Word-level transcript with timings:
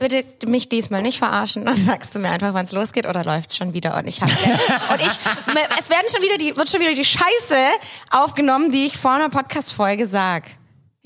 bitte 0.00 0.24
mich 0.48 0.68
diesmal 0.68 1.02
nicht 1.02 1.18
verarschen 1.18 1.68
und 1.68 1.76
sagst 1.78 2.14
du 2.14 2.18
mir 2.18 2.30
einfach, 2.30 2.52
wann 2.54 2.64
es 2.64 2.72
losgeht 2.72 3.06
oder 3.06 3.22
läuft's 3.22 3.56
schon 3.56 3.74
wieder 3.74 3.96
und 3.96 4.06
ich 4.08 4.20
habe 4.20 4.32
und 4.92 5.00
ich 5.00 5.18
es 5.78 5.88
werden 5.90 6.06
schon 6.12 6.22
wieder 6.22 6.38
die 6.38 6.56
wird 6.56 6.68
schon 6.68 6.80
wieder 6.80 6.94
die 6.94 7.04
Scheiße 7.04 7.56
aufgenommen, 8.10 8.72
die 8.72 8.86
ich 8.86 8.96
vor 8.96 9.12
einer 9.12 9.28
Podcast 9.28 9.72
Folge 9.72 10.06
sag. 10.08 10.44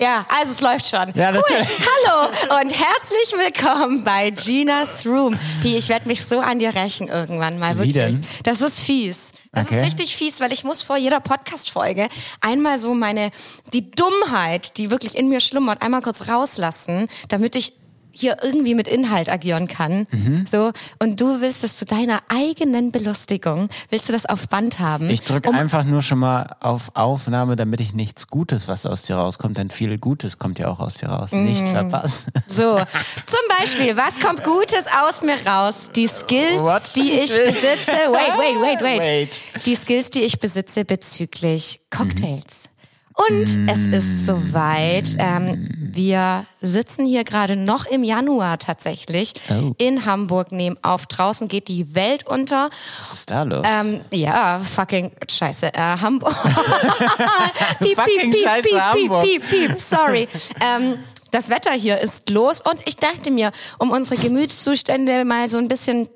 Ja, 0.01 0.25
also 0.27 0.51
es 0.51 0.59
läuft 0.59 0.87
schon. 0.89 1.13
Ja, 1.15 1.29
cool. 1.29 1.35
natürlich. 1.47 1.69
Hallo 2.05 2.27
und 2.61 2.69
herzlich 2.69 3.33
willkommen 3.37 4.03
bei 4.03 4.29
Ginas 4.29 5.05
Room. 5.05 5.37
Pi, 5.61 5.77
ich 5.77 5.87
werde 5.87 6.07
mich 6.09 6.25
so 6.25 6.39
an 6.41 6.59
dir 6.59 6.75
rächen 6.75 7.07
irgendwann 7.07 7.59
mal 7.59 7.75
Wie 7.75 7.93
wirklich. 7.93 7.93
denn? 8.15 8.25
Das 8.43 8.59
ist 8.59 8.81
fies. 8.81 9.31
Das 9.53 9.67
Okay. 9.67 9.79
ist 9.79 9.85
richtig 9.85 10.17
fies, 10.17 10.41
weil 10.41 10.51
ich 10.51 10.65
muss 10.65 10.83
vor 10.83 10.97
jeder 10.97 11.21
Podcast-Folge 11.21 12.09
einmal 12.41 12.77
so 12.77 12.93
meine, 12.93 13.31
die 13.71 13.89
Dummheit, 13.89 14.75
die 14.77 14.89
wirklich 14.89 15.15
in 15.15 15.29
mir 15.29 15.39
schlummert, 15.39 15.81
einmal 15.81 16.01
kurz 16.01 16.27
rauslassen, 16.27 17.07
damit 17.29 17.55
ich 17.55 17.71
hier 18.15 18.37
irgendwie 18.41 18.75
mit 18.75 18.87
Inhalt 18.87 19.29
agieren 19.29 19.67
kann. 19.67 20.07
Mhm. 20.11 20.45
So. 20.49 20.71
Und 20.99 21.19
du 21.21 21.41
willst 21.41 21.63
das 21.63 21.75
zu 21.75 21.85
deiner 21.85 22.21
eigenen 22.29 22.91
Belustigung, 22.91 23.69
willst 23.89 24.07
du 24.09 24.13
das 24.13 24.25
auf 24.25 24.47
Band 24.47 24.79
haben? 24.79 25.09
Ich 25.09 25.21
drücke 25.23 25.49
um, 25.49 25.55
einfach 25.55 25.83
nur 25.83 26.01
schon 26.01 26.19
mal 26.19 26.55
auf 26.59 26.91
Aufnahme, 26.95 27.55
damit 27.55 27.79
ich 27.81 27.93
nichts 27.93 28.27
Gutes, 28.27 28.67
was 28.67 28.85
aus 28.85 29.03
dir 29.03 29.15
rauskommt, 29.17 29.57
denn 29.57 29.69
viel 29.69 29.97
Gutes 29.97 30.39
kommt 30.39 30.59
ja 30.59 30.67
auch 30.67 30.79
aus 30.79 30.95
dir 30.95 31.09
raus. 31.09 31.31
Mhm. 31.31 31.45
Nicht 31.45 31.67
verpassen. 31.67 32.31
So, 32.47 32.77
zum 32.77 33.57
Beispiel, 33.59 33.97
was 33.97 34.19
kommt 34.19 34.43
Gutes 34.43 34.85
aus 35.01 35.21
mir 35.21 35.37
raus? 35.45 35.89
Die 35.95 36.07
Skills, 36.07 36.61
What? 36.61 36.81
die 36.95 37.11
ich 37.11 37.33
besitze. 37.45 37.91
Wait, 37.91 38.37
wait, 38.37 38.61
wait, 38.61 38.81
wait. 38.81 39.01
Wait. 39.01 39.65
Die 39.65 39.75
Skills, 39.75 40.09
die 40.09 40.21
ich 40.21 40.39
besitze 40.39 40.85
bezüglich 40.85 41.81
Cocktails. 41.89 42.69
Und 43.15 43.69
es 43.69 43.79
ist 43.87 44.25
soweit. 44.25 45.15
Ähm, 45.19 45.69
wir 45.79 46.45
sitzen 46.61 47.05
hier 47.05 47.23
gerade 47.23 47.55
noch 47.55 47.85
im 47.85 48.03
Januar 48.03 48.57
tatsächlich 48.59 49.33
Oh. 49.49 49.73
in 49.77 50.05
Hamburg, 50.05 50.51
nehmen 50.51 50.77
auf. 50.81 51.05
Draußen 51.05 51.47
geht 51.47 51.69
die 51.69 51.95
Welt 51.95 52.27
unter. 52.27 52.69
Was 52.99 53.13
ist 53.13 53.31
da 53.31 53.43
los? 53.43 53.65
Ähm, 53.69 54.01
ja, 54.11 54.59
fucking 54.59 55.11
Scheiße, 55.29 55.73
äh, 55.73 55.79
Hamburg. 56.01 56.35
piep, 57.79 57.95
Fucking 57.97 58.33
Scheiße, 58.33 58.91
Hamburg. 58.91 59.23
piep, 59.23 59.47
piep, 59.49 59.69
piep, 59.69 59.79
sorry. 59.81 60.27
ähm, 60.61 60.95
das 61.31 61.49
Wetter 61.49 61.71
hier 61.71 61.99
ist 61.99 62.29
los 62.29 62.61
und 62.61 62.79
ich 62.85 62.95
dachte 62.97 63.31
mir, 63.31 63.51
um 63.77 63.91
unsere 63.91 64.19
Gemütszustände 64.21 65.25
mal 65.25 65.49
so 65.49 65.57
ein 65.57 65.67
bisschen 65.67 66.07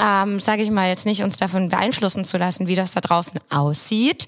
ähm, 0.00 0.40
sage 0.40 0.62
ich 0.62 0.70
mal 0.70 0.88
jetzt 0.88 1.06
nicht, 1.06 1.22
uns 1.22 1.36
davon 1.36 1.68
beeinflussen 1.68 2.24
zu 2.24 2.38
lassen, 2.38 2.66
wie 2.66 2.76
das 2.76 2.92
da 2.92 3.00
draußen 3.00 3.40
aussieht, 3.50 4.26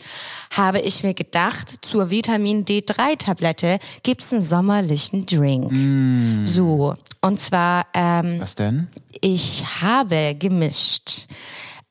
habe 0.51 0.81
ich 0.81 1.03
mir 1.03 1.15
gedacht, 1.15 1.85
zur 1.85 2.11
Vitamin 2.11 2.65
D3-Tablette 2.65 3.79
gibt's 4.03 4.33
einen 4.33 4.43
sommerlichen 4.43 5.27
Drink. 5.27 6.47
So, 6.47 6.95
und 7.21 7.41
zwar 7.41 7.87
ähm, 7.95 8.41
was 8.41 8.55
denn? 8.55 8.89
ich 9.21 9.65
habe 9.81 10.35
gemischt 10.39 11.27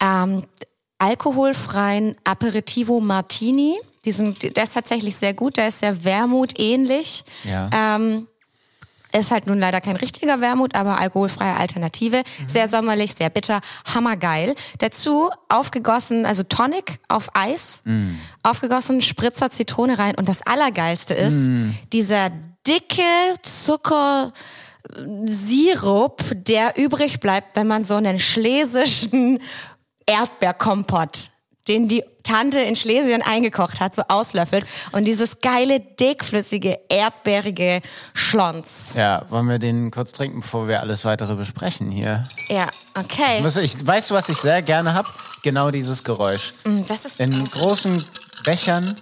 ähm, 0.02 0.44
alkoholfreien 0.98 2.16
Aperitivo 2.24 3.00
Martini. 3.00 3.76
Die 4.06 4.12
sind, 4.12 4.56
der 4.56 4.64
ist 4.64 4.74
tatsächlich 4.74 5.16
sehr 5.16 5.34
gut, 5.34 5.58
der 5.58 5.68
ist 5.68 5.80
sehr 5.80 6.04
Wermut 6.04 6.60
ähnlich. 6.60 7.24
Ja. 7.44 7.70
Ähm, 7.74 8.28
ist 9.20 9.32
halt 9.32 9.48
nun 9.48 9.60
leider 9.60 9.82
kein 9.82 9.96
richtiger 9.96 10.42
Wermut, 10.42 10.76
aber 10.76 11.00
alkoholfreie 11.00 11.56
Alternative. 11.56 12.24
Sehr 12.48 12.68
sommerlich, 12.68 13.14
sehr 13.16 13.30
bitter, 13.30 13.62
hammergeil. 13.86 14.56
Dazu 14.80 15.30
aufgegossen, 15.50 16.26
also 16.26 16.44
Tonic 16.44 17.00
auf 17.08 17.30
Eis, 17.34 17.82
aufgegossen, 18.44 19.02
Spritzer 19.02 19.50
Zitrone 19.50 19.98
rein. 19.98 20.16
Und 20.16 20.28
das 20.28 20.42
Allergeilste 20.46 21.14
ist, 21.14 21.50
dieser 21.94 22.32
dicke 22.68 23.02
Zucker, 23.44 24.32
Sirup, 25.26 26.24
der 26.34 26.78
übrig 26.78 27.20
bleibt, 27.20 27.56
wenn 27.56 27.68
man 27.68 27.86
so 27.86 27.96
einen 27.96 28.20
schlesischen 28.20 29.40
Erdbeerkompott, 30.06 31.30
den 31.68 31.88
die 31.88 32.04
Tante 32.24 32.60
in 32.60 32.76
Schlesien 32.76 33.22
eingekocht 33.22 33.80
hat, 33.80 33.96
so 33.96 34.04
auslöffelt 34.08 34.66
und 34.92 35.06
dieses 35.06 35.40
geile, 35.42 35.80
dickflüssige, 35.80 36.80
erdbeerige 36.90 37.82
Schlons. 38.14 38.94
Ja, 38.96 39.26
wollen 39.30 39.48
wir 39.50 39.60
den 39.60 39.92
kurz 39.92 40.12
trinken, 40.12 40.42
bevor 40.42 40.68
wir 40.68 40.82
alles 40.82 41.06
weitere 41.06 41.36
besprechen 41.36 41.92
hier? 41.92 42.26
Ja, 42.50 42.68
okay. 42.98 43.40
Was 43.42 43.58
ich, 43.58 43.86
weißt 43.86 44.12
du, 44.12 44.16
was 44.16 44.30
ich 44.30 44.38
sehr 44.38 44.62
gerne 44.62 44.94
hab? 44.94 45.06
Genau 45.44 45.72
dieses 45.72 46.04
Geräusch. 46.04 46.54
Mm, 46.66 46.82
Das 46.88 47.06
ist 47.06 47.20
In 47.20 47.44
großen 47.50 48.04
Bechern. 48.44 48.98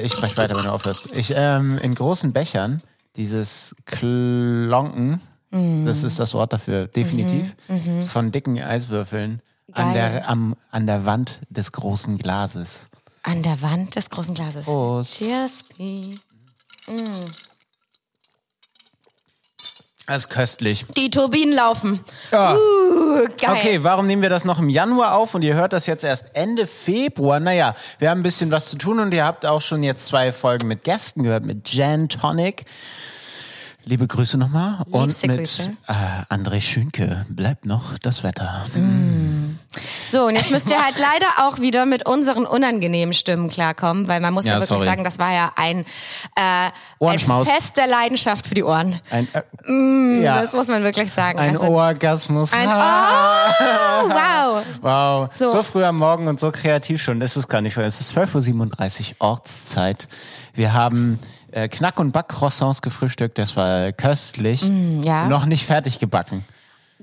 Ich 0.00 0.12
spreche 0.12 0.36
weiter, 0.36 0.56
wenn 0.56 0.64
du 0.64 0.72
aufhörst. 0.72 1.08
Ich, 1.12 1.32
ähm, 1.34 1.78
in 1.78 1.94
großen 1.94 2.32
Bechern, 2.32 2.82
dieses 3.16 3.74
Klonken, 3.86 5.20
das 5.86 6.02
ist 6.02 6.20
das 6.20 6.34
Wort 6.34 6.52
dafür, 6.52 6.86
definitiv, 6.86 7.54
von 8.08 8.30
dicken 8.30 8.60
Eiswürfeln 8.62 9.40
an 9.76 9.94
der, 9.94 10.28
am, 10.28 10.56
an 10.70 10.86
der 10.86 11.04
Wand 11.04 11.40
des 11.48 11.72
großen 11.72 12.18
Glases. 12.18 12.86
an 13.22 13.42
der 13.42 13.60
Wand 13.62 13.96
des 13.96 14.10
großen 14.10 14.34
Glases. 14.34 14.64
Prost. 14.64 15.16
Cheers, 15.16 15.64
Pi. 15.76 16.18
Das 20.06 20.18
ist 20.18 20.28
köstlich. 20.30 20.86
Die 20.96 21.10
Turbinen 21.10 21.52
laufen. 21.52 22.04
Ja. 22.30 22.54
Uh, 22.54 23.26
geil. 23.40 23.50
Okay, 23.50 23.82
warum 23.82 24.06
nehmen 24.06 24.22
wir 24.22 24.28
das 24.28 24.44
noch 24.44 24.60
im 24.60 24.68
Januar 24.68 25.16
auf 25.16 25.34
und 25.34 25.42
ihr 25.42 25.54
hört 25.54 25.72
das 25.72 25.86
jetzt 25.86 26.04
erst 26.04 26.26
Ende 26.34 26.68
Februar? 26.68 27.40
Naja, 27.40 27.74
wir 27.98 28.10
haben 28.10 28.20
ein 28.20 28.22
bisschen 28.22 28.52
was 28.52 28.70
zu 28.70 28.78
tun 28.78 29.00
und 29.00 29.12
ihr 29.12 29.24
habt 29.24 29.44
auch 29.44 29.60
schon 29.60 29.82
jetzt 29.82 30.06
zwei 30.06 30.30
Folgen 30.30 30.68
mit 30.68 30.84
Gästen 30.84 31.24
gehört, 31.24 31.44
mit 31.44 31.72
Jan 31.72 32.08
Tonic. 32.08 32.66
Liebe 33.84 34.06
Grüße 34.06 34.38
nochmal. 34.38 34.84
Und 34.90 35.06
Liebste 35.06 35.28
mit 35.28 35.76
äh, 35.88 36.32
André 36.32 36.60
Schünke. 36.60 37.26
Bleibt 37.28 37.66
noch 37.66 37.98
das 37.98 38.22
Wetter. 38.22 38.64
So, 40.08 40.26
und 40.26 40.36
jetzt 40.36 40.50
müsst 40.50 40.70
ihr 40.70 40.82
halt 40.82 40.96
leider 40.98 41.48
auch 41.48 41.58
wieder 41.58 41.84
mit 41.86 42.08
unseren 42.08 42.46
unangenehmen 42.46 43.12
Stimmen 43.12 43.48
klarkommen, 43.48 44.08
weil 44.08 44.20
man 44.20 44.32
muss 44.32 44.46
ja, 44.46 44.52
Ja, 44.54 44.56
wirklich 44.60 44.68
sorry. 44.68 44.86
sagen, 44.86 45.04
das 45.04 45.18
war 45.18 45.32
ja 45.32 45.52
ein, 45.56 45.84
äh, 46.36 46.70
ein. 47.04 47.18
Fest 47.44 47.76
der 47.76 47.86
Leidenschaft 47.86 48.46
für 48.46 48.54
die 48.54 48.62
Ohren. 48.64 49.00
Ein, 49.10 49.28
äh, 49.68 50.22
ja, 50.22 50.40
Das 50.40 50.52
muss 50.54 50.68
man 50.68 50.82
wirklich 50.82 51.12
sagen. 51.12 51.38
ein 51.38 51.56
Also, 51.56 51.72
Orgasmus. 51.72 52.52
ein 52.52 52.68
Ah. 52.68 53.48
oh, 54.02 54.08
wow. 54.08 54.64
Wow, 54.80 55.28
so. 55.36 55.50
So. 55.50 55.62
früh 55.62 55.84
am 55.84 55.96
Morgen 55.96 56.28
und 56.28 56.40
so 56.40 56.50
kreativ 56.52 57.02
schon, 57.02 57.20
das 57.20 57.36
ist 57.36 57.48
gar 57.48 57.60
nicht. 57.60 57.76
Es 57.76 58.00
ist 58.00 58.16
12.37 58.16 59.10
Uhr 59.20 59.26
Ortszeit. 59.28 60.08
Wir 60.54 60.72
haben 60.72 61.18
äh, 61.52 61.68
Knack- 61.68 61.98
und 61.98 62.12
Backcroissants 62.12 62.80
gefrühstückt, 62.82 63.36
das 63.38 63.56
war 63.56 63.92
köstlich. 63.92 64.62
Mm, 64.62 65.02
ja. 65.02 65.26
Noch 65.26 65.44
nicht 65.46 65.66
fertig 65.66 65.98
gebacken. 65.98 66.44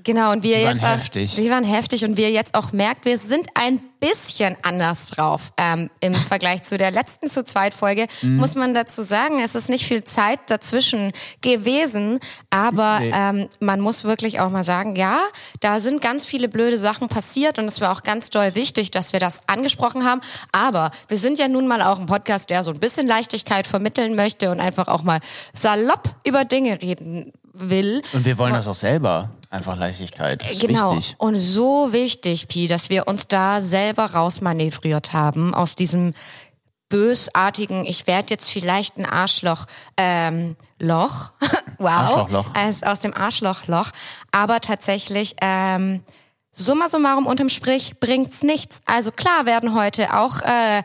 Genau, 0.03 0.31
und 0.31 0.43
wir 0.43 0.57
Die 0.57 0.65
waren 0.65 0.75
jetzt 0.75 0.85
auch, 0.85 0.89
heftig. 0.89 1.35
Die 1.35 1.49
waren 1.49 1.63
heftig 1.63 2.03
und 2.05 2.17
wir 2.17 2.29
jetzt 2.31 2.55
auch 2.55 2.71
merkt, 2.73 3.05
wir 3.05 3.17
sind 3.17 3.47
ein 3.53 3.79
bisschen 3.99 4.57
anders 4.63 5.11
drauf 5.11 5.53
ähm, 5.57 5.89
im 6.01 6.13
Vergleich 6.33 6.63
zu 6.63 6.77
der 6.77 6.91
letzten 6.91 7.29
zu 7.29 7.43
zweit 7.45 7.73
Folge. 7.73 8.07
Mhm. 8.21 8.35
Muss 8.35 8.55
man 8.55 8.73
dazu 8.73 9.01
sagen, 9.01 9.39
es 9.39 9.55
ist 9.55 9.69
nicht 9.69 9.85
viel 9.85 10.03
Zeit 10.03 10.39
dazwischen 10.47 11.13
gewesen, 11.41 12.19
aber 12.49 12.99
Nee. 12.99 13.13
ähm, 13.15 13.49
man 13.61 13.79
muss 13.79 14.03
wirklich 14.03 14.41
auch 14.41 14.49
mal 14.49 14.65
sagen, 14.65 14.97
ja, 14.97 15.19
da 15.61 15.79
sind 15.79 16.01
ganz 16.01 16.25
viele 16.25 16.49
blöde 16.49 16.77
Sachen 16.77 17.07
passiert 17.07 17.57
und 17.59 17.65
es 17.65 17.79
war 17.79 17.93
auch 17.93 18.03
ganz 18.03 18.29
doll 18.29 18.55
wichtig, 18.55 18.91
dass 18.91 19.13
wir 19.13 19.21
das 19.21 19.39
angesprochen 19.47 20.03
haben. 20.03 20.19
Aber 20.51 20.91
wir 21.07 21.17
sind 21.17 21.39
ja 21.39 21.47
nun 21.47 21.67
mal 21.67 21.81
auch 21.81 21.99
ein 21.99 22.05
Podcast, 22.07 22.49
der 22.49 22.63
so 22.63 22.71
ein 22.71 22.79
bisschen 22.79 23.07
Leichtigkeit 23.07 23.67
vermitteln 23.67 24.15
möchte 24.15 24.51
und 24.51 24.59
einfach 24.59 24.87
auch 24.89 25.03
mal 25.03 25.19
salopp 25.53 26.13
über 26.25 26.43
Dinge 26.43 26.81
reden 26.81 27.31
will. 27.53 28.01
Und 28.13 28.25
wir 28.25 28.37
wollen 28.37 28.53
das 28.53 28.67
auch 28.67 28.75
selber. 28.75 29.29
Einfach 29.53 29.77
Leichtigkeit. 29.77 30.49
Ist 30.49 30.61
Genau. 30.61 30.95
wichtig. 30.95 31.15
Und 31.19 31.35
so 31.35 31.93
wichtig, 31.93 32.47
Pi, 32.47 32.67
dass 32.67 32.89
wir 32.89 33.07
uns 33.07 33.27
da 33.27 33.61
selber 33.61 34.07
rausmanövriert 34.07 35.13
haben 35.13 35.53
aus 35.53 35.75
diesem 35.75 36.15
bösartigen, 36.89 37.85
ich 37.85 38.07
werde 38.07 38.31
jetzt 38.31 38.49
vielleicht 38.49 38.97
ein 38.97 39.05
Arschloch, 39.05 39.65
ähm, 39.95 40.55
Loch. 40.79 41.33
wow. 41.77 41.91
Arschlochloch. 41.91 42.55
Also 42.55 42.85
aus 42.87 42.99
dem 43.01 43.13
Arschlochloch. 43.13 43.91
Aber 44.31 44.59
tatsächlich, 44.59 45.35
ähm, 45.39 46.01
summa 46.51 46.89
summarum 46.89 47.27
unterm 47.27 47.49
Strich 47.49 47.99
bringt's 47.99 48.41
nichts. 48.41 48.81
Also 48.87 49.11
klar 49.11 49.45
werden 49.45 49.75
heute 49.75 50.17
auch 50.17 50.41
äh, 50.41 50.81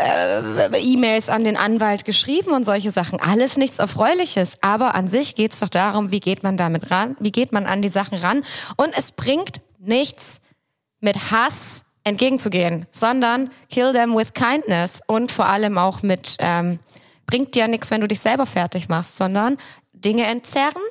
äh, 0.00 0.78
E-Mails 0.80 1.28
an 1.28 1.44
den 1.44 1.56
Anwalt 1.56 2.04
geschrieben 2.04 2.52
und 2.52 2.64
solche 2.64 2.90
Sachen. 2.90 3.20
Alles 3.20 3.56
nichts 3.56 3.78
Erfreuliches. 3.78 4.58
Aber 4.62 4.94
an 4.94 5.08
sich 5.08 5.34
geht's 5.34 5.60
doch 5.60 5.68
darum, 5.68 6.10
wie 6.10 6.20
geht 6.20 6.42
man 6.42 6.56
damit 6.56 6.90
ran, 6.90 7.16
wie 7.20 7.32
geht 7.32 7.52
man 7.52 7.66
an 7.66 7.82
die 7.82 7.88
Sachen 7.88 8.18
ran. 8.18 8.42
Und 8.76 8.96
es 8.96 9.12
bringt 9.12 9.60
nichts 9.78 10.40
mit 11.00 11.30
Hass 11.30 11.84
entgegenzugehen, 12.04 12.86
sondern 12.92 13.50
kill 13.68 13.92
them 13.92 14.16
with 14.16 14.32
kindness 14.32 15.00
und 15.06 15.32
vor 15.32 15.46
allem 15.46 15.78
auch 15.78 16.02
mit, 16.02 16.36
ähm, 16.38 16.78
bringt 17.26 17.54
dir 17.54 17.68
nichts, 17.68 17.90
wenn 17.90 18.00
du 18.00 18.08
dich 18.08 18.20
selber 18.20 18.46
fertig 18.46 18.88
machst, 18.88 19.16
sondern 19.16 19.56
Dinge 19.92 20.24
entzerren. 20.24 20.82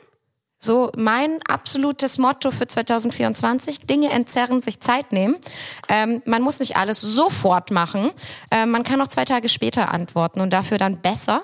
So 0.60 0.92
mein 0.98 1.40
absolutes 1.48 2.18
Motto 2.18 2.52
für 2.52 2.68
2024, 2.68 3.88
Dinge 3.88 4.12
entzerren, 4.12 4.62
sich 4.62 4.82
Zeit 4.82 5.14
nehmen. 5.14 5.38
Ähm, 5.88 6.22
man 6.26 6.42
muss 6.42 6.60
nicht 6.60 6.76
alles 6.76 7.00
sofort 7.00 7.72
machen. 7.72 8.12
Ähm, 8.52 8.72
man 8.72 8.84
kann 8.84 9.02
auch 9.02 9.08
zwei 9.08 9.24
Tage 9.24 9.48
später 9.48 9.94
antworten 9.94 10.42
und 10.42 10.52
dafür 10.52 10.78
dann 10.78 11.00
besser. 11.00 11.44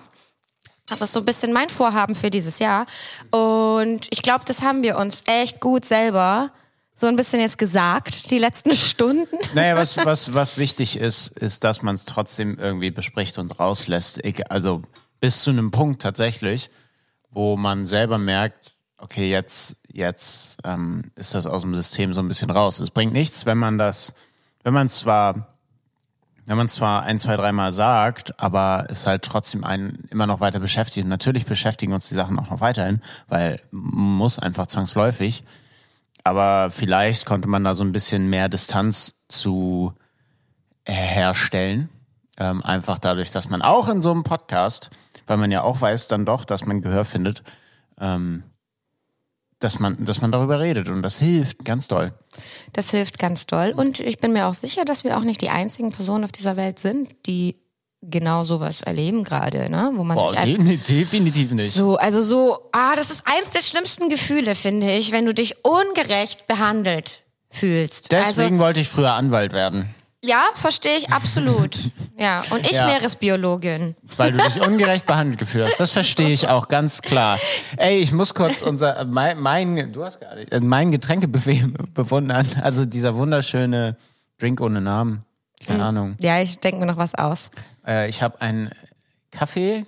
Das 0.88 1.02
ist 1.02 1.14
so 1.14 1.20
ein 1.20 1.26
bisschen 1.26 1.54
mein 1.54 1.70
Vorhaben 1.70 2.14
für 2.14 2.30
dieses 2.30 2.60
Jahr. 2.60 2.86
Und 3.32 4.08
ich 4.12 4.22
glaube, 4.22 4.44
das 4.46 4.62
haben 4.62 4.84
wir 4.84 4.98
uns 4.98 5.24
echt 5.26 5.62
gut 5.62 5.86
selber 5.86 6.52
so 6.94 7.08
ein 7.08 7.18
bisschen 7.18 7.42
jetzt 7.42 7.58
gesagt, 7.58 8.32
die 8.32 8.38
letzten 8.38 8.74
Stunden. 8.76 9.38
Naja, 9.54 9.76
was, 9.76 9.98
was, 9.98 10.34
was 10.34 10.58
wichtig 10.58 10.98
ist, 10.98 11.28
ist, 11.28 11.64
dass 11.64 11.82
man 11.82 11.96
es 11.96 12.06
trotzdem 12.06 12.58
irgendwie 12.58 12.92
bespricht 12.92 13.38
und 13.38 13.60
rauslässt. 13.60 14.22
Also 14.50 14.82
bis 15.20 15.44
zu 15.44 15.52
einem 15.52 15.72
Punkt 15.72 16.02
tatsächlich, 16.02 16.70
wo 17.32 17.58
man 17.58 17.86
selber 17.86 18.18
merkt, 18.18 18.75
okay, 19.06 19.30
jetzt, 19.30 19.78
jetzt 19.88 20.58
ähm, 20.64 21.12
ist 21.16 21.36
das 21.36 21.46
aus 21.46 21.62
dem 21.62 21.76
System 21.76 22.14
so 22.14 22.22
ein 22.22 22.28
bisschen 22.28 22.50
raus. 22.50 22.80
Es 22.80 22.90
bringt 22.90 23.14
nichts, 23.14 23.46
wenn 23.46 23.58
man 23.58 23.78
das, 23.78 24.14
wenn 24.64 24.74
man 24.74 24.90
zwar 24.90 25.56
wenn 26.48 26.58
man 26.58 26.70
zwar 26.70 27.02
ein, 27.02 27.18
zwei, 27.18 27.38
dreimal 27.38 27.74
sagt, 27.74 28.40
aber 28.40 28.86
es 28.90 29.08
halt 29.08 29.24
trotzdem 29.24 29.64
einen 29.64 30.08
immer 30.12 30.28
noch 30.28 30.42
weiter 30.42 30.60
beschäftigt. 30.60 31.04
Und 31.04 31.10
natürlich 31.10 31.48
beschäftigen 31.48 31.92
uns 31.92 32.08
die 32.08 32.14
Sachen 32.14 32.38
auch 32.38 32.52
noch 32.52 32.62
weiterhin, 32.62 33.02
weil 33.28 33.62
muss 33.72 34.38
einfach 34.38 34.68
zwangsläufig. 34.68 35.44
Aber 36.24 36.70
vielleicht 36.70 37.26
konnte 37.26 37.48
man 37.48 37.64
da 37.64 37.74
so 37.74 37.84
ein 37.84 37.92
bisschen 37.92 38.30
mehr 38.30 38.48
Distanz 38.48 39.16
zu 39.28 39.94
herstellen. 40.86 41.90
Ähm, 42.38 42.64
einfach 42.64 43.00
dadurch, 43.00 43.32
dass 43.32 43.50
man 43.50 43.64
auch 43.64 43.90
in 43.90 44.04
so 44.04 44.12
einem 44.12 44.24
Podcast, 44.24 44.92
weil 45.26 45.38
man 45.38 45.52
ja 45.52 45.64
auch 45.64 45.82
weiß 45.82 46.08
dann 46.10 46.26
doch, 46.26 46.46
dass 46.46 46.64
man 46.64 46.82
Gehör 46.82 47.06
findet, 47.06 47.42
ähm, 48.00 48.44
dass 49.60 49.80
man, 49.80 50.04
dass 50.04 50.22
man 50.22 50.32
darüber 50.32 50.60
redet 50.60 50.90
und 50.90 51.02
das 51.02 51.18
hilft 51.18 51.64
ganz 51.66 51.88
doll. 51.88 52.14
Das 52.74 52.92
hilft 52.92 53.20
ganz 53.20 53.46
doll 53.46 53.74
und 53.76 54.00
ich 54.00 54.18
bin 54.18 54.34
mir 54.34 54.48
auch 54.48 54.54
sicher, 54.54 54.86
dass 54.86 55.04
wir 55.04 55.18
auch 55.18 55.24
nicht 55.24 55.42
die 55.42 55.50
einzigen 55.50 55.92
Personen 55.92 56.24
auf 56.24 56.32
dieser 56.32 56.58
Welt 56.58 56.80
sind, 56.80 57.16
die 57.26 57.56
genau 58.02 58.44
sowas 58.44 58.82
erleben 58.82 59.24
gerade, 59.24 59.70
ne? 59.70 59.92
Wo 59.96 60.04
man 60.04 60.18
Boah, 60.18 60.30
sich 60.30 60.58
de 60.58 60.78
definitiv 60.78 61.52
nicht. 61.52 61.74
So, 61.74 61.98
also 61.98 62.22
so, 62.22 62.70
ah, 62.72 62.96
das 62.96 63.10
ist 63.10 63.24
eins 63.26 63.50
der 63.50 63.62
schlimmsten 63.62 64.10
Gefühle, 64.10 64.56
finde 64.56 64.92
ich, 64.92 65.12
wenn 65.12 65.26
du 65.26 65.34
dich 65.34 65.56
ungerecht 65.66 66.48
behandelt 66.48 67.22
fühlst. 67.50 68.12
Deswegen 68.12 68.56
also, 68.56 68.60
wollte 68.60 68.80
ich 68.80 68.90
früher 68.90 69.14
Anwalt 69.14 69.54
werden. 69.54 69.90
Ja, 70.26 70.44
verstehe 70.56 70.98
ich 70.98 71.12
absolut. 71.12 71.78
Ja, 72.18 72.44
und 72.50 72.62
ich 72.66 72.78
Ja. 72.78 72.86
Meeresbiologin. 72.88 73.94
Weil 74.16 74.32
du 74.32 74.38
dich 74.38 74.62
ungerecht 74.66 75.06
behandelt 75.06 75.38
gefühlt 75.38 75.68
hast. 75.68 75.82
Das 75.82 75.92
verstehe 75.92 76.30
ich 76.30 76.48
auch 76.48 76.70
ganz 76.70 77.02
klar. 77.02 77.38
Ey, 77.76 77.98
ich 77.98 78.14
muss 78.14 78.34
kurz 78.34 78.62
unser 78.62 79.02
äh, 79.02 79.06
mein, 79.06 79.38
mein 79.38 79.92
du 79.92 80.06
hast 80.06 80.22
gar 80.22 80.34
nicht, 80.36 80.50
äh, 80.54 80.62
mein 80.62 80.94
Getränkebuffet 80.94 81.66
bewundern. 81.94 82.48
Also 82.62 82.86
dieser 82.86 83.16
wunderschöne 83.16 83.98
Drink 84.40 84.62
ohne 84.62 84.80
Namen. 84.80 85.26
Keine 85.68 85.84
Ahnung. 85.84 86.16
Ja, 86.22 86.40
ich 86.40 86.58
denke 86.60 86.80
mir 86.80 86.86
noch 86.86 86.96
was 86.96 87.16
aus. 87.16 87.50
Äh, 87.86 88.08
ich 88.08 88.22
habe 88.22 88.40
einen 88.40 88.72
Kaffee 89.32 89.86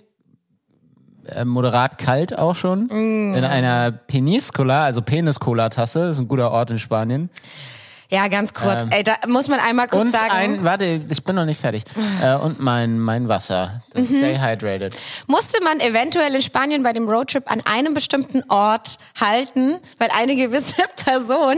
äh, 1.28 1.46
moderat 1.46 1.98
kalt 1.98 2.38
auch 2.38 2.56
schon 2.58 2.90
in 2.90 3.44
einer 3.44 3.92
Peniscola, 3.92 4.84
also 4.84 5.02
Penis-Cola-Tasse. 5.02 6.08
Das 6.08 6.18
ist 6.18 6.22
ein 6.24 6.28
guter 6.28 6.52
Ort 6.52 6.72
in 6.72 6.80
Spanien. 6.80 7.30
Ja, 8.10 8.30
ganz 8.30 8.54
kurz. 8.54 8.86
Ey, 8.90 9.04
da 9.04 9.16
muss 9.28 9.50
man 9.50 9.60
einmal 9.60 9.88
kurz 9.88 10.00
Ähm. 10.02 10.06
Und 10.08 10.12
sagen. 10.12 10.32
ein, 10.32 10.64
warte, 10.64 11.02
ich 11.10 11.24
bin 11.24 11.36
noch 11.36 11.46
nicht 11.46 11.60
fertig. 11.60 11.84
Äh, 12.22 12.36
und 12.36 12.60
mein 12.60 13.00
mein 13.00 13.28
Wasser. 13.28 13.82
Mhm. 13.96 14.06
Stay 14.06 14.40
hydrated. 14.40 14.96
musste 15.28 15.62
man 15.64 15.80
eventuell 15.82 16.34
in 16.34 16.42
Spanien 16.42 16.84
bei 16.84 16.94
dem 16.94 17.10
Roadtrip 17.10 17.52
an 17.52 17.62
einem 17.66 17.94
bestimmten 17.94 18.44
Ort 18.50 18.98
halten, 19.20 19.80
weil 19.98 20.10
eine 20.18 20.36
gewisse 20.36 20.84
Person 21.06 21.56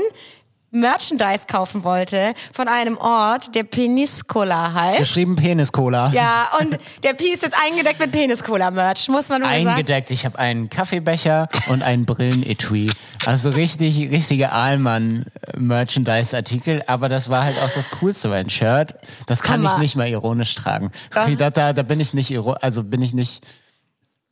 Merchandise 0.71 1.45
kaufen 1.47 1.83
wollte 1.83 2.33
von 2.53 2.67
einem 2.67 2.97
Ort, 2.97 3.55
der 3.55 3.63
Peniscola 3.63 4.73
heißt. 4.73 4.99
Geschrieben 4.99 5.35
Penis-Cola. 5.35 6.11
Ja, 6.11 6.47
und 6.59 6.77
der 7.03 7.13
Pi 7.13 7.33
ist 7.33 7.41
jetzt 7.41 7.55
eingedeckt 7.59 7.99
mit 7.99 8.11
Peniscola-Merch, 8.11 9.09
muss 9.09 9.29
man 9.29 9.41
mal 9.41 9.49
sagen. 9.49 9.67
eingedeckt. 9.67 10.11
Ich 10.11 10.25
habe 10.25 10.37
einen 10.37 10.69
Kaffeebecher 10.69 11.49
und 11.69 11.81
einen 11.81 12.05
Brillenetui. 12.05 12.91
Also 13.25 13.49
richtig, 13.49 13.97
richtige 14.11 14.51
Ahlmann-Merchandise-Artikel. 14.51 16.83
Aber 16.87 17.09
das 17.09 17.29
war 17.29 17.45
halt 17.45 17.57
auch 17.59 17.71
das 17.71 17.89
Coolste, 17.91 18.29
weil 18.29 18.43
ein 18.43 18.49
Shirt, 18.49 18.93
das 19.25 19.41
kann 19.41 19.61
Hammer. 19.61 19.71
ich 19.73 19.77
nicht 19.79 19.95
mal 19.95 20.07
ironisch 20.07 20.53
tragen. 20.55 20.91
Doch. 21.13 21.27
Da, 21.37 21.49
da, 21.49 21.73
da 21.73 21.83
bin 21.83 21.99
ich 21.99 22.13
nicht, 22.13 22.37
also 22.61 22.83
bin 22.83 23.01
ich 23.01 23.13
nicht, 23.13 23.45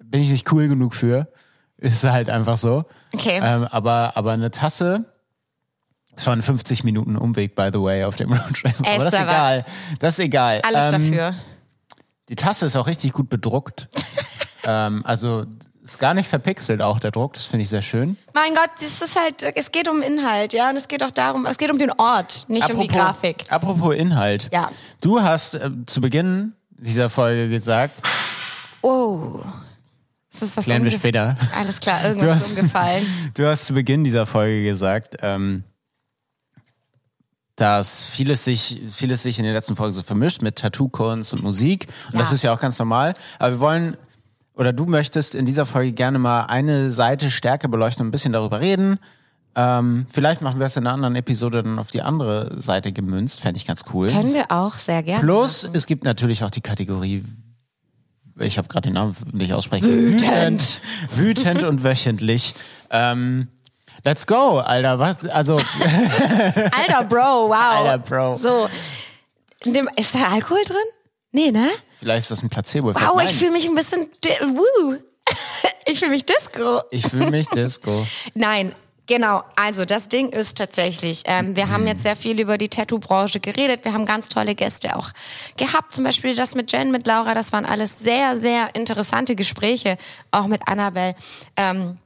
bin 0.03 0.21
ich 0.21 0.29
nicht 0.29 0.51
cool 0.51 0.67
genug 0.67 0.93
für. 0.93 1.27
Ist 1.77 2.03
halt 2.03 2.29
einfach 2.29 2.57
so. 2.57 2.83
Okay. 3.13 3.39
Ähm, 3.41 3.67
aber, 3.69 4.13
aber 4.15 4.31
eine 4.31 4.51
Tasse, 4.51 5.05
es 6.17 6.25
waren 6.27 6.41
50 6.41 6.83
Minuten 6.83 7.15
Umweg, 7.15 7.55
by 7.55 7.69
the 7.71 7.79
way, 7.81 8.03
auf 8.03 8.15
dem 8.17 8.33
Roadtrip. 8.33 8.73
Aber 8.79 9.03
das 9.05 9.13
ist 9.13 9.19
egal. 9.19 9.65
Das 9.99 10.13
ist 10.15 10.19
egal. 10.25 10.61
Alles 10.63 10.93
Ähm, 10.95 11.11
dafür. 11.11 11.35
die 12.29 12.35
Tasse 12.35 12.65
ist 12.65 12.75
auch 12.75 12.87
richtig 12.87 13.13
gut 13.13 13.29
bedruckt. 13.29 13.87
ähm, 14.65 15.05
also 15.05 15.45
ist 15.83 15.99
gar 15.99 16.13
nicht 16.13 16.27
verpixelt 16.27 16.81
auch 16.81 16.99
der 16.99 17.11
Druck, 17.11 17.35
das 17.35 17.45
finde 17.45 17.63
ich 17.63 17.69
sehr 17.69 17.81
schön. 17.81 18.17
Mein 18.33 18.53
Gott, 18.55 18.71
das 18.81 19.01
ist 19.01 19.15
halt, 19.17 19.43
es 19.55 19.71
geht 19.71 19.87
um 19.87 20.01
Inhalt, 20.01 20.51
ja, 20.51 20.69
und 20.69 20.75
es 20.75 20.89
geht 20.89 21.01
auch 21.01 21.11
darum, 21.11 21.45
es 21.45 21.57
geht 21.57 21.71
um 21.71 21.79
den 21.79 21.91
Ort, 21.91 22.43
nicht 22.49 22.69
um 22.69 22.77
die 22.81 22.89
Grafik. 22.89 23.45
Apropos 23.49 23.95
Inhalt. 23.95 24.49
Ja. 24.51 24.69
Du 24.99 25.21
hast 25.21 25.53
äh, 25.53 25.69
zu 25.85 26.01
Beginn 26.01 26.51
dieser 26.71 27.09
Folge 27.09 27.47
gesagt, 27.47 28.01
Oh. 28.81 29.39
Ist 30.31 30.41
das 30.41 30.57
was 30.57 30.65
Klären 30.65 30.83
wir 30.83 30.91
später. 30.91 31.37
Alles 31.55 31.79
klar, 31.79 31.99
Du 32.01 32.07
irgendwas 32.09 32.29
hast- 32.35 32.47
ist 32.51 32.57
umgefallen. 32.59 33.05
du 33.33 33.47
hast 33.47 33.65
zu 33.67 33.73
Beginn 33.73 34.03
dieser 34.03 34.25
Folge 34.25 34.63
gesagt, 34.65 35.15
ähm, 35.21 35.63
dass 37.57 38.05
vieles 38.05 38.45
sich, 38.45 38.81
vieles 38.89 39.23
sich 39.23 39.39
in 39.39 39.45
den 39.45 39.53
letzten 39.53 39.75
Folgen 39.75 39.93
so 39.93 40.03
vermischt 40.03 40.41
mit 40.41 40.55
Tattoo-Kunst 40.57 41.33
und 41.33 41.43
Musik. 41.43 41.87
Und 42.13 42.19
das 42.19 42.29
Ja. 42.29 42.35
ist 42.35 42.43
ja 42.43 42.53
auch 42.53 42.59
ganz 42.59 42.79
normal. 42.79 43.13
Aber 43.39 43.51
wir 43.55 43.59
wollen, 43.59 43.97
oder 44.53 44.71
du 44.73 44.85
möchtest 44.85 45.35
in 45.35 45.45
dieser 45.45 45.65
Folge 45.65 45.91
gerne 45.91 46.19
mal 46.19 46.43
eine 46.45 46.91
Seite 46.91 47.29
stärker 47.31 47.67
beleuchten 47.67 48.03
und 48.03 48.07
ein 48.09 48.11
bisschen 48.11 48.31
darüber 48.33 48.59
reden. 48.61 48.99
Ähm, 49.55 50.05
vielleicht 50.11 50.43
machen 50.43 50.59
wir 50.59 50.67
es 50.67 50.77
in 50.77 50.85
einer 50.85 50.93
anderen 50.93 51.15
Episode 51.15 51.63
dann 51.63 51.79
auf 51.79 51.89
die 51.89 52.03
andere 52.03 52.61
Seite 52.61 52.91
gemünzt. 52.93 53.41
Fände 53.41 53.57
ich 53.57 53.65
ganz 53.65 53.81
cool. 53.91 54.07
Können 54.11 54.35
wir 54.35 54.51
auch 54.51 54.75
sehr 54.75 55.01
gerne. 55.01 55.23
Plus, 55.23 55.67
es 55.73 55.87
gibt 55.87 56.03
natürlich 56.05 56.43
auch 56.43 56.51
die 56.51 56.61
Kategorie, 56.61 57.25
ich 58.39 58.59
habe 58.59 58.67
gerade 58.67 58.89
den 58.89 58.93
Namen 58.93 59.15
nicht 59.31 59.53
aussprechen. 59.53 59.89
Wütend. 59.89 60.21
Wütend, 60.21 60.81
wütend 61.15 61.63
und 61.63 61.83
wöchentlich. 61.83 62.53
Ähm, 62.91 63.47
let's 64.07 64.25
go, 64.25 64.59
Alter. 64.59 64.97
Was? 64.99 65.27
Also, 65.27 65.57
Alter, 66.71 67.03
Bro, 67.03 67.49
wow. 67.49 67.53
Alter, 67.53 67.97
Bro. 67.97 68.37
So. 68.37 68.69
Ist 69.95 70.15
da 70.15 70.29
Alkohol 70.31 70.63
drin? 70.65 70.77
Nee, 71.31 71.51
ne? 71.51 71.69
vielleicht 71.99 72.19
ist 72.19 72.31
das 72.31 72.43
ein 72.43 72.49
placebo 72.49 72.95
Wow, 72.95 73.15
Nein, 73.17 73.27
ich 73.27 73.35
fühle 73.35 73.51
mich 73.51 73.67
ein 73.67 73.75
bisschen, 73.75 74.09
woo. 74.55 74.95
Ich 75.89 75.99
fühle 75.99 76.11
mich 76.11 76.25
Disco. 76.25 76.81
ich 76.91 77.07
fühle 77.07 77.31
mich 77.31 77.47
Disco. 77.47 78.05
Nein, 78.33 78.73
genau. 79.07 79.41
Also 79.55 79.85
das 79.85 80.09
Ding 80.09 80.29
ist 80.29 80.57
tatsächlich, 80.57 81.23
ähm, 81.25 81.55
wir 81.55 81.69
haben 81.69 81.87
jetzt 81.87 82.03
sehr 82.03 82.17
viel 82.17 82.39
über 82.39 82.57
die 82.57 82.67
Tattoo-Branche 82.67 83.39
geredet. 83.39 83.85
Wir 83.85 83.93
haben 83.93 84.05
ganz 84.05 84.27
tolle 84.27 84.53
Gäste 84.53 84.97
auch 84.97 85.11
gehabt. 85.55 85.93
Zum 85.93 86.03
Beispiel 86.03 86.35
das 86.35 86.55
mit 86.55 86.71
Jen, 86.73 86.91
mit 86.91 87.07
Laura. 87.07 87.33
Das 87.33 87.53
waren 87.53 87.65
alles 87.65 87.99
sehr, 87.99 88.37
sehr 88.37 88.75
interessante 88.75 89.35
Gespräche. 89.35 89.97
Auch 90.31 90.47
mit 90.47 90.61
Annabelle. 90.67 91.15
Ähm, 91.55 91.97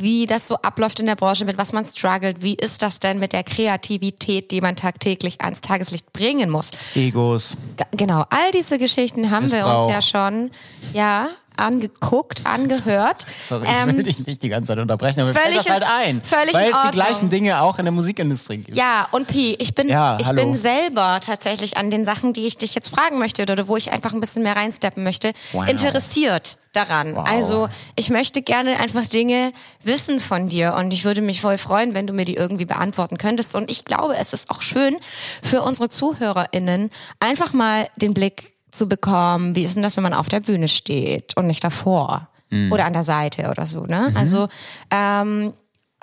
wie 0.00 0.26
das 0.26 0.48
so 0.48 0.56
abläuft 0.56 1.00
in 1.00 1.06
der 1.06 1.16
Branche, 1.16 1.44
mit 1.44 1.58
was 1.58 1.72
man 1.72 1.84
struggelt. 1.84 2.42
Wie 2.42 2.54
ist 2.54 2.82
das 2.82 2.98
denn 2.98 3.18
mit 3.18 3.32
der 3.32 3.44
Kreativität, 3.44 4.50
die 4.50 4.60
man 4.60 4.76
tagtäglich 4.76 5.40
ans 5.40 5.60
Tageslicht 5.60 6.12
bringen 6.12 6.50
muss? 6.50 6.70
Egos. 6.94 7.56
G- 7.76 7.84
Genau, 7.96 8.24
all 8.30 8.50
diese 8.52 8.78
Geschichten 8.78 9.30
haben 9.30 9.50
wir 9.50 9.58
Missbrauch. 9.58 9.86
uns 9.86 9.94
ja 9.94 10.02
schon, 10.02 10.50
ja, 10.92 11.28
angeguckt, 11.56 12.46
angehört. 12.46 13.26
Sorry, 13.40 13.66
Ähm, 13.68 13.90
ich 13.90 13.96
will 13.96 14.02
dich 14.04 14.26
nicht 14.26 14.42
die 14.42 14.48
ganze 14.48 14.68
Zeit 14.68 14.78
unterbrechen, 14.78 15.20
aber 15.20 15.28
mir 15.30 15.34
fällt 15.34 15.46
völlig 15.46 15.64
das 15.64 15.70
halt 15.72 15.82
in- 15.82 15.88
ein. 16.18 16.22
völlig 16.22 16.54
weil 16.54 16.70
es 16.70 16.82
die 16.82 16.90
gleichen 16.90 17.30
Dinge 17.30 17.60
auch 17.60 17.78
in 17.78 17.84
der 17.84 17.92
Musikindustrie 17.92 18.58
gibt. 18.58 18.76
Ja, 18.76 19.08
und 19.10 19.26
Pi, 19.28 19.54
ich 19.58 19.74
bin, 19.74 19.88
Ja, 19.88 20.18
ich 20.20 20.26
hallo. 20.26 20.42
bin 20.42 20.56
selber 20.56 21.20
tatsächlich 21.24 21.76
an 21.76 21.90
den 21.90 22.04
Sachen, 22.04 22.32
die 22.32 22.46
ich 22.46 22.56
dich 22.58 22.74
jetzt 22.74 22.88
fragen 22.88 23.18
möchte 23.18 23.42
oder 23.42 23.68
wo 23.68 23.76
ich 23.76 23.92
einfach 23.92 24.12
ein 24.12 24.20
bisschen 24.20 24.42
mehr 24.42 24.56
reinsteppen 24.56 25.02
möchte, 25.04 25.32
Wow. 25.52 25.68
interessiert 25.68 26.56
daran. 26.72 27.14
Wow. 27.16 27.28
Also 27.28 27.68
ich 27.96 28.08
möchte 28.08 28.40
gerne 28.40 28.78
einfach 28.80 29.06
Dinge 29.06 29.52
wissen 29.82 30.20
von 30.20 30.48
dir 30.48 30.74
und 30.78 30.90
ich 30.92 31.04
würde 31.04 31.20
mich 31.20 31.40
voll 31.42 31.58
freuen, 31.58 31.92
wenn 31.94 32.06
du 32.06 32.14
mir 32.14 32.24
die 32.24 32.34
irgendwie 32.36 32.64
beantworten 32.64 33.18
könntest. 33.18 33.54
Und 33.54 33.70
ich 33.70 33.84
glaube, 33.84 34.16
es 34.16 34.32
ist 34.32 34.50
auch 34.50 34.62
schön 34.62 34.96
für 35.42 35.60
unsere 35.62 35.90
ZuhörerInnen, 35.90 36.90
einfach 37.20 37.52
mal 37.52 37.88
den 37.96 38.14
Blick 38.14 38.51
zu 38.72 38.88
bekommen, 38.88 39.54
wie 39.54 39.62
ist 39.64 39.76
denn 39.76 39.82
das, 39.82 39.96
wenn 39.96 40.02
man 40.02 40.14
auf 40.14 40.28
der 40.28 40.40
Bühne 40.40 40.66
steht 40.68 41.36
und 41.36 41.46
nicht 41.46 41.62
davor 41.62 42.28
Mhm. 42.50 42.70
oder 42.70 42.84
an 42.84 42.92
der 42.92 43.04
Seite 43.04 43.48
oder 43.50 43.66
so. 43.66 43.86
Ne? 43.86 44.12
Also 44.14 44.46
ähm, 44.90 45.54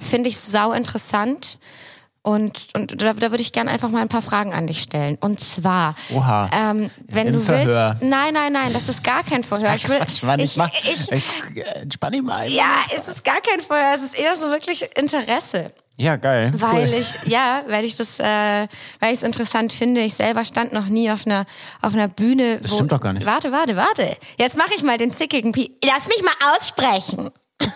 finde 0.01 0.29
ich 0.29 0.39
sau 0.39 0.71
interessant. 0.71 1.59
Und, 2.21 2.69
und 2.75 3.01
da, 3.01 3.13
da 3.13 3.31
würde 3.31 3.41
ich 3.41 3.53
gerne 3.53 3.71
einfach 3.71 3.89
mal 3.89 4.01
ein 4.01 4.09
paar 4.09 4.21
Fragen 4.21 4.53
an 4.53 4.67
dich 4.67 4.81
stellen. 4.81 5.17
Und 5.21 5.39
zwar, 5.39 5.95
Oha. 6.13 6.49
ähm, 6.51 6.89
wenn 7.07 7.27
Im 7.27 7.33
du 7.33 7.39
Verhör. 7.39 7.95
willst. 7.99 8.09
Nein, 8.09 8.33
nein, 8.33 8.51
nein, 8.51 8.73
das 8.73 8.89
ist 8.89 9.03
gar 9.03 9.23
kein 9.23 9.43
Verhör. 9.43 9.73
Ich 9.75 9.87
will, 9.87 9.97
Quatsch, 9.97 10.23
Mann, 10.23 10.39
ich, 10.39 10.51
ich, 10.51 10.57
mach, 10.57 10.69
ich, 10.73 11.07
jetzt, 11.07 11.11
äh, 11.55 11.61
entspann 11.81 12.11
dich 12.13 12.21
mal. 12.23 12.47
ja, 12.49 12.65
es 12.95 13.07
ist 13.07 13.23
gar 13.23 13.39
kein 13.41 13.61
Verhör, 13.61 13.93
es 13.95 14.01
ist 14.03 14.19
eher 14.19 14.35
so 14.35 14.47
wirklich 14.49 14.85
Interesse. 14.97 15.71
Ja, 15.99 16.15
geil. 16.15 16.53
Weil 16.55 16.87
cool. 16.87 16.93
ich, 16.93 17.13
ja, 17.29 17.61
weil 17.67 17.83
ich 17.83 17.93
das, 17.95 18.19
äh, 18.19 18.23
weil 18.99 19.13
ich 19.13 19.19
es 19.19 19.23
interessant 19.23 19.73
finde. 19.73 19.99
Ich 20.01 20.13
selber 20.13 20.45
stand 20.45 20.71
noch 20.71 20.85
nie 20.85 21.11
auf 21.11 21.25
einer, 21.25 21.45
auf 21.81 21.93
einer 21.93 22.07
Bühne. 22.07 22.57
Das 22.61 22.73
stimmt 22.73 22.93
doch 22.93 23.01
gar 23.01 23.11
nicht. 23.11 23.25
Warte, 23.25 23.51
warte, 23.51 23.75
warte. 23.75 24.15
Jetzt 24.37 24.57
mache 24.57 24.71
ich 24.77 24.83
mal 24.83 24.97
den 24.97 25.13
zickigen 25.13 25.51
Pi. 25.51 25.77
Lass 25.83 26.07
mich 26.07 26.23
mal 26.23 26.55
aussprechen. 26.55 27.29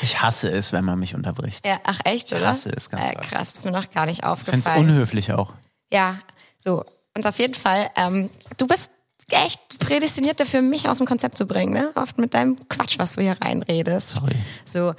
Ich 0.00 0.20
hasse 0.20 0.50
es, 0.50 0.72
wenn 0.72 0.84
man 0.84 0.98
mich 0.98 1.14
unterbricht. 1.14 1.64
Ja, 1.64 1.78
ach 1.84 2.00
echt, 2.04 2.32
oder? 2.32 2.48
hasse 2.48 2.70
es 2.70 2.90
ganz 2.90 3.04
äh. 3.04 3.14
Krass, 3.20 3.52
ist 3.52 3.64
mir 3.64 3.70
noch 3.70 3.88
gar 3.90 4.06
nicht 4.06 4.24
Ich 4.24 4.24
finde 4.24 4.58
es 4.58 4.66
aufgefallen. 4.66 4.90
unhöflich 4.90 5.32
auch. 5.32 5.52
Ja, 5.92 6.18
so. 6.58 6.84
Und 7.14 7.26
auf 7.26 7.38
jeden 7.38 7.54
Fall, 7.54 7.88
ähm, 7.94 8.28
du 8.56 8.66
bist 8.66 8.90
echt 9.30 9.78
prädestiniert 9.78 10.40
dafür, 10.40 10.60
mich 10.62 10.88
aus 10.88 10.98
dem 10.98 11.06
Konzept 11.06 11.38
zu 11.38 11.46
bringen, 11.46 11.72
ne? 11.72 11.90
Oft 11.94 12.18
mit 12.18 12.34
deinem 12.34 12.58
Quatsch, 12.68 12.98
was 12.98 13.14
du 13.14 13.22
hier 13.22 13.36
reinredest. 13.40 14.10
Sorry. 14.10 14.34
So. 14.64 14.94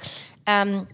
Ähm, 0.46 0.86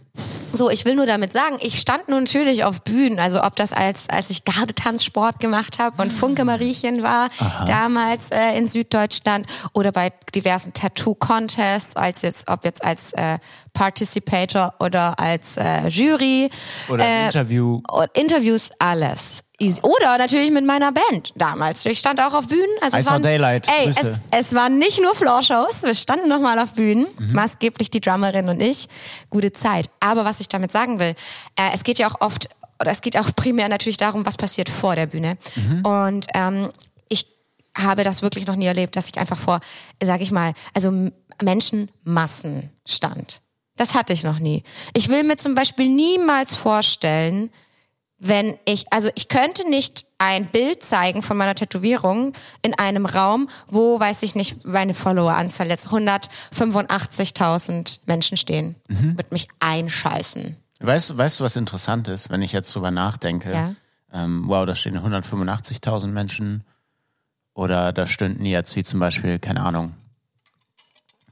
so, 0.52 0.68
ich 0.68 0.84
will 0.84 0.96
nur 0.96 1.06
damit 1.06 1.32
sagen, 1.32 1.58
ich 1.60 1.78
stand 1.78 2.08
nun 2.08 2.24
natürlich 2.24 2.64
auf 2.64 2.82
Bühnen, 2.82 3.18
also 3.20 3.42
ob 3.42 3.54
das 3.56 3.72
als, 3.72 4.08
als 4.08 4.30
ich 4.30 4.44
Gardetanzsport 4.44 5.38
gemacht 5.38 5.78
habe 5.78 6.02
und 6.02 6.12
Funke 6.12 6.44
Mariechen 6.44 7.02
war, 7.02 7.28
damals 7.66 8.30
äh, 8.30 8.58
in 8.58 8.66
Süddeutschland 8.66 9.46
oder 9.72 9.92
bei 9.92 10.12
diversen 10.34 10.72
Tattoo-Contests, 10.72 11.96
als 11.96 12.22
jetzt, 12.22 12.48
ob 12.48 12.64
jetzt 12.64 12.84
als 12.84 13.12
äh, 13.12 13.38
Participator 13.72 14.74
oder 14.80 15.18
als 15.18 15.56
äh, 15.56 15.86
Jury. 15.88 16.50
Oder 16.88 17.04
Äh, 17.04 17.24
Interview. 17.26 17.80
Interviews, 18.14 18.70
alles. 18.78 19.42
Easy. 19.60 19.80
Oder 19.82 20.16
natürlich 20.16 20.50
mit 20.50 20.64
meiner 20.64 20.90
Band 20.90 21.32
damals. 21.36 21.84
Ich 21.84 21.98
stand 21.98 22.20
auch 22.20 22.32
auf 22.32 22.48
Bühnen. 22.48 22.64
Also 22.80 22.96
es 22.96 23.06
waren, 23.10 23.22
Daylight. 23.22 23.68
Ey, 23.68 23.88
es, 23.88 24.20
es 24.30 24.54
waren 24.54 24.78
nicht 24.78 25.00
nur 25.02 25.14
Floorshows. 25.14 25.82
Wir 25.82 25.94
standen 25.94 26.28
nochmal 26.28 26.58
auf 26.58 26.72
Bühnen. 26.72 27.06
Mhm. 27.18 27.34
Maßgeblich 27.34 27.90
die 27.90 28.00
Drummerin 28.00 28.48
und 28.48 28.60
ich. 28.60 28.88
Gute 29.28 29.52
Zeit. 29.52 29.90
Aber 30.00 30.24
was 30.24 30.40
ich 30.40 30.48
damit 30.48 30.72
sagen 30.72 30.98
will, 30.98 31.14
äh, 31.56 31.74
es 31.74 31.84
geht 31.84 31.98
ja 31.98 32.08
auch 32.08 32.20
oft, 32.20 32.48
oder 32.80 32.90
es 32.90 33.02
geht 33.02 33.18
auch 33.18 33.28
primär 33.36 33.68
natürlich 33.68 33.98
darum, 33.98 34.24
was 34.24 34.38
passiert 34.38 34.70
vor 34.70 34.96
der 34.96 35.06
Bühne. 35.06 35.36
Mhm. 35.54 35.84
Und 35.84 36.26
ähm, 36.34 36.70
ich 37.10 37.26
habe 37.76 38.02
das 38.02 38.22
wirklich 38.22 38.46
noch 38.46 38.56
nie 38.56 38.66
erlebt, 38.66 38.96
dass 38.96 39.08
ich 39.08 39.18
einfach 39.18 39.38
vor, 39.38 39.60
sag 40.02 40.22
ich 40.22 40.30
mal, 40.30 40.54
also 40.72 40.90
Menschenmassen 41.42 42.70
stand. 42.86 43.42
Das 43.76 43.94
hatte 43.94 44.14
ich 44.14 44.24
noch 44.24 44.38
nie. 44.38 44.62
Ich 44.94 45.08
will 45.10 45.22
mir 45.22 45.36
zum 45.36 45.54
Beispiel 45.54 45.88
niemals 45.88 46.54
vorstellen, 46.54 47.50
wenn 48.22 48.56
ich, 48.66 48.92
also 48.92 49.08
ich 49.14 49.28
könnte 49.28 49.68
nicht 49.68 50.04
ein 50.18 50.46
Bild 50.46 50.82
zeigen 50.82 51.22
von 51.22 51.36
meiner 51.38 51.54
Tätowierung 51.54 52.34
in 52.62 52.74
einem 52.78 53.06
Raum, 53.06 53.48
wo, 53.66 53.98
weiß 53.98 54.22
ich 54.22 54.34
nicht, 54.34 54.66
meine 54.66 54.92
Followeranzahl 54.94 55.68
jetzt 55.68 55.86
185.000 55.88 58.00
Menschen 58.06 58.36
stehen, 58.36 58.76
Mhm. 58.88 59.14
mit 59.16 59.32
mich 59.32 59.48
einscheißen. 59.60 60.56
Weißt, 60.80 61.16
weißt 61.16 61.40
du, 61.40 61.44
was 61.44 61.56
interessant 61.56 62.08
ist, 62.08 62.30
wenn 62.30 62.42
ich 62.42 62.52
jetzt 62.52 62.74
drüber 62.74 62.90
nachdenke? 62.90 63.52
Ja. 63.52 63.74
Ähm, 64.12 64.44
wow, 64.46 64.66
da 64.66 64.74
stehen 64.74 64.98
185.000 64.98 66.12
Menschen. 66.12 66.64
Oder 67.54 67.92
da 67.92 68.06
stünden 68.06 68.44
jetzt 68.46 68.74
wie 68.76 68.84
zum 68.84 69.00
Beispiel, 69.00 69.38
keine 69.38 69.62
Ahnung, 69.62 69.94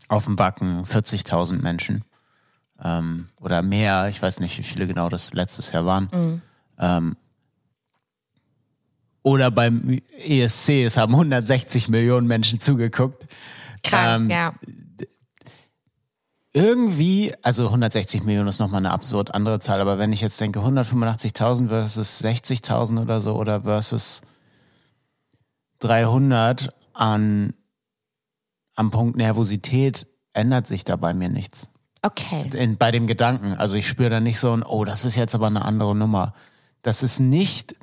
auf 0.09 0.25
dem 0.25 0.37
Backen 0.37 0.85
40.000 0.85 1.63
Menschen. 1.63 2.05
Ähm, 2.83 3.29
oder 3.41 3.63
mehr, 3.63 4.09
ich 4.09 4.21
weiß 4.23 4.41
nicht, 4.41 4.59
wie 4.59 4.63
viele 4.63 4.87
genau 4.87 5.09
das 5.09 5.33
letztes 5.33 5.73
Jahr 5.73 5.87
waren. 5.87 6.43
Ähm, 6.79 7.17
oder 9.23 9.51
beim 9.51 10.01
ESC, 10.17 10.85
es 10.85 10.97
haben 10.97 11.15
160 11.15 11.89
Millionen 11.89 12.27
Menschen 12.27 12.61
zugeguckt. 12.61 13.27
Krank, 13.83 14.23
Ähm, 14.23 14.31
ja. 14.31 14.55
irgendwie, 16.53 17.35
also 17.43 17.67
160 17.67 18.25
Millionen 18.25 18.49
ist 18.49 18.59
nochmal 18.59 18.79
eine 18.79 18.91
absurd 18.91 19.35
andere 19.35 19.59
Zahl, 19.59 19.81
aber 19.81 19.99
wenn 19.99 20.13
ich 20.13 20.21
jetzt 20.21 20.41
denke 20.41 20.61
185.000 20.61 21.69
versus 21.69 22.25
60.000 22.25 23.03
oder 23.03 23.21
so 23.21 23.37
oder 23.37 23.63
versus 23.63 24.23
300 25.81 26.75
an, 26.95 27.55
am 28.75 28.91
Punkt 28.91 29.17
Nervosität, 29.17 30.07
ändert 30.33 30.67
sich 30.67 30.85
da 30.85 30.97
bei 30.97 31.15
mir 31.15 31.29
nichts. 31.29 31.69
Okay. 32.03 32.49
In, 32.55 32.77
bei 32.77 32.91
dem 32.91 33.07
Gedanken. 33.07 33.55
Also 33.55 33.75
ich 33.75 33.89
spüre 33.89 34.11
da 34.11 34.21
nicht 34.21 34.39
so 34.39 34.53
ein, 34.53 34.63
oh, 34.63 34.85
das 34.85 35.05
ist 35.05 35.17
jetzt 35.17 35.35
aber 35.35 35.49
eine 35.49 35.65
andere 35.65 35.95
Nummer. 35.95 36.33
Das 36.83 37.03
ist 37.03 37.21
nicht, 37.21 37.77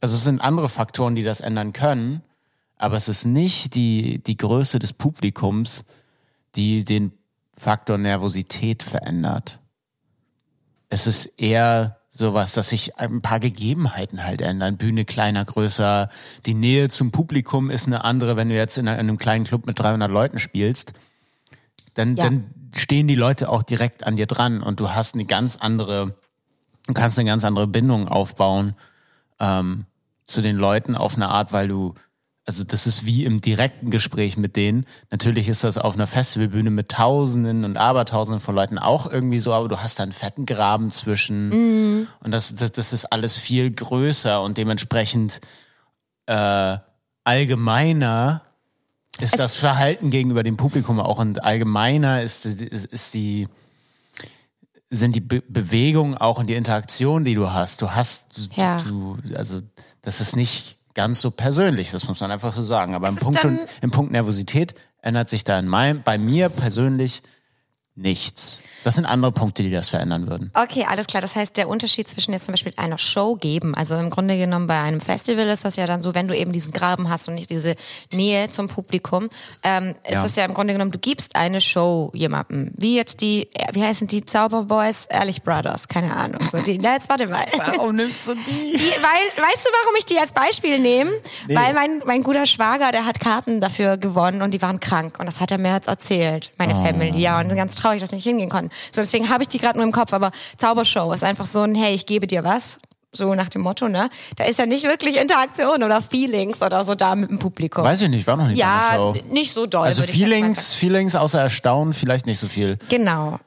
also 0.00 0.14
es 0.14 0.24
sind 0.24 0.40
andere 0.40 0.68
Faktoren, 0.68 1.14
die 1.14 1.22
das 1.22 1.40
ändern 1.40 1.72
können, 1.72 2.22
aber 2.76 2.96
es 2.96 3.08
ist 3.08 3.24
nicht 3.24 3.74
die, 3.74 4.22
die 4.22 4.36
Größe 4.36 4.78
des 4.78 4.92
Publikums, 4.92 5.84
die 6.54 6.84
den 6.84 7.12
Faktor 7.52 7.98
Nervosität 7.98 8.82
verändert. 8.82 9.58
Es 10.88 11.06
ist 11.06 11.26
eher 11.38 11.98
sowas, 12.08 12.52
dass 12.52 12.70
sich 12.70 12.98
ein 12.98 13.20
paar 13.20 13.40
Gegebenheiten 13.40 14.24
halt 14.24 14.40
ändern. 14.40 14.76
Bühne 14.76 15.04
kleiner, 15.04 15.44
größer. 15.44 16.08
Die 16.46 16.54
Nähe 16.54 16.88
zum 16.88 17.10
Publikum 17.10 17.70
ist 17.70 17.86
eine 17.86 18.04
andere, 18.04 18.36
wenn 18.36 18.48
du 18.48 18.54
jetzt 18.54 18.78
in 18.78 18.88
einem 18.88 19.18
kleinen 19.18 19.44
Club 19.44 19.66
mit 19.66 19.78
300 19.78 20.10
Leuten 20.10 20.38
spielst. 20.38 20.94
Dann, 21.94 22.16
Ja. 22.16 22.24
dann 22.24 22.54
stehen 22.74 23.08
die 23.08 23.14
Leute 23.14 23.48
auch 23.48 23.62
direkt 23.62 24.04
an 24.04 24.16
dir 24.16 24.26
dran 24.26 24.62
und 24.62 24.80
du 24.80 24.90
hast 24.90 25.14
eine 25.14 25.24
ganz 25.24 25.56
andere, 25.56 26.16
du 26.88 26.94
kannst 26.94 27.18
eine 27.18 27.28
ganz 27.28 27.44
andere 27.44 27.68
Bindung 27.68 28.08
aufbauen 28.08 28.74
ähm, 29.38 29.84
zu 30.26 30.42
den 30.42 30.56
Leuten 30.56 30.96
auf 30.96 31.14
eine 31.14 31.28
Art, 31.28 31.52
weil 31.52 31.68
du, 31.68 31.94
also 32.44 32.64
das 32.64 32.86
ist 32.86 33.04
wie 33.06 33.24
im 33.24 33.40
direkten 33.40 33.90
Gespräch 33.90 34.36
mit 34.36 34.56
denen. 34.56 34.86
Natürlich 35.10 35.48
ist 35.48 35.64
das 35.64 35.78
auf 35.78 35.94
einer 35.94 36.06
Festivalbühne 36.06 36.70
mit 36.70 36.90
Tausenden 36.90 37.64
und 37.64 37.76
Abertausenden 37.76 38.40
von 38.40 38.54
Leuten 38.54 38.78
auch 38.78 39.10
irgendwie 39.10 39.38
so, 39.38 39.52
aber 39.52 39.68
du 39.68 39.78
hast 39.78 39.98
da 39.98 40.02
einen 40.02 40.12
fetten 40.12 40.46
Graben 40.46 40.90
zwischen 40.90 41.52
und 42.20 42.30
das, 42.30 42.54
das, 42.54 42.72
das 42.72 42.92
ist 42.92 43.04
alles 43.06 43.36
viel 43.36 43.70
größer 43.70 44.42
und 44.42 44.56
dementsprechend 44.56 45.40
äh, 46.26 46.78
allgemeiner 47.24 48.42
ist 49.20 49.38
das 49.38 49.56
Verhalten 49.56 50.10
gegenüber 50.10 50.42
dem 50.42 50.56
Publikum 50.56 51.00
auch 51.00 51.18
und 51.18 51.44
allgemeiner 51.44 52.22
ist, 52.22 52.46
ist, 52.46 52.86
ist 52.86 53.14
die 53.14 53.48
sind 54.90 55.14
die 55.14 55.20
Be 55.20 55.42
Bewegungen 55.48 56.16
auch 56.16 56.38
und 56.38 56.46
die 56.48 56.54
Interaktion, 56.54 57.24
die 57.24 57.34
du 57.34 57.50
hast. 57.52 57.82
Du 57.82 57.90
hast, 57.90 58.36
du, 58.38 58.42
Ja. 58.60 58.78
du, 58.78 59.18
also 59.34 59.60
das 60.02 60.20
ist 60.20 60.34
nicht 60.36 60.78
ganz 60.94 61.20
so 61.20 61.30
persönlich, 61.30 61.90
das 61.90 62.08
muss 62.08 62.20
man 62.20 62.30
einfach 62.30 62.54
so 62.54 62.62
sagen. 62.62 62.94
Aber 62.94 63.08
im 63.08 63.16
Punkt, 63.16 63.44
dann- 63.44 63.60
im 63.82 63.90
Punkt 63.90 64.12
Nervosität 64.12 64.74
ändert 65.02 65.28
sich 65.28 65.44
da 65.44 65.58
in 65.58 65.68
mein, 65.68 66.02
bei 66.02 66.18
mir 66.18 66.48
persönlich 66.48 67.22
nichts. 67.94 68.60
Das 68.84 68.94
sind 68.94 69.06
andere 69.06 69.32
Punkte, 69.32 69.62
die 69.62 69.70
das 69.70 69.88
verändern 69.88 70.28
würden. 70.28 70.50
Okay, 70.54 70.86
alles 70.88 71.06
klar. 71.06 71.20
Das 71.20 71.34
heißt, 71.36 71.56
der 71.56 71.68
Unterschied 71.68 72.08
zwischen 72.08 72.32
jetzt 72.32 72.44
zum 72.44 72.52
Beispiel 72.52 72.72
einer 72.76 72.98
Show 72.98 73.34
geben, 73.36 73.74
also 73.74 73.96
im 73.96 74.08
Grunde 74.10 74.36
genommen 74.38 74.66
bei 74.66 74.80
einem 74.80 75.00
Festival 75.00 75.46
ist 75.48 75.64
das 75.64 75.76
ja 75.76 75.86
dann 75.86 76.00
so, 76.02 76.14
wenn 76.14 76.28
du 76.28 76.36
eben 76.36 76.52
diesen 76.52 76.72
Graben 76.72 77.08
hast 77.10 77.28
und 77.28 77.34
nicht 77.34 77.50
diese 77.50 77.74
Nähe 78.12 78.48
zum 78.50 78.68
Publikum, 78.68 79.28
ähm, 79.64 79.94
ist 80.04 80.12
Ja. 80.12 80.22
das 80.22 80.36
ja 80.36 80.44
im 80.44 80.54
Grunde 80.54 80.72
genommen, 80.74 80.92
du 80.92 80.98
gibst 80.98 81.34
eine 81.36 81.60
Show 81.60 82.10
jemandem. 82.14 82.72
Wie 82.76 82.94
jetzt 82.96 83.20
die, 83.20 83.48
wie 83.72 83.82
heißen 83.82 84.06
die 84.06 84.24
Zauberboys? 84.24 85.06
Ehrlich 85.06 85.42
Brothers, 85.42 85.88
keine 85.88 86.14
Ahnung. 86.16 86.40
So 86.52 86.58
die, 86.58 86.78
na, 86.78 86.94
jetzt 86.94 87.08
warte 87.08 87.26
mal. 87.26 87.44
Warum 87.58 87.96
nimmst 87.96 88.28
du 88.28 88.34
die? 88.34 88.72
Die, 88.76 88.78
weil, 88.78 89.44
weißt 89.44 89.66
du, 89.66 89.70
warum 89.82 89.96
ich 89.98 90.04
die 90.06 90.18
als 90.18 90.32
Beispiel 90.32 90.78
nehme? 90.78 91.10
Weil 91.48 91.74
mein, 91.74 92.00
mein 92.06 92.22
guter 92.22 92.46
Schwager, 92.46 92.92
der 92.92 93.04
hat 93.06 93.20
Karten 93.20 93.60
dafür 93.60 93.96
gewonnen 93.96 94.40
und 94.42 94.52
die 94.52 94.62
waren 94.62 94.80
krank. 94.80 95.18
Und 95.18 95.26
das 95.26 95.40
hat 95.40 95.50
er 95.50 95.58
mir 95.58 95.74
jetzt 95.74 95.88
erzählt, 95.88 96.52
meine 96.58 96.74
Oh. 96.76 96.84
Family. 96.84 97.18
Ja, 97.18 97.40
und 97.40 97.54
ganz 97.56 97.74
traurig, 97.74 98.00
dass 98.00 98.10
sie 98.10 98.16
nicht 98.16 98.24
hingehen 98.24 98.48
So, 98.92 99.00
deswegen 99.00 99.28
habe 99.28 99.42
ich 99.42 99.48
die 99.48 99.58
gerade 99.58 99.78
nur 99.78 99.86
im 99.86 99.92
Kopf. 99.92 100.12
Aber 100.12 100.30
Zaubershow 100.56 101.12
ist 101.12 101.24
einfach 101.24 101.46
so 101.46 101.62
ein, 101.62 101.74
hey, 101.74 101.94
ich 101.94 102.06
gebe 102.06 102.26
dir 102.26 102.44
was. 102.44 102.78
So 103.10 103.34
nach 103.34 103.48
dem 103.48 103.62
Motto, 103.62 103.88
ne? 103.88 104.10
Da 104.36 104.44
ist 104.44 104.58
ja 104.58 104.66
nicht 104.66 104.84
wirklich 104.84 105.16
Interaktion 105.16 105.82
oder 105.82 106.02
Feelings 106.02 106.60
oder 106.60 106.84
so 106.84 106.94
da 106.94 107.14
mit 107.14 107.30
dem 107.30 107.38
Publikum. 107.38 107.82
Weiß 107.82 108.02
ich 108.02 108.10
nicht, 108.10 108.26
war 108.26 108.36
noch 108.36 108.48
nicht 108.48 108.58
ja, 108.58 108.80
bei 108.80 108.96
der 108.96 108.96
Show. 108.96 109.32
nicht 109.32 109.52
so 109.54 109.64
doll. 109.64 109.86
Also 109.86 110.02
Feelings, 110.02 110.74
Feelings 110.74 111.16
außer 111.16 111.40
Erstaunen 111.40 111.94
vielleicht 111.94 112.26
nicht 112.26 112.38
so 112.38 112.48
viel. 112.48 112.78
Genau. 112.90 113.40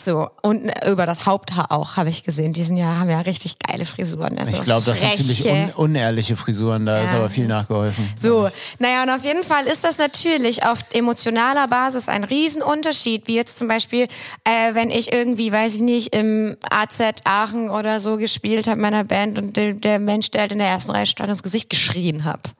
So, 0.00 0.30
und 0.42 0.70
über 0.86 1.04
das 1.06 1.26
Haupthaar 1.26 1.70
auch, 1.72 1.96
habe 1.96 2.08
ich 2.08 2.22
gesehen. 2.24 2.52
Die 2.52 2.62
sind 2.64 2.76
ja, 2.78 2.96
haben 2.98 3.10
ja 3.10 3.20
richtig 3.20 3.58
geile 3.58 3.84
Frisuren. 3.84 4.38
Also 4.38 4.52
Ich 4.52 4.62
glaube, 4.62 4.86
das 4.86 5.00
sind 5.00 5.14
ziemlich 5.14 5.46
un 5.46 5.70
unehrliche 5.90 6.36
Frisuren, 6.36 6.86
da 6.86 7.02
ist 7.04 7.10
Ja. 7.12 7.18
aber 7.18 7.30
viel 7.30 7.46
nachgeholfen. 7.46 8.08
So, 8.20 8.48
naja, 8.78 9.02
und 9.02 9.10
auf 9.10 9.24
jeden 9.24 9.44
Fall 9.44 9.66
ist 9.66 9.84
das 9.84 9.98
natürlich 9.98 10.64
auf 10.64 10.78
emotionaler 10.92 11.68
Basis 11.68 12.08
ein 12.08 12.24
Riesenunterschied, 12.24 13.26
wie 13.28 13.34
jetzt 13.36 13.58
zum 13.58 13.68
Beispiel, 13.68 14.08
äh, 14.44 14.74
wenn 14.74 14.90
ich 14.90 15.12
irgendwie, 15.12 15.52
weiß 15.52 15.74
ich 15.74 15.80
nicht, 15.80 16.14
im 16.14 16.56
AZ 16.70 17.00
Aachen 17.24 17.68
oder 17.70 18.00
so 18.00 18.16
gespielt 18.16 18.66
habe 18.68 18.80
meiner 18.80 19.04
Band 19.04 19.38
und 19.38 19.56
der, 19.56 19.74
der 19.74 19.98
Mensch, 19.98 20.30
der 20.30 20.42
halt 20.42 20.52
in 20.52 20.58
der 20.58 20.68
ersten 20.68 20.90
Reihe 20.92 21.06
stand, 21.06 21.28
ins 21.28 21.42
Gesicht 21.42 21.68
geschrien 21.68 22.24
hab. 22.24 22.50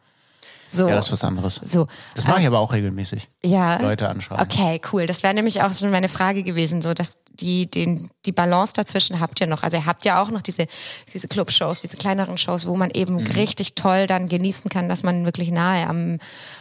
So. 0.72 0.88
Ja, 0.88 0.94
das 0.94 1.06
ist 1.06 1.12
was 1.12 1.24
anderes. 1.24 1.60
so. 1.64 1.88
Das 2.14 2.28
mache 2.28 2.42
ich 2.42 2.46
aber 2.46 2.60
auch 2.60 2.72
regelmäßig. 2.72 3.28
Ja. 3.44 3.80
Leute 3.80 4.08
anschreiben. 4.08 4.44
Okay, 4.44 4.80
cool. 4.92 5.06
Das 5.06 5.24
wäre 5.24 5.34
nämlich 5.34 5.62
auch 5.62 5.72
schon 5.72 5.90
meine 5.90 6.08
Frage 6.08 6.44
gewesen, 6.44 6.80
so 6.80 6.94
dass 6.94 7.14
die, 7.30 7.70
den, 7.70 8.10
die 8.26 8.32
Balance 8.32 8.72
dazwischen 8.74 9.20
habt 9.20 9.40
ihr 9.40 9.46
noch. 9.46 9.62
Also 9.62 9.78
ihr 9.78 9.86
habt 9.86 10.04
ja 10.04 10.22
auch 10.22 10.30
noch 10.30 10.42
diese, 10.42 10.66
diese 11.12 11.28
Clubshows, 11.28 11.80
diese 11.80 11.96
kleineren 11.96 12.38
Shows, 12.38 12.66
wo 12.66 12.76
man 12.76 12.90
eben 12.90 13.14
mhm. 13.14 13.26
richtig 13.28 13.74
toll 13.74 14.06
dann 14.06 14.28
genießen 14.28 14.70
kann, 14.70 14.88
dass 14.88 15.02
man 15.02 15.24
wirklich 15.24 15.50
nahe 15.50 15.86
am, 15.86 16.18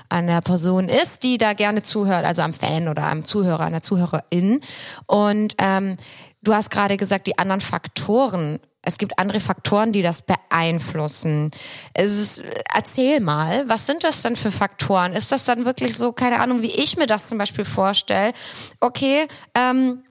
an 0.10 0.28
der 0.28 0.42
Person 0.42 0.88
ist, 0.90 1.24
die 1.24 1.38
da 1.38 1.54
gerne 1.54 1.82
zuhört, 1.82 2.26
also 2.26 2.42
am 2.42 2.54
Fan 2.54 2.88
oder 2.88 3.04
am 3.04 3.26
Zuhörer, 3.26 3.62
an 3.62 3.74
der 3.74 3.82
Zuhörerin. 3.82 4.62
Und 5.06 5.56
ähm, 5.58 5.98
du 6.42 6.54
hast 6.54 6.70
gerade 6.70 6.98
gesagt, 6.98 7.28
die 7.28 7.38
anderen 7.38 7.62
Faktoren 7.62 8.60
es 8.82 8.98
gibt 8.98 9.20
andere 9.20 9.42
Faktoren, 9.42 9.92
die 9.92 10.02
das 10.02 10.22
beeinflussen. 10.22 11.52
Es 11.94 12.14
ist, 12.14 12.44
erzähl 12.74 13.20
mal, 13.20 13.68
was 13.68 13.86
sind 13.86 14.04
das 14.06 14.22
denn 14.22 14.38
für 14.38 14.54
Faktoren? 14.54 15.14
Ist 15.14 15.32
das 15.34 15.44
dann 15.44 15.66
wirklich 15.66 15.98
so, 15.98 16.14
keine 16.14 16.40
Ahnung, 16.40 16.62
wie 16.62 16.72
ich 16.72 16.96
mir 16.96 17.06
das 17.06 17.28
zum 17.28 17.38
Beispiel 17.38 17.66
vorstelle? 17.66 18.34
Okay, 18.80 19.28
ähm, 19.54 20.02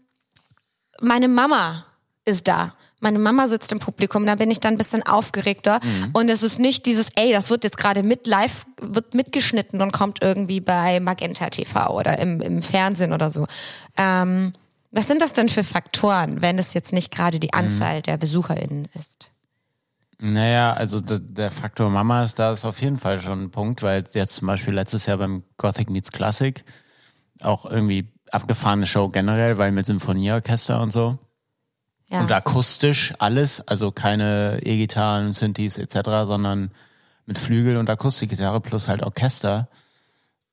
meine 1.01 1.29
Mama 1.29 1.85
ist 2.25 2.49
da. 2.49 2.75
Meine 3.01 3.21
Mama 3.21 3.47
sitzt 3.47 3.71
im 3.71 3.79
Publikum, 3.79 4.27
da 4.27 4.35
bin 4.35 4.51
ich 4.51 4.59
dann 4.59 4.75
ein 4.75 4.79
bisschen 4.79 5.05
aufgeregter. 5.05 5.79
Mhm. 5.83 6.11
Und 6.15 6.29
es 6.29 6.43
ist 6.43 6.59
nicht 6.59 6.85
dieses, 6.85 7.11
ey, 7.15 7.33
das 7.33 7.49
wird 7.49 7.63
jetzt 7.63 7.79
gerade 7.79 8.03
mit 8.03 8.27
live, 8.27 8.67
wird 8.81 9.15
mitgeschnitten 9.15 9.81
und 9.81 9.93
kommt 9.93 10.21
irgendwie 10.21 10.61
bei 10.61 10.99
Magenta 10.99 11.49
TV 11.49 11.91
oder 11.97 12.19
im, 12.19 12.41
im 12.41 12.61
Fernsehen 12.61 13.13
oder 13.13 13.31
so. 13.31 13.47
Ähm, 13.97 14.53
was 14.91 15.07
sind 15.07 15.23
das 15.23 15.33
denn 15.33 15.49
für 15.49 15.65
Faktoren, 15.65 16.41
wenn 16.41 16.59
es 16.59 16.75
jetzt 16.75 16.93
nicht 16.93 17.15
gerade 17.15 17.39
die 17.39 17.53
Anzahl 17.53 17.99
mhm. 17.99 18.03
der 18.03 18.17
BesucherInnen 18.17 18.89
ist? 18.95 19.31
Naja, 20.21 20.73
also 20.73 21.01
der, 21.01 21.21
der 21.21 21.51
Faktor 21.53 21.91
Mama 21.91 22.25
ist 22.25 22.41
da 22.41 22.53
ist 22.53 22.65
auf 22.65 22.81
jeden 22.81 22.99
Fall 22.99 23.21
schon 23.21 23.45
ein 23.45 23.51
Punkt, 23.51 23.83
weil 23.83 24.05
jetzt 24.13 24.37
zum 24.37 24.49
Beispiel 24.49 24.75
letztes 24.75 25.07
Jahr 25.07 25.19
beim 25.19 25.45
Gothic 25.59 25.91
Meets 25.91 26.11
Classic 26.11 26.65
auch 27.41 27.65
irgendwie 27.65 28.09
abgefahrene 28.33 28.87
Show 28.87 29.09
generell, 29.09 29.59
weil 29.59 29.73
mit 29.73 29.87
Symphonieorchester 29.87 30.81
und 30.81 30.93
so. 30.93 31.19
Ja. 32.11 32.21
Und 32.23 32.33
akustisch 32.33 33.13
alles, 33.19 33.61
also 33.69 33.93
keine 33.93 34.61
E-Gitarren, 34.63 35.33
Synthes 35.33 35.77
etc., 35.79 36.25
sondern 36.25 36.71
mit 37.27 37.39
Flügel 37.39 37.77
und 37.77 37.91
Akustikgitarre 37.91 38.61
plus 38.61 38.89
halt 38.89 39.03
Orchester, 39.03 39.69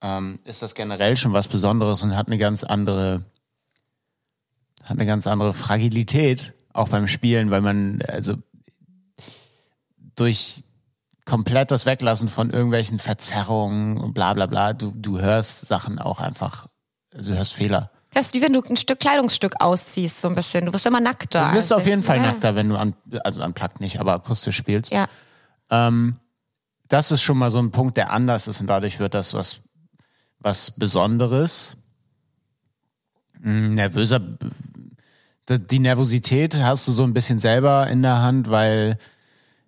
ähm, 0.02 0.40
ist 0.44 0.62
das 0.62 0.76
generell 0.76 1.16
schon 1.16 1.32
was 1.32 1.48
Besonderes 1.48 2.04
und 2.04 2.16
hat 2.16 2.28
eine 2.28 2.38
ganz 2.38 2.66
andere, 2.66 3.24
hat 4.84 4.92
eine 4.92 5.06
ganz 5.06 5.26
andere 5.28 5.54
Fragilität, 5.54 6.54
auch 6.74 6.90
beim 6.90 7.08
Spielen, 7.08 7.50
weil 7.50 7.62
man, 7.62 8.02
also 8.08 8.36
durch 10.18 10.64
komplett 11.24 11.72
das 11.72 11.86
Weglassen 11.86 12.28
von 12.28 12.52
irgendwelchen 12.52 13.00
Verzerrungen 13.00 13.98
und 13.98 14.14
bla 14.14 14.34
bla 14.34 14.46
bla, 14.46 14.74
du, 14.74 14.92
du 14.96 15.20
hörst 15.20 15.68
Sachen 15.68 16.00
auch 16.00 16.20
einfach 16.20 16.68
also 17.16 17.32
du 17.32 17.40
hast 17.40 17.54
Fehler. 17.54 17.92
Das 18.14 18.28
ist 18.28 18.34
wie 18.34 18.42
wenn 18.42 18.54
du 18.54 18.62
ein 18.62 18.78
Stück 18.78 19.00
Kleidungsstück 19.00 19.56
ausziehst, 19.60 20.22
so 20.22 20.30
ein 20.30 20.36
bisschen. 20.36 20.66
Du 20.66 20.72
bist 20.72 20.86
immer 20.86 21.02
nackter. 21.02 21.50
Du 21.50 21.56
bist 21.56 21.74
auf 21.74 21.86
jeden 21.86 22.04
Fall 22.04 22.18
ja. 22.18 22.24
nackter, 22.24 22.56
wenn 22.56 22.70
du 22.70 22.78
an, 22.78 22.96
also 23.24 23.44
unplugged 23.44 23.82
nicht, 23.82 24.00
aber 24.00 24.14
akustisch 24.14 24.56
spielst. 24.56 24.94
Ja. 24.94 25.08
Ähm, 25.70 26.18
das 26.88 27.12
ist 27.12 27.24
schon 27.24 27.38
mal 27.38 27.52
so 27.52 27.60
ein 27.60 27.72
Punkt, 27.72 27.98
der 27.98 28.12
anders 28.12 28.48
ist 28.48 28.62
und 28.62 28.68
dadurch 28.68 29.00
wird 29.00 29.14
das 29.14 29.34
was, 29.34 29.58
was 30.40 30.72
Besonderes. 30.72 31.78
Hm, 33.42 33.74
nervöser, 33.74 34.22
die 35.50 35.80
Nervosität 35.80 36.62
hast 36.62 36.88
du 36.88 36.92
so 36.92 37.04
ein 37.04 37.14
bisschen 37.14 37.40
selber 37.40 37.88
in 37.88 38.02
der 38.02 38.22
Hand, 38.22 38.50
weil 38.50 38.98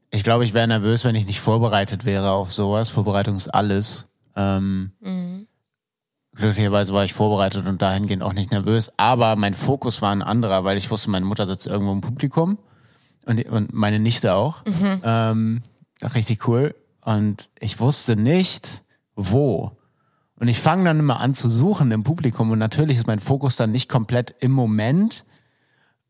ich 0.09 0.23
glaube, 0.23 0.45
ich 0.45 0.53
wäre 0.53 0.67
nervös, 0.67 1.03
wenn 1.03 1.15
ich 1.15 1.25
nicht 1.25 1.41
vorbereitet 1.41 2.05
wäre 2.05 2.31
auf 2.31 2.53
sowas. 2.53 2.89
Vorbereitung 2.89 3.35
ist 3.35 3.49
alles. 3.49 4.07
Ähm, 4.35 4.91
mhm. 5.01 5.46
Glücklicherweise 6.37 6.93
war 6.93 7.03
ich 7.03 7.13
vorbereitet 7.13 7.65
und 7.65 7.81
dahingehend 7.81 8.21
auch 8.21 8.33
nicht 8.33 8.51
nervös, 8.51 8.91
aber 8.97 9.35
mein 9.35 9.55
Fokus 9.55 10.03
war 10.03 10.11
ein 10.11 10.21
anderer, 10.21 10.63
weil 10.63 10.77
ich 10.77 10.91
wusste, 10.91 11.09
meine 11.09 11.25
Mutter 11.25 11.47
sitzt 11.47 11.65
irgendwo 11.65 11.91
im 11.91 12.01
Publikum 12.01 12.59
und, 13.25 13.43
und 13.49 13.73
meine 13.73 13.99
Nichte 13.99 14.35
auch. 14.35 14.63
Mhm. 14.65 15.01
Ähm, 15.03 15.63
richtig 16.01 16.47
cool. 16.47 16.75
Und 17.03 17.49
ich 17.59 17.79
wusste 17.79 18.15
nicht, 18.15 18.83
wo. 19.15 19.77
Und 20.39 20.47
ich 20.47 20.59
fange 20.59 20.83
dann 20.83 20.99
immer 20.99 21.19
an 21.19 21.33
zu 21.33 21.49
suchen 21.49 21.91
im 21.91 22.03
Publikum 22.03 22.51
und 22.51 22.59
natürlich 22.59 22.97
ist 22.97 23.07
mein 23.07 23.19
Fokus 23.19 23.55
dann 23.55 23.71
nicht 23.71 23.89
komplett 23.89 24.35
im 24.39 24.51
Moment. 24.51 25.25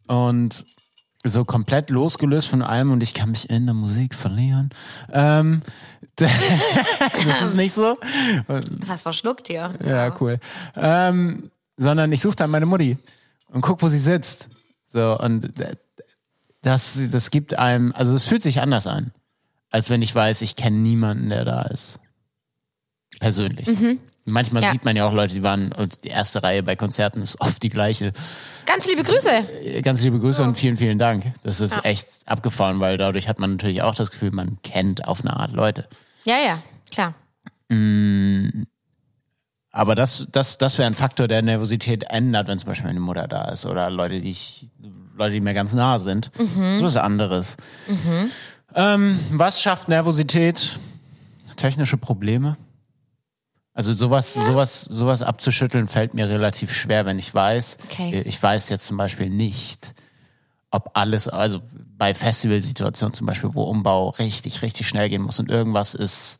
Und 0.07 0.65
so 1.23 1.45
komplett 1.45 1.89
losgelöst 1.89 2.47
von 2.47 2.61
allem 2.61 2.91
und 2.91 3.01
ich 3.03 3.13
kann 3.13 3.31
mich 3.31 3.49
in 3.49 3.65
der 3.65 3.73
Musik 3.73 4.13
verlieren. 4.13 4.69
Ähm, 5.11 5.61
das 6.15 7.41
ist 7.41 7.55
nicht 7.55 7.73
so. 7.73 7.97
Was 8.85 9.03
verschluckt 9.03 9.49
ihr? 9.49 9.73
Ja, 9.85 10.15
cool. 10.19 10.39
Ähm, 10.75 11.51
sondern 11.75 12.11
ich 12.11 12.21
suche 12.21 12.35
dann 12.35 12.49
meine 12.49 12.65
Mutti 12.65 12.97
und 13.49 13.61
guck, 13.61 13.81
wo 13.81 13.87
sie 13.87 13.99
sitzt. 13.99 14.49
So, 14.89 15.17
und 15.19 15.53
das, 16.61 16.99
das 17.11 17.29
gibt 17.29 17.57
einem, 17.57 17.93
also 17.95 18.13
es 18.13 18.27
fühlt 18.27 18.41
sich 18.41 18.61
anders 18.61 18.87
an, 18.87 19.11
als 19.69 19.89
wenn 19.89 20.01
ich 20.01 20.13
weiß, 20.13 20.41
ich 20.41 20.55
kenne 20.55 20.77
niemanden, 20.77 21.29
der 21.29 21.45
da 21.45 21.61
ist. 21.63 21.99
Persönlich. 23.19 23.67
Mhm. 23.67 23.99
Manchmal 24.27 24.61
ja. 24.61 24.71
sieht 24.71 24.83
man 24.83 24.95
ja 24.97 25.07
auch 25.07 25.13
Leute, 25.13 25.33
die 25.33 25.41
waren, 25.41 25.71
und 25.71 26.03
die 26.03 26.09
erste 26.09 26.43
Reihe 26.43 26.61
bei 26.61 26.75
Konzerten 26.75 27.21
ist 27.21 27.39
oft 27.39 27.63
die 27.63 27.69
gleiche. 27.69 28.11
Ganz 28.65 28.85
liebe 28.85 29.03
Grüße. 29.03 29.81
Ganz 29.81 30.03
liebe 30.03 30.19
Grüße 30.19 30.41
ja. 30.41 30.47
und 30.47 30.55
vielen, 30.55 30.75
vielen 30.75 30.99
Dank. 30.99 31.33
Das 31.43 31.61
ist 31.61 31.75
ja. 31.75 31.81
echt 31.83 32.07
abgefahren, 32.25 32.81
weil 32.81 32.97
dadurch 32.97 33.29
hat 33.29 33.39
man 33.39 33.51
natürlich 33.51 33.81
auch 33.81 33.95
das 33.95 34.11
Gefühl, 34.11 34.31
man 34.31 34.57
kennt 34.63 35.07
auf 35.07 35.21
eine 35.21 35.37
Art 35.37 35.53
Leute. 35.53 35.87
Ja, 36.25 36.35
ja, 36.45 36.59
klar. 36.91 37.13
Mm, 37.69 38.63
aber 39.71 39.95
das, 39.95 40.27
das, 40.31 40.57
das 40.57 40.77
wäre 40.77 40.87
ein 40.87 40.95
Faktor, 40.95 41.29
der 41.29 41.41
Nervosität 41.41 42.03
ändert, 42.09 42.49
wenn 42.49 42.59
zum 42.59 42.67
Beispiel 42.67 42.87
meine 42.87 42.99
Mutter 42.99 43.27
da 43.27 43.45
ist 43.45 43.65
oder 43.65 43.89
Leute, 43.89 44.19
die 44.19 44.31
ich, 44.31 44.69
Leute, 45.15 45.33
die 45.33 45.41
mir 45.41 45.53
ganz 45.53 45.73
nah 45.73 45.99
sind. 45.99 46.31
Mhm. 46.37 46.79
So 46.79 46.87
ist 46.87 46.97
anderes. 46.97 47.55
Mhm. 47.87 48.31
Ähm, 48.75 49.19
was 49.31 49.61
schafft 49.61 49.87
Nervosität? 49.87 50.79
Technische 51.55 51.97
Probleme. 51.97 52.57
Also 53.77 53.93
sowas, 53.93 54.33
ja. 54.33 54.43
sowas, 54.43 54.81
sowas 54.81 55.21
abzuschütteln 55.21 55.87
fällt 55.87 56.15
mir 56.15 56.27
relativ 56.27 56.73
schwer, 56.73 57.05
wenn 57.05 57.19
ich 57.19 57.31
weiß. 57.31 57.77
Okay. 57.91 58.23
Ich 58.25 58.41
weiß 58.41 58.69
jetzt 58.69 58.87
zum 58.87 58.97
Beispiel 58.97 59.29
nicht, 59.29 59.93
ob 60.71 60.89
alles, 60.95 61.27
also 61.27 61.61
bei 61.95 62.15
Festivalsituationen 62.15 63.13
zum 63.13 63.27
Beispiel, 63.27 63.53
wo 63.53 63.61
Umbau 63.65 64.09
richtig, 64.09 64.63
richtig 64.63 64.87
schnell 64.87 65.09
gehen 65.09 65.21
muss 65.21 65.39
und 65.39 65.51
irgendwas 65.51 65.93
ist 65.93 66.39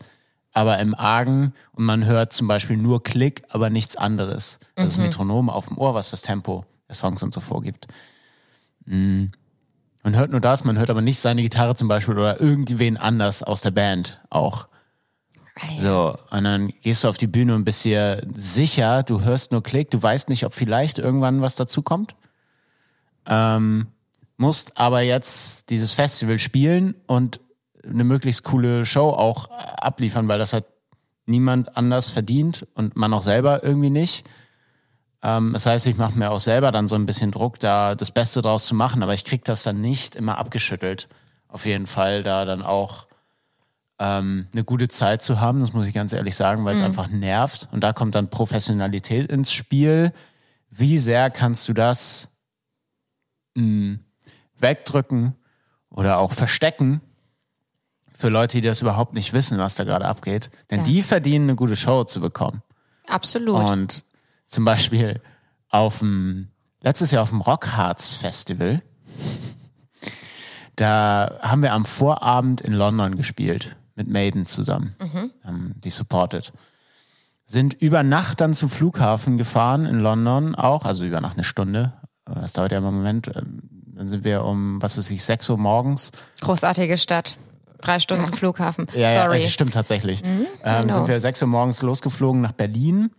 aber 0.51 0.79
im 0.79 0.95
Argen 0.95 1.53
und 1.73 1.85
man 1.85 2.05
hört 2.05 2.33
zum 2.33 2.47
Beispiel 2.47 2.75
nur 2.75 3.03
Klick, 3.03 3.43
aber 3.49 3.69
nichts 3.69 3.95
anderes. 3.95 4.57
Mhm. 4.75 4.85
Das 4.85 4.97
Metronom 4.97 5.51
auf 5.51 5.67
dem 5.67 5.77
Ohr, 5.77 5.93
was 5.93 6.09
das 6.09 6.23
Tempo 6.23 6.65
der 6.89 6.95
Songs 6.95 7.21
und 7.21 7.35
so 7.35 7.39
vorgibt. 7.39 7.85
Mhm. 8.85 9.29
Man 10.01 10.15
hört 10.15 10.31
nur 10.31 10.41
das, 10.41 10.63
man 10.63 10.79
hört 10.79 10.89
aber 10.89 11.03
nicht 11.03 11.19
seine 11.19 11.43
Gitarre 11.43 11.75
zum 11.75 11.87
Beispiel 11.87 12.17
oder 12.17 12.41
irgendwen 12.41 12.97
anders 12.97 13.43
aus 13.43 13.61
der 13.61 13.69
Band 13.69 14.19
auch. 14.31 14.67
So, 15.79 16.17
und 16.29 16.43
dann 16.43 16.73
gehst 16.81 17.03
du 17.03 17.07
auf 17.07 17.17
die 17.17 17.27
Bühne 17.27 17.55
und 17.55 17.65
bist 17.65 17.83
dir 17.83 18.25
sicher, 18.33 19.03
du 19.03 19.21
hörst 19.21 19.51
nur 19.51 19.63
Klick, 19.63 19.89
du 19.91 20.01
weißt 20.01 20.29
nicht, 20.29 20.45
ob 20.45 20.53
vielleicht 20.53 20.99
irgendwann 20.99 21.41
was 21.41 21.55
dazu 21.55 21.81
kommt. 21.81 22.15
Ähm, 23.25 23.87
musst 24.37 24.77
aber 24.77 25.01
jetzt 25.01 25.69
dieses 25.69 25.93
Festival 25.93 26.39
spielen 26.39 26.95
und 27.07 27.39
eine 27.83 28.03
möglichst 28.03 28.43
coole 28.43 28.85
Show 28.85 29.09
auch 29.09 29.49
abliefern, 29.49 30.27
weil 30.27 30.39
das 30.39 30.53
hat 30.53 30.65
niemand 31.25 31.75
anders 31.75 32.09
verdient 32.09 32.65
und 32.73 32.95
man 32.95 33.13
auch 33.13 33.21
selber 33.21 33.63
irgendwie 33.63 33.89
nicht. 33.89 34.25
Ähm, 35.23 35.53
das 35.53 35.65
heißt, 35.65 35.87
ich 35.87 35.97
mache 35.97 36.17
mir 36.17 36.31
auch 36.31 36.39
selber 36.39 36.71
dann 36.71 36.87
so 36.87 36.95
ein 36.95 37.05
bisschen 37.05 37.31
Druck, 37.31 37.59
da 37.59 37.95
das 37.95 38.11
Beste 38.11 38.41
draus 38.41 38.65
zu 38.65 38.75
machen, 38.75 39.03
aber 39.03 39.13
ich 39.13 39.25
krieg 39.25 39.43
das 39.43 39.63
dann 39.63 39.81
nicht 39.81 40.15
immer 40.15 40.37
abgeschüttelt. 40.37 41.07
Auf 41.47 41.65
jeden 41.65 41.87
Fall 41.87 42.23
da 42.23 42.45
dann 42.45 42.61
auch 42.61 43.06
ähm, 43.99 44.47
eine 44.53 44.63
gute 44.63 44.87
Zeit 44.87 45.21
zu 45.21 45.39
haben, 45.39 45.61
das 45.61 45.73
muss 45.73 45.87
ich 45.87 45.93
ganz 45.93 46.13
ehrlich 46.13 46.35
sagen, 46.35 46.65
weil 46.65 46.75
es 46.75 46.81
mhm. 46.81 46.87
einfach 46.87 47.07
nervt. 47.09 47.67
Und 47.71 47.81
da 47.81 47.93
kommt 47.93 48.15
dann 48.15 48.29
Professionalität 48.29 49.31
ins 49.31 49.51
Spiel. 49.51 50.11
Wie 50.69 50.97
sehr 50.97 51.29
kannst 51.29 51.67
du 51.67 51.73
das 51.73 52.29
mh, 53.55 53.63
hm, 53.63 53.99
wegdrücken 54.59 55.35
oder 55.89 56.19
auch 56.19 56.31
verstecken 56.31 57.01
für 58.13 58.29
Leute, 58.29 58.57
die 58.57 58.67
das 58.67 58.81
überhaupt 58.81 59.13
nicht 59.13 59.33
wissen, 59.33 59.57
was 59.57 59.75
da 59.75 59.83
gerade 59.83 60.05
abgeht? 60.05 60.51
Denn 60.69 60.79
ja. 60.79 60.85
die 60.85 61.01
verdienen 61.01 61.45
eine 61.45 61.55
gute 61.55 61.75
Show 61.75 62.03
zu 62.03 62.21
bekommen. 62.21 62.61
Absolut. 63.07 63.63
Und 63.63 64.03
zum 64.45 64.63
Beispiel 64.63 65.21
auf 65.69 65.99
dem, 65.99 66.49
letztes 66.81 67.11
Jahr 67.11 67.23
auf 67.23 67.29
dem 67.29 67.41
Rockharz 67.41 68.13
Festival, 68.13 68.83
da 70.75 71.39
haben 71.41 71.63
wir 71.63 71.73
am 71.73 71.85
Vorabend 71.85 72.61
in 72.61 72.73
London 72.73 73.15
gespielt 73.15 73.76
mit 73.97 74.07
Maiden 74.07 74.45
zusammen, 74.45 74.95
mhm. 74.99 75.31
haben 75.43 75.75
die 75.83 75.89
supported. 75.89 76.53
Sind 77.43 77.73
über 77.73 78.03
Nacht 78.03 78.41
dann 78.41 78.53
zum 78.53 78.69
Flughafen 78.69 79.37
gefahren 79.37 79.85
in 79.85 79.99
London 79.99 80.55
auch, 80.55 80.85
also 80.85 81.03
über 81.03 81.21
Nacht 81.21 81.37
eine 81.37 81.43
Stunde. 81.43 81.93
Das 82.25 82.53
dauert 82.53 82.71
ja 82.71 82.79
im 82.79 82.83
Moment. 82.83 83.31
Ähm, 83.35 83.61
dann 83.95 84.07
sind 84.07 84.23
wir 84.23 84.43
um, 84.43 84.81
was 84.81 84.97
weiß 84.97 85.09
ich, 85.11 85.23
6 85.23 85.49
Uhr 85.49 85.57
morgens. 85.57 86.11
Großartige 86.41 86.97
Stadt. 86.97 87.37
Drei 87.81 87.99
Stunden 87.99 88.25
zum 88.25 88.33
Flughafen. 88.33 88.87
Ja, 88.95 89.23
Sorry. 89.23 89.41
Ja, 89.41 89.47
stimmt 89.47 89.73
tatsächlich. 89.73 90.23
Mhm, 90.23 90.45
ähm, 90.63 90.91
sind 90.91 91.07
wir 91.07 91.19
6 91.19 91.41
Uhr 91.41 91.47
morgens 91.47 91.81
losgeflogen 91.81 92.41
nach 92.41 92.51
Berlin 92.51 93.11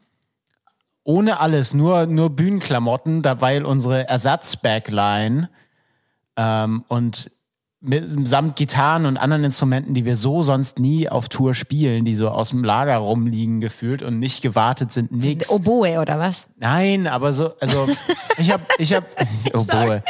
ohne 1.08 1.40
alles, 1.40 1.72
nur, 1.72 2.04
nur 2.04 2.28
Bühnenklamotten, 2.28 3.22
da 3.22 3.40
weil 3.40 3.64
unsere 3.64 4.06
Ersatzbackline 4.06 5.48
ähm, 6.36 6.84
und 6.86 7.30
samt 7.80 8.56
Gitarren 8.56 9.06
und 9.06 9.16
anderen 9.16 9.44
Instrumenten, 9.44 9.94
die 9.94 10.04
wir 10.04 10.16
so 10.16 10.42
sonst 10.42 10.80
nie 10.80 11.08
auf 11.08 11.28
Tour 11.28 11.54
spielen, 11.54 12.04
die 12.04 12.16
so 12.16 12.28
aus 12.28 12.50
dem 12.50 12.64
Lager 12.64 12.96
rumliegen 12.96 13.60
gefühlt 13.60 14.02
und 14.02 14.18
nicht 14.18 14.42
gewartet 14.42 14.92
sind, 14.92 15.12
nix. 15.12 15.48
Oboe 15.48 16.00
oder 16.00 16.18
was? 16.18 16.48
Nein, 16.56 17.06
aber 17.06 17.32
so, 17.32 17.54
also 17.60 17.86
ich 18.36 18.50
habe, 18.50 18.64
ich 18.78 18.92
habe, 18.92 19.06
Oboe. 19.54 20.02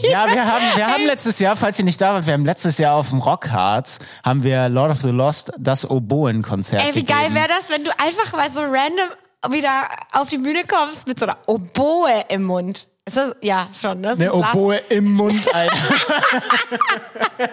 Ja, 0.00 0.26
wir 0.30 0.44
haben, 0.44 0.64
wir 0.74 0.86
haben 0.86 1.06
letztes 1.06 1.38
Jahr, 1.38 1.56
falls 1.56 1.78
ihr 1.78 1.84
nicht 1.86 2.00
da 2.00 2.12
wart, 2.14 2.26
wir 2.26 2.34
haben 2.34 2.44
letztes 2.44 2.76
Jahr 2.76 2.96
auf 2.96 3.08
dem 3.08 3.20
Rockharz 3.20 3.98
haben 4.22 4.42
wir 4.42 4.68
Lord 4.68 4.90
of 4.90 5.00
the 5.00 5.08
Lost 5.08 5.52
das 5.58 5.88
Oboen-Konzert 5.88 6.82
Ey, 6.82 6.94
wie 6.94 7.00
gegeben. 7.00 7.18
geil 7.18 7.34
wäre 7.34 7.48
das, 7.48 7.70
wenn 7.70 7.84
du 7.84 7.90
einfach 7.98 8.36
mal 8.36 8.50
so 8.50 8.60
random 8.60 9.08
wieder 9.50 9.70
auf 10.12 10.28
die 10.28 10.38
Bühne 10.38 10.64
kommst 10.66 11.08
mit 11.08 11.18
so 11.18 11.26
einer 11.26 11.38
Oboe 11.46 12.24
im 12.28 12.44
Mund. 12.44 12.86
Ist 13.08 13.16
das, 13.16 13.36
ja, 13.40 13.68
schon, 13.72 14.00
ne? 14.00 14.10
Eine 14.10 14.32
Oboe 14.34 14.80
im 14.88 15.12
Mund, 15.12 15.54
Alter. 15.54 15.76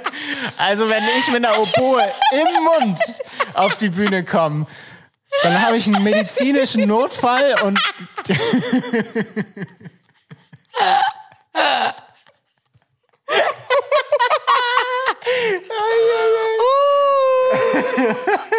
also 0.58 0.89
wenn 0.89 1.04
ich 1.20 1.32
mit 1.32 1.46
einer 1.46 1.60
Oboe 1.60 2.02
im 2.32 2.63
Mund 2.63 3.00
auf 3.54 3.78
die 3.78 3.89
Bühne 3.89 4.26
komme, 4.26 4.66
dann 5.44 5.62
habe 5.62 5.78
ich 5.78 5.86
einen 5.86 6.04
medizinischen 6.04 6.88
Notfall 6.88 7.54
und 7.63 7.80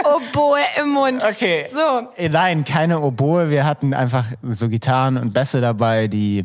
Oboe 0.04 0.60
im 0.80 0.90
Mund. 0.90 1.24
okay. 1.24 1.66
So. 1.72 2.08
Nein, 2.28 2.62
keine 2.62 3.00
Oboe. 3.00 3.50
Wir 3.50 3.64
hatten 3.64 3.94
einfach 3.94 4.26
so 4.42 4.68
Gitarren 4.68 5.16
und 5.16 5.32
Bässe 5.32 5.60
dabei, 5.60 6.06
die, 6.06 6.44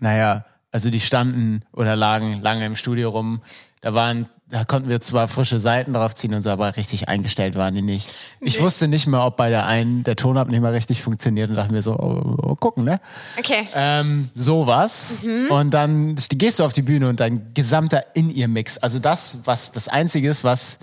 naja, 0.00 0.44
also 0.72 0.90
die 0.90 1.00
standen 1.00 1.62
oder 1.72 1.96
lagen 1.96 2.40
lange 2.42 2.64
im 2.66 2.76
Studio 2.76 3.10
rum. 3.10 3.40
Da 3.82 3.94
waren, 3.94 4.28
da 4.48 4.64
konnten 4.64 4.88
wir 4.88 5.00
zwar 5.00 5.26
frische 5.26 5.58
Seiten 5.58 5.94
drauf 5.94 6.14
ziehen 6.14 6.34
und 6.34 6.42
so, 6.42 6.50
aber 6.50 6.76
richtig 6.76 7.08
eingestellt 7.08 7.54
waren 7.54 7.74
die 7.74 7.82
nicht. 7.82 8.10
Ich 8.40 8.60
wusste 8.60 8.88
nicht 8.88 9.06
mehr, 9.06 9.24
ob 9.24 9.36
bei 9.36 9.48
der 9.48 9.66
einen 9.66 10.02
der 10.04 10.16
Tonabnehmer 10.16 10.72
richtig 10.72 11.02
funktioniert 11.02 11.48
und 11.50 11.56
dachte 11.56 11.72
mir 11.72 11.80
so, 11.82 11.98
oh, 11.98 12.36
oh, 12.42 12.54
gucken, 12.56 12.84
ne? 12.84 13.00
Okay. 13.38 13.68
Ähm, 13.74 14.28
sowas. 14.34 15.18
Und 15.48 15.70
dann 15.72 16.14
gehst 16.30 16.58
du 16.58 16.64
auf 16.64 16.72
die 16.74 16.82
Bühne 16.82 17.08
und 17.08 17.20
dein 17.20 17.52
gesamter 17.54 18.04
In-Ear-Mix, 18.14 18.78
also 18.78 18.98
das, 18.98 19.38
was 19.44 19.72
das 19.72 19.88
Einzige 19.88 20.28
ist, 20.28 20.44
was 20.44 20.78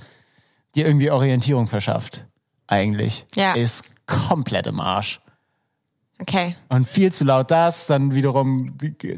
dir 0.75 0.86
irgendwie 0.88 1.12
Orientierung 1.12 1.67
verschafft, 1.67 2.25
eigentlich, 2.67 3.25
Ja. 3.36 3.53
ist 3.53 3.84
komplett 4.08 4.65
im 4.67 4.80
Arsch. 4.80 5.19
Okay. 6.19 6.56
Und 6.69 6.88
viel 6.88 7.12
zu 7.12 7.25
laut 7.25 7.51
das, 7.51 7.86
dann 7.86 8.15
wiederum 8.15 8.75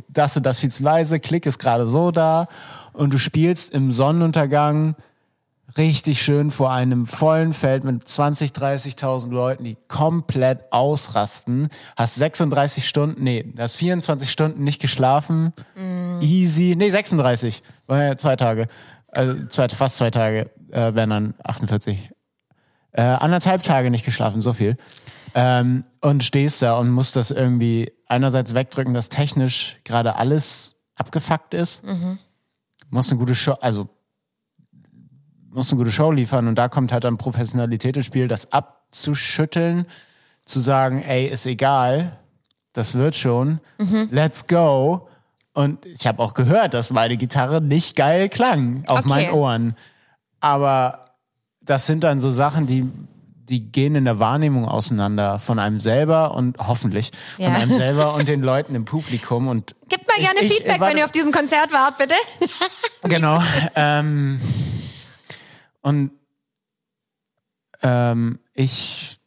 das 0.09 0.35
und 0.35 0.45
das 0.45 0.59
viel 0.59 0.71
zu 0.71 0.83
leise, 0.83 1.19
Klick 1.19 1.45
ist 1.45 1.59
gerade 1.59 1.87
so 1.87 2.11
da 2.11 2.47
und 2.93 3.13
du 3.13 3.17
spielst 3.17 3.73
im 3.73 3.91
Sonnenuntergang 3.91 4.95
richtig 5.77 6.21
schön 6.21 6.51
vor 6.51 6.71
einem 6.71 7.05
vollen 7.05 7.53
Feld 7.53 7.83
mit 7.83 8.07
20, 8.07 8.51
30.000 8.51 9.29
Leuten, 9.29 9.63
die 9.63 9.77
komplett 9.87 10.71
ausrasten. 10.71 11.69
Hast 11.95 12.15
36 12.15 12.87
Stunden, 12.87 13.23
nee, 13.23 13.53
hast 13.57 13.75
24 13.75 14.29
Stunden 14.29 14.63
nicht 14.63 14.81
geschlafen. 14.81 15.53
Easy, 16.21 16.75
nee, 16.77 16.89
36, 16.89 17.61
war 17.87 18.03
ja 18.03 18.17
zwei 18.17 18.35
Tage, 18.35 18.67
also 19.07 19.45
zwei, 19.47 19.69
fast 19.69 19.97
zwei 19.97 20.11
Tage, 20.11 20.49
äh, 20.71 20.93
wären 20.95 21.09
dann 21.11 21.33
48. 21.43 22.09
Äh, 22.91 23.01
anderthalb 23.01 23.61
Tage 23.61 23.91
nicht 23.91 24.05
geschlafen, 24.05 24.41
so 24.41 24.53
viel. 24.53 24.75
Ähm, 25.33 25.83
und 26.01 26.23
stehst 26.23 26.61
da 26.61 26.77
und 26.77 26.89
musst 26.89 27.15
das 27.15 27.31
irgendwie 27.31 27.91
einerseits 28.07 28.53
wegdrücken, 28.53 28.93
dass 28.93 29.09
technisch 29.09 29.77
gerade 29.83 30.15
alles 30.15 30.75
abgefuckt 30.95 31.53
ist. 31.53 31.83
Musst 32.89 33.11
eine 33.11 33.19
gute 33.19 33.35
Show, 33.35 33.53
also 33.61 33.89
musst 35.51 35.71
eine 35.71 35.77
gute 35.79 35.91
Show 35.91 36.11
liefern 36.11 36.47
und 36.47 36.55
da 36.55 36.69
kommt 36.69 36.91
halt 36.91 37.03
dann 37.03 37.17
Professionalität 37.17 37.97
ins 37.97 38.05
Spiel, 38.05 38.27
das 38.27 38.51
abzuschütteln, 38.51 39.85
zu 40.45 40.59
sagen, 40.59 41.01
ey, 41.03 41.27
ist 41.27 41.45
egal, 41.45 42.17
das 42.73 42.95
wird 42.95 43.15
schon, 43.15 43.59
let's 44.11 44.47
go. 44.47 45.07
Und 45.53 45.85
ich 45.85 46.07
habe 46.07 46.21
auch 46.23 46.33
gehört, 46.33 46.73
dass 46.73 46.91
meine 46.91 47.17
Gitarre 47.17 47.61
nicht 47.61 47.95
geil 47.95 48.29
klang 48.29 48.83
auf 48.87 48.99
Okay. 48.99 49.09
meinen 49.09 49.31
Ohren. 49.33 49.75
Aber 50.39 51.13
das 51.61 51.85
sind 51.85 52.03
dann 52.03 52.19
so 52.19 52.29
Sachen, 52.29 52.65
die, 52.65 52.89
die 53.49 53.71
gehen 53.71 53.95
in 53.95 54.05
der 54.05 54.19
Wahrnehmung 54.19 54.65
auseinander 54.67 55.39
von 55.39 55.59
einem 55.59 55.79
selber 55.81 56.35
und 56.35 56.57
hoffentlich 56.59 57.11
Ja. 57.37 57.47
von 57.47 57.55
einem 57.61 57.77
selber 57.77 58.13
und 58.13 58.27
den 58.27 58.41
Leuten 58.41 58.75
im 58.75 58.85
Publikum. 58.85 59.47
Und 59.47 59.75
Gib 59.89 60.07
mal 60.07 60.17
gerne 60.17 60.39
Ich- 60.41 60.45
ich- 60.51 60.53
Feedback, 60.57 60.79
warte- 60.79 60.91
wenn 60.93 60.97
ihr 60.99 61.05
auf 61.05 61.11
diesem 61.11 61.31
Konzert 61.31 61.71
wart, 61.71 61.97
bitte. 61.97 62.15
Genau. 63.03 63.41
ähm, 63.75 64.39
und 65.81 66.11
ähm, 67.81 68.39
ich, 68.53 69.19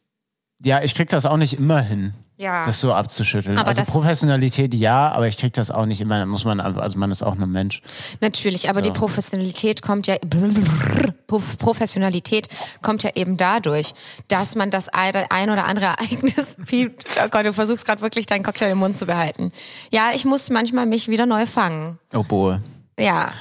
ja, 0.63 0.81
ich 0.83 0.93
krieg 0.95 1.09
das 1.09 1.25
auch 1.25 1.37
nicht 1.37 1.53
immer 1.53 1.81
hin, 1.81 2.13
Ja. 2.37 2.65
das 2.65 2.81
so 2.81 2.91
abzuschütteln. 2.93 3.57
Aber 3.57 3.69
also 3.69 3.83
Professionalität 3.83 4.73
ja, 4.73 5.11
aber 5.11 5.27
ich 5.27 5.37
krieg 5.37 5.53
das 5.53 5.69
auch 5.71 5.85
nicht 5.85 6.01
immer. 6.01 6.25
Muss 6.25 6.45
man, 6.45 6.59
also 6.59 6.97
man 6.97 7.11
ist 7.11 7.21
auch 7.23 7.35
nur 7.35 7.47
Mensch. 7.47 7.81
Natürlich, 8.21 8.69
aber 8.69 8.81
die 8.81 8.91
Professionalität 8.91 9.81
kommt 9.81 10.07
ja 10.07 10.15
Prof- 11.27 11.57
Professionalität 11.57 12.47
kommt 12.81 13.03
ja 13.03 13.11
eben 13.15 13.37
dadurch, 13.37 13.93
dass 14.27 14.55
man 14.55 14.71
das 14.71 14.89
ein 14.89 15.49
oder 15.49 15.65
andere 15.65 15.85
Ereignis, 15.85 16.55
wie, 16.65 16.87
oh 16.87 17.27
Gott, 17.29 17.45
du 17.45 17.53
versuchst 17.53 17.85
gerade 17.85 18.01
wirklich 18.01 18.25
deinen 18.25 18.43
Cocktail 18.43 18.71
im 18.71 18.79
Mund 18.79 18.97
zu 18.97 19.05
behalten. 19.05 19.51
Ja, 19.91 20.09
ich 20.13 20.25
muss 20.25 20.49
manchmal 20.49 20.85
mich 20.85 21.07
wieder 21.07 21.25
neu 21.25 21.45
fangen. 21.45 21.99
Oboe. 22.13 22.61
Ja, 22.99 23.33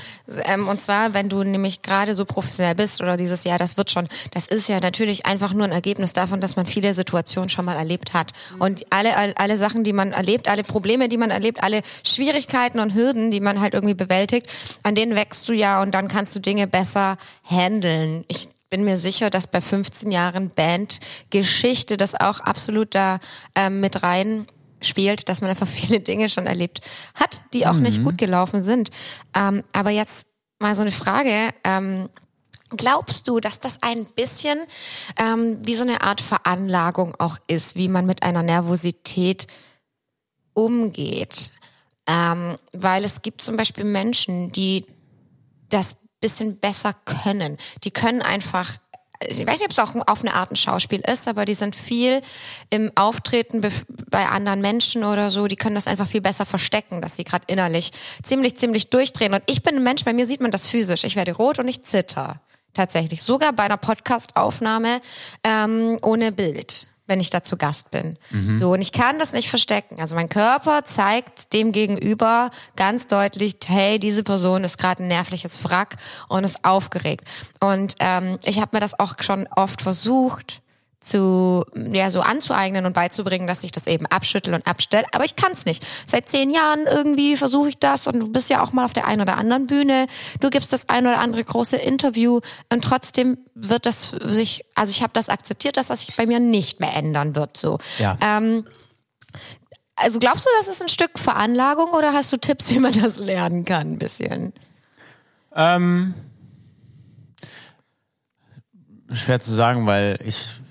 ähm, 0.44 0.66
und 0.66 0.80
zwar, 0.80 1.12
wenn 1.12 1.28
du 1.28 1.42
nämlich 1.42 1.82
gerade 1.82 2.14
so 2.14 2.24
professionell 2.24 2.74
bist 2.74 3.02
oder 3.02 3.18
dieses 3.18 3.44
Jahr, 3.44 3.58
das 3.58 3.76
wird 3.76 3.90
schon, 3.90 4.08
das 4.32 4.46
ist 4.46 4.68
ja 4.68 4.80
natürlich 4.80 5.26
einfach 5.26 5.52
nur 5.52 5.64
ein 5.64 5.72
Ergebnis 5.72 6.14
davon, 6.14 6.40
dass 6.40 6.56
man 6.56 6.64
viele 6.64 6.94
Situationen 6.94 7.50
schon 7.50 7.66
mal 7.66 7.76
erlebt 7.76 8.14
hat. 8.14 8.32
Und 8.58 8.86
alle, 8.90 9.14
alle, 9.16 9.36
alle 9.36 9.58
Sachen, 9.58 9.84
die 9.84 9.92
man 9.92 10.12
erlebt, 10.12 10.48
alle 10.48 10.62
Probleme, 10.62 11.10
die 11.10 11.18
man 11.18 11.30
erlebt, 11.30 11.62
alle 11.62 11.82
Schwierigkeiten 12.02 12.80
und 12.80 12.94
Hürden, 12.94 13.30
die 13.30 13.40
man 13.40 13.60
halt 13.60 13.74
irgendwie 13.74 13.94
bewältigt, 13.94 14.46
an 14.82 14.94
denen 14.94 15.16
wächst 15.16 15.46
du 15.48 15.52
ja 15.52 15.82
und 15.82 15.92
dann 15.92 16.08
kannst 16.08 16.34
du 16.34 16.40
Dinge 16.40 16.66
besser 16.66 17.18
handeln. 17.44 18.24
Ich 18.28 18.48
bin 18.70 18.84
mir 18.84 18.96
sicher, 18.96 19.28
dass 19.28 19.48
bei 19.48 19.60
15 19.60 20.10
Jahren 20.10 20.50
Bandgeschichte 20.50 21.98
das 21.98 22.18
auch 22.18 22.40
absolut 22.40 22.94
da 22.94 23.18
ähm, 23.54 23.80
mit 23.80 24.02
rein 24.02 24.46
spielt, 24.86 25.28
dass 25.28 25.40
man 25.40 25.50
einfach 25.50 25.68
viele 25.80 26.00
Dinge 26.00 26.28
schon 26.28 26.46
erlebt 26.46 26.80
hat, 27.14 27.42
die 27.52 27.66
auch 27.66 27.76
nicht 27.76 28.02
gut 28.02 28.18
gelaufen 28.18 28.62
sind. 28.62 28.90
Ähm, 29.34 29.62
aber 29.72 29.90
jetzt 29.90 30.26
mal 30.58 30.74
so 30.74 30.82
eine 30.82 30.92
Frage. 30.92 31.50
Ähm, 31.64 32.08
glaubst 32.70 33.28
du, 33.28 33.40
dass 33.40 33.60
das 33.60 33.82
ein 33.82 34.06
bisschen 34.06 34.58
ähm, 35.18 35.58
wie 35.62 35.74
so 35.74 35.82
eine 35.82 36.02
Art 36.02 36.20
Veranlagung 36.20 37.14
auch 37.18 37.38
ist, 37.48 37.76
wie 37.76 37.88
man 37.88 38.06
mit 38.06 38.22
einer 38.22 38.42
Nervosität 38.42 39.46
umgeht? 40.54 41.52
Ähm, 42.06 42.56
weil 42.72 43.04
es 43.04 43.22
gibt 43.22 43.42
zum 43.42 43.56
Beispiel 43.56 43.84
Menschen, 43.84 44.52
die 44.52 44.86
das 45.68 45.96
bisschen 46.22 46.58
besser 46.58 46.94
können. 47.04 47.58
Die 47.84 47.90
können 47.90 48.22
einfach 48.22 48.78
ich 49.28 49.46
weiß 49.46 49.60
nicht, 49.60 49.64
ob 49.64 49.70
es 49.70 49.78
auch 49.78 49.94
auf 50.06 50.22
eine 50.22 50.34
Art 50.34 50.50
ein 50.50 50.56
Schauspiel 50.56 51.00
ist, 51.00 51.28
aber 51.28 51.44
die 51.44 51.54
sind 51.54 51.76
viel 51.76 52.22
im 52.70 52.90
Auftreten 52.94 53.62
bei 54.10 54.26
anderen 54.26 54.60
Menschen 54.60 55.04
oder 55.04 55.30
so, 55.30 55.46
die 55.46 55.56
können 55.56 55.74
das 55.74 55.86
einfach 55.86 56.06
viel 56.06 56.20
besser 56.20 56.46
verstecken, 56.46 57.00
dass 57.02 57.16
sie 57.16 57.24
gerade 57.24 57.44
innerlich 57.48 57.92
ziemlich, 58.22 58.56
ziemlich 58.56 58.90
durchdrehen. 58.90 59.34
Und 59.34 59.42
ich 59.46 59.62
bin 59.62 59.76
ein 59.76 59.82
Mensch, 59.82 60.04
bei 60.04 60.12
mir 60.12 60.26
sieht 60.26 60.40
man 60.40 60.50
das 60.50 60.68
physisch. 60.68 61.04
Ich 61.04 61.16
werde 61.16 61.32
rot 61.32 61.58
und 61.58 61.68
ich 61.68 61.82
zitter. 61.82 62.40
Tatsächlich. 62.74 63.22
Sogar 63.22 63.52
bei 63.52 63.64
einer 63.64 63.76
Podcast-Aufnahme 63.76 65.02
ähm, 65.44 65.98
ohne 66.00 66.32
Bild, 66.32 66.86
wenn 67.12 67.20
ich 67.20 67.28
da 67.28 67.42
zu 67.42 67.58
Gast 67.58 67.90
bin. 67.90 68.16
So, 68.58 68.72
und 68.72 68.80
ich 68.80 68.90
kann 68.90 69.18
das 69.18 69.34
nicht 69.34 69.50
verstecken. 69.50 70.00
Also 70.00 70.14
mein 70.14 70.30
Körper 70.30 70.82
zeigt 70.84 71.52
dem 71.52 71.70
Gegenüber 71.70 72.50
ganz 72.74 73.06
deutlich, 73.06 73.56
hey, 73.66 73.98
diese 73.98 74.22
Person 74.22 74.64
ist 74.64 74.78
gerade 74.78 75.02
ein 75.02 75.08
nervliches 75.08 75.62
Wrack 75.62 75.96
und 76.28 76.42
ist 76.44 76.64
aufgeregt. 76.64 77.28
Und 77.60 77.96
ähm, 77.98 78.38
ich 78.44 78.62
habe 78.62 78.70
mir 78.72 78.80
das 78.80 78.98
auch 78.98 79.16
schon 79.20 79.46
oft 79.54 79.82
versucht 79.82 80.62
zu 81.02 81.64
ja 81.74 82.10
so 82.10 82.20
anzueignen 82.20 82.86
und 82.86 82.92
beizubringen, 82.92 83.46
dass 83.46 83.64
ich 83.64 83.72
das 83.72 83.86
eben 83.86 84.06
abschüttel 84.06 84.54
und 84.54 84.66
abstelle. 84.66 85.06
Aber 85.12 85.24
ich 85.24 85.36
kann 85.36 85.52
es 85.52 85.64
nicht. 85.64 85.84
Seit 86.06 86.28
zehn 86.28 86.50
Jahren 86.50 86.86
irgendwie 86.86 87.36
versuche 87.36 87.68
ich 87.70 87.78
das 87.78 88.06
und 88.06 88.20
du 88.20 88.30
bist 88.30 88.50
ja 88.50 88.62
auch 88.62 88.72
mal 88.72 88.84
auf 88.84 88.92
der 88.92 89.06
einen 89.06 89.22
oder 89.22 89.36
anderen 89.36 89.66
Bühne. 89.66 90.06
Du 90.40 90.50
gibst 90.50 90.72
das 90.72 90.88
ein 90.88 91.06
oder 91.06 91.18
andere 91.18 91.44
große 91.44 91.76
Interview 91.76 92.40
und 92.72 92.84
trotzdem 92.84 93.38
wird 93.54 93.86
das 93.86 94.10
sich, 94.10 94.64
also 94.74 94.90
ich 94.90 95.02
habe 95.02 95.12
das 95.14 95.28
akzeptiert, 95.28 95.76
dass 95.76 95.88
das 95.88 96.02
sich 96.02 96.16
bei 96.16 96.26
mir 96.26 96.40
nicht 96.40 96.80
mehr 96.80 96.94
ändern 96.94 97.34
wird. 97.34 97.56
So. 97.56 97.78
Ja. 97.98 98.16
Ähm, 98.20 98.64
also 99.96 100.18
glaubst 100.18 100.46
du, 100.46 100.50
das 100.58 100.68
ist 100.68 100.82
ein 100.82 100.88
Stück 100.88 101.18
Veranlagung 101.18 101.90
oder 101.90 102.12
hast 102.12 102.32
du 102.32 102.36
Tipps, 102.36 102.70
wie 102.74 102.78
man 102.78 102.92
das 102.92 103.18
lernen 103.18 103.64
kann, 103.64 103.92
ein 103.92 103.98
bisschen? 103.98 104.52
Ähm, 105.54 106.14
schwer 109.12 109.40
zu 109.40 109.52
sagen, 109.52 109.86
weil 109.86 110.18
ich 110.24 110.61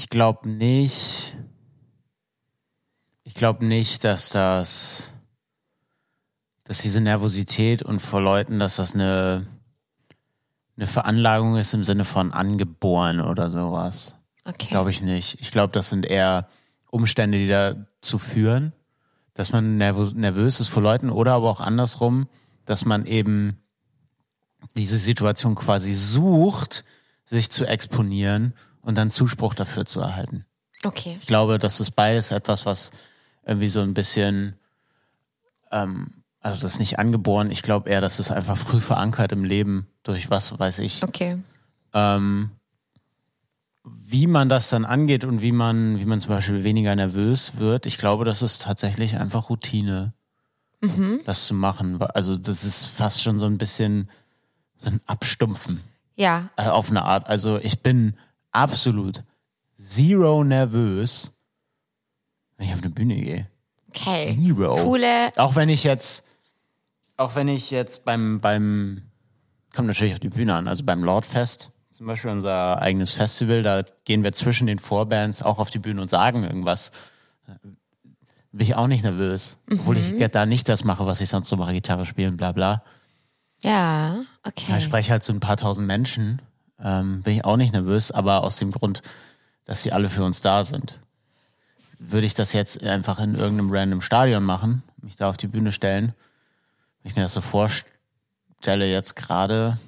ich 0.00 0.08
glaube 0.08 0.48
nicht. 0.48 1.36
Ich 3.22 3.34
glaube 3.34 3.66
nicht, 3.66 4.02
dass 4.02 4.30
das, 4.30 5.12
dass 6.64 6.78
diese 6.78 7.02
Nervosität 7.02 7.82
und 7.82 8.00
vor 8.00 8.22
Leuten, 8.22 8.58
dass 8.58 8.76
das 8.76 8.94
eine, 8.94 9.46
eine 10.78 10.86
Veranlagung 10.86 11.58
ist 11.58 11.74
im 11.74 11.84
Sinne 11.84 12.06
von 12.06 12.32
angeboren 12.32 13.20
oder 13.20 13.50
sowas. 13.50 14.16
Okay. 14.46 14.68
Glaube 14.70 14.88
ich 14.88 15.02
nicht. 15.02 15.38
Ich 15.42 15.50
glaube, 15.50 15.74
das 15.74 15.90
sind 15.90 16.06
eher 16.06 16.48
Umstände, 16.90 17.36
die 17.36 17.48
dazu 17.48 18.16
führen, 18.16 18.72
dass 19.34 19.52
man 19.52 19.76
nervös, 19.76 20.14
nervös 20.14 20.60
ist 20.60 20.68
vor 20.68 20.82
Leuten 20.82 21.10
oder 21.10 21.34
aber 21.34 21.50
auch 21.50 21.60
andersrum, 21.60 22.26
dass 22.64 22.86
man 22.86 23.04
eben 23.04 23.58
diese 24.76 24.96
Situation 24.96 25.56
quasi 25.56 25.92
sucht, 25.92 26.86
sich 27.26 27.50
zu 27.50 27.66
exponieren 27.66 28.54
und 28.82 28.96
dann 28.98 29.10
Zuspruch 29.10 29.54
dafür 29.54 29.84
zu 29.86 30.00
erhalten. 30.00 30.44
Okay. 30.84 31.16
Ich 31.20 31.26
glaube, 31.26 31.58
das 31.58 31.80
ist 31.80 31.92
beides 31.92 32.30
etwas, 32.30 32.64
was 32.66 32.90
irgendwie 33.44 33.68
so 33.68 33.80
ein 33.80 33.94
bisschen, 33.94 34.54
ähm, 35.70 36.22
also 36.40 36.62
das 36.62 36.72
ist 36.74 36.78
nicht 36.78 36.98
angeboren. 36.98 37.50
Ich 37.50 37.62
glaube 37.62 37.90
eher, 37.90 38.00
das 38.00 38.18
ist 38.20 38.30
einfach 38.30 38.56
früh 38.56 38.80
verankert 38.80 39.32
im 39.32 39.44
Leben 39.44 39.86
durch 40.02 40.30
was 40.30 40.58
weiß 40.58 40.78
ich. 40.78 41.02
Okay. 41.02 41.42
Ähm, 41.92 42.50
wie 43.84 44.26
man 44.26 44.48
das 44.48 44.70
dann 44.70 44.84
angeht 44.84 45.24
und 45.24 45.42
wie 45.42 45.52
man, 45.52 45.98
wie 45.98 46.04
man 46.04 46.20
zum 46.20 46.30
Beispiel 46.30 46.64
weniger 46.64 46.94
nervös 46.94 47.56
wird, 47.56 47.86
ich 47.86 47.98
glaube, 47.98 48.24
das 48.24 48.42
ist 48.42 48.62
tatsächlich 48.62 49.16
einfach 49.18 49.48
Routine, 49.50 50.12
das 51.26 51.46
zu 51.46 51.52
machen. 51.54 52.00
Also 52.14 52.36
das 52.38 52.64
ist 52.64 52.86
fast 52.86 53.22
schon 53.22 53.38
so 53.38 53.44
ein 53.44 53.58
bisschen 53.58 54.08
so 54.76 54.88
ein 54.88 55.00
Abstumpfen 55.06 55.82
Ja. 56.16 56.48
äh, 56.56 56.68
auf 56.68 56.88
eine 56.90 57.02
Art. 57.04 57.28
Also 57.28 57.58
ich 57.58 57.82
bin 57.82 58.14
absolut 58.52 59.22
zero 59.78 60.44
nervös, 60.44 61.32
wenn 62.56 62.68
ich 62.68 62.74
auf 62.74 62.80
eine 62.82 62.90
Bühne 62.90 63.16
gehe. 63.16 63.46
Okay. 63.88 64.26
Zero. 64.26 64.76
Coole. 64.76 65.30
Auch 65.36 65.56
wenn 65.56 65.68
ich 65.68 65.84
jetzt, 65.84 66.24
auch 67.16 67.34
wenn 67.34 67.48
ich 67.48 67.70
jetzt 67.70 68.04
beim, 68.04 68.40
beim, 68.40 69.02
kommt 69.74 69.88
natürlich 69.88 70.12
auf 70.12 70.20
die 70.20 70.28
Bühne 70.28 70.54
an, 70.54 70.68
also 70.68 70.84
beim 70.84 71.02
Lordfest, 71.02 71.70
zum 71.90 72.06
Beispiel 72.06 72.30
unser 72.30 72.80
eigenes 72.80 73.12
Festival, 73.14 73.62
da 73.62 73.82
gehen 74.04 74.22
wir 74.24 74.32
zwischen 74.32 74.66
den 74.66 74.78
Vorbands 74.78 75.42
auch 75.42 75.58
auf 75.58 75.70
die 75.70 75.78
Bühne 75.80 76.00
und 76.00 76.08
sagen 76.08 76.44
irgendwas. 76.44 76.92
Bin 78.52 78.66
ich 78.66 78.74
auch 78.74 78.86
nicht 78.86 79.02
nervös. 79.02 79.58
Obwohl 79.70 79.96
ich 79.98 80.16
da 80.30 80.46
nicht 80.46 80.68
das 80.68 80.84
mache, 80.84 81.04
was 81.06 81.20
ich 81.20 81.28
sonst 81.28 81.48
so 81.48 81.56
mache, 81.56 81.72
Gitarre 81.72 82.06
spielen, 82.06 82.36
bla 82.36 82.52
bla. 82.52 82.82
Ja. 83.62 84.14
Ja, 84.14 84.24
Okay. 84.46 84.78
ich 84.78 84.84
spreche 84.84 85.10
halt 85.10 85.22
zu 85.22 85.32
ein 85.32 85.40
paar 85.40 85.56
tausend 85.58 85.86
Menschen. 85.86 86.40
Ähm, 86.82 87.22
bin 87.22 87.34
ich 87.34 87.44
auch 87.44 87.56
nicht 87.56 87.72
nervös, 87.72 88.10
aber 88.10 88.42
aus 88.42 88.56
dem 88.56 88.70
Grund, 88.70 89.02
dass 89.64 89.82
sie 89.82 89.92
alle 89.92 90.08
für 90.08 90.24
uns 90.24 90.40
da 90.40 90.64
sind. 90.64 91.00
Würde 91.98 92.26
ich 92.26 92.34
das 92.34 92.52
jetzt 92.52 92.82
einfach 92.82 93.18
in 93.18 93.34
irgendeinem 93.34 93.70
random 93.70 94.00
Stadion 94.00 94.42
machen, 94.42 94.82
mich 95.02 95.16
da 95.16 95.28
auf 95.28 95.36
die 95.36 95.48
Bühne 95.48 95.72
stellen, 95.72 96.14
wenn 97.02 97.10
ich 97.10 97.16
mir 97.16 97.22
das 97.22 97.34
so 97.34 97.40
vorstelle 97.40 98.90
jetzt 98.90 99.16
gerade, 99.16 99.78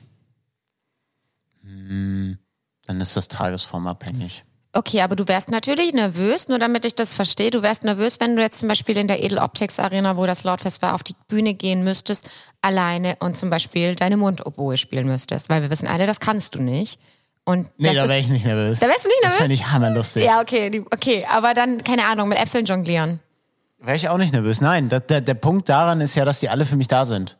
hm, 1.62 2.38
dann 2.86 3.00
ist 3.00 3.16
das 3.16 3.28
tagesformabhängig. 3.28 4.44
Okay, 4.74 5.02
aber 5.02 5.16
du 5.16 5.28
wärst 5.28 5.50
natürlich 5.50 5.92
nervös, 5.92 6.48
nur 6.48 6.58
damit 6.58 6.86
ich 6.86 6.94
das 6.94 7.12
verstehe. 7.12 7.50
Du 7.50 7.62
wärst 7.62 7.84
nervös, 7.84 8.20
wenn 8.20 8.36
du 8.36 8.42
jetzt 8.42 8.58
zum 8.60 8.68
Beispiel 8.68 8.96
in 8.96 9.06
der 9.06 9.22
Edel 9.22 9.36
Optics 9.38 9.78
Arena, 9.78 10.16
wo 10.16 10.24
das 10.24 10.44
Lordfest 10.44 10.80
war, 10.80 10.94
auf 10.94 11.02
die 11.02 11.14
Bühne 11.28 11.52
gehen 11.52 11.84
müsstest, 11.84 12.28
alleine 12.62 13.16
und 13.20 13.36
zum 13.36 13.50
Beispiel 13.50 13.94
deine 13.96 14.16
Mundoboe 14.16 14.78
spielen 14.78 15.06
müsstest. 15.08 15.50
Weil 15.50 15.60
wir 15.60 15.68
wissen 15.68 15.86
alle, 15.86 16.06
das 16.06 16.20
kannst 16.20 16.54
du 16.54 16.62
nicht. 16.62 16.98
Und 17.44 17.68
Nee, 17.76 17.88
das 17.92 18.04
da 18.04 18.08
wäre 18.08 18.20
ich 18.20 18.28
nicht 18.28 18.46
nervös. 18.46 18.78
Da 18.78 18.86
wärst 18.86 19.04
du 19.04 19.08
nicht 19.08 19.18
Das 19.22 19.32
nervös? 19.32 19.38
fände 19.38 19.54
ich 19.54 19.66
hammerlustig. 19.66 20.24
Ja, 20.24 20.40
okay, 20.40 20.82
okay, 20.90 21.26
aber 21.28 21.52
dann, 21.52 21.84
keine 21.84 22.06
Ahnung, 22.06 22.28
mit 22.30 22.38
Äpfeln 22.38 22.64
jonglieren. 22.64 23.20
Wäre 23.78 23.96
ich 23.96 24.08
auch 24.08 24.16
nicht 24.16 24.32
nervös. 24.32 24.60
Nein, 24.62 24.88
der, 24.88 25.00
der, 25.00 25.20
der 25.20 25.34
Punkt 25.34 25.68
daran 25.68 26.00
ist 26.00 26.14
ja, 26.14 26.24
dass 26.24 26.40
die 26.40 26.48
alle 26.48 26.64
für 26.64 26.76
mich 26.76 26.88
da 26.88 27.04
sind. 27.04 27.36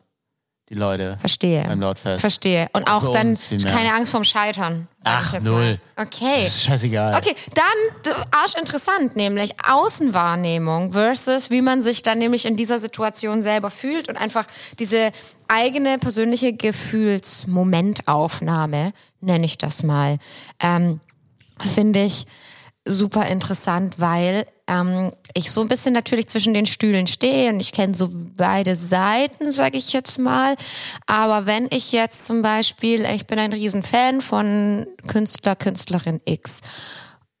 Die 0.69 0.75
Leute. 0.75 1.17
Verstehe. 1.19 1.65
Beim 1.67 1.81
Lordfest. 1.81 2.21
Verstehe. 2.21 2.69
Und 2.73 2.89
auch 2.89 3.03
Für 3.03 3.11
dann 3.11 3.31
uns 3.31 3.47
vielmehr. 3.47 3.73
keine 3.73 3.93
Angst 3.93 4.11
vorm 4.11 4.23
Scheitern. 4.23 4.87
sag 5.03 5.19
ich 5.19 5.25
Ach, 5.27 5.33
jetzt 5.33 5.43
null. 5.43 5.77
Mal. 5.95 6.05
Okay. 6.05 6.43
Das 6.45 6.55
ist 6.55 6.63
scheißegal. 6.63 7.15
Okay, 7.15 7.35
dann 7.53 7.63
das 8.03 8.17
ist 8.17 8.27
arschinteressant, 8.31 9.17
nämlich 9.17 9.53
Außenwahrnehmung 9.67 10.93
versus 10.93 11.49
wie 11.49 11.61
man 11.61 11.83
sich 11.83 12.01
dann 12.01 12.17
nämlich 12.17 12.45
in 12.45 12.55
dieser 12.55 12.79
Situation 12.79 13.43
selber 13.43 13.71
fühlt 13.71 14.07
und 14.07 14.15
einfach 14.15 14.45
diese 14.79 15.11
eigene 15.49 15.97
persönliche 15.99 16.53
Gefühlsmomentaufnahme, 16.53 18.93
nenne 19.19 19.45
ich 19.45 19.57
das 19.57 19.83
mal, 19.83 20.17
ähm, 20.61 21.01
finde 21.73 22.03
ich 22.03 22.25
super 22.85 23.25
interessant, 23.27 23.99
weil 23.99 24.45
ähm, 24.67 25.11
ich 25.33 25.51
so 25.51 25.61
ein 25.61 25.67
bisschen 25.67 25.93
natürlich 25.93 26.27
zwischen 26.27 26.53
den 26.53 26.65
Stühlen 26.65 27.07
stehe 27.07 27.51
und 27.51 27.59
ich 27.59 27.71
kenne 27.71 27.95
so 27.95 28.09
beide 28.11 28.75
Seiten, 28.75 29.51
sage 29.51 29.77
ich 29.77 29.93
jetzt 29.93 30.19
mal. 30.19 30.55
Aber 31.05 31.45
wenn 31.45 31.67
ich 31.71 31.91
jetzt 31.91 32.25
zum 32.25 32.41
Beispiel, 32.41 33.05
ich 33.05 33.27
bin 33.27 33.39
ein 33.39 33.53
Riesenfan 33.53 34.21
von 34.21 34.87
Künstler, 35.07 35.55
Künstlerin 35.55 36.21
X 36.25 36.61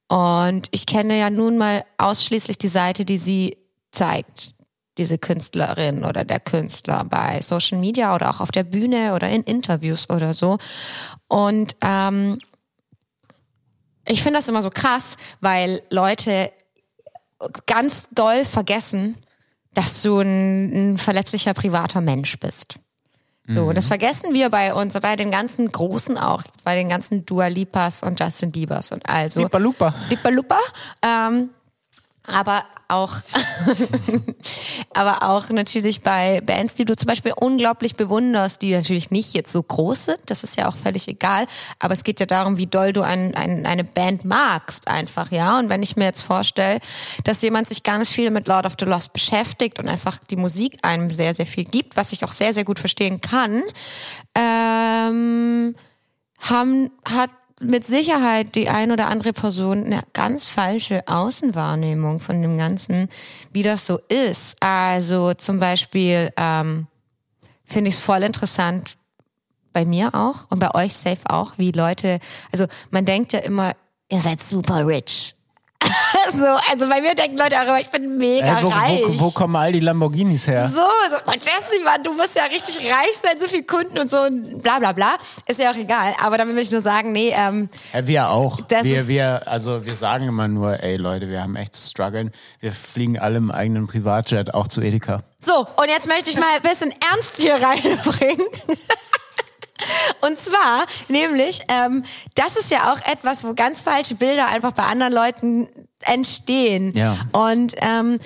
und 0.09 0.67
ich 0.71 0.85
kenne 0.85 1.17
ja 1.17 1.29
nun 1.29 1.57
mal 1.57 1.85
ausschließlich 1.97 2.57
die 2.57 2.67
Seite, 2.67 3.05
die 3.05 3.17
sie 3.17 3.57
zeigt, 3.91 4.53
diese 4.97 5.17
Künstlerin 5.17 6.03
oder 6.03 6.23
der 6.23 6.39
Künstler 6.39 7.03
bei 7.05 7.41
Social 7.41 7.79
Media 7.79 8.13
oder 8.13 8.29
auch 8.29 8.41
auf 8.41 8.51
der 8.51 8.63
Bühne 8.63 9.15
oder 9.15 9.29
in 9.29 9.43
Interviews 9.43 10.09
oder 10.09 10.33
so. 10.33 10.57
Und 11.27 11.75
ähm, 11.81 12.37
ich 14.07 14.21
finde 14.21 14.39
das 14.39 14.49
immer 14.49 14.61
so 14.61 14.69
krass, 14.69 15.15
weil 15.39 15.81
Leute 15.89 16.51
ganz 17.65 18.07
doll 18.11 18.45
vergessen, 18.45 19.17
dass 19.73 20.01
du 20.01 20.19
ein, 20.19 20.93
ein 20.93 20.97
verletzlicher 20.97 21.53
privater 21.53 22.01
Mensch 22.01 22.39
bist. 22.39 22.75
So, 23.45 23.73
das 23.73 23.87
vergessen 23.87 24.33
wir 24.33 24.49
bei 24.49 24.73
uns, 24.73 24.93
bei 24.93 25.17
den 25.17 25.29
ganzen 25.29 25.69
Großen 25.69 26.17
auch, 26.17 26.43
bei 26.63 26.75
den 26.75 26.87
ganzen 26.87 27.25
Dua 27.25 27.47
Lipas 27.47 28.01
und 28.01 28.17
Justin 28.17 28.53
Biebers 28.53 28.93
und 28.93 29.07
also. 29.07 29.41
Lipa 29.41 29.57
Lupa. 29.57 29.93
Lipa 30.09 30.29
Lupa. 30.29 30.59
Ähm, 31.01 31.49
aber 32.25 32.63
auch, 32.87 33.15
aber 34.93 35.23
auch 35.23 35.49
natürlich 35.49 36.01
bei 36.01 36.41
Bands, 36.41 36.75
die 36.75 36.85
du 36.85 36.95
zum 36.95 37.07
Beispiel 37.07 37.33
unglaublich 37.35 37.95
bewunderst, 37.95 38.61
die 38.61 38.73
natürlich 38.73 39.11
nicht 39.11 39.33
jetzt 39.33 39.51
so 39.51 39.61
groß 39.61 40.05
sind, 40.05 40.19
das 40.27 40.43
ist 40.43 40.57
ja 40.57 40.69
auch 40.69 40.75
völlig 40.75 41.07
egal, 41.07 41.47
aber 41.79 41.93
es 41.93 42.03
geht 42.03 42.19
ja 42.19 42.25
darum, 42.25 42.57
wie 42.57 42.67
doll 42.67 42.93
du 42.93 43.01
ein, 43.01 43.35
ein, 43.35 43.65
eine 43.65 43.83
Band 43.83 44.23
magst 44.23 44.87
einfach, 44.87 45.31
ja, 45.31 45.59
und 45.59 45.69
wenn 45.69 45.83
ich 45.83 45.95
mir 45.95 46.05
jetzt 46.05 46.21
vorstelle, 46.21 46.79
dass 47.25 47.41
jemand 47.41 47.67
sich 47.67 47.83
ganz 47.83 48.09
viel 48.09 48.31
mit 48.31 48.47
Lord 48.47 48.65
of 48.65 48.75
the 48.79 48.85
Lost 48.85 49.11
beschäftigt 49.11 49.79
und 49.79 49.89
einfach 49.89 50.19
die 50.29 50.37
Musik 50.37 50.77
einem 50.81 51.09
sehr, 51.09 51.35
sehr 51.35 51.47
viel 51.47 51.65
gibt, 51.65 51.97
was 51.97 52.13
ich 52.13 52.23
auch 52.23 52.31
sehr, 52.31 52.53
sehr 52.53 52.63
gut 52.63 52.79
verstehen 52.79 53.19
kann, 53.19 53.63
ähm, 54.35 55.75
haben, 56.39 56.91
hat 57.05 57.31
mit 57.61 57.85
Sicherheit 57.85 58.55
die 58.55 58.69
ein 58.69 58.91
oder 58.91 59.07
andere 59.07 59.33
Person 59.33 59.85
eine 59.85 60.01
ganz 60.13 60.45
falsche 60.45 61.07
Außenwahrnehmung 61.07 62.19
von 62.19 62.41
dem 62.41 62.57
Ganzen, 62.57 63.09
wie 63.51 63.63
das 63.63 63.85
so 63.85 63.99
ist. 64.09 64.57
Also 64.59 65.33
zum 65.33 65.59
Beispiel 65.59 66.31
ähm, 66.37 66.87
finde 67.65 67.89
ich 67.89 67.95
es 67.95 68.01
voll 68.01 68.23
interessant, 68.23 68.97
bei 69.73 69.85
mir 69.85 70.13
auch 70.13 70.49
und 70.49 70.59
bei 70.59 70.73
euch 70.75 70.95
safe 70.95 71.21
auch, 71.27 71.53
wie 71.57 71.71
Leute, 71.71 72.19
also 72.51 72.67
man 72.91 73.05
denkt 73.05 73.33
ja 73.33 73.39
immer, 73.39 73.73
ihr 74.09 74.19
seid 74.19 74.39
super 74.39 74.85
rich. 74.85 75.35
so, 76.31 76.45
also 76.71 76.87
bei 76.89 77.01
mir 77.01 77.15
denken 77.15 77.37
Leute 77.37 77.57
auch 77.59 77.63
immer, 77.63 77.79
ich 77.81 77.89
bin 77.89 78.17
mega 78.17 78.59
Äh, 78.59 78.63
wo, 78.63 78.67
reich. 78.69 79.01
wo, 79.07 79.19
wo 79.27 79.31
kommen 79.31 79.55
all 79.55 79.71
die 79.71 79.79
Lamborghinis 79.79 80.47
her? 80.47 80.69
So, 80.69 80.75
so 80.77 81.17
oh, 81.27 81.31
Jesse, 81.33 81.83
Mann, 81.83 82.03
du 82.03 82.13
musst 82.13 82.35
ja 82.35 82.43
richtig 82.45 82.77
reich 82.89 83.13
sein, 83.21 83.39
so 83.39 83.47
viel 83.47 83.63
Kunden 83.63 83.97
und 83.99 84.09
so 84.09 84.21
und 84.21 84.61
bla 84.61 84.79
bla 84.79 84.91
bla. 84.91 85.15
Ist 85.47 85.59
ja 85.59 85.71
auch 85.71 85.75
egal. 85.75 86.13
Aber 86.21 86.37
damit 86.37 86.55
will 86.55 86.63
ich 86.63 86.71
nur 86.71 86.81
sagen, 86.81 87.11
nee, 87.11 87.33
ähm, 87.35 87.69
Ja, 87.93 88.07
wir 88.07 88.29
auch. 88.29 88.59
Wir, 88.81 89.07
wir, 89.07 89.41
also 89.47 89.85
wir 89.85 89.95
sagen 89.95 90.27
immer 90.27 90.47
nur, 90.47 90.81
ey 90.83 90.97
Leute, 90.97 91.29
wir 91.29 91.41
haben 91.41 91.55
echt 91.55 91.75
zu 91.75 91.89
strugglen. 91.89 92.31
Wir 92.59 92.71
fliegen 92.71 93.19
alle 93.19 93.37
im 93.37 93.51
eigenen 93.51 93.87
Privatjet, 93.87 94.53
auch 94.53 94.67
zu 94.67 94.81
Edeka. 94.81 95.23
so, 95.39 95.67
und 95.75 95.89
jetzt 95.89 96.07
möchte 96.07 96.29
ich 96.29 96.37
mal 96.37 96.47
ein 96.55 96.61
bisschen 96.61 96.91
Ernst 97.11 97.33
hier 97.37 97.55
reinbringen. 97.55 98.47
Und 100.21 100.39
zwar, 100.39 100.85
nämlich, 101.09 101.61
ähm, 101.67 102.03
das 102.35 102.55
ist 102.55 102.71
ja 102.71 102.91
auch 102.93 102.99
etwas, 103.11 103.43
wo 103.43 103.53
ganz 103.53 103.81
falsche 103.81 104.15
Bilder 104.15 104.47
einfach 104.47 104.71
bei 104.71 104.83
anderen 104.83 105.13
Leuten 105.13 105.67
entstehen. 106.01 106.93
Ja. 106.95 107.17
Und 107.31 107.75
ähm, 107.77 108.19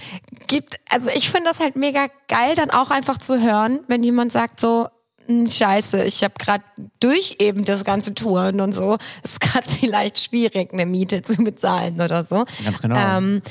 gibt, 0.47 0.75
also 0.89 1.09
ich 1.09 1.29
finde 1.29 1.49
das 1.49 1.59
halt 1.59 1.75
mega 1.75 2.07
geil, 2.27 2.55
dann 2.55 2.71
auch 2.71 2.91
einfach 2.91 3.17
zu 3.17 3.41
hören, 3.41 3.81
wenn 3.87 4.03
jemand 4.03 4.31
sagt 4.31 4.59
so, 4.59 4.87
"Hm, 5.27 5.49
Scheiße, 5.49 6.03
ich 6.03 6.23
habe 6.23 6.33
gerade 6.39 6.63
durch 6.99 7.37
eben 7.39 7.65
das 7.65 7.83
ganze 7.83 8.13
Touren 8.13 8.61
und 8.61 8.73
so, 8.73 8.97
es 9.23 9.31
ist 9.33 9.39
gerade 9.41 9.69
vielleicht 9.79 10.19
schwierig, 10.19 10.73
eine 10.73 10.85
Miete 10.85 11.21
zu 11.21 11.35
bezahlen 11.37 12.01
oder 12.01 12.23
so. 12.23 12.45
Ganz 12.63 12.81
genau. 12.81 12.97
Ähm, 12.97 13.41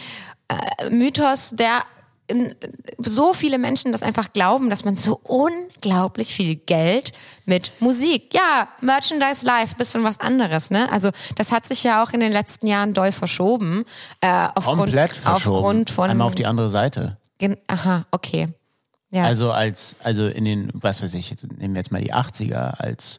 äh, 0.48 0.90
Mythos, 0.90 1.50
der 1.52 1.82
so 2.98 3.32
viele 3.32 3.58
Menschen 3.58 3.92
das 3.92 4.02
einfach 4.02 4.32
glauben, 4.32 4.70
dass 4.70 4.84
man 4.84 4.96
so 4.96 5.20
unglaublich 5.22 6.34
viel 6.34 6.56
Geld 6.56 7.12
mit 7.44 7.72
Musik, 7.80 8.34
ja, 8.34 8.68
Merchandise 8.80 9.46
Live, 9.46 9.76
bisschen 9.76 10.02
was 10.02 10.18
anderes, 10.18 10.70
ne? 10.70 10.90
Also 10.90 11.10
das 11.36 11.52
hat 11.52 11.66
sich 11.66 11.84
ja 11.84 12.02
auch 12.02 12.10
in 12.12 12.20
den 12.20 12.32
letzten 12.32 12.66
Jahren 12.66 12.94
doll 12.94 13.12
verschoben. 13.12 13.84
Äh, 14.20 14.48
aufgrund, 14.54 14.78
Komplett 14.78 15.12
verschoben. 15.12 15.56
Aufgrund 15.56 15.90
von, 15.90 16.10
Einmal 16.10 16.26
auf 16.26 16.34
die 16.34 16.46
andere 16.46 16.68
Seite. 16.68 17.16
Aha, 17.68 18.06
okay. 18.10 18.48
Ja. 19.10 19.24
Also 19.24 19.52
als, 19.52 19.96
also 20.02 20.26
in 20.26 20.44
den, 20.44 20.70
was 20.74 21.02
weiß 21.02 21.14
ich, 21.14 21.30
jetzt 21.30 21.46
nehmen 21.52 21.74
wir 21.74 21.80
jetzt 21.80 21.92
mal 21.92 22.02
die 22.02 22.12
80er, 22.12 22.76
als, 22.78 23.18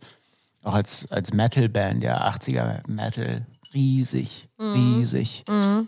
auch 0.64 0.74
als, 0.74 1.08
als 1.12 1.34
Metal-Band, 1.34 2.04
ja, 2.04 2.30
80er 2.30 2.82
Metal, 2.88 3.46
riesig, 3.74 4.50
riesig. 4.60 5.44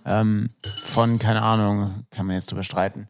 Ähm, 0.05 0.49
von, 0.85 1.19
keine 1.19 1.41
Ahnung, 1.41 2.05
kann 2.11 2.25
man 2.25 2.35
jetzt 2.35 2.51
drüber 2.51 2.63
streiten. 2.63 3.07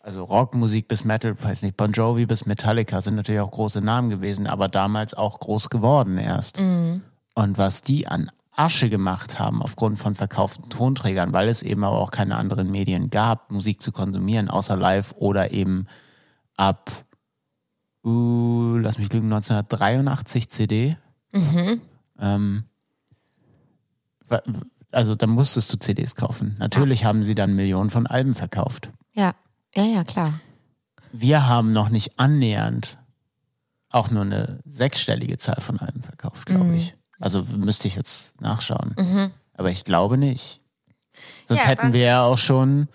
Also 0.00 0.24
Rockmusik 0.24 0.88
bis 0.88 1.04
Metal, 1.04 1.40
weiß 1.42 1.62
nicht, 1.62 1.76
Bon 1.76 1.92
Jovi 1.92 2.24
bis 2.26 2.46
Metallica 2.46 3.00
sind 3.02 3.16
natürlich 3.16 3.40
auch 3.42 3.50
große 3.50 3.80
Namen 3.82 4.08
gewesen, 4.08 4.46
aber 4.46 4.68
damals 4.68 5.12
auch 5.14 5.38
groß 5.40 5.68
geworden 5.68 6.16
erst. 6.18 6.58
Und 7.34 7.58
was 7.58 7.82
die 7.82 8.06
an 8.08 8.30
Asche 8.52 8.88
gemacht 8.90 9.38
haben 9.38 9.62
aufgrund 9.62 9.98
von 9.98 10.14
verkauften 10.14 10.68
Tonträgern, 10.70 11.32
weil 11.32 11.48
es 11.48 11.62
eben 11.62 11.84
aber 11.84 11.98
auch 11.98 12.10
keine 12.10 12.36
anderen 12.36 12.70
Medien 12.70 13.10
gab, 13.10 13.50
Musik 13.50 13.80
zu 13.80 13.92
konsumieren, 13.92 14.48
außer 14.48 14.76
live 14.76 15.14
oder 15.18 15.52
eben 15.52 15.86
ab, 16.56 16.90
uh, 18.04 18.76
lass 18.76 18.98
mich 18.98 19.12
lügen, 19.12 19.26
1983 19.32 20.50
CD. 20.50 20.96
Ähm, 21.32 21.80
wa- 22.18 22.64
also 24.90 25.14
da 25.14 25.26
musstest 25.26 25.72
du 25.72 25.78
CDs 25.78 26.16
kaufen. 26.16 26.56
Natürlich 26.58 27.04
haben 27.04 27.24
sie 27.24 27.34
dann 27.34 27.54
Millionen 27.54 27.90
von 27.90 28.06
Alben 28.06 28.34
verkauft. 28.34 28.90
ja, 29.14 29.34
ja, 29.74 29.84
ja, 29.84 30.04
klar. 30.04 30.40
Wir 31.12 31.46
haben 31.46 31.72
noch 31.72 31.88
nicht 31.88 32.18
annähernd 32.18 32.98
auch 33.90 34.10
nur 34.10 34.22
eine 34.22 34.60
sechsstellige 34.64 35.36
Zahl 35.38 35.60
von 35.60 35.78
Alben 35.80 36.02
verkauft, 36.02 36.46
glaube 36.46 36.76
ich. 36.76 36.94
Also 37.18 37.42
müsste 37.56 37.88
ich 37.88 37.96
jetzt 37.96 38.40
nachschauen. 38.40 38.94
Aber 39.54 39.70
ich 39.70 39.84
glaube 39.84 40.16
nicht. 40.16 40.60
Sonst 41.46 41.62
Ja, 41.62 41.68
hätten 41.68 41.92
wir 41.92 42.00
ja 42.00 42.22
auch 42.22 42.38
schon, 42.38 42.88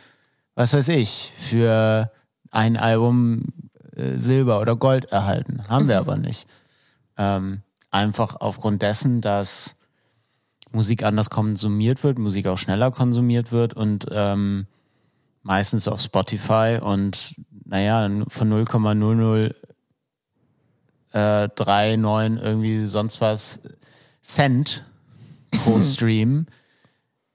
was 0.56 0.74
weiß 0.74 0.88
ich, 0.90 1.34
für 1.38 2.12
ein 2.50 2.78
Album 2.78 3.44
äh, 3.96 4.18
Silber 4.18 4.62
oder 4.62 4.76
Gold 4.76 5.06
erhalten. 5.06 5.68
Haben 5.68 5.88
wir 5.90 6.00
aber 6.00 6.16
nicht. 6.18 6.48
Ähm, 7.18 7.62
einfach 7.92 8.38
aufgrund 8.40 8.82
dessen, 8.82 9.22
dass 9.22 9.75
Musik 10.76 11.04
anders 11.04 11.30
konsumiert 11.30 12.04
wird, 12.04 12.20
Musik 12.20 12.46
auch 12.48 12.58
schneller 12.58 12.92
konsumiert 12.92 13.52
wird 13.52 13.74
und 13.74 14.06
ähm, 14.12 14.68
meistens 15.42 15.88
auf 15.88 16.02
Spotify 16.02 16.80
und 16.82 17.34
naja, 17.66 18.08
von 18.28 18.52
0,00 18.52 19.54
äh, 21.14 21.18
3,9 21.18 22.40
irgendwie 22.42 22.86
sonst 22.88 23.22
was 23.22 23.60
Cent 24.22 24.84
pro 25.52 25.82
Stream. 25.82 26.46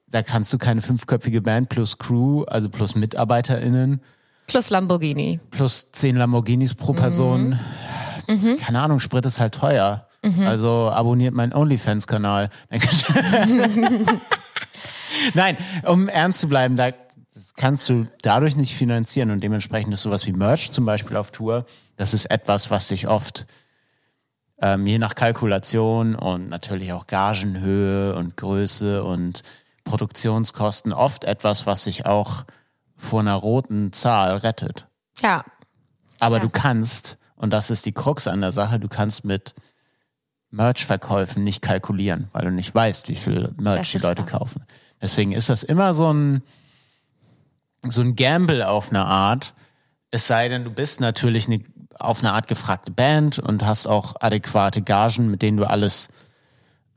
Da 0.09 0.23
kannst 0.23 0.51
du 0.53 0.57
keine 0.57 0.81
fünfköpfige 0.81 1.41
Band 1.41 1.69
plus 1.69 1.97
Crew, 1.97 2.43
also 2.43 2.69
plus 2.69 2.95
MitarbeiterInnen, 2.95 4.01
Plus 4.47 4.69
Lamborghini. 4.69 5.39
plus 5.51 5.91
zehn 5.93 6.17
Lamborghinis 6.17 6.75
pro 6.75 6.91
Person. 6.93 7.57
Das- 8.27 8.59
Keine 8.59 8.81
Ahnung, 8.81 8.99
Sprit 8.99 9.25
ist 9.25 9.39
halt 9.39 9.55
teuer. 9.55 10.07
Also 10.23 10.91
abonniert 10.91 11.33
meinen 11.33 11.51
OnlyFans-Kanal. 11.53 12.49
Nein, 15.33 15.57
um 15.85 16.07
ernst 16.07 16.41
zu 16.41 16.47
bleiben, 16.49 16.75
da 16.75 16.91
das 17.33 17.53
kannst 17.53 17.87
du 17.87 18.07
dadurch 18.21 18.55
nicht 18.57 18.75
finanzieren 18.75 19.31
und 19.31 19.41
dementsprechend 19.41 19.93
ist 19.93 20.01
sowas 20.01 20.25
wie 20.25 20.33
Merch 20.33 20.71
zum 20.71 20.85
Beispiel 20.85 21.15
auf 21.15 21.31
Tour, 21.31 21.65
das 21.95 22.13
ist 22.13 22.25
etwas, 22.25 22.69
was 22.71 22.89
sich 22.89 23.07
oft 23.07 23.45
ähm, 24.61 24.85
je 24.85 24.97
nach 24.99 25.15
Kalkulation 25.15 26.13
und 26.13 26.49
natürlich 26.49 26.91
auch 26.91 27.07
Gagenhöhe 27.07 28.15
und 28.15 28.35
Größe 28.35 29.03
und 29.03 29.43
Produktionskosten 29.85 30.91
oft 30.91 31.23
etwas, 31.23 31.65
was 31.65 31.85
sich 31.85 32.05
auch 32.05 32.43
vor 32.97 33.21
einer 33.21 33.35
roten 33.35 33.93
Zahl 33.93 34.35
rettet. 34.37 34.87
Ja, 35.21 35.45
Aber 36.19 36.37
Ja. 36.37 36.43
du 36.43 36.49
kannst, 36.49 37.17
und 37.37 37.51
das 37.51 37.71
ist 37.71 37.85
die 37.85 37.93
Krux 37.93 38.27
an 38.27 38.41
der 38.41 38.51
Sache, 38.51 38.77
du 38.79 38.89
kannst 38.89 39.23
mit 39.25 39.55
Merch-Verkäufen 40.51 41.43
nicht 41.43 41.61
kalkulieren, 41.61 42.27
weil 42.33 42.43
du 42.43 42.51
nicht 42.51 42.73
weißt, 42.75 43.07
wie 43.07 43.15
viel 43.15 43.53
Merch 43.57 43.91
die 43.91 43.97
Leute 43.97 44.23
wahr. 44.23 44.39
kaufen. 44.39 44.63
Deswegen 45.01 45.31
ist 45.31 45.49
das 45.49 45.63
immer 45.63 45.93
so 45.93 46.13
ein, 46.13 46.43
so 47.87 48.01
ein 48.01 48.15
Gamble 48.15 48.67
auf 48.67 48.89
eine 48.89 49.05
Art. 49.05 49.53
Es 50.11 50.27
sei 50.27 50.49
denn, 50.49 50.63
du 50.63 50.71
bist 50.71 50.99
natürlich 50.99 51.47
eine, 51.47 51.61
auf 51.97 52.19
eine 52.19 52.33
Art 52.33 52.47
gefragte 52.47 52.91
Band 52.91 53.39
und 53.39 53.65
hast 53.65 53.87
auch 53.87 54.15
adäquate 54.19 54.81
Gagen, 54.81 55.31
mit 55.31 55.41
denen 55.41 55.57
du 55.57 55.65
alles 55.65 56.09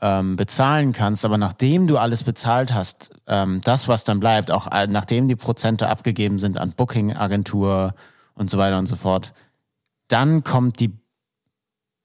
ähm, 0.01 0.37
bezahlen 0.37 0.93
kannst. 0.93 1.25
Aber 1.25 1.39
nachdem 1.39 1.87
du 1.87 1.97
alles 1.97 2.25
bezahlt 2.25 2.75
hast, 2.75 3.11
ähm, 3.29 3.61
das, 3.63 3.87
was 3.87 4.05
dann 4.05 4.21
bleibt, 4.21 4.51
auch 4.51 4.67
äh, 4.71 4.89
nachdem 4.89 5.29
die 5.29 5.37
Prozente 5.37 5.89
abgegeben 5.89 6.39
sind 6.39 6.59
an 6.59 6.73
Booking-Agentur 6.73 7.95
und 8.35 8.51
so 8.51 8.59
weiter 8.59 8.79
und 8.79 8.87
so 8.87 8.97
fort, 8.97 9.33
dann 10.09 10.43
kommt 10.43 10.81
die 10.81 10.93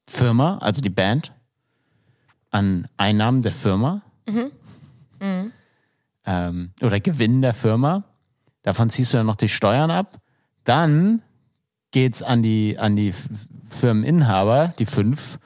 Firma, 0.06 0.58
also 0.58 0.80
die 0.80 0.90
Band, 0.90 1.32
an 2.50 2.88
Einnahmen 2.96 3.42
der 3.42 3.52
Firma 3.52 4.02
Ähm, 6.26 6.72
oder 6.82 7.00
Gewinn 7.00 7.42
der 7.42 7.54
Firma. 7.54 8.04
Davon 8.62 8.90
ziehst 8.90 9.12
du 9.12 9.16
dann 9.18 9.26
noch 9.26 9.36
die 9.36 9.48
Steuern 9.48 9.90
ab. 9.90 10.18
Dann 10.64 11.22
geht's 11.92 12.22
an 12.22 12.42
die, 12.42 12.78
an 12.78 12.94
die 12.96 13.14
Firmeninhaber, 13.68 14.74
die 14.78 14.86
fünf, 14.86 15.38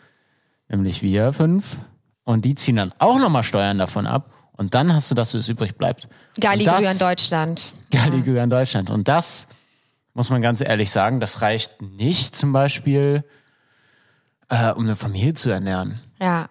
nämlich 0.69 1.03
wir 1.03 1.33
fünf. 1.33 1.77
Und 2.25 2.45
die 2.45 2.55
ziehen 2.55 2.77
dann 2.77 2.93
auch 2.99 3.19
nochmal 3.19 3.45
Steuern 3.45 3.79
davon 3.79 4.07
ab. 4.07 4.33
Und 4.57 4.75
dann 4.75 4.93
hast 4.93 5.11
du 5.11 5.15
das, 5.15 5.35
was 5.35 5.49
übrig 5.49 5.77
bleibt. 5.77 6.09
Galli 6.41 6.61
Und 6.69 6.73
das- 6.81 6.93
in 6.93 6.99
Deutschland. 6.99 7.73
Galliger 7.91 8.43
in 8.43 8.51
Deutschland. 8.51 8.91
Und 8.91 9.09
das, 9.09 9.47
muss 10.15 10.31
man 10.31 10.43
ganz 10.43 10.61
ehrlich 10.61 10.91
sagen, 10.91 11.21
das 11.21 11.41
reicht 11.43 11.81
nicht 11.83 12.35
zum 12.35 12.53
Beispiel, 12.53 13.25
äh, 14.49 14.73
um 14.73 14.85
eine 14.85 14.97
Familie 14.97 15.35
zu 15.35 15.51
ernähren. 15.51 16.01
Ja. 16.21 16.49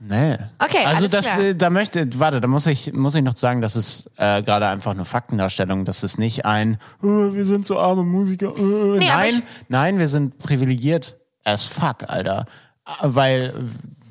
Nee. 0.00 0.36
Okay, 0.58 0.84
also 0.84 1.08
das, 1.08 1.26
klar. 1.26 1.40
äh, 1.40 1.54
da 1.56 1.70
möchte, 1.70 2.08
warte, 2.20 2.40
da 2.40 2.46
muss 2.46 2.66
ich, 2.66 2.92
muss 2.92 3.16
ich 3.16 3.22
noch 3.22 3.36
sagen, 3.36 3.60
das 3.60 3.74
ist 3.74 4.08
äh, 4.16 4.42
gerade 4.42 4.68
einfach 4.68 4.92
eine 4.92 5.04
Faktendarstellung. 5.04 5.84
Das 5.84 6.04
ist 6.04 6.18
nicht 6.18 6.44
ein, 6.44 6.78
oh, 7.02 7.32
wir 7.32 7.44
sind 7.44 7.66
so 7.66 7.78
arme 7.80 8.04
Musiker. 8.04 8.56
Äh. 8.56 8.98
Nee, 8.98 9.08
nein, 9.08 9.42
nein, 9.68 9.98
wir 9.98 10.08
sind 10.08 10.38
privilegiert 10.38 11.16
as 11.44 11.64
fuck, 11.64 12.08
Alter. 12.08 12.46
Weil 13.02 13.52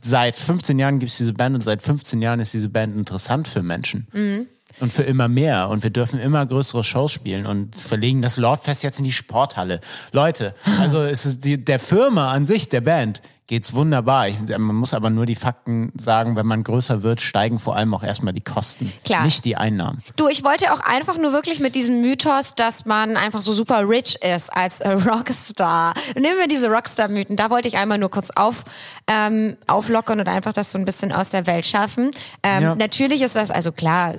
seit 0.01 0.35
15 0.35 0.77
Jahren 0.77 0.99
gibt's 0.99 1.17
diese 1.17 1.33
Band 1.33 1.55
und 1.55 1.61
seit 1.61 1.81
15 1.81 2.21
Jahren 2.21 2.39
ist 2.39 2.53
diese 2.53 2.69
Band 2.69 2.95
interessant 2.95 3.47
für 3.47 3.63
Menschen. 3.63 4.07
Mhm. 4.11 4.47
Und 4.79 4.93
für 4.93 5.03
immer 5.03 5.27
mehr. 5.27 5.69
Und 5.69 5.81
wir 5.81 5.89
dürfen 5.89 6.19
immer 6.19 6.45
größere 6.45 6.83
Shows 6.83 7.11
spielen 7.11 7.47
und 7.47 7.75
verlegen 7.75 8.21
das 8.21 8.37
Lordfest 8.37 8.83
jetzt 8.83 8.99
in 8.99 9.05
die 9.05 9.11
Sporthalle. 9.11 9.79
Leute, 10.11 10.53
also 10.79 11.01
es 11.01 11.25
ist 11.25 11.45
die, 11.45 11.63
der 11.63 11.79
Firma 11.79 12.31
an 12.31 12.45
sich, 12.45 12.69
der 12.69 12.81
Band, 12.81 13.21
geht's 13.47 13.73
wunderbar. 13.73 14.27
Ich, 14.27 14.35
man 14.57 14.75
muss 14.75 14.93
aber 14.93 15.09
nur 15.09 15.25
die 15.25 15.35
Fakten 15.35 15.91
sagen, 15.97 16.35
wenn 16.35 16.45
man 16.45 16.63
größer 16.63 17.01
wird, 17.01 17.21
steigen 17.21 17.59
vor 17.59 17.75
allem 17.75 17.93
auch 17.93 18.03
erstmal 18.03 18.33
die 18.33 18.41
Kosten. 18.41 18.91
Klar. 19.05 19.23
Nicht 19.23 19.45
die 19.45 19.55
Einnahmen. 19.55 20.03
Du, 20.17 20.27
ich 20.27 20.43
wollte 20.43 20.73
auch 20.73 20.81
einfach 20.81 21.17
nur 21.17 21.31
wirklich 21.31 21.59
mit 21.59 21.73
diesem 21.73 22.01
Mythos, 22.01 22.55
dass 22.55 22.85
man 22.85 23.15
einfach 23.17 23.39
so 23.39 23.53
super 23.53 23.87
rich 23.87 24.17
ist 24.21 24.51
als 24.55 24.81
äh, 24.81 24.91
Rockstar. 25.07 25.93
Nehmen 26.15 26.37
wir 26.39 26.47
diese 26.47 26.69
Rockstar-Mythen. 26.69 27.35
Da 27.37 27.49
wollte 27.49 27.67
ich 27.69 27.77
einmal 27.77 27.97
nur 27.97 28.09
kurz 28.09 28.29
auf, 28.31 28.63
ähm, 29.07 29.55
auflockern 29.67 30.19
und 30.19 30.27
einfach 30.27 30.53
das 30.53 30.71
so 30.71 30.77
ein 30.77 30.85
bisschen 30.85 31.11
aus 31.11 31.29
der 31.29 31.47
Welt 31.47 31.65
schaffen. 31.65 32.11
Ähm, 32.43 32.63
Ja. 32.63 32.75
Natürlich 32.75 33.21
ist 33.21 33.35
das, 33.35 33.49
also 33.49 33.71
klar, 33.71 34.15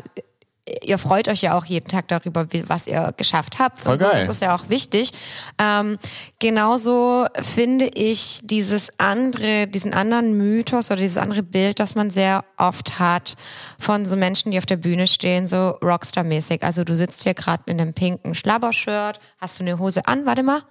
ihr 0.85 0.98
freut 0.98 1.28
euch 1.28 1.42
ja 1.42 1.57
auch 1.57 1.64
jeden 1.64 1.88
Tag 1.88 2.09
darüber, 2.09 2.52
wie, 2.52 2.68
was 2.68 2.87
ihr 2.87 3.12
geschafft 3.16 3.59
habt. 3.59 3.78
Voll 3.78 3.98
so. 3.98 4.07
geil. 4.07 4.26
Das 4.26 4.37
ist 4.37 4.42
ja 4.42 4.54
auch 4.54 4.68
wichtig. 4.68 5.12
Ähm, 5.59 5.98
genauso 6.38 7.26
finde 7.40 7.87
ich 7.87 8.40
dieses 8.44 8.92
andere, 8.98 9.66
diesen 9.66 9.94
anderen 9.94 10.37
Mythos 10.37 10.90
oder 10.90 11.00
dieses 11.00 11.18
andere 11.18 11.42
Bild, 11.42 11.81
das 11.81 11.94
man 11.94 12.11
sehr 12.11 12.44
oft 12.57 12.98
hat 12.98 13.35
von 13.78 14.07
so 14.07 14.16
Menschen, 14.16 14.50
die 14.52 14.59
auf 14.59 14.66
der 14.66 14.76
Bühne 14.76 15.07
stehen, 15.07 15.48
so 15.48 15.78
Rockstar-mäßig. 15.83 16.62
Also 16.62 16.85
du 16.85 16.96
sitzt 16.96 17.22
hier 17.22 17.35
gerade 17.35 17.62
in 17.66 17.81
einem 17.81 17.94
pinken 17.94 18.35
Schlabbershirt, 18.35 19.20
hast 19.40 19.59
du 19.59 19.64
eine 19.64 19.78
Hose 19.78 20.07
an, 20.07 20.26
warte 20.26 20.42
mal. 20.42 20.62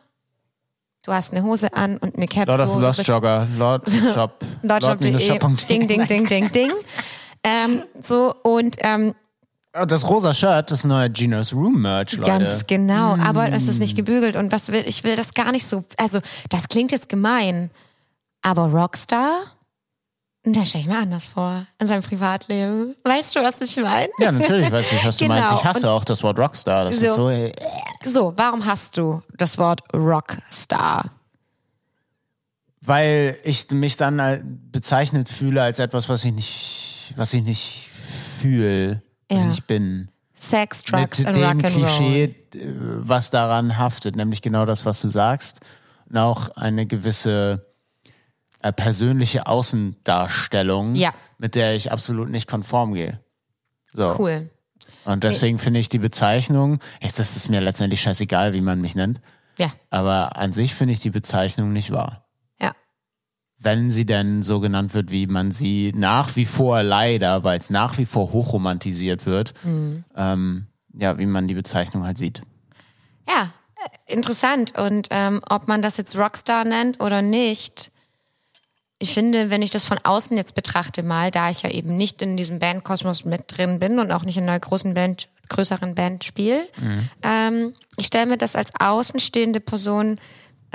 Du 1.07 1.13
hast 1.13 1.33
eine 1.33 1.41
Hose 1.43 1.73
an 1.73 1.97
und 1.97 2.17
eine 2.17 2.27
Cap. 2.27 2.47
Lord 2.47 2.59
of 2.59 2.73
so, 2.73 2.79
Lost 2.79 3.07
Jogger, 3.07 3.47
Lord 3.57 3.89
Shop, 4.13 4.43
Deutschland.de. 4.61 5.11
Lord-Shop.de. 5.11 5.65
Ding, 5.67 5.87
ding, 5.87 6.05
ding, 6.05 6.27
ding, 6.27 6.51
ding. 6.51 6.71
ähm, 7.45 7.83
so 8.03 8.35
und 8.43 8.75
ähm, 8.79 9.13
Das 9.85 10.09
rosa 10.09 10.33
Shirt, 10.33 10.71
das 10.71 10.83
neue 10.85 11.09
Genius 11.09 11.53
Room 11.53 11.81
Merch, 11.81 12.13
Leute. 12.17 12.31
Ganz 12.31 12.65
genau, 12.67 13.15
aber 13.17 13.51
es 13.51 13.65
Mm. 13.65 13.69
ist 13.69 13.79
nicht 13.79 13.95
gebügelt 13.95 14.35
und 14.35 14.51
was 14.51 14.69
will 14.69 14.83
ich 14.87 15.03
will 15.03 15.15
das 15.15 15.33
gar 15.33 15.51
nicht 15.51 15.67
so. 15.67 15.83
Also 15.97 16.19
das 16.49 16.67
klingt 16.69 16.91
jetzt 16.91 17.09
gemein, 17.09 17.69
aber 18.41 18.63
Rockstar 18.71 19.43
Da 20.43 20.65
stelle 20.65 20.83
ich 20.83 20.87
mir 20.89 20.97
anders 20.97 21.25
vor, 21.25 21.67
in 21.77 21.87
seinem 21.89 22.03
Privatleben. 22.03 22.95
Weißt 23.03 23.35
du, 23.35 23.41
was 23.41 23.59
ich 23.59 23.75
meine? 23.77 24.07
Ja, 24.19 24.31
natürlich 24.31 24.71
weiß 24.71 24.93
ich, 24.93 25.05
was 25.05 25.17
du 25.17 25.25
Genau. 25.25 25.35
meinst. 25.35 25.51
Ich 25.51 25.63
hasse 25.65 25.89
auch 25.91 26.05
das 26.05 26.23
Wort 26.23 26.39
Rockstar. 26.39 26.85
Das 26.85 26.95
ist 27.01 27.15
So. 27.15 27.23
so, 27.23 27.29
äh, 27.29 27.51
So, 28.05 28.33
warum 28.37 28.65
hast 28.65 28.95
du 28.97 29.21
das 29.35 29.57
Wort 29.57 29.81
Rockstar? 29.93 31.11
weil 32.81 33.37
ich 33.43 33.69
mich 33.71 33.97
dann 33.97 34.19
äh, 34.19 34.41
bezeichnet 34.71 35.27
fühle 35.27 35.61
als 35.61 35.79
etwas, 35.79 36.07
was 36.07 36.23
ich 36.23 36.31
nicht, 36.33 37.13
was 37.17 37.33
ich 37.33 37.43
nicht 37.43 37.89
fühle, 38.39 39.01
was 39.29 39.37
Ja. 39.37 39.43
ich 39.43 39.49
nicht 39.49 39.67
bin. 39.67 40.09
Sex, 40.33 40.83
Drugs 40.83 41.19
Mit 41.19 41.27
and 41.27 41.37
dem 41.37 41.43
Rock'n'Roll. 41.43 41.71
Klischee, 41.73 42.23
äh, 42.23 42.59
was 42.99 43.29
daran 43.31 43.77
haftet, 43.77 44.15
nämlich 44.15 44.41
genau 44.41 44.65
das, 44.65 44.85
was 44.85 45.01
du 45.01 45.09
sagst. 45.09 45.61
Und 46.09 46.17
auch 46.17 46.49
eine 46.55 46.85
gewisse 46.85 47.65
äh, 48.61 48.71
persönliche 48.71 49.45
Außendarstellung, 49.47 50.95
Ja. 50.95 51.13
mit 51.37 51.55
der 51.55 51.75
ich 51.75 51.91
absolut 51.91 52.29
nicht 52.29 52.47
konform 52.49 52.93
gehe. 52.93 53.19
So. 53.93 54.15
Cool. 54.19 54.49
Und 55.05 55.23
deswegen 55.23 55.57
finde 55.57 55.79
ich 55.79 55.89
die 55.89 55.99
Bezeichnung, 55.99 56.79
jetzt 57.01 57.19
ist 57.19 57.35
es 57.37 57.49
mir 57.49 57.61
letztendlich 57.61 58.01
scheißegal, 58.01 58.53
wie 58.53 58.61
man 58.61 58.81
mich 58.81 58.93
nennt, 58.95 59.21
Ja, 59.57 59.71
aber 59.89 60.37
an 60.37 60.53
sich 60.53 60.75
finde 60.75 60.93
ich 60.93 60.99
die 60.99 61.09
Bezeichnung 61.11 61.71
nicht 61.73 61.91
wahr. 61.91 62.26
Wenn 63.59 63.89
sie 63.89 64.05
denn 64.05 64.43
so 64.43 64.59
genannt 64.59 64.93
wird, 64.93 65.09
wie 65.11 65.25
man 65.27 65.51
sie 65.51 65.91
nach 65.95 66.35
wie 66.35 66.45
vor 66.45 66.83
leider, 66.83 67.43
weil 67.43 67.57
es 67.59 67.69
nach 67.69 67.97
wie 67.97 68.05
vor 68.05 68.31
hochromantisiert 68.31 69.25
wird, 69.25 69.53
Mhm. 69.63 70.03
ähm, 70.15 70.67
ja, 70.93 71.17
wie 71.17 71.25
man 71.25 71.47
die 71.47 71.55
Bezeichnung 71.55 72.03
halt 72.05 72.17
sieht. 72.17 72.41
Ja, 73.27 73.51
äh, 74.07 74.13
interessant. 74.13 74.77
Und 74.77 75.07
ähm, 75.11 75.41
ob 75.49 75.67
man 75.67 75.81
das 75.81 75.97
jetzt 75.97 76.15
Rockstar 76.15 76.65
nennt 76.65 77.01
oder 77.01 77.21
nicht, 77.21 77.91
ich 78.99 79.13
finde, 79.13 79.49
wenn 79.51 79.61
ich 79.61 79.69
das 79.69 79.85
von 79.85 79.99
außen 80.03 80.35
jetzt 80.37 80.55
betrachte 80.55 81.03
mal, 81.03 81.29
da 81.29 81.49
ich 81.51 81.61
ja 81.63 81.69
eben 81.69 81.97
nicht 81.97 82.21
in 82.23 82.35
diesem 82.37 82.57
Bandkosmos 82.59 83.25
mit 83.25 83.43
drin 83.47 83.79
bin 83.79 83.99
und 83.99 84.11
auch 84.11 84.23
nicht 84.23 84.37
in 84.37 84.43
einer 84.49 84.59
großen 84.59 84.93
Band, 84.95 85.29
größeren 85.49 85.93
Band 85.95 86.23
spiele, 86.23 86.67
ähm, 87.21 87.73
ich 87.97 88.07
stelle 88.07 88.25
mir 88.25 88.37
das 88.37 88.55
als 88.55 88.71
außenstehende 88.79 89.59
Person 89.59 90.19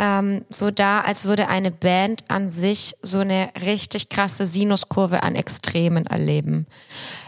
ähm, 0.02 0.44
so 0.50 0.72
dar, 0.72 1.06
als 1.06 1.26
würde 1.26 1.48
eine 1.48 1.70
Band 1.70 2.24
an 2.26 2.50
sich 2.50 2.96
so 3.02 3.20
eine 3.20 3.50
richtig 3.64 4.08
krasse 4.08 4.46
Sinuskurve 4.46 5.22
an 5.22 5.36
Extremen 5.36 6.06
erleben. 6.06 6.66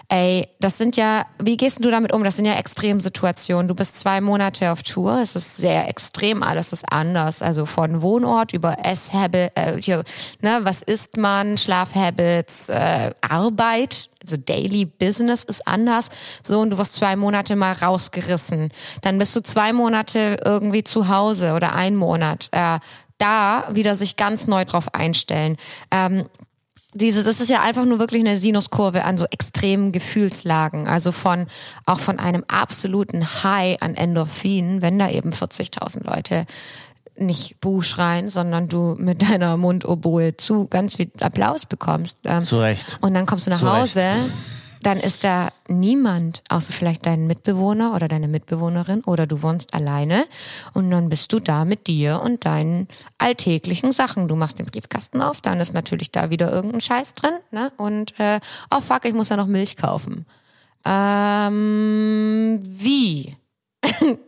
Ey, 0.09 0.49
das 0.59 0.77
sind 0.77 0.97
ja, 0.97 1.25
wie 1.41 1.57
gehst 1.57 1.85
du 1.85 1.91
damit 1.91 2.13
um? 2.13 2.25
Das 2.25 2.37
sind 2.37 2.47
ja 2.47 2.55
Extremsituationen. 2.55 3.69
Du 3.69 3.77
bist 3.77 3.97
zwei 3.97 4.21
Monate 4.21 4.73
auf 4.73 4.83
Tour, 4.83 5.21
es 5.23 5.37
ist 5.37 5.57
sehr 5.57 5.89
extrem, 5.89 6.43
alles 6.43 6.73
ist 6.73 6.85
anders. 6.93 7.43
Also 7.43 7.65
von 7.65 8.03
Wohnort 8.03 8.53
über 8.53 8.77
Esshabit, 8.85 9.53
äh, 9.55 9.81
hier, 9.81 10.03
ne, 10.41 10.59
was 10.63 10.83
isst 10.83 11.17
man, 11.17 11.57
Schlafhabits, 11.57 12.69
äh, 12.71 13.13
Arbeit, 13.21 14.11
also 14.25 14.37
Daily 14.37 14.87
Business 14.87 15.45
ist 15.45 15.67
anders. 15.67 16.09
So, 16.43 16.61
und 16.61 16.71
du 16.71 16.79
wirst 16.79 16.95
zwei 16.95 17.17
Monate 17.17 17.57
mal 17.57 17.73
rausgerissen. 17.73 18.71
Dann 19.03 19.19
bist 19.19 19.37
du 19.37 19.43
zwei 19.43 19.73
Monate 19.73 20.39
irgendwie 20.45 20.83
zu 20.85 21.09
Hause 21.09 21.53
oder 21.53 21.75
ein 21.75 21.95
Monat. 21.95 22.49
Äh, 22.53 22.79
da 23.19 23.69
wieder 23.71 23.95
sich 23.97 24.17
ganz 24.17 24.47
neu 24.47 24.65
drauf 24.65 24.93
einstellen. 24.95 25.57
Ähm, 25.91 26.25
diese, 26.95 27.25
das 27.25 27.41
ist 27.41 27.51
ja 27.51 27.61
einfach 27.61 27.85
nur 27.85 27.99
wirklich 27.99 28.21
eine 28.21 28.39
Sinuskurve 28.39 29.05
an 29.05 29.19
so 29.19 29.27
extremen 29.27 29.91
Gefühlslagen. 29.91 30.87
Also 30.87 31.11
von, 31.11 31.47
auch 31.87 31.99
von 31.99 32.21
einem 32.21 32.45
absoluten 32.47 33.43
High 33.43 33.83
an 33.83 33.97
Endorphinen, 33.97 34.81
wenn 34.81 34.99
da 34.99 35.11
eben 35.11 35.33
40.000 35.33 36.05
Leute 36.05 36.47
nicht 37.17 37.61
Buh 37.61 37.83
schreien, 37.83 38.31
sondern 38.31 38.69
du 38.69 38.97
mit 38.99 39.23
deiner 39.23 39.57
Mundoboe 39.57 40.37
zu 40.37 40.67
ganz 40.69 40.97
viel 40.97 41.11
Applaus 41.21 41.67
bekommst. 41.67 42.19
Ähm, 42.25 42.45
Zu 42.45 42.61
Recht. 42.61 42.99
und 43.01 43.15
dann 43.15 43.27
kommst 43.27 43.47
du 43.47 43.51
nach 43.51 43.59
Zu 43.59 43.73
Hause, 43.73 44.13
dann 44.83 45.01
ist 45.01 45.25
da 45.25 45.51
niemand, 45.67 46.43
außer 46.51 46.73
vielleicht 46.73 47.07
dein 47.07 47.27
Mitbewohner 47.27 47.95
oder 47.95 48.07
deine 48.07 48.29
Mitbewohnerin 48.29 49.03
oder 49.05 49.27
du 49.27 49.43
wohnst 49.43 49.73
alleine 49.73 50.27
und 50.75 50.91
dann 50.91 51.09
bist 51.09 51.33
du 51.33 51.41
da 51.41 51.65
mit 51.65 51.87
dir 51.87 52.21
und 52.23 52.45
deinen 52.45 52.89
alltäglichen 53.17 53.93
Sachen. 53.93 54.29
Du 54.29 54.37
machst 54.37 54.59
den 54.59 54.67
Briefkasten 54.67 55.23
auf, 55.23 55.41
dann 55.41 55.61
ist 55.61 55.73
natürlich 55.73 56.13
da 56.13 56.29
wieder 56.29 56.53
irgendein 56.53 56.83
Scheiß 56.83 57.15
drin, 57.15 57.33
ne? 57.51 57.73
Und 57.79 58.19
äh, 58.21 58.41
oh 58.71 58.81
fuck, 58.81 59.07
ich 59.07 59.15
muss 59.15 59.31
ja 59.31 59.37
noch 59.37 59.47
Milch 59.47 59.77
kaufen. 59.77 60.27
Ähm, 60.85 62.61
wie? 62.65 63.37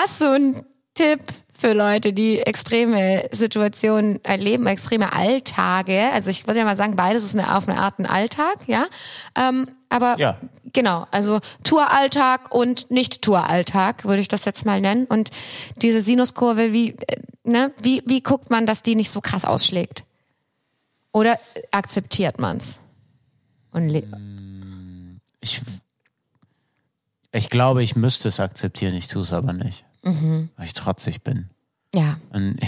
Hast 0.00 0.20
du 0.20 0.26
einen 0.26 0.62
Tipp 0.94 1.22
für 1.58 1.72
Leute, 1.72 2.12
die 2.12 2.38
extreme 2.38 3.28
Situationen 3.32 4.24
erleben, 4.24 4.66
extreme 4.66 5.12
Alltage? 5.12 6.10
Also 6.12 6.30
ich 6.30 6.46
würde 6.46 6.60
ja 6.60 6.64
mal 6.64 6.76
sagen, 6.76 6.94
beides 6.96 7.24
ist 7.24 7.34
eine, 7.34 7.56
auf 7.56 7.68
eine 7.68 7.80
Art 7.80 7.98
ein 7.98 8.06
Alltag, 8.06 8.58
ja. 8.66 8.86
Ähm, 9.36 9.66
aber 9.88 10.16
Ja. 10.18 10.38
genau, 10.72 11.06
also 11.10 11.40
Touralltag 11.64 12.54
und 12.54 12.90
Nicht-Touralltag 12.90 14.04
würde 14.04 14.20
ich 14.20 14.28
das 14.28 14.44
jetzt 14.44 14.64
mal 14.66 14.80
nennen. 14.80 15.06
Und 15.06 15.30
diese 15.82 16.00
Sinuskurve, 16.00 16.72
wie, 16.72 16.90
äh, 16.90 17.16
ne, 17.42 17.72
wie, 17.82 18.02
wie 18.06 18.22
guckt 18.22 18.50
man, 18.50 18.64
dass 18.66 18.82
die 18.82 18.94
nicht 18.94 19.10
so 19.10 19.20
krass 19.20 19.44
ausschlägt? 19.44 20.04
Oder 21.12 21.40
akzeptiert 21.72 22.38
man's? 22.38 22.80
Und 23.72 23.90
Ich, 25.40 25.60
ich 27.32 27.50
glaube, 27.50 27.82
ich 27.82 27.96
müsste 27.96 28.28
es 28.28 28.38
akzeptieren, 28.40 28.94
ich 28.94 29.08
tue 29.08 29.22
es 29.22 29.32
aber 29.32 29.52
nicht. 29.52 29.84
Mhm. 30.02 30.48
Weil 30.56 30.66
ich 30.66 30.74
trotzig 30.74 31.22
bin. 31.22 31.50
ja, 31.94 32.18
Und, 32.30 32.58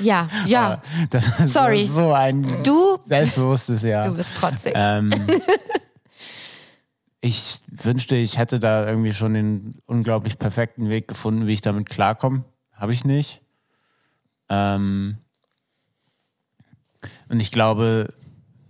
ja, 0.00 0.28
ja. 0.46 0.82
das 1.10 1.40
ist 1.40 1.52
Sorry. 1.52 1.86
so 1.86 2.12
ein 2.12 2.42
Du, 2.64 2.98
selbstbewusstes 3.04 3.82
Jahr. 3.82 4.08
du 4.08 4.16
bist 4.16 4.36
trotzig. 4.36 4.72
Ähm, 4.74 5.10
ich 7.20 7.60
wünschte, 7.68 8.16
ich 8.16 8.38
hätte 8.38 8.58
da 8.60 8.86
irgendwie 8.86 9.12
schon 9.12 9.34
den 9.34 9.74
unglaublich 9.86 10.38
perfekten 10.38 10.88
Weg 10.88 11.08
gefunden, 11.08 11.46
wie 11.46 11.52
ich 11.54 11.60
damit 11.60 11.88
klarkomme. 11.90 12.44
Habe 12.72 12.92
ich 12.92 13.04
nicht. 13.04 13.42
Ähm, 14.48 15.18
und 17.28 17.40
ich 17.40 17.50
glaube, 17.52 18.12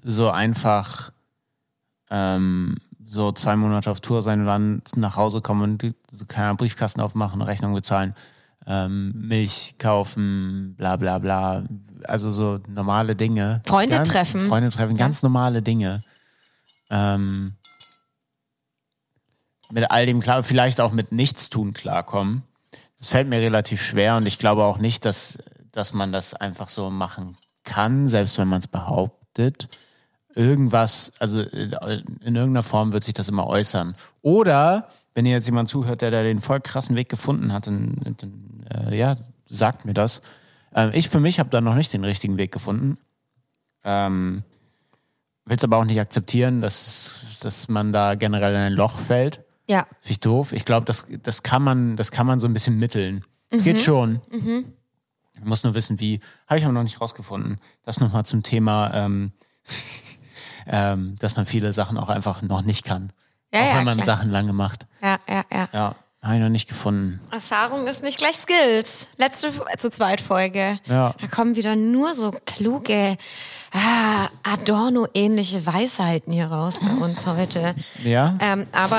so 0.02 0.30
einfach 0.30 1.12
ähm, 2.10 2.76
so 3.10 3.32
zwei 3.32 3.56
Monate 3.56 3.90
auf 3.90 4.00
Tour 4.00 4.22
sein 4.22 4.40
und 4.40 4.46
dann 4.46 4.82
nach 4.94 5.16
Hause 5.16 5.40
kommen 5.40 5.62
und 5.62 5.94
so 6.12 6.26
keine 6.26 6.54
Briefkasten 6.54 7.00
aufmachen, 7.00 7.42
Rechnung 7.42 7.74
bezahlen, 7.74 8.14
ähm, 8.68 9.12
Milch 9.16 9.74
kaufen, 9.78 10.76
bla 10.76 10.94
bla 10.94 11.18
bla. 11.18 11.64
Also 12.04 12.30
so 12.30 12.60
normale 12.68 13.16
Dinge. 13.16 13.62
Freunde 13.66 13.96
ganz, 13.96 14.08
treffen. 14.08 14.40
Freunde 14.42 14.70
treffen, 14.70 14.96
ganz 14.96 15.24
normale 15.24 15.60
Dinge. 15.60 16.04
Ähm, 16.88 17.56
mit 19.72 19.90
all 19.90 20.06
dem 20.06 20.20
klar, 20.20 20.44
vielleicht 20.44 20.80
auch 20.80 20.92
mit 20.92 21.10
Nichtstun 21.10 21.74
klarkommen. 21.74 22.44
Das 23.00 23.08
fällt 23.08 23.28
mir 23.28 23.40
relativ 23.40 23.82
schwer 23.82 24.18
und 24.18 24.26
ich 24.26 24.38
glaube 24.38 24.62
auch 24.62 24.78
nicht, 24.78 25.04
dass, 25.04 25.38
dass 25.72 25.92
man 25.92 26.12
das 26.12 26.34
einfach 26.34 26.68
so 26.68 26.90
machen 26.90 27.36
kann, 27.64 28.06
selbst 28.06 28.38
wenn 28.38 28.46
man 28.46 28.60
es 28.60 28.68
behauptet. 28.68 29.68
Irgendwas, 30.34 31.12
also 31.18 31.40
in 31.40 31.72
in 31.72 32.36
irgendeiner 32.36 32.62
Form 32.62 32.92
wird 32.92 33.04
sich 33.04 33.14
das 33.14 33.28
immer 33.28 33.46
äußern. 33.46 33.94
Oder 34.22 34.88
wenn 35.14 35.26
ihr 35.26 35.32
jetzt 35.32 35.46
jemand 35.46 35.68
zuhört, 35.68 36.02
der 36.02 36.10
da 36.10 36.22
den 36.22 36.40
voll 36.40 36.60
krassen 36.60 36.94
Weg 36.96 37.08
gefunden 37.08 37.52
hat, 37.52 37.66
dann, 37.66 37.96
dann 38.18 38.64
äh, 38.88 38.96
ja, 38.96 39.16
sagt 39.46 39.84
mir 39.84 39.94
das. 39.94 40.22
Ähm, 40.74 40.90
ich 40.94 41.08
für 41.08 41.18
mich 41.20 41.40
habe 41.40 41.50
da 41.50 41.60
noch 41.60 41.74
nicht 41.74 41.92
den 41.92 42.04
richtigen 42.04 42.36
Weg 42.38 42.52
gefunden. 42.52 42.96
Ähm, 43.84 44.44
Will 45.46 45.56
es 45.56 45.64
aber 45.64 45.78
auch 45.78 45.84
nicht 45.84 45.98
akzeptieren, 45.98 46.60
dass, 46.60 47.16
dass 47.40 47.68
man 47.68 47.92
da 47.92 48.14
generell 48.14 48.52
in 48.54 48.60
ein 48.60 48.72
Loch 48.72 48.98
fällt. 49.00 49.40
ja. 49.66 49.80
Finde 50.00 50.12
ich 50.12 50.20
doof. 50.20 50.52
Ich 50.52 50.64
glaube, 50.64 50.84
das, 50.86 51.06
das 51.22 51.42
kann 51.42 51.64
man, 51.64 51.96
das 51.96 52.12
kann 52.12 52.26
man 52.26 52.38
so 52.38 52.46
ein 52.46 52.52
bisschen 52.52 52.78
mitteln. 52.78 53.24
Es 53.48 53.64
geht 53.64 53.80
schon. 53.80 54.20
Man 54.30 55.48
muss 55.48 55.64
nur 55.64 55.74
wissen, 55.74 55.98
wie. 55.98 56.20
Habe 56.46 56.58
ich 56.58 56.64
aber 56.64 56.74
noch 56.74 56.84
nicht 56.84 57.00
rausgefunden. 57.00 57.58
Das 57.82 57.98
nochmal 57.98 58.24
zum 58.26 58.44
Thema, 58.44 58.92
ähm, 58.94 59.32
ähm, 60.70 61.16
dass 61.18 61.36
man 61.36 61.46
viele 61.46 61.72
Sachen 61.72 61.98
auch 61.98 62.08
einfach 62.08 62.42
noch 62.42 62.62
nicht 62.62 62.84
kann. 62.84 63.12
Ja, 63.52 63.60
auch 63.60 63.64
ja, 63.66 63.78
wenn 63.78 63.84
man 63.84 63.96
klar. 63.96 64.06
Sachen 64.06 64.30
lange 64.30 64.52
macht. 64.52 64.86
Ja, 65.02 65.18
ja, 65.28 65.44
ja. 65.52 65.68
Ja, 65.72 65.94
habe 66.22 66.34
ich 66.34 66.40
noch 66.40 66.50
nicht 66.50 66.68
gefunden. 66.68 67.18
Erfahrung 67.30 67.86
ist 67.86 68.02
nicht 68.02 68.18
gleich 68.18 68.36
Skills. 68.36 69.06
Letzte 69.16 69.52
zu 69.78 69.90
zweit 69.90 70.20
Folge. 70.20 70.78
Ja. 70.84 71.14
Da 71.18 71.26
kommen 71.28 71.56
wieder 71.56 71.76
nur 71.76 72.12
so 72.12 72.34
kluge, 72.44 73.16
ah, 73.72 74.28
Adorno-ähnliche 74.42 75.64
Weisheiten 75.64 76.34
hier 76.34 76.48
raus 76.48 76.78
bei 76.78 76.92
uns 77.02 77.26
heute. 77.26 77.74
Ja. 78.04 78.36
Ähm, 78.38 78.66
aber, 78.72 78.98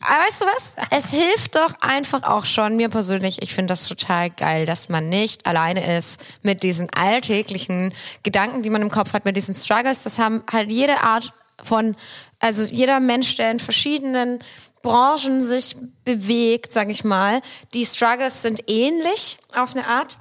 aber 0.00 0.24
weißt 0.26 0.40
du 0.40 0.46
was? 0.46 0.76
Es 0.90 1.10
hilft 1.10 1.54
doch 1.56 1.74
einfach 1.82 2.22
auch 2.22 2.46
schon, 2.46 2.78
mir 2.78 2.88
persönlich, 2.88 3.42
ich 3.42 3.52
finde 3.52 3.72
das 3.72 3.86
total 3.86 4.30
geil, 4.30 4.64
dass 4.64 4.88
man 4.88 5.10
nicht 5.10 5.44
alleine 5.44 5.98
ist 5.98 6.22
mit 6.42 6.62
diesen 6.62 6.88
alltäglichen 6.96 7.92
Gedanken, 8.22 8.62
die 8.62 8.70
man 8.70 8.80
im 8.80 8.90
Kopf 8.90 9.12
hat, 9.12 9.26
mit 9.26 9.36
diesen 9.36 9.54
Struggles. 9.54 10.02
Das 10.04 10.18
haben 10.18 10.42
halt 10.50 10.72
jede 10.72 11.02
Art 11.02 11.34
von, 11.62 11.94
also 12.40 12.64
jeder 12.64 13.00
Mensch, 13.00 13.36
der 13.36 13.50
in 13.50 13.58
verschiedenen 13.58 14.38
Branchen 14.84 15.42
sich 15.42 15.76
bewegt, 16.04 16.72
sag 16.72 16.90
ich 16.90 17.02
mal, 17.02 17.40
die 17.72 17.84
Struggles 17.84 18.42
sind 18.42 18.70
ähnlich 18.70 19.38
auf 19.56 19.74
eine 19.74 19.86
Art. 19.88 20.18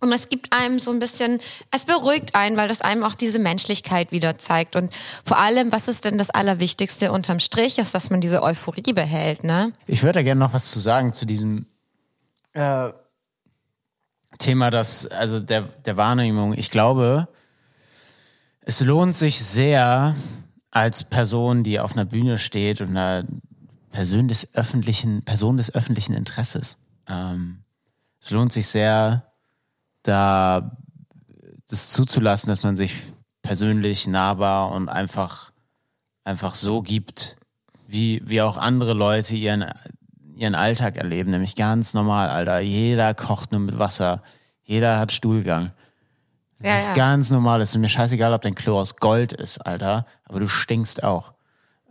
Und 0.00 0.12
es 0.12 0.28
gibt 0.28 0.52
einem 0.52 0.78
so 0.78 0.92
ein 0.92 1.00
bisschen, 1.00 1.40
es 1.72 1.84
beruhigt 1.84 2.36
einen, 2.36 2.56
weil 2.56 2.68
das 2.68 2.82
einem 2.82 3.02
auch 3.02 3.14
diese 3.14 3.40
Menschlichkeit 3.40 4.12
wieder 4.12 4.38
zeigt. 4.38 4.76
Und 4.76 4.94
vor 5.24 5.38
allem, 5.38 5.72
was 5.72 5.88
ist 5.88 6.04
denn 6.04 6.18
das 6.18 6.30
Allerwichtigste 6.30 7.10
unterm 7.10 7.40
Strich, 7.40 7.78
ist, 7.78 7.94
dass 7.94 8.10
man 8.10 8.20
diese 8.20 8.44
Euphorie 8.44 8.92
behält, 8.92 9.42
ne? 9.42 9.72
Ich 9.88 10.04
würde 10.04 10.20
da 10.20 10.22
gerne 10.22 10.38
noch 10.38 10.52
was 10.52 10.70
zu 10.70 10.78
sagen 10.78 11.12
zu 11.12 11.24
diesem 11.24 11.66
äh, 12.52 12.90
Thema, 14.38 14.70
das, 14.70 15.06
also 15.06 15.40
der, 15.40 15.62
der 15.62 15.96
Wahrnehmung. 15.96 16.52
Ich 16.52 16.70
glaube, 16.70 17.26
es 18.60 18.80
lohnt 18.80 19.16
sich 19.16 19.42
sehr, 19.44 20.14
als 20.70 21.04
Person, 21.04 21.64
die 21.64 21.80
auf 21.80 21.92
einer 21.92 22.04
Bühne 22.04 22.38
steht 22.38 22.80
und 22.80 22.90
einer 22.90 23.24
Person 23.90 24.28
des 24.28 24.54
öffentlichen, 24.54 25.22
Person 25.24 25.56
des 25.56 25.74
öffentlichen 25.74 26.14
Interesses. 26.14 26.78
Ähm, 27.06 27.62
es 28.20 28.30
lohnt 28.30 28.52
sich 28.52 28.66
sehr, 28.66 29.24
da 30.02 30.76
das 31.68 31.90
zuzulassen, 31.90 32.48
dass 32.48 32.62
man 32.62 32.76
sich 32.76 32.94
persönlich 33.42 34.06
nahbar 34.06 34.72
und 34.72 34.88
einfach, 34.88 35.52
einfach 36.24 36.54
so 36.54 36.82
gibt, 36.82 37.36
wie, 37.86 38.22
wie 38.24 38.42
auch 38.42 38.56
andere 38.58 38.94
Leute 38.94 39.34
ihren, 39.34 39.64
ihren 40.36 40.54
Alltag 40.54 40.96
erleben, 40.96 41.30
nämlich 41.30 41.56
ganz 41.56 41.94
normal, 41.94 42.28
Alter. 42.30 42.60
Jeder 42.60 43.14
kocht 43.14 43.52
nur 43.52 43.60
mit 43.60 43.78
Wasser. 43.78 44.22
Jeder 44.62 44.98
hat 44.98 45.12
Stuhlgang. 45.12 45.72
Das 46.58 46.66
Ja, 46.68 46.78
ist 46.78 46.88
ja. 46.88 46.94
ganz 46.94 47.30
normal. 47.30 47.60
Es 47.60 47.70
ist 47.70 47.78
mir 47.78 47.88
scheißegal, 47.88 48.32
ob 48.32 48.42
dein 48.42 48.54
Klo 48.54 48.78
aus 48.78 48.96
Gold 48.96 49.32
ist, 49.32 49.58
Alter. 49.58 50.04
Aber 50.24 50.40
du 50.40 50.48
stinkst 50.48 51.02
auch. 51.04 51.32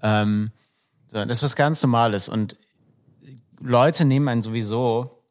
Ähm, 0.01 0.51
so, 1.21 1.25
das 1.25 1.39
ist 1.39 1.43
was 1.43 1.55
ganz 1.55 1.81
Normales. 1.83 2.29
Und 2.29 2.57
Leute 3.59 4.05
nehmen 4.05 4.27
einen 4.27 4.41
sowieso 4.41 5.23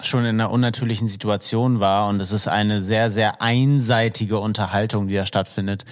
schon 0.00 0.20
in 0.20 0.40
einer 0.40 0.50
unnatürlichen 0.50 1.08
Situation 1.08 1.80
wahr. 1.80 2.08
Und 2.08 2.20
es 2.20 2.30
ist 2.32 2.46
eine 2.48 2.80
sehr, 2.82 3.10
sehr 3.10 3.42
einseitige 3.42 4.38
Unterhaltung, 4.38 5.08
die 5.08 5.14
da 5.14 5.26
stattfindet. 5.26 5.84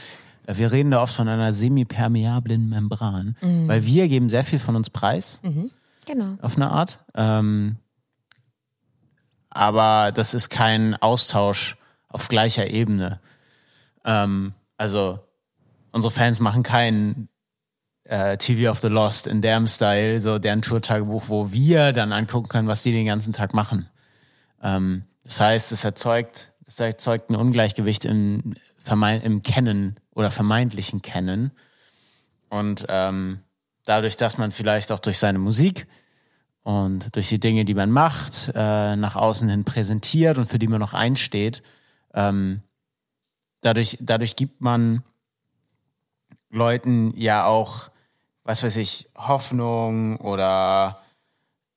Wir 0.47 0.70
reden 0.70 0.93
da 0.93 1.03
oft 1.03 1.14
von 1.14 1.26
einer 1.28 1.53
semipermeablen 1.53 2.68
Membran, 2.68 3.37
weil 3.41 3.84
wir 3.84 4.07
geben 4.07 4.28
sehr 4.28 4.45
viel 4.45 4.61
von 4.61 4.76
uns 4.76 4.91
preis 4.91 5.41
Genau. 6.07 6.39
auf 6.41 6.55
eine 6.57 6.70
Art. 6.70 7.01
Ähm, 7.14 7.78
aber 9.51 10.12
das 10.12 10.34
ist 10.34 10.51
kein 10.51 10.95
Austausch 10.95 11.76
auf 12.09 12.28
gleicher 12.28 12.68
Ebene. 12.70 13.18
Ähm, 14.05 14.55
also 14.76 15.18
unsere 15.91 16.12
Fans 16.12 16.39
machen 16.39 16.62
keinen 16.62 17.28
äh, 18.09 18.37
TV 18.37 18.71
of 18.71 18.81
the 18.81 18.89
Lost 18.89 19.27
in 19.27 19.41
deren 19.41 19.69
Style, 19.69 20.21
so 20.21 20.39
deren 20.39 20.63
Tourtagebuch, 20.63 21.25
wo 21.29 21.53
wir 21.53 21.93
dann 21.93 22.13
angucken 22.13 22.49
können, 22.49 22.69
was 22.69 22.83
die 22.83 22.93
den 22.93 23.07
ganzen 23.07 23.33
Tag 23.33 23.55
machen. 23.55 23.89
Ähm, 24.63 25.05
das 25.25 25.41
heißt, 25.41 25.73
es 25.73 25.85
erzeugt, 25.85 26.53
es 26.67 26.79
erzeugt 26.81 27.31
ein 27.31 27.37
Ungleichgewicht 27.37 28.05
im, 28.05 28.55
im 29.23 29.43
Kennen 29.43 29.99
oder 30.15 30.31
vermeintlichen 30.31 31.03
Kennen. 31.03 31.51
Und 32.49 32.87
ähm, 32.89 33.41
dadurch, 33.85 34.17
dass 34.17 34.39
man 34.39 34.53
vielleicht 34.53 34.93
auch 34.93 35.01
durch 35.01 35.19
seine 35.19 35.39
Musik 35.39 35.87
und 36.63 37.15
durch 37.15 37.29
die 37.29 37.41
Dinge, 37.41 37.65
die 37.65 37.75
man 37.75 37.91
macht, 37.91 38.53
äh, 38.55 38.97
nach 38.97 39.17
außen 39.17 39.49
hin 39.49 39.65
präsentiert 39.65 40.39
und 40.39 40.47
für 40.47 40.59
die 40.59 40.69
man 40.69 40.81
noch 40.81 40.95
einsteht, 40.95 41.63
ähm, 42.15 42.63
dadurch, 43.61 43.99
dadurch 44.01 44.37
gibt 44.37 44.61
man 44.61 45.03
Leuten 46.51 47.13
ja 47.17 47.45
auch, 47.45 47.91
was 48.47 48.62
weiß 48.62 48.76
ich, 48.76 49.09
Hoffnung 49.16 50.18
oder 50.18 50.99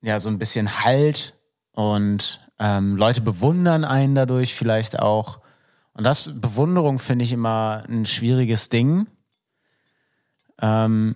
ja, 0.02 0.20
so 0.20 0.30
ein 0.30 0.38
bisschen 0.38 0.84
Halt 0.84 1.36
und 1.74 2.40
ähm, 2.60 2.96
Leute 2.96 3.22
bewundern 3.22 3.84
einen 3.84 4.16
dadurch 4.16 4.54
vielleicht 4.54 5.00
auch. 5.00 5.40
Und 5.94 6.04
das, 6.04 6.40
Bewunderung 6.40 7.00
finde 7.00 7.26
ich 7.26 7.34
immer 7.34 7.84
ein 7.90 8.06
schwieriges 8.06 8.70
Ding. 8.70 9.08
Ähm, 10.62 11.16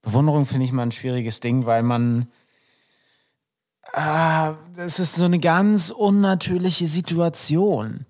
Bewunderung 0.00 0.46
finde 0.46 0.64
ich 0.64 0.70
immer 0.70 0.82
ein 0.82 0.92
schwieriges 0.92 1.40
Ding, 1.40 1.66
weil 1.66 1.82
man 1.82 2.28
ah, 3.92 4.54
das 4.76 4.98
ist 5.00 5.16
so 5.16 5.24
eine 5.24 5.40
ganz 5.40 5.90
unnatürliche 5.90 6.86
Situation. 6.86 8.06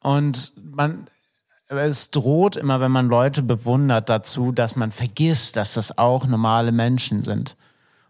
Und 0.00 0.52
man, 0.56 1.08
es 1.68 2.10
droht 2.10 2.56
immer, 2.56 2.80
wenn 2.80 2.92
man 2.92 3.08
Leute 3.08 3.42
bewundert, 3.42 4.08
dazu, 4.08 4.52
dass 4.52 4.76
man 4.76 4.92
vergisst, 4.92 5.56
dass 5.56 5.74
das 5.74 5.98
auch 5.98 6.26
normale 6.26 6.72
Menschen 6.72 7.22
sind. 7.22 7.56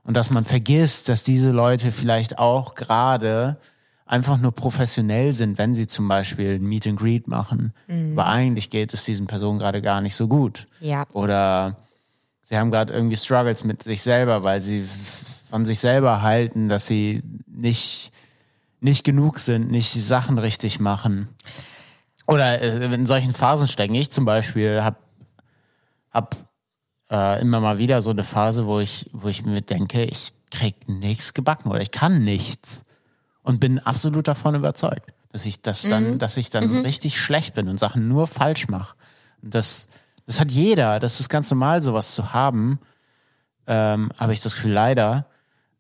Und 0.02 0.16
dass 0.16 0.30
man 0.30 0.44
vergisst, 0.44 1.08
dass 1.08 1.22
diese 1.22 1.50
Leute 1.50 1.90
vielleicht 1.90 2.38
auch 2.38 2.74
gerade 2.74 3.56
einfach 4.06 4.38
nur 4.38 4.52
professionell 4.52 5.32
sind, 5.32 5.56
wenn 5.56 5.74
sie 5.74 5.86
zum 5.86 6.08
Beispiel 6.08 6.56
ein 6.56 6.64
Meet 6.64 6.88
and 6.88 7.00
Greet 7.00 7.26
machen. 7.26 7.72
Aber 8.12 8.26
eigentlich 8.26 8.68
geht 8.68 8.92
es 8.92 9.04
diesen 9.04 9.26
Personen 9.26 9.58
gerade 9.58 9.80
gar 9.80 10.02
nicht 10.02 10.14
so 10.14 10.28
gut. 10.28 10.66
Ja. 10.80 11.06
Oder 11.12 11.78
sie 12.42 12.58
haben 12.58 12.70
gerade 12.70 12.92
irgendwie 12.92 13.16
Struggles 13.16 13.64
mit 13.64 13.82
sich 13.82 14.02
selber, 14.02 14.44
weil 14.44 14.60
sie 14.60 14.86
von 15.48 15.64
sich 15.64 15.78
selber 15.80 16.20
halten, 16.20 16.68
dass 16.68 16.86
sie 16.86 17.22
nicht, 17.46 18.12
nicht 18.80 19.04
genug 19.04 19.38
sind, 19.38 19.70
nicht 19.70 19.94
die 19.94 20.00
Sachen 20.00 20.38
richtig 20.38 20.80
machen. 20.80 21.28
Oder 22.26 22.60
äh, 22.60 22.94
in 22.94 23.06
solchen 23.06 23.34
Phasen 23.34 23.68
stecken. 23.68 23.94
Ich 23.94 24.10
zum 24.10 24.24
Beispiel 24.24 24.82
habe 24.82 24.96
hab, 26.10 26.36
äh, 27.10 27.40
immer 27.40 27.60
mal 27.60 27.78
wieder 27.78 28.00
so 28.02 28.10
eine 28.10 28.24
Phase, 28.24 28.66
wo 28.66 28.80
ich, 28.80 29.10
wo 29.12 29.28
ich 29.28 29.44
mir 29.44 29.60
denke, 29.60 30.04
ich 30.04 30.32
krieg 30.50 30.88
nichts 30.88 31.34
gebacken 31.34 31.70
oder 31.70 31.80
ich 31.80 31.90
kann 31.90 32.24
nichts. 32.24 32.84
Und 33.42 33.60
bin 33.60 33.78
absolut 33.78 34.26
davon 34.26 34.54
überzeugt, 34.54 35.12
dass 35.30 35.44
ich 35.44 35.60
das 35.60 35.82
dann, 35.82 36.18
dass 36.18 36.38
ich 36.38 36.48
dann 36.48 36.78
richtig 36.80 37.20
schlecht 37.20 37.54
bin 37.54 37.68
und 37.68 37.78
Sachen 37.78 38.08
nur 38.08 38.26
falsch 38.26 38.68
mache. 38.68 38.96
Das, 39.42 39.88
das 40.26 40.40
hat 40.40 40.50
jeder, 40.50 40.98
das 40.98 41.20
ist 41.20 41.28
ganz 41.28 41.50
normal, 41.50 41.82
sowas 41.82 42.14
zu 42.14 42.32
haben. 42.32 42.78
Ähm, 43.66 44.10
habe 44.16 44.32
ich 44.32 44.40
das 44.40 44.54
Gefühl, 44.54 44.72
leider. 44.72 45.26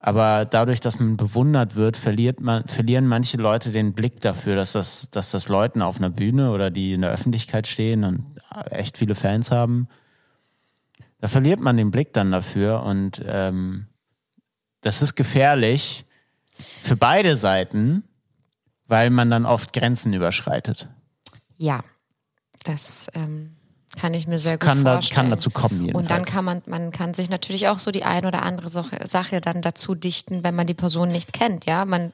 Aber 0.06 0.44
dadurch, 0.44 0.80
dass 0.80 0.98
man 0.98 1.16
bewundert 1.16 1.76
wird, 1.76 1.96
verliert 1.96 2.38
man, 2.38 2.68
verlieren 2.68 3.06
manche 3.06 3.38
Leute 3.38 3.70
den 3.70 3.94
Blick 3.94 4.20
dafür, 4.20 4.54
dass 4.54 4.72
das, 4.72 5.08
dass 5.10 5.30
das 5.30 5.48
Leuten 5.48 5.80
auf 5.80 5.96
einer 5.96 6.10
Bühne 6.10 6.50
oder 6.50 6.70
die 6.70 6.92
in 6.92 7.00
der 7.00 7.10
Öffentlichkeit 7.10 7.66
stehen 7.66 8.04
und 8.04 8.36
echt 8.68 8.98
viele 8.98 9.14
Fans 9.14 9.50
haben, 9.50 9.88
da 11.22 11.28
verliert 11.28 11.58
man 11.58 11.78
den 11.78 11.90
Blick 11.90 12.12
dann 12.12 12.32
dafür 12.32 12.82
und 12.82 13.22
ähm, 13.24 13.86
das 14.82 15.00
ist 15.00 15.14
gefährlich 15.14 16.04
für 16.82 16.96
beide 16.96 17.34
Seiten, 17.34 18.04
weil 18.86 19.08
man 19.08 19.30
dann 19.30 19.46
oft 19.46 19.72
Grenzen 19.72 20.12
überschreitet. 20.12 20.90
Ja. 21.56 21.82
Das 22.64 23.06
ähm, 23.14 23.56
kann 24.00 24.14
ich 24.14 24.26
mir 24.26 24.38
sehr 24.38 24.52
gut 24.54 24.60
Kann, 24.60 24.84
da, 24.84 24.94
vorstellen. 24.94 25.16
kann 25.16 25.30
dazu 25.30 25.50
kommen 25.50 25.80
jedenfalls. 25.80 26.02
Und 26.02 26.10
dann 26.10 26.24
kann 26.24 26.44
man, 26.44 26.62
man 26.66 26.90
kann 26.90 27.14
sich 27.14 27.30
natürlich 27.30 27.68
auch 27.68 27.78
so 27.78 27.90
die 27.90 28.04
ein 28.04 28.26
oder 28.26 28.42
andere 28.42 28.70
Sache, 28.70 29.40
dann 29.40 29.62
dazu 29.62 29.94
dichten, 29.94 30.42
wenn 30.44 30.54
man 30.54 30.66
die 30.66 30.74
Person 30.74 31.08
nicht 31.08 31.32
kennt, 31.32 31.66
ja. 31.66 31.84
Man, 31.84 32.12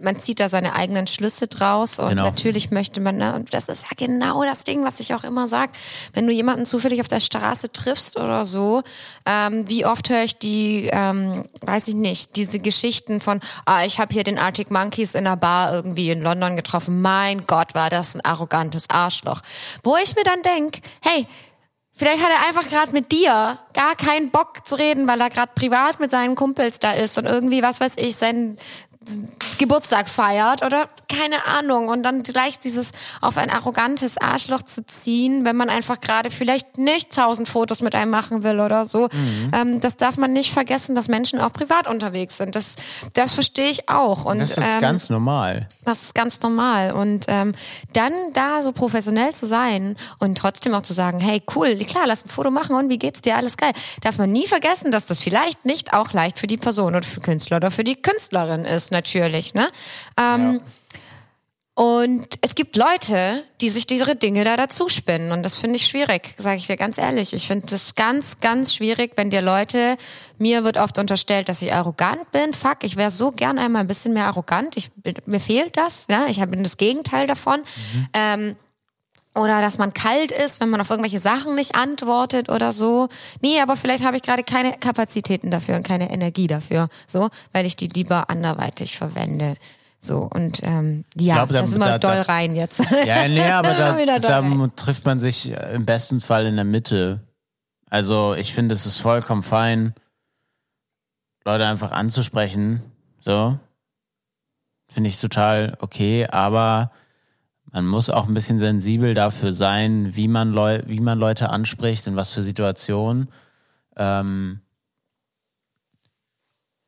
man 0.00 0.18
zieht 0.18 0.40
da 0.40 0.48
seine 0.48 0.74
eigenen 0.74 1.06
Schlüsse 1.06 1.46
draus 1.46 1.98
und 1.98 2.10
Genau. 2.10 2.24
natürlich 2.24 2.70
möchte 2.70 3.00
man, 3.00 3.16
ne, 3.16 3.34
und 3.34 3.52
das 3.54 3.68
ist 3.68 3.84
ja 3.84 3.90
genau 3.96 4.42
das 4.44 4.64
Ding, 4.64 4.84
was 4.84 5.00
ich 5.00 5.14
auch 5.14 5.24
immer 5.24 5.46
sage. 5.48 5.72
Wenn 6.12 6.26
du 6.26 6.32
jemanden 6.32 6.66
zufällig 6.66 7.00
auf 7.00 7.08
der 7.08 7.20
Straße 7.20 7.70
triffst 7.72 8.18
oder 8.18 8.44
so, 8.44 8.82
ähm, 9.26 9.64
wie 9.68 9.84
oft 9.86 10.08
höre 10.10 10.24
ich 10.24 10.38
die, 10.38 10.88
ähm, 10.92 11.44
weiß 11.62 11.88
ich 11.88 11.94
nicht, 11.94 12.36
diese 12.36 12.58
Geschichten 12.58 13.20
von, 13.20 13.40
ah, 13.66 13.84
ich 13.84 13.98
habe 13.98 14.12
hier 14.12 14.24
den 14.24 14.38
Arctic 14.38 14.70
Monkeys 14.70 15.14
in 15.14 15.26
einer 15.26 15.36
Bar 15.36 15.72
irgendwie 15.74 16.10
in 16.10 16.20
London 16.22 16.56
getroffen. 16.56 17.00
Mein 17.02 17.46
Gott, 17.46 17.74
war 17.74 17.90
das 17.90 18.14
ein 18.14 18.20
arrogantes 18.22 18.88
Arschloch. 18.90 19.42
Wo 19.82 19.96
ich 20.02 20.14
mir 20.16 20.24
dann 20.24 20.42
denk, 20.42 20.80
hey, 21.02 21.26
Vielleicht 22.00 22.22
hat 22.22 22.30
er 22.30 22.48
einfach 22.48 22.66
gerade 22.66 22.92
mit 22.92 23.12
dir 23.12 23.58
gar 23.74 23.94
keinen 23.94 24.30
Bock 24.30 24.66
zu 24.66 24.76
reden, 24.76 25.06
weil 25.06 25.20
er 25.20 25.28
gerade 25.28 25.52
privat 25.54 26.00
mit 26.00 26.10
seinen 26.10 26.34
Kumpels 26.34 26.78
da 26.78 26.92
ist 26.92 27.18
und 27.18 27.26
irgendwie, 27.26 27.62
was 27.62 27.78
weiß 27.78 27.98
ich, 27.98 28.16
seinen 28.16 28.56
Geburtstag 29.58 30.08
feiert 30.08 30.62
oder 30.62 30.88
keine 31.08 31.46
Ahnung. 31.46 31.88
Und 31.88 32.02
dann 32.02 32.22
gleich 32.22 32.58
dieses 32.58 32.90
auf 33.20 33.36
ein 33.36 33.50
arrogantes 33.50 34.18
Arschloch 34.18 34.62
zu 34.62 34.84
ziehen, 34.86 35.44
wenn 35.44 35.56
man 35.56 35.70
einfach 35.70 36.00
gerade 36.00 36.30
vielleicht 36.30 36.78
nicht 36.78 37.14
tausend 37.14 37.48
Fotos 37.48 37.80
mit 37.80 37.94
einem 37.94 38.10
machen 38.10 38.42
will 38.42 38.60
oder 38.60 38.84
so. 38.84 39.08
Ähm, 39.52 39.80
das 39.80 39.96
darf 39.96 40.16
man 40.16 40.32
nicht 40.32 40.52
vergessen, 40.52 40.94
dass 40.94 41.08
Menschen 41.08 41.40
auch 41.40 41.52
privat 41.52 41.88
unterwegs 41.88 42.36
sind. 42.36 42.54
Das, 42.54 42.76
das 43.14 43.32
verstehe 43.34 43.70
ich 43.70 43.88
auch. 43.88 44.24
Und, 44.24 44.38
das 44.38 44.56
ist 44.56 44.74
ähm, 44.74 44.80
ganz 44.80 45.10
normal. 45.10 45.68
das 45.84 46.02
ist 46.02 46.14
ganz 46.14 46.40
normal. 46.42 46.92
Und 46.92 47.24
ähm, 47.28 47.54
dann 47.94 48.12
da 48.34 48.62
so 48.62 48.72
professionell 48.72 49.34
zu 49.34 49.46
sein 49.46 49.96
und 50.18 50.38
trotzdem 50.38 50.74
auch 50.74 50.82
zu 50.82 50.92
sagen, 50.92 51.20
hey, 51.20 51.42
cool, 51.54 51.76
klar, 51.84 52.04
lass 52.06 52.24
ein 52.24 52.28
Foto 52.28 52.50
machen 52.50 52.76
und 52.76 52.90
wie 52.90 52.98
geht's 52.98 53.22
dir? 53.22 53.36
Alles 53.36 53.56
geil. 53.56 53.72
Darf 54.02 54.18
man 54.18 54.30
nie 54.30 54.46
vergessen, 54.46 54.92
dass 54.92 55.06
das 55.06 55.20
vielleicht 55.20 55.64
nicht 55.64 55.92
auch 55.92 56.12
leicht 56.12 56.38
für 56.38 56.46
die 56.46 56.58
Person 56.58 56.94
oder 56.94 57.04
für 57.04 57.20
Künstler 57.20 57.56
oder 57.56 57.70
für 57.70 57.84
die 57.84 57.96
Künstlerin 57.96 58.64
ist, 58.64 58.89
natürlich. 58.90 59.54
Ne? 59.54 59.68
Ähm, 60.18 60.60
Und 61.74 62.26
es 62.42 62.54
gibt 62.54 62.76
Leute, 62.76 63.42
die 63.62 63.70
sich 63.70 63.86
diese 63.86 64.14
Dinge 64.14 64.44
da 64.44 64.56
dazu 64.58 64.88
spinnen. 64.88 65.32
Und 65.32 65.42
das 65.42 65.56
finde 65.56 65.76
ich 65.76 65.86
schwierig, 65.86 66.34
sage 66.36 66.58
ich 66.58 66.66
dir 66.66 66.76
ganz 66.76 66.98
ehrlich. 66.98 67.32
Ich 67.32 67.46
finde 67.46 67.68
das 67.68 67.94
ganz, 67.94 68.38
ganz 68.38 68.74
schwierig, 68.74 69.12
wenn 69.16 69.30
dir 69.30 69.40
Leute, 69.40 69.96
mir 70.36 70.62
wird 70.62 70.76
oft 70.76 70.98
unterstellt, 70.98 71.48
dass 71.48 71.62
ich 71.62 71.72
arrogant 71.72 72.30
bin. 72.32 72.52
Fuck, 72.52 72.78
ich 72.82 72.96
wäre 72.96 73.10
so 73.10 73.30
gern 73.30 73.58
einmal 73.58 73.80
ein 73.80 73.88
bisschen 73.88 74.12
mehr 74.12 74.26
arrogant. 74.26 74.76
Ich, 74.76 74.90
mir 75.24 75.40
fehlt 75.40 75.78
das, 75.78 76.06
ja. 76.10 76.26
Ich 76.28 76.38
bin 76.44 76.62
das 76.64 76.76
Gegenteil 76.76 77.26
davon. 77.26 77.60
Mhm. 77.60 78.08
Ähm, 78.12 78.56
oder 79.34 79.60
dass 79.60 79.78
man 79.78 79.92
kalt 79.92 80.32
ist, 80.32 80.60
wenn 80.60 80.70
man 80.70 80.80
auf 80.80 80.90
irgendwelche 80.90 81.20
Sachen 81.20 81.54
nicht 81.54 81.76
antwortet 81.76 82.48
oder 82.48 82.72
so. 82.72 83.08
Nee, 83.40 83.60
aber 83.60 83.76
vielleicht 83.76 84.04
habe 84.04 84.16
ich 84.16 84.22
gerade 84.22 84.42
keine 84.42 84.72
Kapazitäten 84.72 85.50
dafür 85.50 85.76
und 85.76 85.86
keine 85.86 86.10
Energie 86.10 86.46
dafür, 86.46 86.88
so, 87.06 87.30
weil 87.52 87.66
ich 87.66 87.76
die 87.76 87.86
lieber 87.86 88.28
anderweitig 88.28 88.98
verwende. 88.98 89.56
So, 90.00 90.28
und 90.32 90.62
ähm, 90.62 91.04
ja, 91.16 91.36
glaub, 91.36 91.48
da, 91.52 91.66
sind 91.66 91.78
wir 91.78 91.86
da, 91.86 91.98
doll 91.98 92.16
da, 92.16 92.22
rein 92.22 92.56
jetzt. 92.56 92.80
Ja, 93.06 93.28
nee, 93.28 93.42
aber 93.42 93.74
da, 93.74 94.18
da 94.18 94.68
trifft 94.74 95.04
man 95.04 95.20
sich 95.20 95.52
im 95.72 95.84
besten 95.84 96.20
Fall 96.20 96.46
in 96.46 96.56
der 96.56 96.64
Mitte. 96.64 97.20
Also 97.88 98.34
ich 98.34 98.54
finde, 98.54 98.74
es 98.74 98.86
ist 98.86 98.96
vollkommen 98.96 99.42
fein, 99.42 99.94
Leute 101.44 101.66
einfach 101.66 101.92
anzusprechen. 101.92 102.82
So. 103.20 103.58
Finde 104.88 105.08
ich 105.08 105.20
total 105.20 105.76
okay, 105.80 106.26
aber 106.26 106.90
man 107.72 107.86
muss 107.86 108.10
auch 108.10 108.26
ein 108.26 108.34
bisschen 108.34 108.58
sensibel 108.58 109.14
dafür 109.14 109.52
sein, 109.52 110.16
wie 110.16 110.28
man, 110.28 110.52
Leu 110.52 110.82
wie 110.86 111.00
man 111.00 111.18
Leute 111.18 111.50
anspricht, 111.50 112.06
in 112.06 112.16
was 112.16 112.32
für 112.32 112.42
Situationen. 112.42 113.28
Ähm 113.96 114.60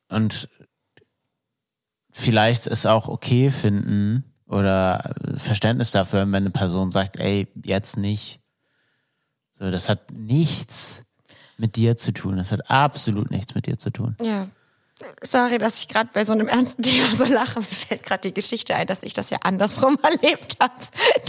und 0.09 0.49
vielleicht 2.11 2.67
es 2.67 2.85
auch 2.85 3.07
okay 3.07 3.49
finden 3.49 4.23
oder 4.47 5.15
Verständnis 5.35 5.91
dafür, 5.91 6.21
wenn 6.21 6.35
eine 6.35 6.51
Person 6.51 6.91
sagt, 6.91 7.19
ey, 7.19 7.47
jetzt 7.63 7.97
nicht. 7.97 8.39
So, 9.53 9.71
das 9.71 9.89
hat 9.89 10.11
nichts 10.11 11.03
mit 11.57 11.75
dir 11.75 11.97
zu 11.97 12.11
tun. 12.11 12.37
Das 12.37 12.51
hat 12.51 12.69
absolut 12.69 13.31
nichts 13.31 13.55
mit 13.55 13.65
dir 13.65 13.77
zu 13.77 13.89
tun. 13.89 14.15
Ja. 14.21 14.47
Sorry, 15.21 15.57
dass 15.57 15.79
ich 15.79 15.87
gerade 15.87 16.09
bei 16.13 16.25
so 16.25 16.33
einem 16.33 16.47
ernsten 16.47 16.81
Thema 16.81 17.13
so 17.15 17.25
lache. 17.25 17.59
Mir 17.59 17.65
fällt 17.65 18.03
gerade 18.03 18.21
die 18.21 18.33
Geschichte 18.33 18.75
ein, 18.75 18.87
dass 18.87 19.03
ich 19.03 19.13
das 19.13 19.29
ja 19.29 19.37
andersrum 19.43 19.97
erlebt 20.03 20.57
habe. 20.59 20.73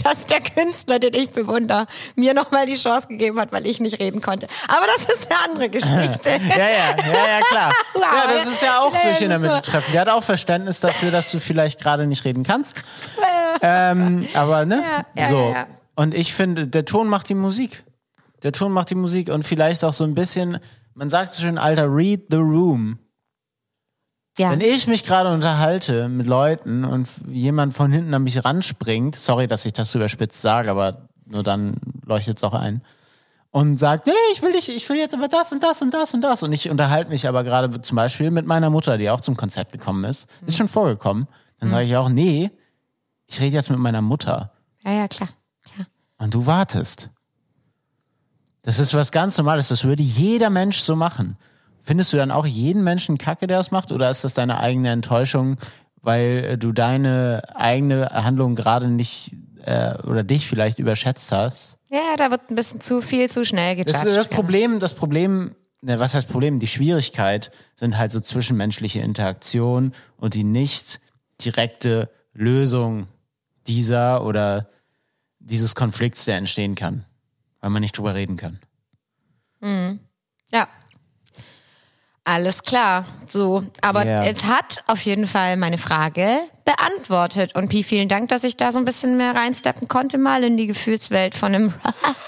Dass 0.03 0.25
der 0.25 0.41
Künstler, 0.41 0.99
den 0.99 1.13
ich 1.13 1.31
bewundere, 1.31 1.87
mir 2.15 2.33
nochmal 2.33 2.65
die 2.65 2.75
Chance 2.75 3.07
gegeben 3.07 3.39
hat, 3.39 3.51
weil 3.51 3.65
ich 3.65 3.79
nicht 3.79 3.99
reden 3.99 4.21
konnte. 4.21 4.47
Aber 4.67 4.85
das 4.97 5.15
ist 5.15 5.31
eine 5.31 5.39
andere 5.51 5.69
Geschichte. 5.69 6.29
ja, 6.49 6.57
ja, 6.57 6.67
ja, 6.67 7.27
ja, 7.27 7.39
klar. 7.49 7.73
Ja, 7.95 8.33
das 8.33 8.47
ist 8.47 8.61
ja 8.61 8.79
auch 8.79 8.91
sich 8.91 9.21
in 9.21 9.29
der 9.29 9.39
Mitte 9.39 9.61
treffen. 9.61 9.91
Der 9.91 10.01
hat 10.01 10.09
auch 10.09 10.23
Verständnis 10.23 10.79
dafür, 10.79 11.11
dass 11.11 11.31
du 11.31 11.39
vielleicht 11.39 11.79
gerade 11.79 12.05
nicht 12.05 12.23
reden 12.25 12.43
kannst. 12.43 12.77
ähm, 13.61 14.27
aber, 14.33 14.65
ne? 14.65 14.83
Ja, 14.83 15.21
ja, 15.21 15.27
so. 15.27 15.51
Ja, 15.53 15.67
und 15.95 16.13
ich 16.13 16.33
finde, 16.33 16.67
der 16.67 16.85
Ton 16.85 17.07
macht 17.07 17.29
die 17.29 17.35
Musik. 17.35 17.83
Der 18.43 18.51
Ton 18.51 18.71
macht 18.71 18.89
die 18.89 18.95
Musik 18.95 19.29
und 19.29 19.43
vielleicht 19.43 19.83
auch 19.83 19.93
so 19.93 20.03
ein 20.03 20.13
bisschen, 20.13 20.59
man 20.93 21.09
sagt 21.09 21.33
so 21.33 21.41
schön, 21.41 21.57
Alter, 21.57 21.87
read 21.87 22.25
the 22.29 22.37
room. 22.37 22.99
Ja. 24.37 24.51
Wenn 24.51 24.61
ich 24.61 24.87
mich 24.87 25.03
gerade 25.03 25.31
unterhalte 25.31 26.09
mit 26.09 26.27
Leuten 26.27 26.83
und 26.83 27.07
jemand 27.27 27.73
von 27.73 27.91
hinten 27.91 28.13
an 28.13 28.23
mich 28.23 28.43
ranspringt, 28.43 29.15
sorry, 29.15 29.47
dass 29.47 29.65
ich 29.65 29.73
das 29.73 29.91
so 29.91 29.99
überspitzt 29.99 30.41
sage, 30.41 30.69
aber 30.69 31.07
nur 31.25 31.41
dann 31.41 31.77
leuchtet 32.05 32.37
es 32.37 32.43
auch 32.43 32.53
ein, 32.53 32.81
und 33.55 33.77
sagt, 33.77 34.07
nee, 34.07 34.13
ich 34.33 34.41
will 34.41 34.51
dich, 34.51 34.67
ich 34.67 34.89
will 34.89 34.97
jetzt 34.97 35.13
aber 35.13 35.29
das 35.29 35.53
und 35.53 35.63
das 35.63 35.81
und 35.81 35.93
das 35.93 36.13
und 36.13 36.19
das. 36.19 36.43
Und 36.43 36.51
ich 36.51 36.69
unterhalte 36.69 37.09
mich 37.09 37.25
aber 37.25 37.45
gerade 37.45 37.81
zum 37.81 37.95
Beispiel 37.95 38.29
mit 38.29 38.45
meiner 38.45 38.69
Mutter, 38.69 38.97
die 38.97 39.09
auch 39.09 39.21
zum 39.21 39.37
Konzert 39.37 39.71
gekommen 39.71 40.03
ist. 40.03 40.27
Mhm. 40.41 40.47
Ist 40.49 40.57
schon 40.57 40.67
vorgekommen. 40.67 41.25
Dann 41.59 41.69
mhm. 41.69 41.71
sage 41.71 41.85
ich 41.85 41.95
auch, 41.95 42.09
nee, 42.09 42.51
ich 43.27 43.39
rede 43.39 43.55
jetzt 43.55 43.69
mit 43.69 43.79
meiner 43.79 44.01
Mutter. 44.01 44.51
Ja, 44.83 44.91
ja, 44.91 45.07
klar. 45.07 45.29
klar. 45.63 45.87
Und 46.17 46.33
du 46.33 46.45
wartest. 46.45 47.09
Das 48.61 48.77
ist 48.77 48.93
was 48.93 49.13
ganz 49.13 49.37
Normales. 49.37 49.69
Das 49.69 49.85
würde 49.85 50.03
jeder 50.03 50.49
Mensch 50.49 50.79
so 50.79 50.97
machen. 50.97 51.37
Findest 51.85 52.11
du 52.13 52.17
dann 52.17 52.31
auch 52.31 52.47
jeden 52.47 52.83
Menschen 52.83 53.19
kacke, 53.19 53.45
der 53.45 53.57
das 53.57 53.69
macht? 53.69 53.91
Oder 53.91 54.09
ist 54.09 54.23
das 54.23 54.33
deine 54.33 54.59
eigene 54.59 54.89
Enttäuschung, 54.89 55.57
weil 56.01 56.43
äh, 56.43 56.57
du 56.57 56.71
deine 56.71 57.43
eigene 57.53 58.09
Handlung 58.09 58.55
gerade 58.55 58.87
nicht 58.87 59.33
äh, 59.63 59.95
oder 60.01 60.23
dich 60.23 60.47
vielleicht 60.47 60.79
überschätzt 60.79 61.31
hast? 61.31 61.77
Ja, 61.91 62.15
da 62.17 62.31
wird 62.31 62.49
ein 62.49 62.55
bisschen 62.55 62.81
zu 62.81 63.01
viel, 63.01 63.29
zu 63.29 63.45
schnell 63.45 63.75
gejudged. 63.75 63.93
Das, 63.93 64.15
das 64.15 64.27
Problem, 64.29 64.79
das 64.79 64.95
Problem, 64.95 65.55
ne, 65.81 65.99
was 65.99 66.15
heißt 66.15 66.27
Problem? 66.27 66.57
Die 66.59 66.65
Schwierigkeit 66.65 67.51
sind 67.75 67.99
halt 67.99 68.11
so 68.11 68.19
zwischenmenschliche 68.19 69.01
Interaktion 69.01 69.91
und 70.17 70.33
die 70.33 70.43
nicht 70.43 70.99
direkte 71.39 72.09
Lösung 72.33 73.05
dieser 73.67 74.25
oder 74.25 74.69
dieses 75.37 75.75
Konflikts, 75.75 76.25
der 76.25 76.37
entstehen 76.37 76.73
kann, 76.73 77.05
weil 77.61 77.69
man 77.69 77.83
nicht 77.83 77.95
drüber 77.95 78.15
reden 78.15 78.37
kann. 78.37 78.59
Mhm. 79.61 79.99
Ja, 80.51 80.67
alles 82.25 82.63
klar, 82.63 83.05
so. 83.27 83.63
Aber 83.81 84.03
yeah. 84.03 84.25
es 84.25 84.45
hat 84.45 84.83
auf 84.87 84.99
jeden 85.01 85.27
Fall 85.27 85.57
meine 85.57 85.77
Frage 85.77 86.39
beantwortet. 86.65 87.53
Und 87.55 87.69
Pi, 87.69 87.83
vielen 87.83 88.09
Dank, 88.09 88.29
dass 88.29 88.43
ich 88.43 88.57
da 88.57 88.71
so 88.71 88.79
ein 88.79 88.85
bisschen 88.85 89.15
mehr 89.15 89.35
reinsteppen 89.35 89.87
konnte, 89.87 90.17
mal 90.17 90.43
in 90.43 90.57
die 90.57 90.65
Gefühlswelt 90.65 91.35
von 91.35 91.53
einem, 91.53 91.73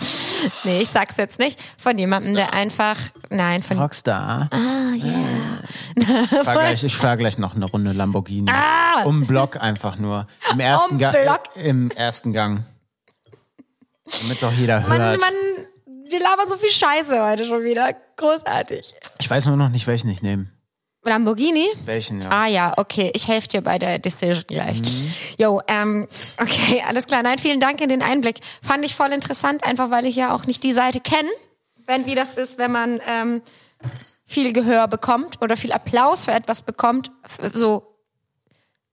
nee, 0.64 0.82
ich 0.82 0.89
sag's 0.89 1.18
jetzt 1.18 1.39
nicht, 1.39 1.60
von 1.80 1.98
jemandem, 1.98 2.36
der 2.36 2.54
einfach, 2.54 2.98
nein, 3.32 3.64
von... 3.64 3.80
Rockstar. 3.80 4.48
Ah, 4.52 4.93
yeah. 4.95 5.64
Ich 5.95 6.45
fahr 6.45 6.54
gleich, 6.54 6.84
ich 6.84 6.95
fahr 6.95 7.18
gleich 7.18 7.38
noch 7.39 7.56
eine 7.56 7.66
Runde 7.66 7.91
Lamborghini. 7.91 8.52
Ah. 8.52 9.04
Um 9.04 9.26
Block 9.26 9.62
einfach 9.62 9.98
nur. 9.98 10.28
Im 10.52 10.60
ersten 10.60 10.93
um 10.93 11.00
Gang. 11.00 11.39
Im 11.56 11.89
ersten 11.91 12.34
Gang. 12.34 12.64
Damit 14.22 14.38
es 14.38 14.43
auch 14.43 14.54
jeder 14.54 14.88
hört. 14.88 15.00
Man, 15.00 15.20
man 15.20 15.34
wir 16.10 16.20
labern 16.20 16.48
so 16.48 16.58
viel 16.58 16.70
Scheiße 16.70 17.24
heute 17.24 17.45
schon 17.45 17.64
wieder. 17.64 17.93
Großartig. 18.16 18.95
Ich 19.28 19.32
weiß 19.32 19.47
nur 19.47 19.57
noch 19.57 19.67
nicht, 19.67 19.86
welchen 19.88 20.07
ich 20.07 20.21
nehme. 20.21 20.47
Lamborghini? 21.03 21.67
Welchen, 21.84 22.21
ja. 22.21 22.30
Ah 22.30 22.47
ja, 22.47 22.71
okay. 22.78 23.11
Ich 23.13 23.28
helfe 23.28 23.49
dir 23.49 23.61
bei 23.61 23.78
der 23.78 23.99
Decision 23.99 24.45
gleich. 24.47 24.80
Mhm. 24.80 25.13
Jo, 25.38 25.61
ähm, 25.67 26.07
okay, 26.41 26.82
alles 26.88 27.07
klar. 27.07 27.23
Nein, 27.23 27.38
vielen 27.38 27.59
Dank 27.59 27.82
in 27.82 27.89
den 27.89 28.01
Einblick. 28.01 28.39
Fand 28.61 28.86
ich 28.86 28.95
voll 28.95 29.11
interessant, 29.11 29.65
einfach 29.65 29.91
weil 29.91 30.05
ich 30.05 30.15
ja 30.15 30.34
auch 30.34 30.45
nicht 30.45 30.63
die 30.63 30.71
Seite 30.71 31.01
kenne, 31.01 31.28
wenn 31.88 32.05
wie 32.05 32.15
das 32.15 32.36
ist, 32.36 32.57
wenn 32.57 32.71
man 32.71 33.01
ähm, 33.05 33.41
viel 34.25 34.53
Gehör 34.53 34.88
bekommt 34.88 35.41
oder 35.41 35.57
viel 35.57 35.73
Applaus 35.73 36.23
für 36.23 36.32
etwas 36.32 36.61
bekommt, 36.61 37.11
so 37.53 37.97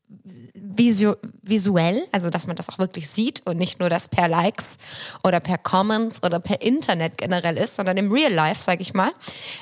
visu 0.08 1.14
visuell, 1.42 2.08
also 2.10 2.30
dass 2.30 2.48
man 2.48 2.56
das 2.56 2.68
auch 2.70 2.80
wirklich 2.80 3.08
sieht 3.08 3.42
und 3.44 3.56
nicht 3.56 3.78
nur 3.78 3.88
das 3.88 4.08
per 4.08 4.26
Likes 4.26 4.78
oder 5.22 5.38
per 5.38 5.58
Comments 5.58 6.20
oder 6.24 6.40
per 6.40 6.60
Internet 6.60 7.18
generell 7.18 7.56
ist, 7.56 7.76
sondern 7.76 7.96
im 7.98 8.10
Real 8.10 8.32
Life, 8.32 8.64
sag 8.64 8.80
ich 8.80 8.94
mal. 8.94 9.12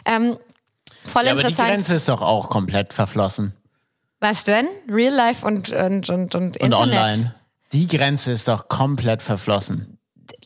Ähm, 0.07 0.39
voll 1.07 1.25
ja, 1.25 1.33
interessant. 1.33 1.59
Aber 1.59 1.69
die 1.69 1.73
Grenze 1.73 1.95
ist 1.95 2.09
doch 2.09 2.23
auch 2.23 2.51
komplett 2.51 2.93
verflossen. 2.93 3.55
Was 4.21 4.45
denn? 4.45 4.67
Real 4.89 5.13
Life 5.13 5.47
und, 5.47 5.71
und, 5.71 6.09
und, 6.09 6.35
und 6.35 6.57
Internet? 6.57 6.63
Und 6.63 6.75
online. 6.75 7.35
Die 7.73 7.87
Grenze 7.87 8.33
ist 8.33 8.49
doch 8.49 8.69
komplett 8.69 9.23
verflossen. 9.23 9.99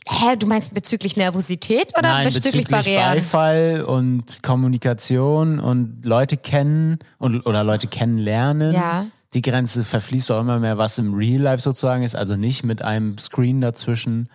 Hä, 0.09 0.35
du 0.37 0.47
meinst 0.47 0.73
bezüglich 0.73 1.17
Nervosität 1.17 1.91
oder 1.97 2.09
Nein, 2.09 2.25
bezüglich, 2.27 2.67
bezüglich 2.67 2.95
Barrieren? 2.95 3.15
Beifall 3.15 3.83
und 3.85 4.41
Kommunikation 4.41 5.59
und 5.59 6.05
Leute 6.05 6.37
kennen 6.37 6.99
und, 7.17 7.45
oder 7.45 7.63
Leute 7.63 7.87
kennenlernen. 7.87 8.73
Ja 8.73 9.05
die 9.33 9.41
Grenze 9.41 9.83
verfließt 9.83 10.31
auch 10.31 10.41
immer 10.41 10.59
mehr, 10.59 10.77
was 10.77 10.97
im 10.97 11.13
Real 11.13 11.41
Life 11.41 11.61
sozusagen 11.61 12.03
ist, 12.03 12.15
also 12.15 12.35
nicht 12.35 12.63
mit 12.63 12.81
einem 12.81 13.17
Screen 13.17 13.61
dazwischen 13.61 14.29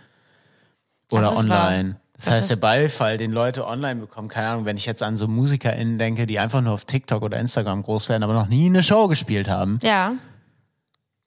oder 1.11 1.37
online. 1.37 1.95
Wahr. 1.95 2.01
Das, 2.25 2.35
heißt, 2.35 2.51
der 2.51 2.57
Beifall, 2.57 3.19
den 3.19 3.33
Leute 3.33 3.67
online 3.67 4.01
bekommen, 4.01 4.29
keine 4.29 4.49
Ahnung, 4.49 4.65
wenn 4.65 4.77
ich 4.77 4.87
jetzt 4.87 5.03
an 5.03 5.17
so 5.17 5.27
MusikerInnen 5.27 5.99
denke, 5.99 6.27
die 6.27 6.39
einfach 6.39 6.61
nur 6.61 6.73
auf 6.73 6.85
TikTok 6.85 7.23
oder 7.23 7.39
Instagram 7.41 7.83
groß 7.83 8.09
werden, 8.09 8.23
aber 8.23 8.35
noch 8.35 8.47
nie 8.47 8.67
eine 8.67 8.83
Show 8.83 9.09
gespielt 9.09 9.49
haben. 9.49 9.81
Ja. 9.83 10.13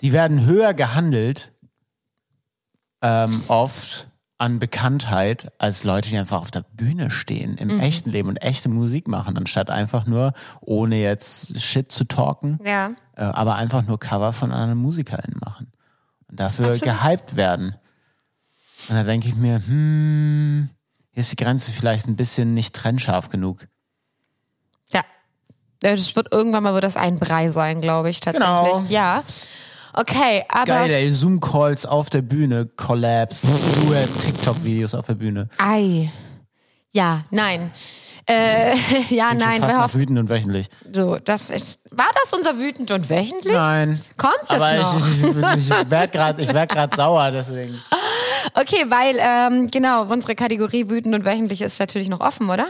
Die 0.02 0.14
werden 0.14 0.46
höher 0.46 0.74
gehandelt, 0.74 1.52
ähm, 3.02 3.44
oft 3.50 4.08
an 4.38 4.60
Bekanntheit 4.60 5.52
als 5.60 5.84
Leute, 5.84 6.10
die 6.10 6.18
einfach 6.18 6.42
auf 6.42 6.52
der 6.52 6.64
Bühne 6.74 7.12
stehen, 7.12 7.58
im 7.58 7.76
mhm. 7.76 7.80
echten 7.80 8.10
Leben 8.10 8.30
und 8.30 8.38
echte 8.38 8.70
Musik 8.70 9.08
machen, 9.08 9.38
anstatt 9.38 9.70
einfach 9.70 10.06
nur, 10.06 10.34
ohne 10.62 10.98
jetzt 10.98 11.62
Shit 11.62 11.92
zu 11.92 12.06
talken, 12.06 12.60
ja. 12.64 12.92
äh, 13.16 13.24
aber 13.24 13.56
einfach 13.56 13.86
nur 13.86 14.00
Cover 14.00 14.34
von 14.34 14.52
anderen 14.52 14.80
MusikerInnen 14.80 15.40
machen. 15.44 15.72
Und 16.30 16.40
dafür 16.40 16.72
Absolut. 16.72 17.02
gehypt 17.02 17.36
werden. 17.36 17.76
Und 18.90 18.96
da 18.96 19.04
denke 19.04 19.28
ich 19.28 19.36
mir, 19.36 19.62
hm, 19.66 20.70
hier 21.16 21.22
ist 21.22 21.32
die 21.32 21.38
Grenze 21.38 21.72
vielleicht 21.72 22.08
ein 22.08 22.18
bisschen 22.18 22.54
nicht 22.54 22.76
trennscharf 22.76 23.30
genug. 23.30 23.70
Ja. 24.90 25.02
Das 25.80 26.14
wird 26.18 26.34
irgendwann 26.34 26.62
mal 26.62 26.74
wird 26.74 26.84
das 26.84 26.98
ein 26.98 27.20
Brei 27.20 27.50
sein, 27.52 27.80
glaube 27.80 28.10
ich, 28.10 28.20
tatsächlich. 28.20 28.74
Genau. 28.74 28.84
Ja. 28.90 29.24
Okay, 29.94 30.44
aber. 30.50 30.66
Geil, 30.66 30.92
ey, 30.92 31.10
Zoom-Calls 31.10 31.86
auf 31.86 32.10
der 32.10 32.22
Bühne, 32.22 32.66
Collabs, 32.66 33.48
Duett, 33.76 34.10
TikTok-Videos 34.20 34.94
auf 34.94 35.06
der 35.06 35.14
Bühne. 35.14 35.48
Ei. 35.58 36.12
Ja, 36.92 37.24
nein. 37.32 37.72
Äh, 38.28 38.76
ja, 39.10 39.30
schon 39.30 39.38
nein, 39.38 39.62
fast 39.62 39.76
wir 39.76 39.84
hoffen, 39.84 40.02
wütend 40.02 40.20
und 40.20 40.30
wöchentlich. 40.30 40.68
so, 40.92 41.18
das 41.18 41.50
ist, 41.50 41.82
war 41.92 42.08
das 42.24 42.34
unser 42.34 42.58
wütend 42.58 42.90
und 42.92 43.10
wöchentlich? 43.10 43.54
Nein. 43.54 44.02
Kommt 44.18 44.34
es 44.50 44.62
Aber 44.62 44.74
noch? 44.74 44.98
ich, 44.98 45.24
ich, 45.24 45.70
ich 45.70 45.70
werde 45.90 46.08
gerade 46.10 46.42
ich 46.42 46.54
werd 46.54 46.72
grad 46.72 46.96
sauer, 46.96 47.32
deswegen. 47.32 47.80
Okay, 48.56 48.86
weil, 48.90 49.18
ähm, 49.20 49.70
genau, 49.70 50.06
unsere 50.06 50.36
Kategorie 50.36 50.90
wütend 50.90 51.14
und 51.14 51.26
wöchentlich 51.26 51.62
ist 51.62 51.80
natürlich 51.80 52.08
noch 52.10 52.20
offen, 52.20 52.50
oder? 52.50 52.68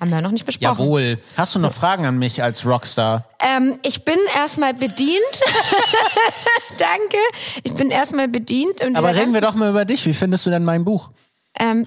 Haben 0.00 0.10
wir 0.12 0.22
noch 0.22 0.30
nicht 0.30 0.46
besprochen. 0.46 0.82
Jawohl. 0.82 1.18
Hast 1.36 1.54
du 1.54 1.58
noch 1.58 1.72
Fragen 1.72 2.06
an 2.06 2.18
mich 2.18 2.42
als 2.42 2.64
Rockstar? 2.64 3.26
Ähm, 3.38 3.78
ich 3.82 4.02
bin 4.06 4.16
erstmal 4.34 4.72
bedient. 4.72 5.20
Danke. 6.78 7.18
Ich 7.64 7.74
bin 7.74 7.90
erstmal 7.90 8.26
bedient. 8.26 8.80
Und 8.80 8.96
Aber 8.96 9.14
reden 9.14 9.34
wir 9.34 9.42
doch 9.42 9.54
mal 9.54 9.68
über 9.68 9.84
dich. 9.84 10.06
Wie 10.06 10.14
findest 10.14 10.46
du 10.46 10.50
denn 10.50 10.64
mein 10.64 10.86
Buch? 10.86 11.10
Ähm, 11.58 11.86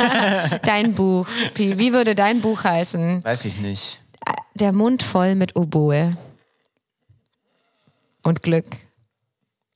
dein 0.62 0.94
Buch. 0.94 1.26
Pi, 1.54 1.78
Wie 1.78 1.92
würde 1.92 2.14
dein 2.14 2.40
Buch 2.40 2.64
heißen? 2.64 3.24
Weiß 3.24 3.44
ich 3.44 3.58
nicht. 3.58 4.00
Der 4.54 4.72
Mund 4.72 5.02
voll 5.02 5.34
mit 5.34 5.56
Oboe. 5.56 6.16
Und 8.22 8.42
Glück. 8.42 8.66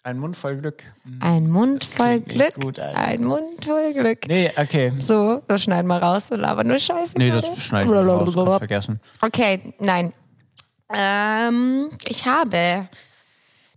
Ein 0.03 0.19
Mund 0.19 0.37
voll 0.37 0.57
Glück. 0.59 0.83
Ein 1.21 1.51
Mund 1.51 1.83
voll 1.83 2.21
Glück. 2.21 2.55
gut, 2.61 2.79
ein 2.79 3.25
Mund 3.25 3.65
voll 3.65 3.95
Glück. 3.95 4.29
Nee, 4.29 4.51
okay. 4.59 4.93
So, 4.99 5.41
das 5.49 5.63
schneiden 5.63 5.89
wir 5.89 5.97
raus 5.97 6.31
und 6.31 6.41
labern 6.41 6.67
nur 6.67 6.79
Scheiße. 6.79 7.17
Nee, 7.17 7.31
gerade. 7.31 7.47
das 7.49 7.63
schneide 7.65 7.91
ich 7.91 8.07
raus. 8.07 8.35
Kannst 8.35 8.59
vergessen. 8.59 9.01
Okay, 9.23 9.75
nein. 9.79 10.13
Ähm, 10.93 11.89
ich 12.07 12.27
habe 12.27 12.87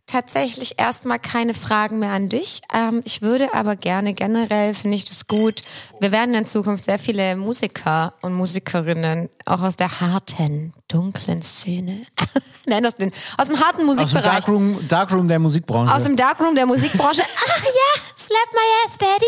tatsächlich 0.07 0.79
erstmal 0.79 1.19
keine 1.19 1.53
Fragen 1.53 1.99
mehr 1.99 2.11
an 2.11 2.29
dich. 2.29 2.61
Ähm, 2.73 3.01
ich 3.05 3.21
würde 3.21 3.53
aber 3.53 3.75
gerne 3.75 4.13
generell, 4.13 4.73
finde 4.73 4.95
ich 4.95 5.05
das 5.05 5.27
gut. 5.27 5.61
Wir 5.99 6.11
werden 6.11 6.33
in 6.33 6.45
Zukunft 6.45 6.85
sehr 6.85 6.97
viele 6.97 7.35
Musiker 7.35 8.13
und 8.21 8.33
Musikerinnen 8.33 9.29
auch 9.45 9.61
aus 9.61 9.75
der 9.75 9.99
harten, 9.99 10.73
dunklen 10.87 11.41
Szene. 11.41 12.05
Nein, 12.65 12.85
aus, 12.85 12.95
den, 12.95 13.11
aus 13.37 13.47
dem 13.47 13.59
harten 13.59 13.81
Aus 13.81 13.97
dem 13.97 14.03
Musikbereich. 14.03 14.23
Darkroom, 14.23 14.87
Darkroom 14.87 15.27
der 15.27 15.39
Musikbranche. 15.39 15.93
Aus 15.93 16.03
dem 16.03 16.15
Darkroom 16.15 16.55
der 16.55 16.65
Musikbranche. 16.65 17.21
Ach 17.23 17.63
ja, 17.63 18.01
slap 18.17 18.49
my 18.53 18.87
ass, 18.87 18.97
Daddy. 18.97 19.25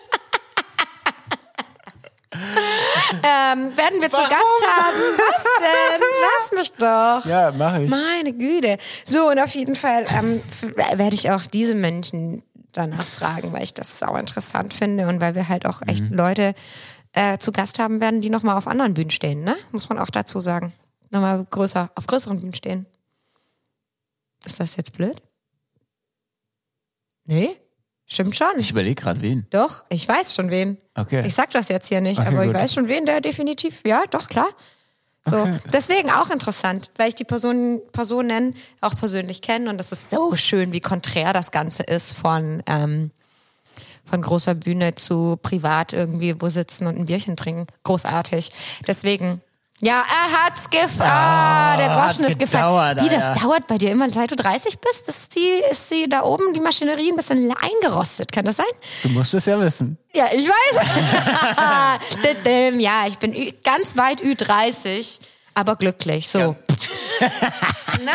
ähm, 2.42 3.76
werden 3.76 4.00
wir 4.00 4.10
zu 4.10 4.16
Warum? 4.16 4.28
Gast 4.28 4.66
haben. 4.66 4.96
Was 5.16 5.44
denn? 5.60 6.00
Lass 6.22 6.52
mich 6.58 6.72
doch. 6.72 7.24
ja, 7.30 7.50
mache 7.52 7.84
ich. 7.84 7.90
Meine 7.90 8.32
Güte. 8.32 8.78
So, 9.04 9.28
und 9.28 9.38
auf 9.38 9.54
jeden 9.54 9.76
Fall 9.76 10.06
ähm, 10.16 10.42
werde 10.94 11.14
ich 11.14 11.30
auch 11.30 11.42
diese 11.46 11.74
Menschen 11.74 12.42
danach 12.72 13.04
fragen, 13.04 13.52
weil 13.52 13.64
ich 13.64 13.74
das 13.74 13.98
sau 13.98 14.14
interessant 14.16 14.74
finde 14.74 15.08
und 15.08 15.20
weil 15.20 15.34
wir 15.34 15.48
halt 15.48 15.66
auch 15.66 15.82
echt 15.86 16.08
Leute 16.10 16.54
äh, 17.12 17.38
zu 17.38 17.52
Gast 17.52 17.78
haben 17.78 18.00
werden, 18.00 18.22
die 18.22 18.30
nochmal 18.30 18.56
auf 18.56 18.66
anderen 18.66 18.94
Bühnen 18.94 19.10
stehen, 19.10 19.42
ne? 19.42 19.56
Muss 19.72 19.88
man 19.88 19.98
auch 19.98 20.10
dazu 20.10 20.40
sagen. 20.40 20.72
Nochmal 21.10 21.44
größer, 21.50 21.90
auf 21.94 22.06
größeren 22.06 22.38
Bühnen 22.40 22.54
stehen. 22.54 22.86
Ist 24.44 24.60
das 24.60 24.76
jetzt 24.76 24.92
blöd? 24.92 25.20
Nee? 27.26 27.56
Stimmt 28.12 28.36
schon. 28.36 28.48
Ich 28.58 28.70
überlege 28.72 29.00
gerade 29.00 29.22
wen. 29.22 29.46
Doch, 29.50 29.84
ich 29.88 30.06
weiß 30.08 30.34
schon 30.34 30.50
wen. 30.50 30.78
Okay. 30.96 31.22
Ich 31.26 31.34
sag 31.34 31.50
das 31.52 31.68
jetzt 31.68 31.86
hier 31.88 32.00
nicht, 32.00 32.18
Okay, 32.18 32.28
aber 32.28 32.42
ich 32.42 32.48
gut. 32.52 32.56
weiß 32.56 32.74
schon 32.74 32.88
wen, 32.88 33.06
der 33.06 33.20
definitiv, 33.20 33.82
ja, 33.86 34.02
doch, 34.10 34.28
klar. 34.28 34.48
So, 35.26 35.36
Okay. 35.36 35.58
deswegen 35.72 36.10
auch 36.10 36.30
interessant, 36.30 36.90
weil 36.96 37.08
ich 37.08 37.14
die 37.14 37.24
Personen, 37.24 37.80
Personen 37.92 38.56
auch 38.80 38.96
persönlich 38.96 39.42
kenne 39.42 39.70
und 39.70 39.78
das 39.78 39.92
ist 39.92 40.10
so 40.10 40.34
schön, 40.34 40.72
wie 40.72 40.80
konträr 40.80 41.32
das 41.32 41.50
Ganze 41.52 41.82
ist 41.84 42.14
von, 42.14 42.62
ähm, 42.66 43.10
von 44.06 44.22
großer 44.22 44.54
Bühne 44.56 44.96
zu 44.96 45.38
privat 45.40 45.92
irgendwie 45.92 46.40
wo 46.40 46.48
sitzen 46.48 46.86
und 46.88 46.98
ein 46.98 47.04
Bierchen 47.06 47.36
trinken. 47.36 47.66
Großartig. 47.84 48.50
Deswegen, 48.88 49.40
ja, 49.82 50.02
er 50.02 50.44
hat's 50.44 50.68
gefallen. 50.68 51.10
Ah, 51.10 51.76
der 51.76 51.88
Groschen 51.88 52.24
ist 52.24 52.38
gefallen. 52.38 52.98
Wie, 53.02 53.08
das 53.08 53.22
Alter. 53.24 53.40
dauert 53.40 53.66
bei 53.66 53.78
dir 53.78 53.90
immer, 53.90 54.10
seit 54.10 54.30
du 54.30 54.36
30 54.36 54.78
bist? 54.78 55.08
Ist 55.08 55.34
die, 55.34 55.62
ist 55.70 55.88
sie 55.88 56.08
da 56.08 56.22
oben, 56.22 56.52
die 56.52 56.60
Maschinerie, 56.60 57.10
ein 57.10 57.16
bisschen 57.16 57.52
eingerostet? 57.56 58.30
Kann 58.30 58.44
das 58.44 58.56
sein? 58.56 58.66
Du 59.02 59.08
musst 59.10 59.32
es 59.32 59.46
ja 59.46 59.58
wissen. 59.58 59.96
Ja, 60.12 60.26
ich 60.32 60.46
weiß. 60.46 60.86
Ja, 62.80 63.06
ich 63.06 63.18
bin 63.18 63.32
ganz 63.64 63.96
weit 63.96 64.20
Ü30, 64.22 65.18
aber 65.54 65.76
glücklich. 65.76 66.28
So. 66.28 66.38
Ja. 66.38 66.56
Na? 68.04 68.12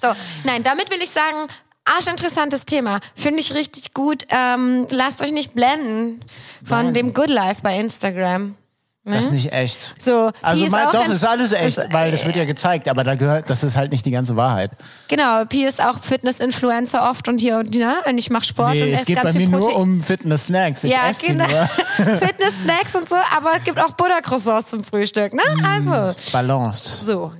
So, 0.00 0.08
nein, 0.44 0.62
damit 0.62 0.90
will 0.90 1.02
ich 1.02 1.10
sagen, 1.10 1.48
arschinteressantes 1.84 2.64
Thema. 2.64 3.00
Finde 3.14 3.40
ich 3.40 3.54
richtig 3.54 3.94
gut. 3.94 4.26
Ähm, 4.30 4.86
lasst 4.90 5.22
euch 5.22 5.32
nicht 5.32 5.54
blenden 5.54 6.24
von 6.64 6.86
Nein. 6.86 6.94
dem 6.94 7.14
Good 7.14 7.30
Life 7.30 7.62
bei 7.62 7.78
Instagram. 7.78 8.56
Das 9.04 9.24
ist 9.24 9.32
nicht 9.32 9.52
echt. 9.52 10.00
So, 10.00 10.30
Also 10.42 10.66
mal, 10.68 10.92
doch, 10.92 11.08
ist 11.08 11.24
alles 11.24 11.50
echt, 11.52 11.76
ist- 11.78 11.92
weil 11.92 12.12
das 12.12 12.24
wird 12.24 12.36
ja 12.36 12.44
gezeigt, 12.44 12.88
aber 12.88 13.02
da 13.02 13.16
gehört, 13.16 13.50
das 13.50 13.64
ist 13.64 13.76
halt 13.76 13.90
nicht 13.90 14.06
die 14.06 14.12
ganze 14.12 14.36
Wahrheit. 14.36 14.70
Genau, 15.08 15.44
Pi 15.44 15.64
ist 15.64 15.84
auch 15.84 16.00
Fitness-Influencer 16.00 17.10
oft 17.10 17.26
und 17.26 17.38
hier 17.38 17.58
und 17.58 17.74
ne, 17.74 17.96
und 18.06 18.16
ich 18.16 18.30
mache 18.30 18.44
Sport 18.44 18.68
und 18.70 18.74
Nee, 18.78 18.92
es 18.92 19.00
esse 19.00 19.06
geht 19.06 19.16
ganz 19.20 19.32
bei 19.32 19.40
mir 19.40 19.48
nur 19.48 19.74
um 19.74 20.00
Fitness-Snacks. 20.00 20.84
Ich 20.84 20.92
Ja, 20.92 21.08
esse 21.08 21.26
genau. 21.26 21.44
Fitness-Snacks 21.96 22.94
und 22.94 23.08
so, 23.08 23.16
aber 23.36 23.50
es 23.58 23.64
gibt 23.64 23.80
auch 23.80 23.90
Buttercroissants 23.92 24.70
zum 24.70 24.84
Frühstück, 24.84 25.34
ne? 25.34 25.42
Mm. 25.56 25.64
Also, 25.64 26.20
Balanced. 26.32 27.06
so, 27.06 27.32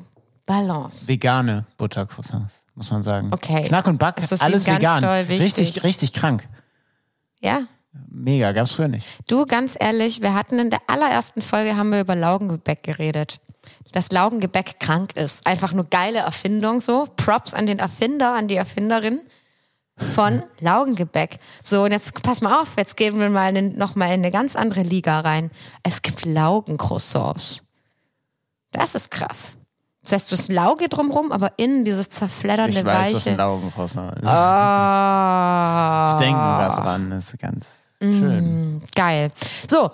Balance. 0.46 1.06
Vegane 1.06 1.64
Buttercroissants, 1.78 2.66
muss 2.74 2.90
man 2.90 3.04
sagen. 3.04 3.28
Okay. 3.32 3.62
Knack 3.68 3.86
und 3.86 3.98
Back, 3.98 4.16
alles 4.40 4.66
vegan. 4.66 5.04
Richtig, 5.04 5.84
richtig 5.84 6.12
krank. 6.12 6.48
Ja. 7.40 7.62
Mega, 7.93 8.53
gab's 8.53 8.72
früher 8.72 8.88
nicht. 8.88 9.07
Du, 9.28 9.45
ganz 9.47 9.76
ehrlich, 9.78 10.22
wir 10.22 10.34
hatten 10.34 10.59
in 10.59 10.70
der 10.70 10.80
allerersten 10.86 11.43
Folge 11.43 11.76
haben 11.76 11.90
wir 11.90 12.01
über 12.01 12.14
Laugengebäck 12.14 12.82
geredet. 12.82 13.40
Dass 13.93 14.11
Laugengebäck 14.11 14.80
krank 14.80 15.16
ist. 15.16 15.47
Einfach 15.47 15.72
nur 15.72 15.84
geile 15.88 16.20
Erfindung 16.20 16.80
so. 16.80 17.07
Props 17.16 17.53
an 17.53 17.66
den 17.66 17.78
Erfinder, 17.78 18.34
an 18.34 18.49
die 18.49 18.57
Erfinderin 18.57 19.20
von 20.14 20.43
Laugengebäck. 20.61 21.38
So, 21.62 21.84
und 21.84 21.93
jetzt 21.93 22.22
pass 22.22 22.40
mal 22.40 22.62
auf, 22.62 22.68
jetzt 22.78 22.97
gehen 22.97 23.20
wir 23.20 23.28
mal 23.28 23.55
in, 23.57 23.76
noch 23.76 23.95
mal 23.95 24.07
in 24.07 24.12
eine 24.14 24.30
ganz 24.30 24.57
andere 24.57 24.82
Liga 24.82 25.20
rein. 25.20 25.51
Es 25.82 26.01
gibt 26.01 26.24
Laugencroissants. 26.24 27.62
Das 28.70 28.95
ist 28.95 29.11
krass. 29.11 29.59
Das 30.03 30.12
heißt, 30.12 30.32
du 30.32 30.36
hast 30.36 30.51
Lauge 30.51 30.88
drumrum, 30.88 31.30
aber 31.30 31.53
innen 31.59 31.84
dieses 31.84 32.09
zerfleddernde 32.09 32.78
Ich 32.78 32.84
weiß, 32.84 33.14
was 33.14 33.26
ein 33.26 33.32
Weiche. 33.32 33.36
Laugencroissant 33.36 34.16
ist. 34.18 34.26
Ah. 34.26 36.09
Ich 36.12 36.24
denke 36.24 36.40
nur 36.40 36.59
da 36.59 36.68
dran, 36.70 37.11
das 37.11 37.26
ist 37.26 37.38
ganz 37.38 37.81
schön. 38.03 38.82
Geil. 38.94 39.30
So. 39.68 39.90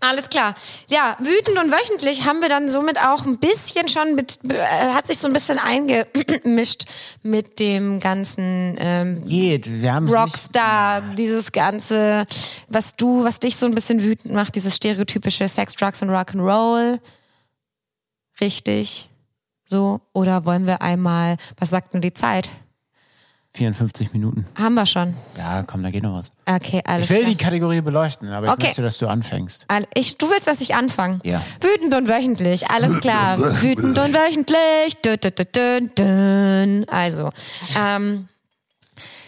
Alles 0.00 0.28
klar. 0.28 0.54
Ja, 0.88 1.16
wütend 1.18 1.58
und 1.58 1.70
wöchentlich 1.70 2.26
haben 2.26 2.42
wir 2.42 2.50
dann 2.50 2.68
somit 2.68 2.98
auch 2.98 3.24
ein 3.24 3.38
bisschen 3.38 3.88
schon 3.88 4.14
mit, 4.14 4.38
äh, 4.50 4.62
hat 4.92 5.06
sich 5.06 5.18
so 5.18 5.26
ein 5.26 5.32
bisschen 5.32 5.58
eingemischt 5.58 6.84
mit 7.22 7.58
dem 7.58 8.00
ganzen 8.00 8.76
ähm, 8.78 9.26
Geht, 9.26 9.80
wir 9.80 9.94
haben 9.94 10.04
es 10.04 10.10
nicht. 10.10 10.20
Rockstar, 10.20 11.00
dieses 11.14 11.52
ganze, 11.52 12.26
was 12.68 12.96
du, 12.96 13.24
was 13.24 13.40
dich 13.40 13.56
so 13.56 13.64
ein 13.64 13.74
bisschen 13.74 14.02
wütend 14.02 14.34
macht, 14.34 14.56
dieses 14.56 14.76
stereotypische 14.76 15.48
Sex, 15.48 15.74
Drugs 15.74 16.02
und 16.02 16.10
Rock'n'Roll. 16.10 17.00
Richtig. 18.42 19.08
So. 19.64 20.00
Oder 20.12 20.44
wollen 20.44 20.66
wir 20.66 20.82
einmal, 20.82 21.38
was 21.58 21.70
sagt 21.70 21.94
denn 21.94 22.02
die 22.02 22.12
Zeit? 22.12 22.50
54 23.54 24.12
Minuten. 24.12 24.46
Haben 24.58 24.74
wir 24.74 24.84
schon. 24.84 25.14
Ja, 25.38 25.62
komm, 25.62 25.82
da 25.84 25.90
geht 25.90 26.02
noch 26.02 26.14
was. 26.18 26.32
Okay, 26.44 26.82
alles 26.84 27.04
Ich 27.04 27.10
will 27.10 27.20
klar. 27.20 27.30
die 27.30 27.36
Kategorie 27.36 27.80
beleuchten, 27.80 28.28
aber 28.32 28.46
ich 28.46 28.52
Okay. 28.52 28.66
möchte, 28.66 28.82
dass 28.82 28.98
du 28.98 29.06
anfängst. 29.06 29.64
All- 29.68 29.86
Ich, 29.94 30.18
du 30.18 30.28
willst, 30.28 30.46
dass 30.48 30.60
ich 30.60 30.74
anfange? 30.74 31.20
Ja. 31.22 31.40
Wütend 31.60 31.94
und 31.94 32.08
wöchentlich, 32.08 32.68
alles 32.68 33.00
klar. 33.00 33.38
Wütend 33.62 33.96
und 33.96 34.12
wöchentlich. 34.12 34.96
Dün, 35.04 35.16
dün, 35.22 35.32
dün, 35.36 35.46
dün, 35.54 35.90
dün. 35.96 36.88
Also, 36.88 37.30
ähm, 37.78 38.28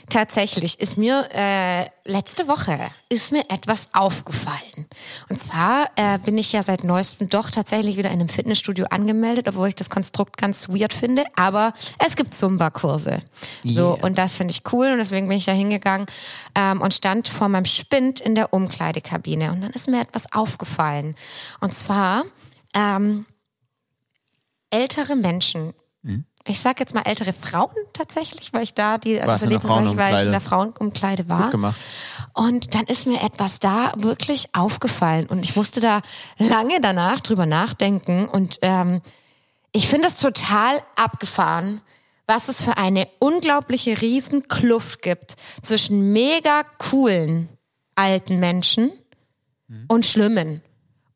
tatsächlich 0.09 0.81
ist 0.81 0.97
mir 0.99 1.29
äh, 1.33 1.87
letzte 2.05 2.49
Woche 2.49 2.79
ist 3.09 3.33
mir 3.33 3.45
etwas 3.51 3.89
aufgefallen. 3.93 4.87
Und 5.29 5.39
zwar 5.41 5.91
äh, 5.97 6.19
bin 6.19 6.39
ich 6.39 6.53
ja 6.53 6.63
seit 6.63 6.85
neuestem 6.85 7.29
doch 7.29 7.51
tatsächlich 7.51 7.97
wieder 7.97 8.11
in 8.11 8.21
einem 8.21 8.29
Fitnessstudio 8.29 8.87
angemeldet, 8.91 9.49
obwohl 9.49 9.69
ich 9.69 9.75
das 9.75 9.91
Konstrukt 9.91 10.37
ganz 10.37 10.69
weird 10.69 10.93
finde. 10.93 11.25
Aber 11.37 11.73
es 11.99 12.17
gibt 12.17 12.35
Zumba-Kurse. 12.35 13.23
So 13.65 13.95
Yeah. 13.95 14.05
und 14.05 14.19
das 14.19 14.37
finde 14.37 14.53
ich 14.53 14.63
cool 14.73 14.87
und 14.87 14.99
deswegen 14.99 15.29
bin 15.29 15.39
ich 15.39 15.45
da 15.45 15.53
hingegangen 15.53 16.07
ähm, 16.55 16.81
und 16.81 16.95
stand 16.95 17.29
vor 17.29 17.49
meinem 17.49 17.65
Spind 17.67 18.21
in 18.21 18.35
der 18.35 18.53
Umkleidekabine 18.53 19.51
und 19.53 19.61
dann 19.61 19.71
ist 19.73 19.89
mir 19.89 20.01
etwas 20.01 20.33
aufgefallen. 20.33 21.15
Und 21.61 21.75
zwar 21.75 22.25
ähm, 22.75 23.27
ältere 24.71 25.17
Menschen. 25.17 25.73
Ich 26.49 26.61
sag 26.61 26.78
jetzt 26.80 26.94
mal 26.94 27.03
ältere 27.03 27.32
Frauen 27.32 27.74
tatsächlich, 27.92 28.53
weil 28.53 28.62
ich 28.62 28.74
da 28.74 28.99
die 28.99 29.16
Warst 29.16 29.28
also 29.28 29.47
der 29.47 29.59
erlebt 29.59 29.64
habe, 29.64 29.74
weil 29.74 29.86
ich- 29.92 29.99
weil 29.99 30.14
ich 30.20 30.26
in 30.26 30.30
der 30.32 30.40
Frauenumkleide 30.40 31.28
war. 31.28 31.42
Gut 31.42 31.51
gemacht. 31.53 31.80
Und 32.34 32.74
dann 32.74 32.84
ist 32.84 33.07
mir 33.07 33.20
etwas 33.22 33.59
da 33.59 33.92
wirklich 33.97 34.55
aufgefallen 34.55 35.26
und 35.26 35.42
ich 35.42 35.57
musste 35.57 35.80
da 35.80 36.03
lange 36.38 36.80
danach 36.80 37.20
drüber 37.20 37.47
nachdenken 37.47 38.28
und 38.28 38.59
ähm, 38.62 39.01
ich 39.72 39.88
finde 39.88 40.09
das 40.09 40.18
total 40.20 40.80
abgefahren, 40.97 41.80
was 42.26 42.49
es 42.49 42.62
für 42.62 42.76
eine 42.76 43.07
unglaubliche 43.18 44.01
Riesenkluft 44.01 45.03
gibt 45.03 45.36
zwischen 45.62 46.12
mega 46.12 46.62
coolen 46.78 47.49
alten 47.94 48.38
Menschen 48.40 48.90
und 49.88 50.07
schlimmen. 50.07 50.62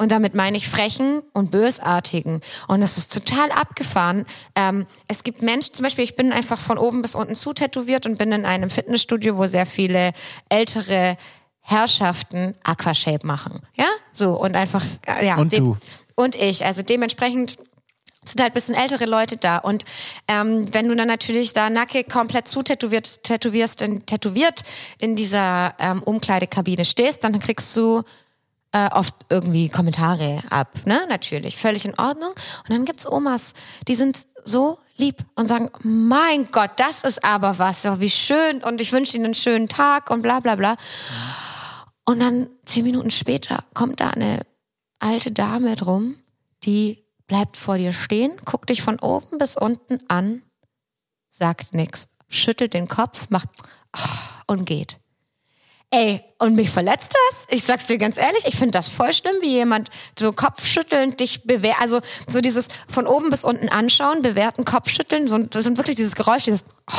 Und 0.00 0.10
damit 0.10 0.34
meine 0.34 0.56
ich 0.56 0.66
frechen 0.66 1.22
und 1.34 1.50
bösartigen. 1.50 2.40
Und 2.68 2.80
das 2.80 2.96
ist 2.96 3.12
total 3.12 3.52
abgefahren. 3.52 4.24
Ähm, 4.56 4.86
es 5.08 5.24
gibt 5.24 5.42
Menschen, 5.42 5.74
zum 5.74 5.82
Beispiel, 5.82 6.04
ich 6.04 6.16
bin 6.16 6.32
einfach 6.32 6.58
von 6.58 6.78
oben 6.78 7.02
bis 7.02 7.14
unten 7.14 7.34
zu 7.34 7.52
tätowiert 7.52 8.06
und 8.06 8.16
bin 8.16 8.32
in 8.32 8.46
einem 8.46 8.70
Fitnessstudio, 8.70 9.36
wo 9.36 9.44
sehr 9.44 9.66
viele 9.66 10.12
ältere 10.48 11.18
Herrschaften 11.60 12.54
Aquashape 12.62 13.26
machen. 13.26 13.60
Ja, 13.74 13.88
so 14.14 14.40
und 14.40 14.56
einfach, 14.56 14.82
äh, 15.06 15.26
ja. 15.26 15.36
Und 15.36 15.52
du. 15.58 15.76
Und 16.14 16.34
ich. 16.34 16.64
Also 16.64 16.80
dementsprechend 16.80 17.58
sind 18.24 18.40
halt 18.40 18.52
ein 18.52 18.54
bisschen 18.54 18.74
ältere 18.74 19.04
Leute 19.04 19.36
da. 19.36 19.58
Und 19.58 19.84
ähm, 20.28 20.72
wenn 20.72 20.88
du 20.88 20.96
dann 20.96 21.08
natürlich 21.08 21.52
da 21.52 21.68
nackig 21.68 22.08
komplett 22.08 22.48
zutätowiert 22.48 23.22
tätowierst, 23.22 23.82
in, 23.82 24.06
tätowiert 24.06 24.62
in 24.98 25.14
dieser 25.14 25.74
ähm, 25.78 26.02
Umkleidekabine 26.02 26.86
stehst, 26.86 27.22
dann 27.22 27.38
kriegst 27.38 27.76
du 27.76 28.02
äh, 28.72 28.88
oft 28.92 29.14
irgendwie 29.28 29.68
Kommentare 29.68 30.42
ab, 30.50 30.68
ne? 30.84 31.04
Natürlich, 31.08 31.56
völlig 31.56 31.84
in 31.84 31.98
Ordnung. 31.98 32.30
Und 32.30 32.70
dann 32.70 32.84
gibt's 32.84 33.10
Omas, 33.10 33.52
die 33.88 33.94
sind 33.94 34.26
so 34.44 34.78
lieb 34.96 35.24
und 35.34 35.48
sagen, 35.48 35.70
mein 35.82 36.48
Gott, 36.50 36.70
das 36.76 37.02
ist 37.02 37.24
aber 37.24 37.58
was, 37.58 37.84
oh, 37.86 38.00
wie 38.00 38.10
schön 38.10 38.62
und 38.62 38.80
ich 38.80 38.92
wünsche 38.92 39.16
Ihnen 39.16 39.26
einen 39.26 39.34
schönen 39.34 39.68
Tag 39.68 40.10
und 40.10 40.22
bla 40.22 40.40
bla 40.40 40.56
bla. 40.56 40.76
Und 42.04 42.20
dann 42.20 42.48
zehn 42.64 42.84
Minuten 42.84 43.10
später 43.10 43.64
kommt 43.74 44.00
da 44.00 44.10
eine 44.10 44.40
alte 44.98 45.32
Dame 45.32 45.74
drum, 45.76 46.16
die 46.64 47.04
bleibt 47.26 47.56
vor 47.56 47.78
dir 47.78 47.92
stehen, 47.92 48.32
guckt 48.44 48.70
dich 48.70 48.82
von 48.82 48.98
oben 49.00 49.38
bis 49.38 49.56
unten 49.56 50.00
an, 50.08 50.42
sagt 51.30 51.74
nix, 51.74 52.08
schüttelt 52.28 52.74
den 52.74 52.88
Kopf, 52.88 53.30
macht 53.30 53.48
und 54.46 54.64
geht. 54.64 54.99
Ey, 55.92 56.22
und 56.38 56.54
mich 56.54 56.70
verletzt 56.70 57.12
das? 57.12 57.46
Ich 57.48 57.64
sag's 57.64 57.86
dir 57.86 57.98
ganz 57.98 58.16
ehrlich, 58.16 58.44
ich 58.46 58.54
finde 58.54 58.72
das 58.72 58.88
voll 58.88 59.12
schlimm, 59.12 59.34
wie 59.40 59.50
jemand 59.50 59.90
so 60.16 60.32
kopfschüttelnd 60.32 61.18
dich 61.18 61.42
bewährt, 61.42 61.80
also 61.80 62.00
so 62.28 62.40
dieses 62.40 62.68
von 62.88 63.08
oben 63.08 63.30
bis 63.30 63.44
unten 63.44 63.68
anschauen, 63.68 64.22
bewerten, 64.22 64.64
Kopfschütteln, 64.64 65.26
so, 65.26 65.38
das 65.38 65.64
sind 65.64 65.78
wirklich 65.78 65.96
dieses 65.96 66.14
Geräusch, 66.14 66.44
dieses, 66.44 66.64
oh, 66.88 66.94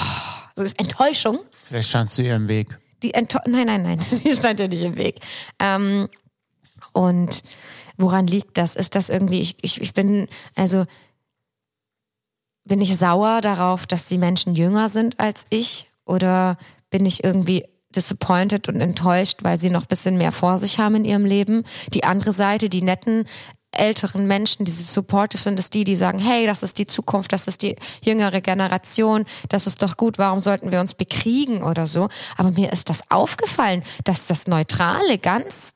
das 0.55 0.65
ist 0.65 0.79
Enttäuschung. 0.79 1.39
Vielleicht 1.69 1.87
standst 1.87 2.17
du 2.17 2.23
ihr 2.23 2.35
im 2.35 2.49
Weg. 2.49 2.77
Die 3.01 3.11
nein, 3.11 3.65
nein, 3.65 3.81
nein, 3.81 4.05
die 4.25 4.35
stand 4.35 4.59
ja 4.59 4.67
nicht 4.67 4.83
im 4.83 4.97
Weg. 4.97 5.19
Ähm, 5.59 6.09
und 6.91 7.43
woran 7.95 8.27
liegt 8.27 8.57
das? 8.57 8.75
Ist 8.75 8.95
das 8.95 9.09
irgendwie, 9.09 9.39
ich, 9.39 9.55
ich, 9.61 9.79
ich 9.79 9.93
bin, 9.93 10.27
also 10.55 10.85
bin 12.65 12.81
ich 12.81 12.97
sauer 12.97 13.39
darauf, 13.39 13.87
dass 13.87 14.03
die 14.03 14.17
Menschen 14.17 14.53
jünger 14.53 14.89
sind 14.89 15.17
als 15.17 15.45
ich? 15.49 15.89
Oder 16.05 16.57
bin 16.89 17.05
ich 17.05 17.23
irgendwie 17.23 17.65
disappointed 17.95 18.67
und 18.67 18.81
enttäuscht, 18.81 19.39
weil 19.41 19.59
sie 19.59 19.69
noch 19.69 19.85
bisschen 19.85 20.17
mehr 20.17 20.31
vor 20.31 20.57
sich 20.57 20.79
haben 20.79 20.95
in 20.95 21.05
ihrem 21.05 21.25
Leben? 21.25 21.63
Die 21.93 22.03
andere 22.03 22.33
Seite, 22.33 22.69
die 22.69 22.81
netten 22.81 23.25
älteren 23.73 24.27
Menschen, 24.27 24.65
die 24.65 24.71
supportive 24.71 25.41
sind, 25.41 25.57
ist 25.59 25.73
die, 25.73 25.83
die 25.85 25.95
sagen, 25.95 26.19
hey, 26.19 26.45
das 26.45 26.61
ist 26.61 26.77
die 26.77 26.87
Zukunft, 26.87 27.31
das 27.31 27.47
ist 27.47 27.61
die 27.61 27.77
jüngere 28.01 28.41
Generation, 28.41 29.25
das 29.47 29.65
ist 29.65 29.81
doch 29.81 29.95
gut, 29.95 30.17
warum 30.17 30.41
sollten 30.41 30.71
wir 30.73 30.81
uns 30.81 30.93
bekriegen 30.93 31.63
oder 31.63 31.87
so? 31.87 32.09
Aber 32.37 32.51
mir 32.51 32.73
ist 32.73 32.89
das 32.89 32.99
aufgefallen, 33.09 33.83
dass 34.03 34.27
das 34.27 34.47
Neutrale 34.47 35.17
ganz 35.17 35.75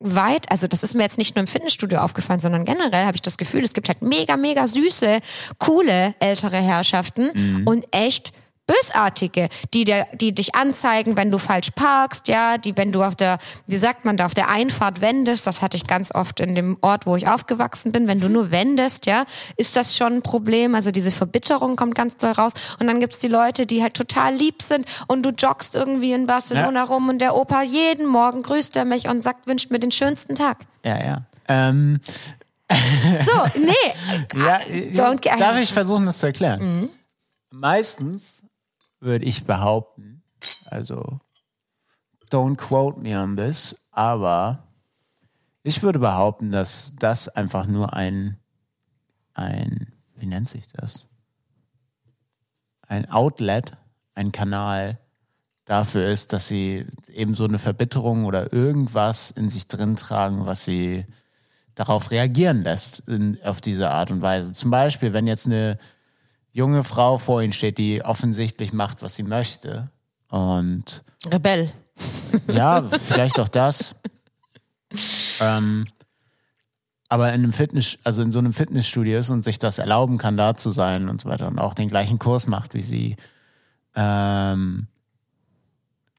weit, 0.00 0.50
also 0.50 0.66
das 0.66 0.82
ist 0.82 0.94
mir 0.94 1.02
jetzt 1.02 1.18
nicht 1.18 1.34
nur 1.34 1.42
im 1.42 1.46
Fitnessstudio 1.46 1.98
aufgefallen, 1.98 2.40
sondern 2.40 2.64
generell 2.64 3.04
habe 3.04 3.16
ich 3.16 3.22
das 3.22 3.38
Gefühl, 3.38 3.64
es 3.64 3.72
gibt 3.72 3.88
halt 3.88 4.02
mega, 4.02 4.36
mega 4.36 4.66
süße, 4.66 5.20
coole 5.58 6.14
ältere 6.20 6.56
Herrschaften 6.56 7.30
Mhm. 7.34 7.66
und 7.66 7.86
echt 7.90 8.32
bösartige, 8.66 9.48
die 9.74 9.84
der, 9.84 10.06
die 10.14 10.34
dich 10.34 10.54
anzeigen, 10.54 11.16
wenn 11.16 11.30
du 11.30 11.38
falsch 11.38 11.70
parkst, 11.72 12.28
ja, 12.28 12.56
die, 12.58 12.76
wenn 12.76 12.92
du 12.92 13.02
auf 13.02 13.14
der, 13.14 13.38
wie 13.66 13.76
sagt 13.76 14.04
man 14.04 14.16
da, 14.16 14.26
auf 14.26 14.34
der 14.34 14.48
Einfahrt 14.48 15.00
wendest, 15.00 15.46
das 15.46 15.60
hatte 15.62 15.76
ich 15.76 15.86
ganz 15.86 16.14
oft 16.14 16.40
in 16.40 16.54
dem 16.54 16.78
Ort, 16.80 17.06
wo 17.06 17.14
ich 17.16 17.28
aufgewachsen 17.28 17.92
bin, 17.92 18.06
wenn 18.06 18.20
du 18.20 18.28
nur 18.28 18.50
wendest, 18.50 19.06
ja, 19.06 19.24
ist 19.56 19.76
das 19.76 19.96
schon 19.96 20.14
ein 20.14 20.22
Problem, 20.22 20.74
also 20.74 20.90
diese 20.90 21.10
Verbitterung 21.10 21.76
kommt 21.76 21.94
ganz 21.94 22.16
doll 22.16 22.32
raus 22.32 22.52
und 22.80 22.86
dann 22.86 23.00
gibt's 23.00 23.18
die 23.18 23.28
Leute, 23.28 23.66
die 23.66 23.82
halt 23.82 23.94
total 23.94 24.34
lieb 24.34 24.62
sind 24.62 24.86
und 25.08 25.22
du 25.24 25.30
joggst 25.30 25.74
irgendwie 25.74 26.12
in 26.12 26.26
Barcelona 26.26 26.84
rum 26.84 27.08
und 27.08 27.18
der 27.18 27.36
Opa 27.36 27.62
jeden 27.62 28.06
Morgen 28.06 28.42
grüßt 28.42 28.76
er 28.76 28.84
mich 28.86 29.08
und 29.08 29.22
sagt, 29.22 29.46
wünscht 29.46 29.70
mir 29.70 29.78
den 29.78 29.90
schönsten 29.92 30.34
Tag. 30.36 30.58
Ja, 30.84 30.98
ja. 31.04 31.22
Ähm, 31.48 32.00
So, 32.70 33.60
nee. 33.60 33.72
ja, 34.46 34.58
get- 35.14 35.38
darf 35.38 35.58
ich 35.58 35.72
versuchen, 35.72 36.06
das 36.06 36.18
zu 36.18 36.26
erklären? 36.26 36.88
Meistens 37.50 38.33
würde 39.04 39.24
ich 39.24 39.44
behaupten, 39.44 40.22
also 40.66 41.20
don't 42.30 42.56
quote 42.56 43.00
me 43.00 43.18
on 43.18 43.36
this, 43.36 43.76
aber 43.90 44.64
ich 45.62 45.82
würde 45.82 45.98
behaupten, 45.98 46.50
dass 46.50 46.94
das 46.98 47.28
einfach 47.28 47.66
nur 47.66 47.94
ein, 47.94 48.38
ein, 49.34 49.92
wie 50.16 50.26
nennt 50.26 50.48
sich 50.48 50.68
das? 50.68 51.08
Ein 52.86 53.10
Outlet, 53.10 53.76
ein 54.14 54.32
Kanal 54.32 54.98
dafür 55.64 56.08
ist, 56.08 56.32
dass 56.32 56.48
sie 56.48 56.86
eben 57.08 57.34
so 57.34 57.44
eine 57.44 57.58
Verbitterung 57.58 58.24
oder 58.26 58.52
irgendwas 58.52 59.30
in 59.30 59.48
sich 59.48 59.68
drin 59.68 59.96
tragen, 59.96 60.44
was 60.44 60.64
sie 60.64 61.06
darauf 61.74 62.10
reagieren 62.10 62.62
lässt, 62.62 63.00
in, 63.08 63.38
auf 63.42 63.60
diese 63.60 63.90
Art 63.90 64.10
und 64.10 64.22
Weise. 64.22 64.52
Zum 64.52 64.70
Beispiel, 64.70 65.12
wenn 65.12 65.26
jetzt 65.26 65.46
eine 65.46 65.78
junge 66.54 66.84
Frau 66.84 67.18
vor 67.18 67.42
ihnen 67.42 67.52
steht, 67.52 67.76
die 67.76 68.02
offensichtlich 68.02 68.72
macht, 68.72 69.02
was 69.02 69.16
sie 69.16 69.24
möchte. 69.24 69.90
Und 70.30 71.04
Rebell. 71.30 71.70
ja, 72.48 72.88
vielleicht 72.88 73.38
auch 73.38 73.48
das. 73.48 73.96
Ähm, 75.40 75.86
aber 77.08 77.28
in 77.28 77.42
einem 77.42 77.52
Fitness, 77.52 77.98
also 78.04 78.22
in 78.22 78.32
so 78.32 78.38
einem 78.38 78.52
Fitnessstudio 78.52 79.18
ist 79.18 79.30
und 79.30 79.42
sich 79.42 79.58
das 79.58 79.78
erlauben 79.78 80.16
kann, 80.16 80.36
da 80.36 80.56
zu 80.56 80.70
sein 80.70 81.08
und 81.08 81.20
so 81.20 81.28
weiter 81.28 81.48
und 81.48 81.58
auch 81.58 81.74
den 81.74 81.88
gleichen 81.88 82.18
Kurs 82.18 82.46
macht 82.46 82.74
wie 82.74 82.82
sie, 82.82 83.16
ähm, 83.96 84.86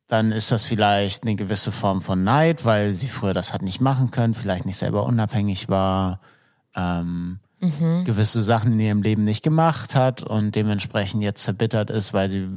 dann 0.07 0.31
ist 0.31 0.51
das 0.51 0.65
vielleicht 0.65 1.23
eine 1.23 1.35
gewisse 1.35 1.71
Form 1.71 2.01
von 2.01 2.23
Neid, 2.23 2.65
weil 2.65 2.93
sie 2.93 3.07
früher 3.07 3.33
das 3.33 3.53
hat 3.53 3.61
nicht 3.61 3.81
machen 3.81 4.11
können, 4.11 4.33
vielleicht 4.33 4.65
nicht 4.65 4.77
selber 4.77 5.05
unabhängig 5.05 5.69
war, 5.69 6.19
ähm, 6.75 7.39
gewisse 8.05 8.43
Sachen 8.43 8.73
in 8.73 8.79
ihrem 8.79 9.01
Leben 9.01 9.23
nicht 9.23 9.43
gemacht 9.43 9.95
hat 9.95 10.23
und 10.23 10.55
dementsprechend 10.55 11.23
jetzt 11.23 11.43
verbittert 11.43 11.89
ist, 11.89 12.13
weil 12.13 12.29
sie, 12.29 12.47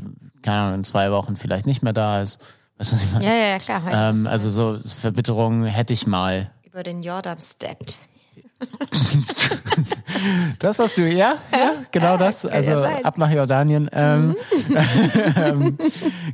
keine 0.42 0.58
Ahnung, 0.58 0.74
in 0.76 0.84
zwei 0.84 1.10
Wochen 1.12 1.36
vielleicht 1.36 1.66
nicht 1.66 1.82
mehr 1.82 1.92
da 1.92 2.22
ist. 2.22 2.40
Weißt 2.78 2.92
du, 2.92 2.96
was 2.96 3.02
ich 3.02 3.12
meine? 3.12 3.24
Ja, 3.24 3.32
ja, 3.32 3.46
ja, 3.48 3.58
klar. 3.58 3.82
Ähm, 3.90 4.26
also 4.26 4.50
so 4.50 4.78
Verbitterung 4.88 5.64
hätte 5.64 5.92
ich 5.92 6.06
mal. 6.06 6.50
Über 6.64 6.82
den 6.82 7.02
Jordan 7.02 7.38
steppt. 7.38 7.96
Das 10.58 10.78
hast 10.78 10.96
du, 10.96 11.02
ja? 11.08 11.34
Ja, 11.52 11.72
genau 11.92 12.16
das. 12.16 12.42
ja 12.42 12.50
Also 12.50 12.72
ab 12.82 13.18
nach 13.18 13.30
Jordanien. 13.30 13.88
Ähm, 13.92 14.36
ähm, 15.36 15.78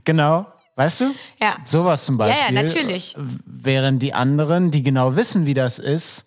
genau. 0.05 0.47
Weißt 0.77 1.03
du? 1.03 1.05
Ja. 1.41 1.55
Sowas 1.64 2.05
zum 2.05 2.18
Ja, 2.18 2.27
ja, 2.29 2.33
Beispiel. 2.35 2.55
natürlich. 2.55 3.16
Während 3.45 4.03
die 4.03 4.14
anderen, 4.14 4.70
die 4.70 4.83
genau 4.83 5.14
wissen, 5.16 5.47
wie 5.47 5.55
das 5.55 5.79
ist, 5.79 6.25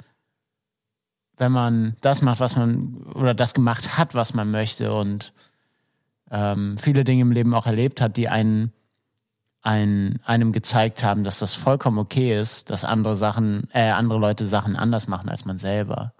wenn 1.38 1.52
man 1.52 1.96
das 2.02 2.22
macht, 2.22 2.40
was 2.40 2.56
man, 2.56 2.96
oder 3.14 3.34
das 3.34 3.54
gemacht 3.54 3.98
hat, 3.98 4.16
was 4.16 4.34
man 4.34 4.52
möchte 4.52 4.94
und 4.94 5.34
ähm, 6.32 6.78
viele 6.78 7.04
Dinge 7.04 7.22
im 7.22 7.32
Leben 7.32 7.54
auch 7.54 7.68
erlebt 7.68 8.02
hat, 8.02 8.18
die 8.18 8.28
einen, 8.28 8.74
einen, 9.62 10.20
einem 10.26 10.52
gezeigt 10.52 11.04
haben, 11.04 11.24
dass 11.24 11.40
das 11.40 11.54
vollkommen 11.54 12.00
okay 12.00 12.40
ist, 12.40 12.70
dass 12.70 12.84
andere 12.84 13.16
Sachen, 13.16 13.70
äh, 13.72 13.90
andere 13.90 14.20
Leute 14.20 14.46
Sachen 14.46 14.76
anders 14.76 15.08
machen 15.08 15.30
als 15.30 15.46
man 15.46 15.58
selber. 15.60 16.14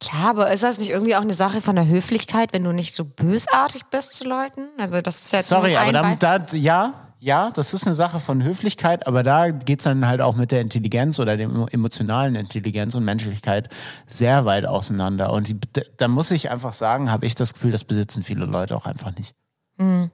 Klar, 0.00 0.30
aber 0.30 0.52
ist 0.52 0.62
das 0.62 0.78
nicht 0.78 0.90
irgendwie 0.90 1.14
auch 1.14 1.20
eine 1.22 1.34
Sache 1.34 1.60
von 1.60 1.76
der 1.76 1.86
Höflichkeit, 1.86 2.52
wenn 2.52 2.64
du 2.64 2.72
nicht 2.72 2.96
so 2.96 3.04
bösartig 3.04 3.84
bist 3.86 4.16
zu 4.16 4.24
Leuten? 4.24 4.68
Also 4.78 5.00
das 5.00 5.20
ist 5.22 5.32
ja 5.32 5.42
Sorry, 5.42 5.76
aber 5.76 6.00
ein 6.02 6.18
da, 6.18 6.38
Be- 6.38 6.46
da, 6.50 6.56
ja, 6.56 6.94
ja, 7.22 7.52
das 7.54 7.72
ist 7.72 7.86
eine 7.86 7.94
Sache 7.94 8.18
von 8.18 8.42
Höflichkeit, 8.42 9.06
aber 9.06 9.22
da 9.22 9.50
geht's 9.50 9.84
dann 9.84 10.08
halt 10.08 10.20
auch 10.20 10.34
mit 10.34 10.50
der 10.50 10.60
Intelligenz 10.60 11.20
oder 11.20 11.36
der 11.36 11.48
emotionalen 11.70 12.34
Intelligenz 12.34 12.96
und 12.96 13.04
Menschlichkeit 13.04 13.68
sehr 14.08 14.44
weit 14.44 14.66
auseinander. 14.66 15.32
Und 15.32 15.46
die, 15.46 15.56
da 15.98 16.08
muss 16.08 16.32
ich 16.32 16.50
einfach 16.50 16.72
sagen, 16.72 17.12
habe 17.12 17.24
ich 17.24 17.36
das 17.36 17.54
Gefühl, 17.54 17.70
das 17.70 17.84
besitzen 17.84 18.24
viele 18.24 18.44
Leute 18.44 18.74
auch 18.74 18.86
einfach 18.86 19.14
nicht. 19.16 19.36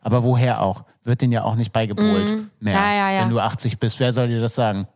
Aber 0.02 0.22
woher 0.22 0.61
auch? 0.61 0.84
Wird 1.02 1.22
denen 1.22 1.32
ja 1.32 1.44
auch 1.44 1.54
nicht 1.54 1.72
beigepolt 1.72 2.28
mehr. 2.61 2.74
Mhm. 2.74 2.78
Ja, 2.78 2.92
ja, 2.92 3.11
ja. 3.11 3.22
Wenn 3.22 3.30
du 3.30 3.40
80 3.40 3.80
bist, 3.80 4.00
wer 4.00 4.12
soll 4.12 4.28
dir 4.28 4.40
das 4.40 4.54
sagen? 4.54 4.86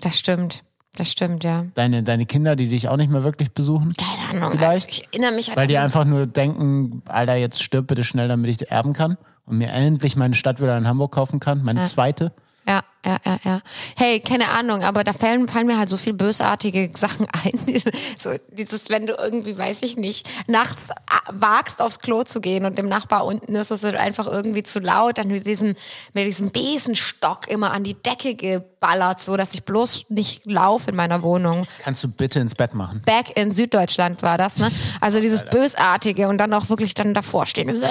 Das 0.00 0.16
stimmt. 0.16 0.62
Das 0.96 1.10
stimmt, 1.10 1.42
ja. 1.42 1.66
Deine, 1.74 2.04
deine 2.04 2.24
Kinder, 2.24 2.54
die 2.54 2.68
dich 2.68 2.88
auch 2.88 2.96
nicht 2.96 3.10
mehr 3.10 3.24
wirklich 3.24 3.52
besuchen? 3.52 3.94
Keine 3.94 4.44
Ahnung. 4.44 4.56
Vielleicht? 4.56 4.90
Ich 4.90 5.08
erinnere 5.12 5.32
mich 5.32 5.50
an 5.50 5.56
Weil 5.56 5.66
die 5.66 5.78
einfach 5.78 6.04
nur 6.04 6.26
denken, 6.26 7.02
Alter, 7.06 7.34
jetzt 7.34 7.62
stirb 7.62 7.88
bitte 7.88 8.04
schnell, 8.04 8.28
damit 8.28 8.50
ich 8.50 8.70
erben 8.70 8.92
kann 8.92 9.16
und 9.46 9.58
mir 9.58 9.68
endlich 9.70 10.16
meine 10.16 10.34
Stadt 10.34 10.60
wieder 10.60 10.76
in 10.76 10.86
Hamburg 10.86 11.12
kaufen 11.12 11.40
kann, 11.40 11.62
meine 11.62 11.84
zweite. 11.84 12.32
Ja. 12.66 12.82
Ja, 13.04 13.16
ja, 13.24 13.38
ja. 13.44 13.60
Hey, 13.96 14.20
keine 14.20 14.48
Ahnung, 14.50 14.82
aber 14.82 15.04
da 15.04 15.12
fallen, 15.12 15.48
fallen 15.48 15.66
mir 15.66 15.78
halt 15.78 15.88
so 15.88 15.96
viel 15.96 16.12
bösartige 16.12 16.90
Sachen 16.94 17.26
ein. 17.44 17.82
so 18.18 18.34
dieses, 18.48 18.90
wenn 18.90 19.06
du 19.06 19.14
irgendwie, 19.14 19.56
weiß 19.56 19.82
ich 19.82 19.96
nicht, 19.96 20.28
nachts 20.46 20.88
wagst 21.30 21.80
aufs 21.80 22.00
Klo 22.00 22.24
zu 22.24 22.40
gehen 22.40 22.66
und 22.66 22.78
dem 22.78 22.88
Nachbar 22.88 23.24
unten 23.24 23.54
ist 23.54 23.70
es 23.70 23.82
halt 23.82 23.96
einfach 23.96 24.26
irgendwie 24.26 24.62
zu 24.62 24.80
laut, 24.80 25.18
dann 25.18 25.28
mit 25.28 25.46
diesem, 25.46 25.76
mit 26.12 26.26
diesem 26.26 26.50
Besenstock 26.50 27.48
immer 27.48 27.72
an 27.72 27.84
die 27.84 27.94
Decke 27.94 28.34
geballert, 28.34 29.22
so 29.22 29.36
dass 29.36 29.54
ich 29.54 29.64
bloß 29.64 30.06
nicht 30.08 30.44
laufe 30.46 30.90
in 30.90 30.96
meiner 30.96 31.22
Wohnung. 31.22 31.66
Kannst 31.82 32.04
du 32.04 32.08
bitte 32.08 32.40
ins 32.40 32.54
Bett 32.54 32.74
machen? 32.74 33.02
Back 33.06 33.36
in 33.36 33.52
Süddeutschland 33.52 34.22
war 34.22 34.36
das, 34.36 34.58
ne? 34.58 34.70
Also 35.00 35.20
dieses 35.20 35.44
Bösartige 35.44 36.28
und 36.28 36.38
dann 36.38 36.52
auch 36.52 36.68
wirklich 36.68 36.94
dann 36.94 37.14
davor 37.14 37.46
stehen. 37.46 37.70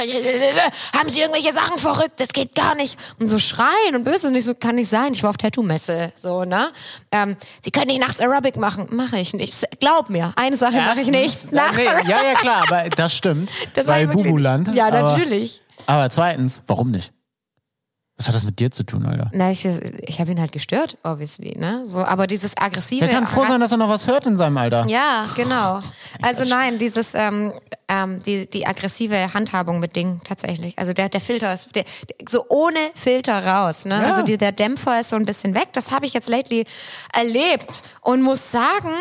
Haben 0.95 1.10
Sie 1.10 1.20
irgendwelche 1.20 1.53
Sachen 1.53 1.78
verrückt? 1.78 2.20
Das 2.20 2.30
geht 2.30 2.53
gar 2.53 2.76
nicht. 2.76 2.97
Und 3.20 3.30
so 3.30 3.39
schreien 3.39 3.95
und 3.95 4.03
böse 4.03 4.28
und 4.28 4.36
ich 4.36 4.45
so, 4.45 4.53
kann 4.53 4.76
nicht 4.76 4.89
sein. 5.04 5.14
Ich 5.14 5.24
war 5.24 5.30
auf 5.32 5.38
Tattoo-Messe, 5.38 6.12
so, 6.16 6.43
ne? 6.43 6.72
Ähm, 7.12 7.36
Sie 7.62 7.72
können 7.72 7.88
nicht 7.88 8.00
nachts 8.00 8.20
Aerobic 8.20 8.58
machen. 8.58 8.88
Mache 8.91 9.20
ich 9.20 9.34
nicht. 9.34 9.66
Glaub 9.80 10.10
mir, 10.10 10.34
eine 10.36 10.56
Sache 10.56 10.78
mache 10.78 11.02
ich 11.02 11.08
nicht. 11.08 11.52
Nachts 11.52 11.78
nee, 11.78 11.86
ja, 11.86 12.24
ja, 12.24 12.34
klar, 12.38 12.64
aber 12.68 12.89
das 12.89 13.16
stimmt. 13.16 13.52
Das 13.74 13.86
bei 13.86 14.06
Bubuland. 14.06 14.74
Ja, 14.74 14.88
aber, 14.88 15.02
natürlich. 15.04 15.62
Aber 15.86 16.10
zweitens, 16.10 16.62
warum 16.68 16.91
nicht? 16.91 17.12
Was 18.20 18.28
hat 18.28 18.36
das 18.36 18.43
mit 18.43 18.59
dir 18.59 18.70
zu 18.70 18.84
tun, 18.84 19.05
Alter? 19.05 19.32
Na, 19.32 19.49
ich, 19.49 19.63
ich 19.63 20.20
habe 20.20 20.32
ihn 20.32 20.41
halt 20.41 20.51
gestört, 20.51 20.97
obviously, 21.03 21.57
ne? 21.57 21.84
So, 21.86 22.03
aber 22.03 22.28
dieses 22.28 22.51
aggressive. 22.57 23.05
Der 23.05 23.07
kann 23.07 23.26
froh 23.26 23.45
sein, 23.45 23.61
dass 23.61 23.72
er 23.72 23.78
noch 23.78 23.88
was 23.88 24.07
hört 24.07 24.26
in 24.26 24.36
seinem 24.36 24.57
Alter. 24.57 24.86
Ja, 24.88 25.26
genau. 25.38 25.80
Also 26.22 26.43
nein, 26.43 26.78
dieses 26.80 27.13
ähm, 27.13 27.53
ähm, 27.88 28.22
die 28.24 28.49
die 28.49 28.67
aggressive 28.67 29.34
Handhabung 29.34 29.80
mit 29.80 29.95
Dingen 29.95 30.20
tatsächlich. 30.26 30.78
Also 30.78 30.91
der 30.91 31.07
der 31.07 31.22
Filter 31.22 31.53
ist 31.53 31.74
der, 31.74 31.84
der, 31.84 32.28
so 32.28 32.43
ohne 32.49 32.80
Filter 32.93 33.45
raus. 33.45 33.86
Ne? 33.86 33.93
Ja. 33.95 34.11
Also 34.11 34.24
die, 34.24 34.38
der 34.38 34.51
Dämpfer 34.51 34.99
ist 34.99 35.11
so 35.11 35.15
ein 35.15 35.24
bisschen 35.24 35.55
weg. 35.55 35.70
Das 35.72 35.91
habe 35.91 36.05
ich 36.05 36.11
jetzt 36.11 36.28
lately 36.28 36.65
erlebt 37.13 37.84
und 38.01 38.22
muss 38.22 38.51
sagen, 38.51 38.91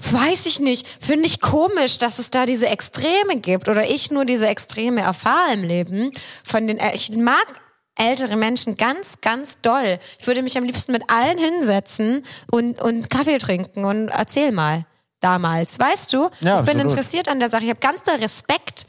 weiß 0.00 0.44
ich 0.44 0.60
nicht, 0.60 0.86
finde 1.00 1.24
ich 1.24 1.40
komisch, 1.40 1.96
dass 1.96 2.18
es 2.18 2.28
da 2.28 2.44
diese 2.44 2.66
Extreme 2.66 3.40
gibt 3.40 3.70
oder 3.70 3.88
ich 3.88 4.10
nur 4.10 4.26
diese 4.26 4.48
Extreme 4.48 5.00
erfahre 5.00 5.54
im 5.54 5.62
Leben. 5.62 6.10
Von 6.44 6.66
den 6.66 6.76
äh, 6.76 6.94
ich 6.94 7.10
mag 7.16 7.46
ältere 7.96 8.36
Menschen 8.36 8.76
ganz, 8.76 9.20
ganz 9.20 9.60
doll. 9.60 9.98
Ich 10.18 10.26
würde 10.26 10.42
mich 10.42 10.56
am 10.56 10.64
liebsten 10.64 10.92
mit 10.92 11.02
allen 11.08 11.38
hinsetzen 11.38 12.22
und, 12.50 12.80
und 12.80 13.10
Kaffee 13.10 13.38
trinken 13.38 13.84
und 13.84 14.08
erzähl 14.08 14.52
mal 14.52 14.84
damals. 15.20 15.78
Weißt 15.78 16.12
du? 16.12 16.30
Ja, 16.40 16.60
ich 16.60 16.66
bin 16.66 16.76
absolut. 16.76 16.86
interessiert 16.86 17.28
an 17.28 17.40
der 17.40 17.48
Sache. 17.48 17.64
Ich 17.64 17.70
habe 17.70 17.80
ganz 17.80 18.02
doll 18.02 18.16
Respekt 18.16 18.86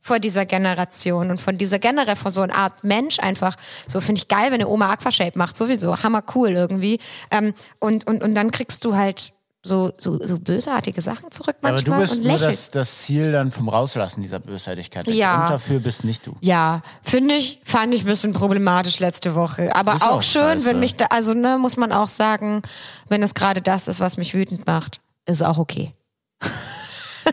vor 0.00 0.18
dieser 0.18 0.46
Generation 0.46 1.30
und 1.30 1.40
von 1.40 1.58
dieser 1.58 1.78
generell 1.78 2.16
von 2.16 2.32
so 2.32 2.40
einer 2.40 2.54
Art 2.54 2.82
Mensch 2.82 3.18
einfach. 3.20 3.56
So 3.86 4.00
finde 4.00 4.20
ich 4.20 4.28
geil, 4.28 4.46
wenn 4.46 4.54
eine 4.54 4.68
Oma 4.68 4.90
Aquashape 4.90 5.38
macht, 5.38 5.56
sowieso. 5.56 6.02
Hammer 6.02 6.24
cool 6.34 6.50
irgendwie. 6.50 6.98
Ähm, 7.30 7.54
und, 7.78 8.06
und, 8.06 8.22
und 8.22 8.34
dann 8.34 8.50
kriegst 8.50 8.84
du 8.84 8.96
halt 8.96 9.32
so, 9.68 9.92
so, 9.98 10.18
so 10.20 10.38
bösartige 10.38 11.00
Sachen 11.02 11.30
zurück 11.30 11.56
aber 11.60 11.72
manchmal 11.72 11.96
du 11.98 12.02
bist 12.02 12.16
und 12.18 12.24
nur 12.24 12.32
lächelst. 12.32 12.74
das, 12.74 12.88
das 12.88 12.98
Ziel 13.02 13.30
dann 13.30 13.50
vom 13.52 13.68
Rauslassen 13.68 14.22
dieser 14.22 14.40
Bösartigkeit. 14.40 15.06
Der 15.06 15.14
Ja. 15.14 15.36
Grund 15.36 15.50
dafür 15.50 15.78
bist 15.80 16.02
nicht 16.02 16.26
du. 16.26 16.34
Ja, 16.40 16.82
finde 17.02 17.34
ich, 17.34 17.60
fand 17.64 17.94
ich 17.94 18.02
ein 18.02 18.06
bisschen 18.06 18.32
problematisch 18.32 18.98
letzte 18.98 19.34
Woche. 19.34 19.74
Aber 19.76 19.94
auch, 19.94 20.02
auch 20.02 20.22
schön, 20.22 20.42
scheiße. 20.42 20.64
wenn 20.66 20.80
mich 20.80 20.96
da, 20.96 21.06
also 21.10 21.34
ne, 21.34 21.58
muss 21.58 21.76
man 21.76 21.92
auch 21.92 22.08
sagen, 22.08 22.62
wenn 23.08 23.22
es 23.22 23.34
gerade 23.34 23.62
das 23.62 23.86
ist, 23.86 24.00
was 24.00 24.16
mich 24.16 24.34
wütend 24.34 24.66
macht, 24.66 25.00
ist 25.26 25.42
auch 25.42 25.58
okay. 25.58 25.92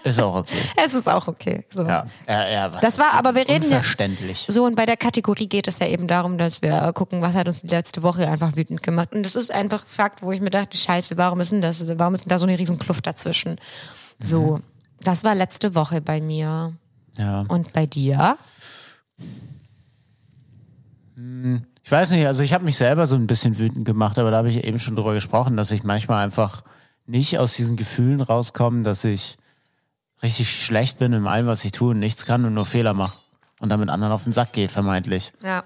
Ist 0.03 0.19
auch 0.21 0.35
okay. 0.35 0.57
Es 0.85 0.93
ist 0.93 1.07
auch 1.07 1.27
okay. 1.27 1.63
So. 1.69 1.83
Ja, 1.83 2.07
ja, 2.27 2.49
ja 2.49 2.73
was 2.73 2.81
Das 2.81 2.97
war, 2.97 3.13
aber 3.13 3.35
wir 3.35 3.47
reden 3.47 3.71
ja. 3.71 3.81
So, 4.47 4.65
und 4.65 4.75
bei 4.75 4.85
der 4.85 4.97
Kategorie 4.97 5.47
geht 5.47 5.67
es 5.67 5.79
ja 5.79 5.87
eben 5.87 6.07
darum, 6.07 6.37
dass 6.37 6.61
wir 6.61 6.91
gucken, 6.93 7.21
was 7.21 7.33
hat 7.33 7.47
uns 7.47 7.61
die 7.61 7.67
letzte 7.67 8.03
Woche 8.03 8.27
einfach 8.27 8.55
wütend 8.55 8.83
gemacht. 8.83 9.13
Und 9.13 9.23
das 9.23 9.35
ist 9.35 9.51
einfach 9.51 9.85
Fakt, 9.87 10.21
wo 10.21 10.31
ich 10.31 10.41
mir 10.41 10.49
dachte, 10.49 10.77
scheiße, 10.77 11.17
warum 11.17 11.39
ist 11.39 11.51
denn 11.51 11.61
das, 11.61 11.85
warum 11.97 12.13
ist 12.13 12.25
denn 12.25 12.29
da 12.29 12.39
so 12.39 12.45
eine 12.45 12.57
riesen 12.57 12.79
Kluft 12.79 13.07
dazwischen? 13.07 13.57
So, 14.19 14.59
das 15.01 15.23
war 15.23 15.35
letzte 15.35 15.75
Woche 15.75 16.01
bei 16.01 16.21
mir. 16.21 16.73
Ja. 17.17 17.45
Und 17.47 17.73
bei 17.73 17.85
dir? 17.85 18.37
Ich 21.83 21.91
weiß 21.91 22.11
nicht, 22.11 22.25
also 22.25 22.43
ich 22.43 22.53
habe 22.53 22.65
mich 22.65 22.77
selber 22.77 23.05
so 23.05 23.15
ein 23.15 23.27
bisschen 23.27 23.57
wütend 23.57 23.85
gemacht, 23.85 24.17
aber 24.19 24.31
da 24.31 24.37
habe 24.37 24.49
ich 24.49 24.63
eben 24.63 24.79
schon 24.79 24.95
drüber 24.95 25.13
gesprochen, 25.13 25.55
dass 25.55 25.71
ich 25.71 25.83
manchmal 25.83 26.23
einfach 26.23 26.63
nicht 27.05 27.37
aus 27.37 27.55
diesen 27.55 27.77
Gefühlen 27.77 28.21
rauskomme, 28.21 28.83
dass 28.83 29.03
ich 29.03 29.37
richtig 30.23 30.49
schlecht 30.49 30.99
bin 30.99 31.13
in 31.13 31.27
allem, 31.27 31.47
was 31.47 31.65
ich 31.65 31.71
tue 31.71 31.91
und 31.91 31.99
nichts 31.99 32.25
kann 32.25 32.45
und 32.45 32.53
nur 32.53 32.65
Fehler 32.65 32.93
mache 32.93 33.17
und 33.59 33.69
damit 33.69 33.89
anderen 33.89 34.13
auf 34.13 34.23
den 34.23 34.31
Sack 34.31 34.53
gehe, 34.53 34.69
vermeintlich. 34.69 35.33
Ja. 35.43 35.63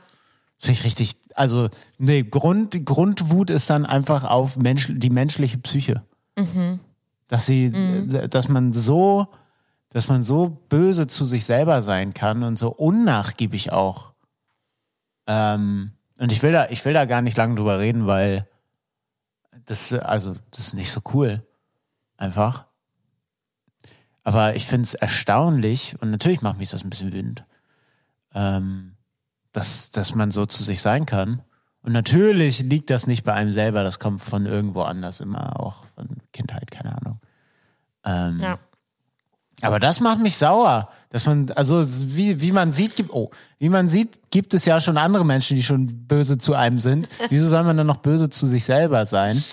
Das 0.58 0.66
finde 0.66 0.80
ich 0.80 0.86
richtig, 0.86 1.16
also 1.36 1.70
nee, 1.98 2.24
Grund, 2.24 2.86
Grundwut 2.86 3.50
ist 3.50 3.70
dann 3.70 3.86
einfach 3.86 4.24
auf 4.24 4.58
Mensch, 4.58 4.88
die 4.90 5.10
menschliche 5.10 5.58
Psyche. 5.58 6.04
Dass 7.28 7.46
sie, 7.46 7.72
dass 8.30 8.50
man 8.50 8.74
so, 8.74 9.28
dass 9.90 10.08
man 10.08 10.22
so 10.22 10.50
böse 10.70 11.08
zu 11.08 11.26
sich 11.26 11.46
selber 11.46 11.82
sein 11.82 12.14
kann 12.14 12.44
und 12.44 12.58
so 12.58 12.70
unnachgiebig 12.70 13.72
auch. 13.72 14.14
Ähm, 15.28 15.92
und 16.18 16.32
ich 16.32 16.44
will 16.44 16.52
da, 16.52 16.68
ich 16.70 16.84
will 16.84 16.94
da 16.94 17.06
gar 17.06 17.22
nicht 17.22 17.38
lange 17.38 17.56
drüber 17.56 17.80
reden, 17.80 18.08
weil 18.08 18.48
das, 19.66 19.94
also, 19.94 20.36
das 20.52 20.60
ist 20.60 20.74
nicht 20.74 20.92
so 20.92 21.02
cool. 21.14 21.46
Einfach. 22.18 22.66
Aber 24.30 24.56
ich 24.56 24.68
finde 24.68 24.84
es 24.84 24.94
erstaunlich 24.94 25.96
und 26.02 26.12
natürlich 26.12 26.44
macht 26.44 26.60
mich 26.60 26.70
das 26.70 26.84
ein 26.84 26.90
bisschen 26.92 27.12
wütend, 27.12 27.46
ähm, 28.36 28.92
dass, 29.54 29.90
dass 29.90 30.14
man 30.14 30.30
so 30.30 30.46
zu 30.46 30.64
sich 30.64 30.84
sein 30.84 31.08
kann. 31.08 31.42
Und 31.82 31.94
natürlich 31.94 32.60
liegt 32.60 32.92
das 32.92 33.08
nicht 33.08 33.24
bei 33.24 33.34
einem 33.34 33.52
selber, 33.52 33.82
das 33.84 33.98
kommt 33.98 34.22
von 34.22 34.46
irgendwo 34.46 34.84
anders, 34.84 35.20
immer 35.20 35.60
auch 35.60 35.84
von 35.96 36.10
Kindheit, 36.32 36.70
keine 36.70 36.96
Ahnung. 36.96 37.20
Ähm, 38.06 38.40
Ja. 38.40 38.60
aber 39.64 39.80
das 39.80 40.00
macht 40.00 40.20
mich 40.20 40.38
sauer, 40.38 40.90
dass 41.10 41.26
man, 41.26 41.50
also 41.56 41.82
wie, 42.16 42.40
wie 42.40 42.52
man 42.52 42.72
sieht, 42.72 42.98
gibt, 42.98 43.12
oh, 43.12 43.32
wie 43.58 43.70
man 43.70 43.90
sieht, 43.90 44.20
gibt 44.30 44.54
es 44.54 44.64
ja 44.66 44.80
schon 44.80 45.00
andere 45.00 45.26
Menschen, 45.26 45.58
die 45.58 45.64
schon 45.64 46.06
böse 46.08 46.38
zu 46.38 46.54
einem 46.54 46.80
sind. 46.80 47.10
Wieso 47.30 47.48
soll 47.48 47.64
man 47.64 47.78
dann 47.78 47.88
noch 47.88 47.98
böse 47.98 48.30
zu 48.30 48.46
sich 48.46 48.64
selber 48.64 49.08
sein? 49.08 49.44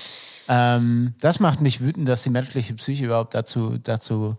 Ähm, 0.48 1.14
das 1.22 1.40
macht 1.40 1.62
mich 1.62 1.80
wütend, 1.80 2.06
dass 2.10 2.24
die 2.24 2.30
menschliche 2.30 2.74
Psyche 2.74 3.06
überhaupt 3.06 3.34
dazu, 3.34 3.78
dazu 3.78 4.36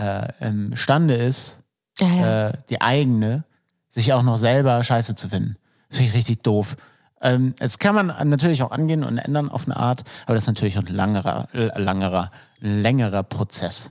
äh, 0.00 0.48
imstande 0.48 1.14
ist, 1.14 1.58
Ja, 1.98 2.06
ja. 2.06 2.48
äh, 2.48 2.52
die 2.70 2.80
eigene, 2.80 3.44
sich 3.88 4.12
auch 4.12 4.22
noch 4.22 4.36
selber 4.36 4.82
scheiße 4.82 5.14
zu 5.14 5.28
finden. 5.28 5.56
Das 5.88 5.98
finde 5.98 6.10
ich 6.10 6.16
richtig 6.16 6.42
doof. 6.42 6.76
Ähm, 7.20 7.54
das 7.58 7.78
kann 7.78 7.94
man 7.94 8.06
natürlich 8.28 8.62
auch 8.62 8.70
angehen 8.70 9.04
und 9.04 9.18
ändern 9.18 9.50
auf 9.50 9.66
eine 9.66 9.76
Art, 9.76 10.04
aber 10.24 10.34
das 10.34 10.44
ist 10.44 10.48
natürlich 10.48 10.78
ein 10.78 10.86
langerer, 10.86 11.48
langerer, 11.52 12.30
längerer 12.60 13.22
Prozess. 13.22 13.90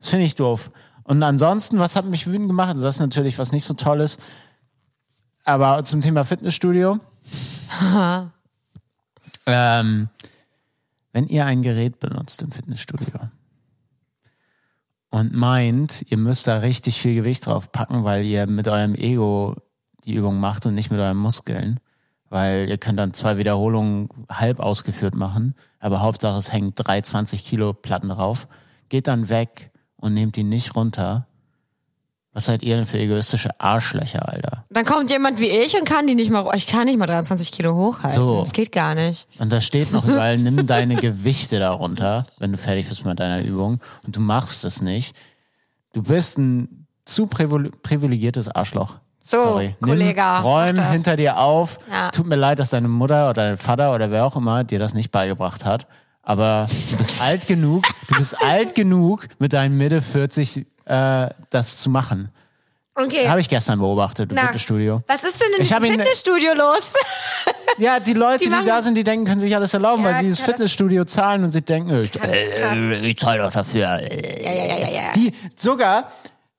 Das 0.00 0.10
finde 0.10 0.26
ich 0.26 0.34
doof. 0.34 0.70
Und 1.04 1.22
ansonsten, 1.22 1.78
was 1.78 1.96
hat 1.96 2.06
mich 2.06 2.26
wütend 2.26 2.48
gemacht? 2.48 2.70
Also 2.70 2.82
das 2.84 2.96
ist 2.96 3.00
natürlich 3.00 3.38
was 3.38 3.52
nicht 3.52 3.64
so 3.64 3.74
Tolles. 3.74 4.18
Aber 5.44 5.84
zum 5.84 6.00
Thema 6.00 6.24
Fitnessstudio. 6.24 6.98
ähm, 9.46 10.08
wenn 11.12 11.26
ihr 11.28 11.46
ein 11.46 11.62
Gerät 11.62 12.00
benutzt 12.00 12.42
im 12.42 12.50
Fitnessstudio 12.50 13.30
und 15.14 15.32
meint, 15.32 16.04
ihr 16.10 16.16
müsst 16.16 16.48
da 16.48 16.56
richtig 16.56 17.00
viel 17.00 17.14
Gewicht 17.14 17.46
drauf 17.46 17.70
packen, 17.70 18.02
weil 18.02 18.24
ihr 18.24 18.48
mit 18.48 18.66
eurem 18.66 18.96
Ego 18.96 19.54
die 20.04 20.14
Übung 20.14 20.40
macht 20.40 20.66
und 20.66 20.74
nicht 20.74 20.90
mit 20.90 20.98
euren 20.98 21.16
Muskeln, 21.16 21.78
weil 22.30 22.68
ihr 22.68 22.78
könnt 22.78 22.98
dann 22.98 23.14
zwei 23.14 23.36
Wiederholungen 23.36 24.08
halb 24.28 24.58
ausgeführt 24.58 25.14
machen, 25.14 25.54
aber 25.78 26.00
Hauptsache 26.00 26.36
es 26.36 26.52
hängen 26.52 26.72
drei 26.74 27.00
20 27.00 27.44
Kilo 27.44 27.72
Platten 27.74 28.08
drauf, 28.08 28.48
geht 28.88 29.06
dann 29.06 29.28
weg 29.28 29.70
und 29.98 30.14
nehmt 30.14 30.34
die 30.34 30.42
nicht 30.42 30.74
runter. 30.74 31.28
Was 32.34 32.46
seid 32.46 32.62
ihr 32.64 32.74
denn 32.76 32.84
für 32.84 32.98
egoistische 32.98 33.50
Arschlöcher, 33.60 34.28
Alter? 34.28 34.64
Dann 34.70 34.84
kommt 34.84 35.08
jemand 35.08 35.38
wie 35.38 35.46
ich 35.48 35.78
und 35.78 35.84
kann 35.88 36.06
die 36.08 36.16
nicht 36.16 36.30
mal, 36.30 36.44
ich 36.56 36.66
kann 36.66 36.86
nicht 36.86 36.98
mal 36.98 37.06
23 37.06 37.52
Kilo 37.52 37.74
hochhalten. 37.74 38.10
So. 38.10 38.40
Das 38.40 38.52
geht 38.52 38.72
gar 38.72 38.94
nicht. 38.96 39.28
Und 39.38 39.52
da 39.52 39.60
steht 39.60 39.92
noch 39.92 40.04
überall, 40.04 40.36
nimm 40.36 40.66
deine 40.66 40.96
Gewichte 40.96 41.60
darunter, 41.60 42.26
wenn 42.38 42.50
du 42.50 42.58
fertig 42.58 42.88
bist 42.88 43.04
mit 43.04 43.20
deiner 43.20 43.42
Übung 43.44 43.80
und 44.04 44.16
du 44.16 44.20
machst 44.20 44.64
es 44.64 44.82
nicht. 44.82 45.14
Du 45.92 46.02
bist 46.02 46.36
ein 46.38 46.86
zu 47.04 47.26
privil- 47.26 47.70
privilegiertes 47.82 48.48
Arschloch. 48.48 48.96
So, 49.20 49.36
Sorry. 49.36 49.76
Kollege, 49.80 50.20
Nimm, 50.20 50.42
räum 50.42 50.90
hinter 50.90 51.16
dir 51.16 51.38
auf. 51.38 51.78
Ja. 51.90 52.10
Tut 52.10 52.26
mir 52.26 52.36
leid, 52.36 52.58
dass 52.58 52.70
deine 52.70 52.88
Mutter 52.88 53.30
oder 53.30 53.44
dein 53.48 53.58
Vater 53.58 53.94
oder 53.94 54.10
wer 54.10 54.24
auch 54.26 54.36
immer 54.36 54.64
dir 54.64 54.78
das 54.80 54.92
nicht 54.92 55.12
beigebracht 55.12 55.64
hat. 55.64 55.86
Aber 56.22 56.66
du 56.90 56.96
bist 56.96 57.20
alt 57.22 57.46
genug, 57.46 57.84
du 58.08 58.16
bist 58.16 58.36
alt 58.42 58.74
genug, 58.74 59.28
mit 59.38 59.52
deinen 59.52 59.76
Mitte 59.76 60.02
40 60.02 60.66
äh, 60.86 61.28
das 61.50 61.78
zu 61.78 61.90
machen. 61.90 62.30
Okay. 62.96 63.28
Habe 63.28 63.40
ich 63.40 63.48
gestern 63.48 63.80
beobachtet 63.80 64.30
im 64.30 64.36
Na, 64.36 64.42
Fitnessstudio. 64.42 65.02
Was 65.08 65.24
ist 65.24 65.40
denn 65.40 65.48
in 65.58 65.66
hab 65.68 65.80
diesem 65.80 65.84
ihn- 65.84 66.00
Fitnessstudio 66.00 66.54
los? 66.54 66.82
Ja, 67.76 67.98
die 67.98 68.12
Leute, 68.12 68.44
Die 68.44 68.50
die, 68.50 68.64
da 68.66 68.82
sind, 68.82 68.94
die 68.94 69.02
denken, 69.02 69.24
können 69.26 69.40
sich 69.40 69.52
alles 69.56 69.74
erlauben, 69.74 70.04
Ja, 70.04 70.10
weil 70.10 70.22
sie 70.22 70.30
das 70.30 70.38
Fitnessstudio 70.38 71.04
zahlen 71.06 71.42
und 71.42 71.50
sie 71.50 71.60
denken, 71.62 71.90
äh, 71.90 72.02
ich, 72.02 72.12
Krass. 72.12 72.28
äh, 72.30 72.94
ich 73.08 73.18
zahle 73.18 73.42
doch 73.42 73.50
dafür. 73.50 73.80
ja, 73.80 73.98
ja, 73.98 74.64
ja, 74.64 74.76
ja, 74.78 74.88
ja. 74.90 75.12
Die 75.16 75.32
sogar, 75.56 76.12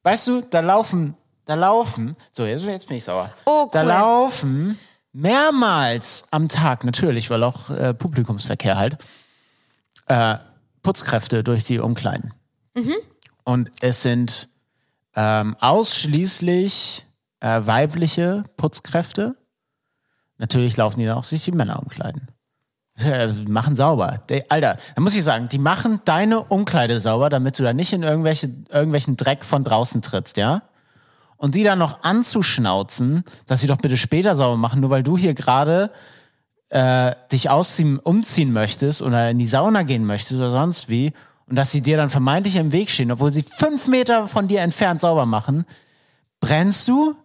weißt 0.03 0.27
du, 0.27 0.41
da 0.41 0.59
laufen, 0.59 1.15
da 1.45 1.53
laufen, 1.53 2.17
so 2.31 2.43
jetzt, 2.45 2.65
jetzt 2.65 2.87
bin 2.89 2.97
ich 2.97 3.05
sauer. 3.05 3.31
Oh, 3.45 3.69
Da 3.71 3.83
cool. 3.83 3.87
laufen 3.87 4.79
mehrmals 5.13 6.25
am 6.31 6.49
Tag, 6.49 6.83
natürlich, 6.83 7.29
weil 7.29 7.43
auch 7.43 7.69
äh, 7.69 7.93
Publikumsverkehr 7.93 8.77
halt, 8.77 8.97
äh, 10.07 10.35
Putzkräfte 10.83 11.45
durch 11.45 11.63
die 11.63 11.79
Umkleiden. 11.79 12.33
Und 13.45 13.71
es 13.79 14.01
sind 14.01 14.49
ähm, 15.15 15.55
ausschließlich 15.61 17.05
äh, 17.39 17.61
weibliche 17.65 18.43
Putzkräfte. 18.57 19.37
Natürlich 20.37 20.75
laufen 20.75 20.99
die 20.99 21.05
dann 21.05 21.17
auch 21.17 21.25
durch 21.25 21.45
die 21.45 21.51
Männer 21.51 21.79
umkleiden. 21.81 22.27
Äh, 22.97 23.33
machen 23.49 23.75
sauber. 23.75 24.21
De, 24.29 24.45
Alter, 24.47 24.77
da 24.95 25.01
muss 25.01 25.17
ich 25.17 25.23
sagen, 25.25 25.49
die 25.49 25.57
machen 25.57 25.99
deine 26.05 26.41
Umkleide 26.41 27.01
sauber, 27.01 27.29
damit 27.29 27.59
du 27.59 27.63
da 27.63 27.73
nicht 27.73 27.91
in 27.91 28.03
irgendwelche, 28.03 28.49
irgendwelchen 28.69 29.17
Dreck 29.17 29.43
von 29.43 29.65
draußen 29.65 30.01
trittst, 30.01 30.37
ja? 30.37 30.61
Und 31.35 31.55
die 31.55 31.63
dann 31.65 31.77
noch 31.77 32.03
anzuschnauzen, 32.03 33.25
dass 33.47 33.59
sie 33.59 33.67
doch 33.67 33.79
bitte 33.79 33.97
später 33.97 34.33
sauber 34.37 34.55
machen, 34.55 34.79
nur 34.79 34.91
weil 34.91 35.03
du 35.03 35.17
hier 35.17 35.33
gerade 35.33 35.91
äh, 36.69 37.13
dich 37.33 37.49
ausziehen, 37.49 37.99
umziehen 37.99 38.53
möchtest 38.53 39.01
oder 39.01 39.29
in 39.29 39.39
die 39.39 39.45
Sauna 39.45 39.83
gehen 39.83 40.05
möchtest 40.05 40.39
oder 40.39 40.51
sonst 40.51 40.87
wie 40.87 41.11
und 41.47 41.55
dass 41.55 41.71
sie 41.71 41.81
dir 41.81 41.97
dann 41.97 42.09
vermeintlich 42.09 42.55
im 42.55 42.71
Weg 42.71 42.89
stehen, 42.89 43.11
obwohl 43.11 43.31
sie 43.31 43.43
fünf 43.43 43.87
Meter 43.87 44.27
von 44.27 44.47
dir 44.47 44.61
entfernt 44.61 45.01
sauber 45.01 45.25
machen, 45.25 45.65
brennst 46.39 46.87
du? 46.87 47.15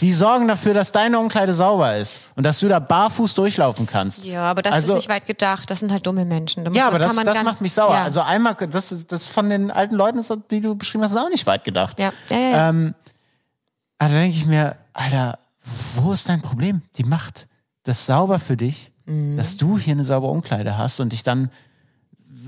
Die 0.00 0.12
sorgen 0.12 0.46
dafür, 0.46 0.72
dass 0.72 0.92
deine 0.92 1.18
Umkleide 1.18 1.52
sauber 1.52 1.96
ist 1.96 2.20
und 2.36 2.44
dass 2.44 2.60
du 2.60 2.68
da 2.68 2.78
barfuß 2.78 3.34
durchlaufen 3.34 3.88
kannst. 3.88 4.24
Ja, 4.24 4.44
aber 4.44 4.62
das 4.62 4.72
Also- 4.72 4.92
ist 4.92 4.98
nicht 4.98 5.08
weit 5.08 5.26
gedacht. 5.26 5.68
Das 5.68 5.80
sind 5.80 5.90
halt 5.90 6.06
dumme 6.06 6.24
Menschen. 6.24 6.64
Da 6.64 6.70
Ja, 6.70 6.86
aber 6.86 7.00
kann 7.00 7.08
das, 7.08 7.16
man 7.16 7.26
das 7.26 7.42
macht 7.42 7.60
mich 7.60 7.72
sauer. 7.72 7.92
Ja. 7.92 8.04
Also 8.04 8.20
einmal, 8.20 8.54
das 8.54 8.92
ist 8.92 9.10
das 9.10 9.26
von 9.26 9.48
den 9.48 9.72
alten 9.72 9.96
Leuten, 9.96 10.24
die 10.52 10.60
du 10.60 10.76
beschrieben 10.76 11.02
hast, 11.02 11.10
ist 11.10 11.16
auch 11.16 11.28
nicht 11.28 11.44
weit 11.48 11.64
gedacht. 11.64 11.98
ja, 11.98 12.12
ja, 12.30 12.36
ja. 12.38 12.50
ja. 12.50 12.68
Ähm, 12.68 12.94
aber 13.98 14.10
da 14.10 14.16
denke 14.20 14.36
ich 14.36 14.46
mir, 14.46 14.76
Alter, 14.92 15.40
wo 15.96 16.12
ist 16.12 16.28
dein 16.28 16.40
Problem? 16.40 16.82
Die 16.96 17.02
macht 17.04 17.48
das 17.82 18.06
sauber 18.06 18.38
für 18.38 18.56
dich, 18.56 18.92
Mhm. 19.06 19.36
dass 19.36 19.56
du 19.56 19.76
hier 19.76 19.94
eine 19.94 20.04
saubere 20.04 20.30
Umkleide 20.30 20.78
hast 20.78 21.00
und 21.00 21.10
dich 21.10 21.24
dann 21.24 21.50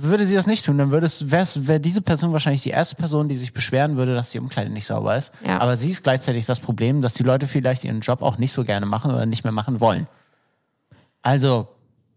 würde 0.04 0.26
sie 0.26 0.34
das 0.34 0.46
nicht 0.46 0.64
tun, 0.64 0.78
dann 0.78 0.90
wäre 0.90 1.80
diese 1.80 2.02
Person 2.02 2.32
wahrscheinlich 2.32 2.62
die 2.62 2.70
erste 2.70 2.96
Person, 2.96 3.28
die 3.28 3.34
sich 3.34 3.52
beschweren 3.52 3.96
würde, 3.96 4.14
dass 4.14 4.30
die 4.30 4.38
Umkleide 4.38 4.70
nicht 4.70 4.86
sauber 4.86 5.16
ist. 5.16 5.32
Ja. 5.46 5.60
Aber 5.60 5.76
sie 5.76 5.90
ist 5.90 6.02
gleichzeitig 6.02 6.46
das 6.46 6.60
Problem, 6.60 7.02
dass 7.02 7.14
die 7.14 7.22
Leute 7.22 7.46
vielleicht 7.46 7.84
ihren 7.84 8.00
Job 8.00 8.22
auch 8.22 8.38
nicht 8.38 8.52
so 8.52 8.64
gerne 8.64 8.86
machen 8.86 9.10
oder 9.10 9.26
nicht 9.26 9.44
mehr 9.44 9.52
machen 9.52 9.80
wollen. 9.80 10.06
Also 11.22 11.68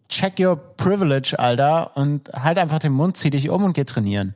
check 0.10 0.40
your 0.40 0.56
privilege, 0.56 1.38
Alter, 1.38 1.96
und 1.96 2.30
halt 2.34 2.58
einfach 2.58 2.80
den 2.80 2.94
Mund, 2.94 3.18
zieh 3.18 3.30
dich 3.30 3.50
um 3.50 3.64
und 3.64 3.74
geh 3.74 3.84
trainieren. 3.84 4.36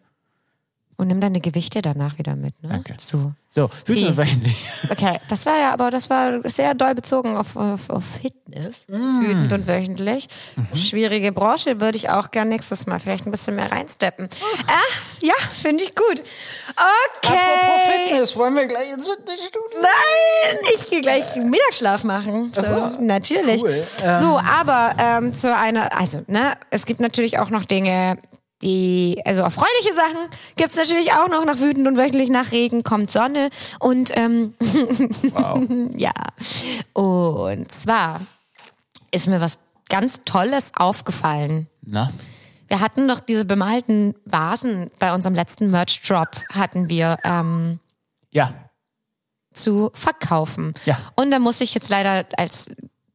Und 1.01 1.07
nimm 1.07 1.19
deine 1.19 1.41
Gewichte 1.41 1.81
danach 1.81 2.19
wieder 2.19 2.35
mit, 2.35 2.61
ne? 2.61 2.69
Danke. 2.69 2.93
So. 2.99 3.33
So, 3.53 3.69
wütend 3.85 4.11
und 4.11 4.17
wöchentlich. 4.17 4.65
Okay, 4.89 5.17
das 5.27 5.45
war 5.45 5.59
ja, 5.59 5.73
aber 5.73 5.91
das 5.91 6.09
war 6.09 6.39
sehr 6.49 6.73
doll 6.73 6.95
bezogen 6.95 7.35
auf, 7.35 7.57
auf, 7.57 7.89
auf 7.89 8.03
Fitness. 8.21 8.85
Mm. 8.87 9.19
Wütend 9.19 9.51
und 9.51 9.67
wöchentlich. 9.67 10.29
Mhm. 10.55 10.77
Schwierige 10.77 11.33
Branche 11.33 11.81
würde 11.81 11.97
ich 11.97 12.09
auch 12.09 12.31
gern 12.31 12.47
nächstes 12.47 12.85
Mal 12.85 12.99
vielleicht 12.99 13.25
ein 13.25 13.31
bisschen 13.31 13.57
mehr 13.57 13.69
reinsteppen. 13.69 14.29
Ah, 14.67 14.71
ja, 15.19 15.33
finde 15.61 15.83
ich 15.83 15.95
gut. 15.95 16.23
Okay. 17.23 17.37
Fitness, 18.07 18.37
wollen 18.37 18.55
wir 18.55 18.67
gleich 18.67 18.93
ins 18.93 19.05
Fitnessstudio? 19.05 19.81
Nein, 19.81 20.57
ich 20.75 20.89
gehe 20.89 21.01
gleich 21.01 21.35
Mittagsschlaf 21.35 22.05
machen. 22.05 22.53
So, 22.55 22.61
so. 22.61 23.01
Natürlich. 23.01 23.61
Cool. 23.61 23.83
So, 24.21 24.39
aber 24.39 24.95
ähm, 24.97 25.33
zu 25.33 25.53
einer, 25.53 25.99
also, 25.99 26.21
ne, 26.27 26.53
es 26.69 26.85
gibt 26.85 27.01
natürlich 27.01 27.39
auch 27.39 27.49
noch 27.49 27.65
Dinge, 27.65 28.17
die, 28.61 29.21
also 29.25 29.41
erfreuliche 29.41 29.93
Sachen 29.93 30.29
gibt's 30.55 30.75
natürlich 30.75 31.13
auch 31.13 31.27
noch 31.29 31.43
nach 31.45 31.59
wütend 31.59 31.87
und 31.87 31.97
wöchentlich 31.97 32.29
nach 32.29 32.51
Regen 32.51 32.83
kommt 32.83 33.11
Sonne 33.11 33.49
und 33.79 34.11
ähm, 34.15 34.53
ja. 35.97 36.11
Und 36.93 37.71
zwar 37.71 38.21
ist 39.11 39.27
mir 39.27 39.41
was 39.41 39.57
ganz 39.89 40.21
Tolles 40.25 40.71
aufgefallen. 40.75 41.67
Na? 41.81 42.11
Wir 42.67 42.79
hatten 42.79 43.05
noch 43.05 43.19
diese 43.19 43.43
bemalten 43.43 44.15
Vasen 44.25 44.89
bei 44.99 45.13
unserem 45.13 45.35
letzten 45.35 45.71
Merch-Drop 45.71 46.29
hatten 46.53 46.87
wir 46.87 47.17
ähm, 47.25 47.79
Ja. 48.29 48.53
zu 49.53 49.91
verkaufen. 49.93 50.73
Ja. 50.85 50.97
Und 51.17 51.31
da 51.31 51.39
muss 51.39 51.59
ich 51.59 51.73
jetzt 51.73 51.89
leider 51.89 52.25
als 52.37 52.69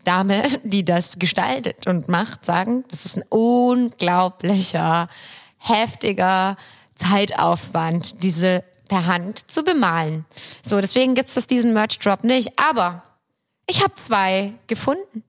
Dame, 0.06 0.42
die 0.62 0.84
das 0.84 1.18
gestaltet 1.18 1.86
und 1.86 2.08
macht, 2.08 2.44
sagen, 2.44 2.84
das 2.90 3.04
ist 3.04 3.16
ein 3.18 3.24
unglaublicher, 3.28 5.08
heftiger 5.58 6.56
Zeitaufwand, 6.94 8.22
diese 8.22 8.64
per 8.88 9.06
Hand 9.06 9.50
zu 9.50 9.62
bemalen. 9.64 10.24
So, 10.62 10.80
deswegen 10.80 11.14
gibt's 11.14 11.34
das 11.34 11.46
diesen 11.46 11.72
Merch-Drop 11.72 12.24
nicht. 12.24 12.52
Aber 12.58 13.02
ich 13.66 13.82
habe 13.82 13.94
zwei 13.96 14.52
gefunden. 14.66 15.24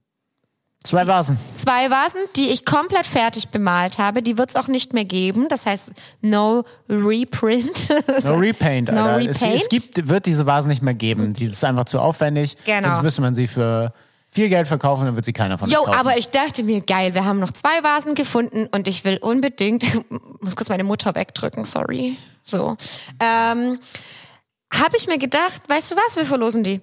Zwei 0.83 1.05
Vasen. 1.05 1.37
Zwei 1.53 1.89
Vasen, 1.89 2.21
die 2.37 2.49
ich 2.49 2.63
komplett 2.63 3.05
fertig 3.05 3.49
bemalt 3.49 3.97
habe. 3.97 4.21
Die 4.21 4.37
wird's 4.37 4.55
auch 4.55 4.67
nicht 4.67 4.93
mehr 4.93 5.03
geben. 5.03 5.49
Das 5.49 5.65
heißt, 5.65 5.91
no 6.21 6.63
reprint. 6.87 7.89
No 8.23 8.35
Repaint, 8.35 8.91
No 8.91 9.01
Alter. 9.01 9.29
Es, 9.31 9.41
Repaint? 9.41 9.61
es 9.61 9.69
gibt, 9.69 10.07
wird 10.07 10.25
diese 10.25 10.45
Vasen 10.45 10.69
nicht 10.69 10.81
mehr 10.81 10.93
geben. 10.93 11.33
Die 11.33 11.45
ist 11.45 11.63
einfach 11.65 11.85
zu 11.85 11.99
aufwendig. 11.99 12.55
Genau. 12.65 12.87
Sonst 12.89 13.03
müsste 13.03 13.21
man 13.21 13.35
sie 13.35 13.47
für 13.47 13.91
viel 14.37 14.49
Geld 14.49 14.67
verkaufen, 14.67 15.05
dann 15.05 15.15
wird 15.15 15.25
sie 15.25 15.33
keiner 15.33 15.57
von 15.57 15.65
uns 15.67 15.73
Jo, 15.75 15.81
kaufen. 15.83 15.97
aber 15.97 16.15
ich 16.15 16.29
dachte 16.29 16.61
mir, 16.61 16.81
geil, 16.81 17.15
wir 17.15 17.25
haben 17.25 17.39
noch 17.39 17.51
zwei 17.53 17.81
Vasen 17.81 18.13
gefunden 18.13 18.67
und 18.71 18.87
ich 18.87 19.03
will 19.03 19.17
unbedingt, 19.17 19.83
muss 20.41 20.55
kurz 20.55 20.69
meine 20.69 20.83
Mutter 20.83 21.15
wegdrücken, 21.15 21.65
sorry. 21.65 22.17
So. 22.43 22.77
Ähm, 23.19 23.79
Habe 24.71 24.95
ich 24.95 25.07
mir 25.07 25.17
gedacht, 25.17 25.61
weißt 25.67 25.91
du 25.91 25.95
was, 25.95 26.17
wir 26.17 26.25
verlosen 26.27 26.63
die. 26.63 26.81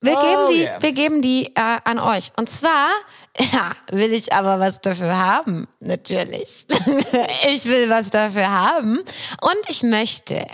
Wir 0.00 0.16
Oh, 0.18 0.20
geben 0.20 0.46
die, 0.50 0.62
yeah. 0.62 0.82
wir 0.82 0.92
geben 0.92 1.22
die 1.22 1.46
äh, 1.54 1.78
an 1.84 2.00
euch. 2.00 2.32
Und 2.36 2.50
zwar, 2.50 2.88
ja, 3.38 3.70
will 3.92 4.12
ich 4.12 4.32
aber 4.32 4.58
was 4.58 4.80
dafür 4.80 5.16
haben, 5.16 5.68
natürlich. 5.78 6.66
ich 7.54 7.66
will 7.66 7.88
was 7.88 8.10
dafür 8.10 8.50
haben 8.50 8.98
und 8.98 9.60
ich 9.68 9.84
möchte. 9.84 10.44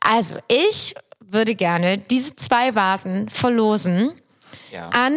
Also, 0.00 0.36
ich 0.48 0.94
würde 1.20 1.54
gerne 1.54 1.96
diese 1.96 2.36
zwei 2.36 2.74
Vasen 2.74 3.30
verlosen 3.30 4.12
ja. 4.70 4.88
an 4.90 5.16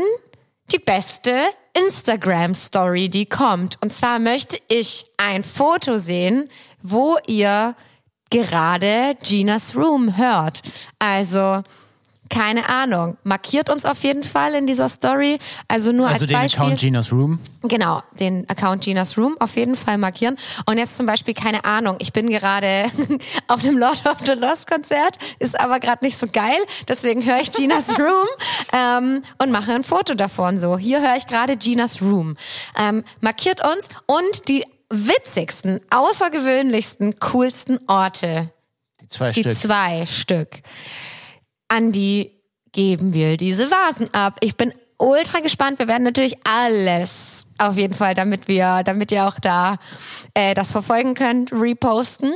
die 0.71 0.79
beste 0.79 1.31
Instagram-Story, 1.73 3.09
die 3.09 3.25
kommt. 3.25 3.77
Und 3.81 3.93
zwar 3.93 4.19
möchte 4.19 4.57
ich 4.67 5.05
ein 5.17 5.43
Foto 5.43 5.97
sehen, 5.97 6.49
wo 6.81 7.17
ihr 7.27 7.75
gerade 8.29 9.15
Ginas 9.23 9.75
Room 9.75 10.17
hört. 10.17 10.61
Also, 10.99 11.63
keine 12.29 12.67
Ahnung. 12.69 13.17
Markiert 13.23 13.69
uns 13.69 13.85
auf 13.85 14.01
jeden 14.03 14.23
Fall 14.23 14.55
in 14.55 14.65
dieser 14.65 14.89
Story. 14.89 15.37
Also 15.67 15.91
nur 15.91 16.07
also 16.07 16.23
als 16.23 16.27
den 16.27 16.37
Beispiel. 16.37 16.63
Account 16.63 16.79
Gina's 16.79 17.11
Room. 17.11 17.39
Genau, 17.63 18.01
den 18.19 18.49
Account 18.49 18.83
Ginas 18.83 19.17
Room 19.17 19.37
auf 19.39 19.55
jeden 19.55 19.75
Fall 19.75 19.97
markieren. 19.97 20.37
Und 20.65 20.77
jetzt 20.77 20.97
zum 20.97 21.05
Beispiel, 21.05 21.33
keine 21.33 21.63
Ahnung, 21.63 21.95
ich 21.99 22.11
bin 22.11 22.29
gerade 22.29 22.85
auf 23.47 23.61
dem 23.61 23.77
Lord 23.77 24.05
of 24.05 24.17
the 24.25 24.33
Lost 24.33 24.67
Konzert, 24.67 25.17
ist 25.39 25.59
aber 25.59 25.79
gerade 25.79 26.03
nicht 26.03 26.17
so 26.17 26.27
geil, 26.27 26.57
deswegen 26.87 27.23
höre 27.25 27.39
ich 27.39 27.51
Ginas 27.51 27.89
Room 27.99 28.27
ähm, 28.73 29.23
und 29.37 29.51
mache 29.51 29.73
ein 29.73 29.83
Foto 29.83 30.13
davon. 30.15 30.59
So, 30.59 30.77
hier 30.77 31.01
höre 31.01 31.15
ich 31.15 31.27
gerade 31.27 31.55
Ginas 31.55 32.01
Room. 32.01 32.35
Ähm, 32.79 33.03
markiert 33.21 33.61
uns 33.65 33.85
und 34.07 34.47
die 34.49 34.65
witzigsten, 34.89 35.79
außergewöhnlichsten, 35.89 37.19
coolsten 37.19 37.79
Orte, 37.87 38.51
Die 39.01 39.07
zwei 39.07 39.31
die 39.31 39.41
Stück. 39.41 39.55
zwei 39.57 40.05
Stück, 40.05 40.49
an 41.73 41.91
die 41.91 42.31
geben 42.71 43.13
wir 43.13 43.35
diese 43.35 43.69
Vasen 43.69 44.13
ab. 44.13 44.37
Ich 44.41 44.55
bin 44.55 44.73
ultra 44.99 45.39
gespannt. 45.39 45.79
Wir 45.79 45.87
werden 45.87 46.03
natürlich 46.03 46.37
alles 46.43 47.47
auf 47.57 47.77
jeden 47.77 47.95
Fall, 47.95 48.13
damit 48.13 48.47
wir, 48.47 48.83
damit 48.83 49.11
ihr 49.11 49.27
auch 49.27 49.39
da 49.39 49.77
äh, 50.35 50.53
das 50.53 50.71
verfolgen 50.71 51.15
könnt, 51.15 51.51
reposten. 51.51 52.33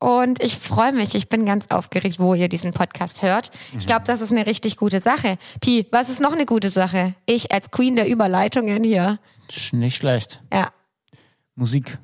Und 0.00 0.42
ich 0.42 0.56
freue 0.56 0.92
mich. 0.92 1.14
Ich 1.14 1.28
bin 1.28 1.46
ganz 1.46 1.68
aufgeregt, 1.68 2.18
wo 2.18 2.34
ihr 2.34 2.48
diesen 2.48 2.72
Podcast 2.72 3.22
hört. 3.22 3.50
Ich 3.78 3.86
glaube, 3.86 4.02
das 4.06 4.20
ist 4.20 4.32
eine 4.32 4.46
richtig 4.46 4.76
gute 4.76 5.00
Sache. 5.00 5.38
Pi, 5.60 5.86
was 5.92 6.08
ist 6.08 6.20
noch 6.20 6.32
eine 6.32 6.44
gute 6.44 6.68
Sache? 6.68 7.14
Ich 7.26 7.52
als 7.52 7.70
Queen 7.70 7.96
der 7.96 8.08
Überleitungen 8.08 8.82
hier. 8.82 9.18
Nicht 9.72 9.96
schlecht. 9.96 10.42
Ja. 10.52 10.72
Musik. 11.54 11.96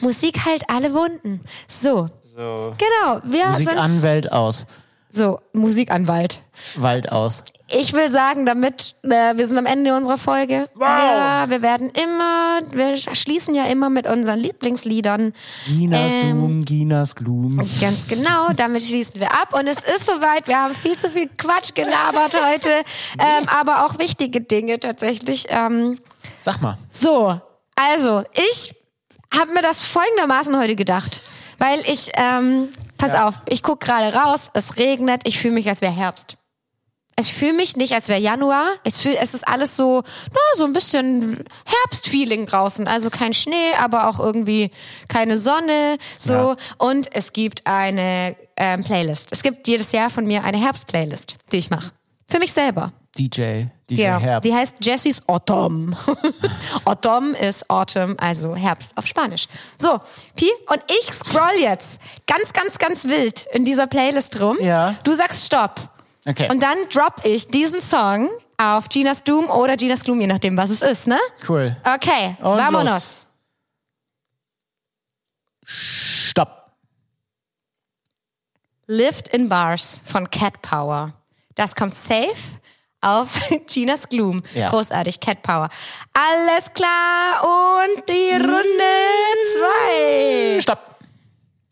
Musik 0.00 0.38
heilt 0.44 0.64
alle 0.68 0.92
Wunden. 0.92 1.40
So. 1.68 2.10
Genau. 2.78 3.20
Wir 3.24 3.52
sind 3.52 3.66
Musikanwält 3.66 4.32
aus. 4.32 4.66
so 5.10 5.40
Musikanwalt. 5.52 6.42
Wald 6.76 7.10
aus. 7.12 7.42
Ich 7.72 7.92
will 7.92 8.10
sagen, 8.10 8.46
damit 8.46 8.96
äh, 9.04 9.36
wir 9.36 9.46
sind 9.46 9.56
am 9.56 9.66
Ende 9.66 9.94
unserer 9.94 10.18
Folge. 10.18 10.68
Ja, 10.80 11.48
wir 11.48 11.62
werden 11.62 11.90
immer, 11.90 12.60
wir 12.72 12.96
schließen 12.96 13.54
ja 13.54 13.64
immer 13.64 13.90
mit 13.90 14.08
unseren 14.08 14.40
Lieblingsliedern. 14.40 15.32
Ginas 15.66 16.12
Ähm, 16.12 16.20
Gloom, 16.38 16.64
Ginas 16.64 17.14
Gloom. 17.14 17.58
Ganz 17.80 18.08
genau, 18.08 18.48
damit 18.56 18.82
schließen 18.82 19.20
wir 19.20 19.32
ab. 19.32 19.54
Und 19.54 19.68
es 19.68 19.78
ist 19.78 20.06
soweit, 20.06 20.48
wir 20.48 20.60
haben 20.60 20.74
viel 20.74 20.98
zu 20.98 21.10
viel 21.10 21.28
Quatsch 21.38 21.72
gelabert 21.74 22.34
heute, 22.52 22.70
ähm, 23.18 23.48
aber 23.48 23.86
auch 23.86 23.98
wichtige 24.00 24.40
Dinge 24.40 24.80
tatsächlich. 24.80 25.46
Ähm, 25.50 25.98
Sag 26.42 26.60
mal. 26.60 26.76
so, 26.90 27.40
also 27.76 28.24
ich 28.34 28.74
habe 29.32 29.52
mir 29.52 29.62
das 29.62 29.84
folgendermaßen 29.84 30.58
heute 30.58 30.74
gedacht, 30.74 31.22
weil 31.60 31.80
ich, 31.80 32.10
ähm, 32.14 32.70
pass 32.96 33.14
auf, 33.14 33.34
ich 33.48 33.62
guck 33.62 33.80
gerade 33.80 34.12
raus, 34.12 34.50
es 34.54 34.78
regnet, 34.78 35.22
ich 35.28 35.38
fühle 35.38 35.54
mich, 35.54 35.68
als 35.68 35.82
wäre 35.82 35.92
Herbst. 35.92 36.36
Ich 37.20 37.34
fühle 37.34 37.52
mich 37.52 37.76
nicht, 37.76 37.92
als 37.92 38.08
wäre 38.08 38.18
Januar. 38.18 38.64
Ich 38.82 38.94
fühl, 38.94 39.14
es 39.20 39.34
ist 39.34 39.46
alles 39.46 39.76
so, 39.76 40.02
na, 40.32 40.40
so 40.56 40.64
ein 40.64 40.72
bisschen 40.72 41.44
Herbstfeeling 41.66 42.46
draußen. 42.46 42.88
Also 42.88 43.10
kein 43.10 43.34
Schnee, 43.34 43.74
aber 43.78 44.08
auch 44.08 44.18
irgendwie 44.18 44.70
keine 45.08 45.36
Sonne. 45.36 45.98
So. 46.18 46.32
Ja. 46.32 46.56
Und 46.78 47.14
es 47.14 47.34
gibt 47.34 47.66
eine 47.66 48.36
ähm, 48.56 48.82
Playlist. 48.82 49.28
Es 49.32 49.42
gibt 49.42 49.68
jedes 49.68 49.92
Jahr 49.92 50.08
von 50.08 50.26
mir 50.26 50.44
eine 50.44 50.56
Herbst-Playlist, 50.56 51.36
die 51.52 51.58
ich 51.58 51.68
mache. 51.68 51.92
Für 52.26 52.38
mich 52.38 52.52
selber. 52.52 52.92
DJ, 53.18 53.64
DJ 53.90 54.00
Ja, 54.02 54.18
Herbst. 54.18 54.48
die 54.48 54.54
heißt 54.54 54.76
Jessie's 54.80 55.20
Autumn. 55.28 55.96
Autumn 56.84 57.34
ist 57.34 57.68
Autumn, 57.68 58.16
also 58.18 58.54
Herbst 58.56 58.96
auf 58.96 59.06
Spanisch. 59.06 59.46
So, 59.78 60.00
Pi, 60.36 60.48
und 60.68 60.82
ich 61.00 61.12
scroll 61.12 61.58
jetzt 61.60 62.00
ganz, 62.26 62.52
ganz, 62.52 62.78
ganz 62.78 63.04
wild 63.04 63.46
in 63.52 63.64
dieser 63.64 63.86
Playlist 63.86 64.40
rum. 64.40 64.56
Ja. 64.60 64.94
Du 65.04 65.12
sagst 65.14 65.44
Stopp. 65.44 65.80
Okay. 66.26 66.48
Und 66.50 66.62
dann 66.62 66.76
drop 66.92 67.24
ich 67.24 67.48
diesen 67.48 67.80
Song 67.80 68.28
auf 68.58 68.88
Gina's 68.88 69.24
Doom 69.24 69.48
oder 69.50 69.76
Gina's 69.76 70.04
Gloom, 70.04 70.20
je 70.20 70.26
nachdem, 70.26 70.56
was 70.56 70.70
es 70.70 70.82
ist, 70.82 71.06
ne? 71.06 71.18
cool. 71.48 71.74
Okay, 71.94 72.36
Und 72.40 72.58
vamonos. 72.58 72.86
los. 72.92 73.26
Stopp. 75.64 76.72
Lift 78.86 79.28
in 79.28 79.48
Bars 79.48 80.02
von 80.04 80.28
Cat 80.30 80.60
Power. 80.62 81.12
Das 81.54 81.74
kommt 81.74 81.94
safe 81.94 82.34
auf 83.00 83.28
Gina's 83.66 84.08
Gloom. 84.08 84.42
Ja. 84.54 84.70
Großartig, 84.70 85.20
Cat 85.20 85.42
Power. 85.42 85.68
Alles 86.12 86.72
klar 86.74 87.42
und 87.44 88.08
die 88.08 88.32
Runde 88.32 88.92
zwei. 89.56 90.60
Stopp. 90.60 90.89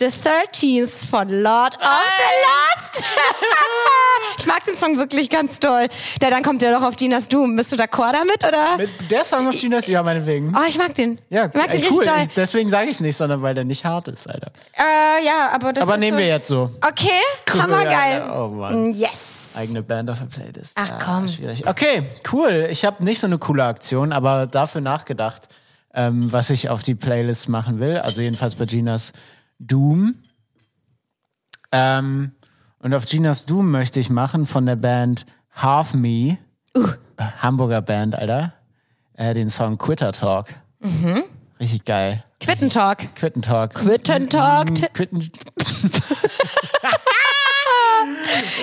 The 0.01 0.07
13th 0.07 1.07
von 1.11 1.29
Lord 1.29 1.75
of 1.75 1.81
the 1.83 2.95
Lost. 2.95 3.05
ich 4.39 4.47
mag 4.47 4.65
den 4.65 4.77
Song 4.77 4.97
wirklich 4.97 5.29
ganz 5.29 5.59
toll. 5.59 5.89
Ja, 6.23 6.31
dann 6.31 6.45
kommt 6.45 6.63
der 6.63 6.73
doch 6.73 6.85
auf 6.87 6.95
Gina's 6.95 7.27
Doom. 7.27 7.57
Bist 7.57 7.73
du 7.73 7.77
d'accord 7.77 8.13
damit, 8.13 8.45
oder? 8.45 8.77
Mit 8.77 9.11
der 9.11 9.25
Song 9.25 9.49
auf 9.49 9.57
Gina's, 9.57 9.89
ja, 9.89 10.01
meinetwegen. 10.05 10.55
Oh, 10.57 10.61
ich 10.69 10.79
mag 10.79 10.95
den. 10.95 11.19
Ja, 11.31 11.47
ich 11.47 11.55
mag 11.55 11.69
den 11.73 11.83
ey, 11.83 11.89
cool. 11.91 11.99
richtig 11.99 12.15
doll. 12.15 12.23
Ich, 12.29 12.35
deswegen 12.35 12.69
sage 12.69 12.85
ich 12.85 12.93
es 12.93 13.01
nicht, 13.01 13.17
sondern 13.17 13.43
weil 13.43 13.57
der 13.57 13.65
nicht 13.65 13.85
hart 13.85 14.07
ist, 14.07 14.31
Alter. 14.31 14.53
Äh, 14.79 15.27
ja, 15.27 15.51
aber 15.53 15.73
das 15.73 15.83
Aber 15.83 15.95
ist 15.95 16.01
nehmen 16.01 16.17
so 16.17 16.23
wir 16.23 16.29
jetzt 16.29 16.47
so. 16.47 16.71
Okay, 16.81 17.09
Cool, 17.53 17.63
hammergeil. 17.63 18.21
Alter. 18.23 18.45
Oh 18.45 18.49
Mann. 18.51 18.95
Yes. 18.95 19.55
Eigene 19.59 19.83
Band 19.83 20.11
auf 20.13 20.21
der 20.21 20.27
Playlist. 20.27 20.75
Ach, 20.77 20.89
Ja, 20.91 20.99
komm. 21.05 21.29
Schwierig. 21.29 21.67
Okay, 21.67 22.05
cool. 22.33 22.69
Ich 22.71 22.85
habe 22.85 23.03
nicht 23.03 23.19
so 23.19 23.27
eine 23.27 23.39
coole 23.39 23.65
Aktion, 23.65 24.13
aber 24.13 24.47
dafür 24.47 24.81
nachgedacht, 24.81 25.49
ähm, 25.93 26.33
was 26.33 26.51
ich 26.51 26.69
auf 26.69 26.85
die 26.85 26.95
Playlist 26.95 27.49
machen 27.49 27.81
will. 27.81 27.97
Also 27.99 28.21
jedenfalls 28.21 28.55
bei 28.55 28.65
Ginas 28.65 29.13
Doom. 29.59 30.15
Ähm, 31.73 32.33
und 32.81 32.95
auf 32.95 33.07
Ginas 33.07 33.45
Doom 33.47 33.71
möchte 33.71 34.01
ich 34.01 34.11
machen 34.11 34.47
von 34.47 34.67
der 34.67 34.77
Band 34.77 35.27
Half 35.53 35.95
Me. 35.95 36.39
Uh. 36.77 36.89
Äh, 37.17 37.25
Hamburger 37.43 37.83
Band, 37.83 38.15
Alter. 38.15 38.53
Äh, 39.15 39.35
den 39.35 39.51
Song 39.51 39.79
Quitter 39.79 40.13
Talk. 40.13 40.55
Mhm. 40.81 41.25
Richtig 41.61 41.85
geil. 41.85 42.25
Quittentalk. 42.41 43.15
Quitten 43.17 43.43
Talk. 43.43 43.75
Quittentalk. 43.75 44.69
Quitten. 44.95 45.29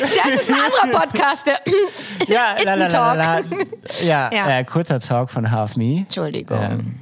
Das 0.02 0.42
ist 0.42 0.50
ein 0.50 0.56
anderer 0.56 1.00
Podcast. 1.02 1.46
Der 1.48 1.60
Ja, 2.28 2.56
la, 2.64 2.76
la, 2.76 2.88
la, 2.88 3.14
la. 3.14 3.40
Ja, 4.04 4.32
Ja. 4.32 4.50
Äh, 4.60 4.64
Quitter 4.64 5.00
Talk 5.00 5.30
von 5.30 5.52
Half 5.52 5.76
Me. 5.76 6.00
Entschuldigung. 6.00 6.60
Ähm, 6.62 7.02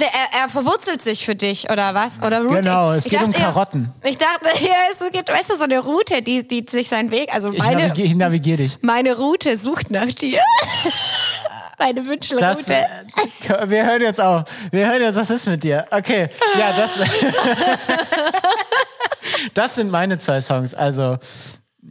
er, 0.00 0.40
er 0.42 0.48
verwurzelt 0.48 1.02
sich 1.02 1.24
für 1.24 1.34
dich, 1.34 1.70
oder 1.70 1.94
was? 1.94 2.18
Oder 2.22 2.40
Routing. 2.42 2.62
Genau, 2.62 2.92
es 2.92 3.06
Ich 3.06 3.12
geht 3.12 3.22
um 3.22 3.30
dachte, 3.32 3.42
er- 3.44 3.52
Karotten. 3.52 3.92
Ich 4.04 4.16
dachte, 4.18 4.48
ja, 4.64 4.74
es 4.92 4.98
geht, 5.12 5.28
weißt 5.28 5.50
du, 5.50 5.56
so 5.56 5.64
eine 5.64 5.78
Route, 5.80 6.22
die, 6.22 6.46
die 6.46 6.64
sich 6.68 6.88
seinen 6.88 7.10
Weg, 7.10 7.32
also 7.34 7.52
Ich, 7.52 7.58
meine, 7.58 7.82
navigiere, 7.88 8.06
ich 8.08 8.14
navigiere 8.14 8.56
dich. 8.58 8.78
meine 8.82 9.16
Route 9.16 9.56
sucht 9.58 9.90
nach 9.90 10.06
dir. 10.06 10.40
Meine 11.76 12.06
Wünschelroute. 12.06 12.86
wir 13.66 13.84
hören 13.84 14.00
jetzt 14.00 14.20
auf. 14.20 14.44
Wir 14.70 14.86
hören 14.86 15.02
jetzt, 15.02 15.16
was 15.16 15.28
ist 15.28 15.48
mit 15.48 15.64
dir? 15.64 15.84
Okay, 15.90 16.28
ja, 16.56 16.72
das, 16.72 17.00
das 19.54 19.74
sind 19.74 19.90
meine 19.90 20.18
zwei 20.18 20.40
Songs. 20.40 20.72
Also 20.72 21.18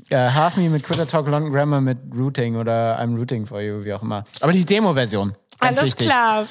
äh, 0.10 0.16
Half 0.18 0.56
Me 0.58 0.70
mit 0.70 0.84
Quitter 0.84 1.06
Talk, 1.06 1.28
London 1.28 1.52
Grammar 1.52 1.82
mit 1.82 1.98
Routing 2.16 2.56
oder 2.56 2.98
I'm 3.00 3.18
Rooting 3.18 3.46
for 3.46 3.60
You, 3.62 3.84
wie 3.84 3.94
auch 3.94 4.02
immer. 4.02 4.24
Aber 4.40 4.54
die 4.54 4.64
Demo-Version. 4.66 5.36
Alles 5.60 5.84
wichtig. 5.84 6.08
klar. 6.08 6.48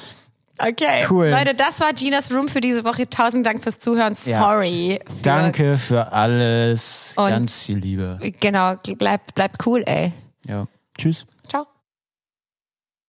Okay. 0.59 1.05
Cool. 1.09 1.27
Leute, 1.29 1.55
das 1.55 1.79
war 1.79 1.93
Ginas 1.93 2.31
Room 2.31 2.47
für 2.47 2.61
diese 2.61 2.83
Woche. 2.85 3.09
Tausend 3.09 3.45
Dank 3.45 3.63
fürs 3.63 3.79
Zuhören. 3.79 4.13
Ja. 4.25 4.39
Sorry. 4.41 4.99
Für, 5.05 5.21
Danke 5.23 5.77
für 5.77 6.11
alles. 6.11 7.11
Und- 7.15 7.29
Ganz 7.29 7.63
viel 7.63 7.77
Liebe. 7.79 8.19
Genau, 8.39 8.75
bleib, 8.97 9.33
bleib 9.33 9.65
cool, 9.65 9.83
ey. 9.85 10.13
Ja. 10.45 10.67
Tschüss. 10.97 11.25
Ciao. 11.47 11.65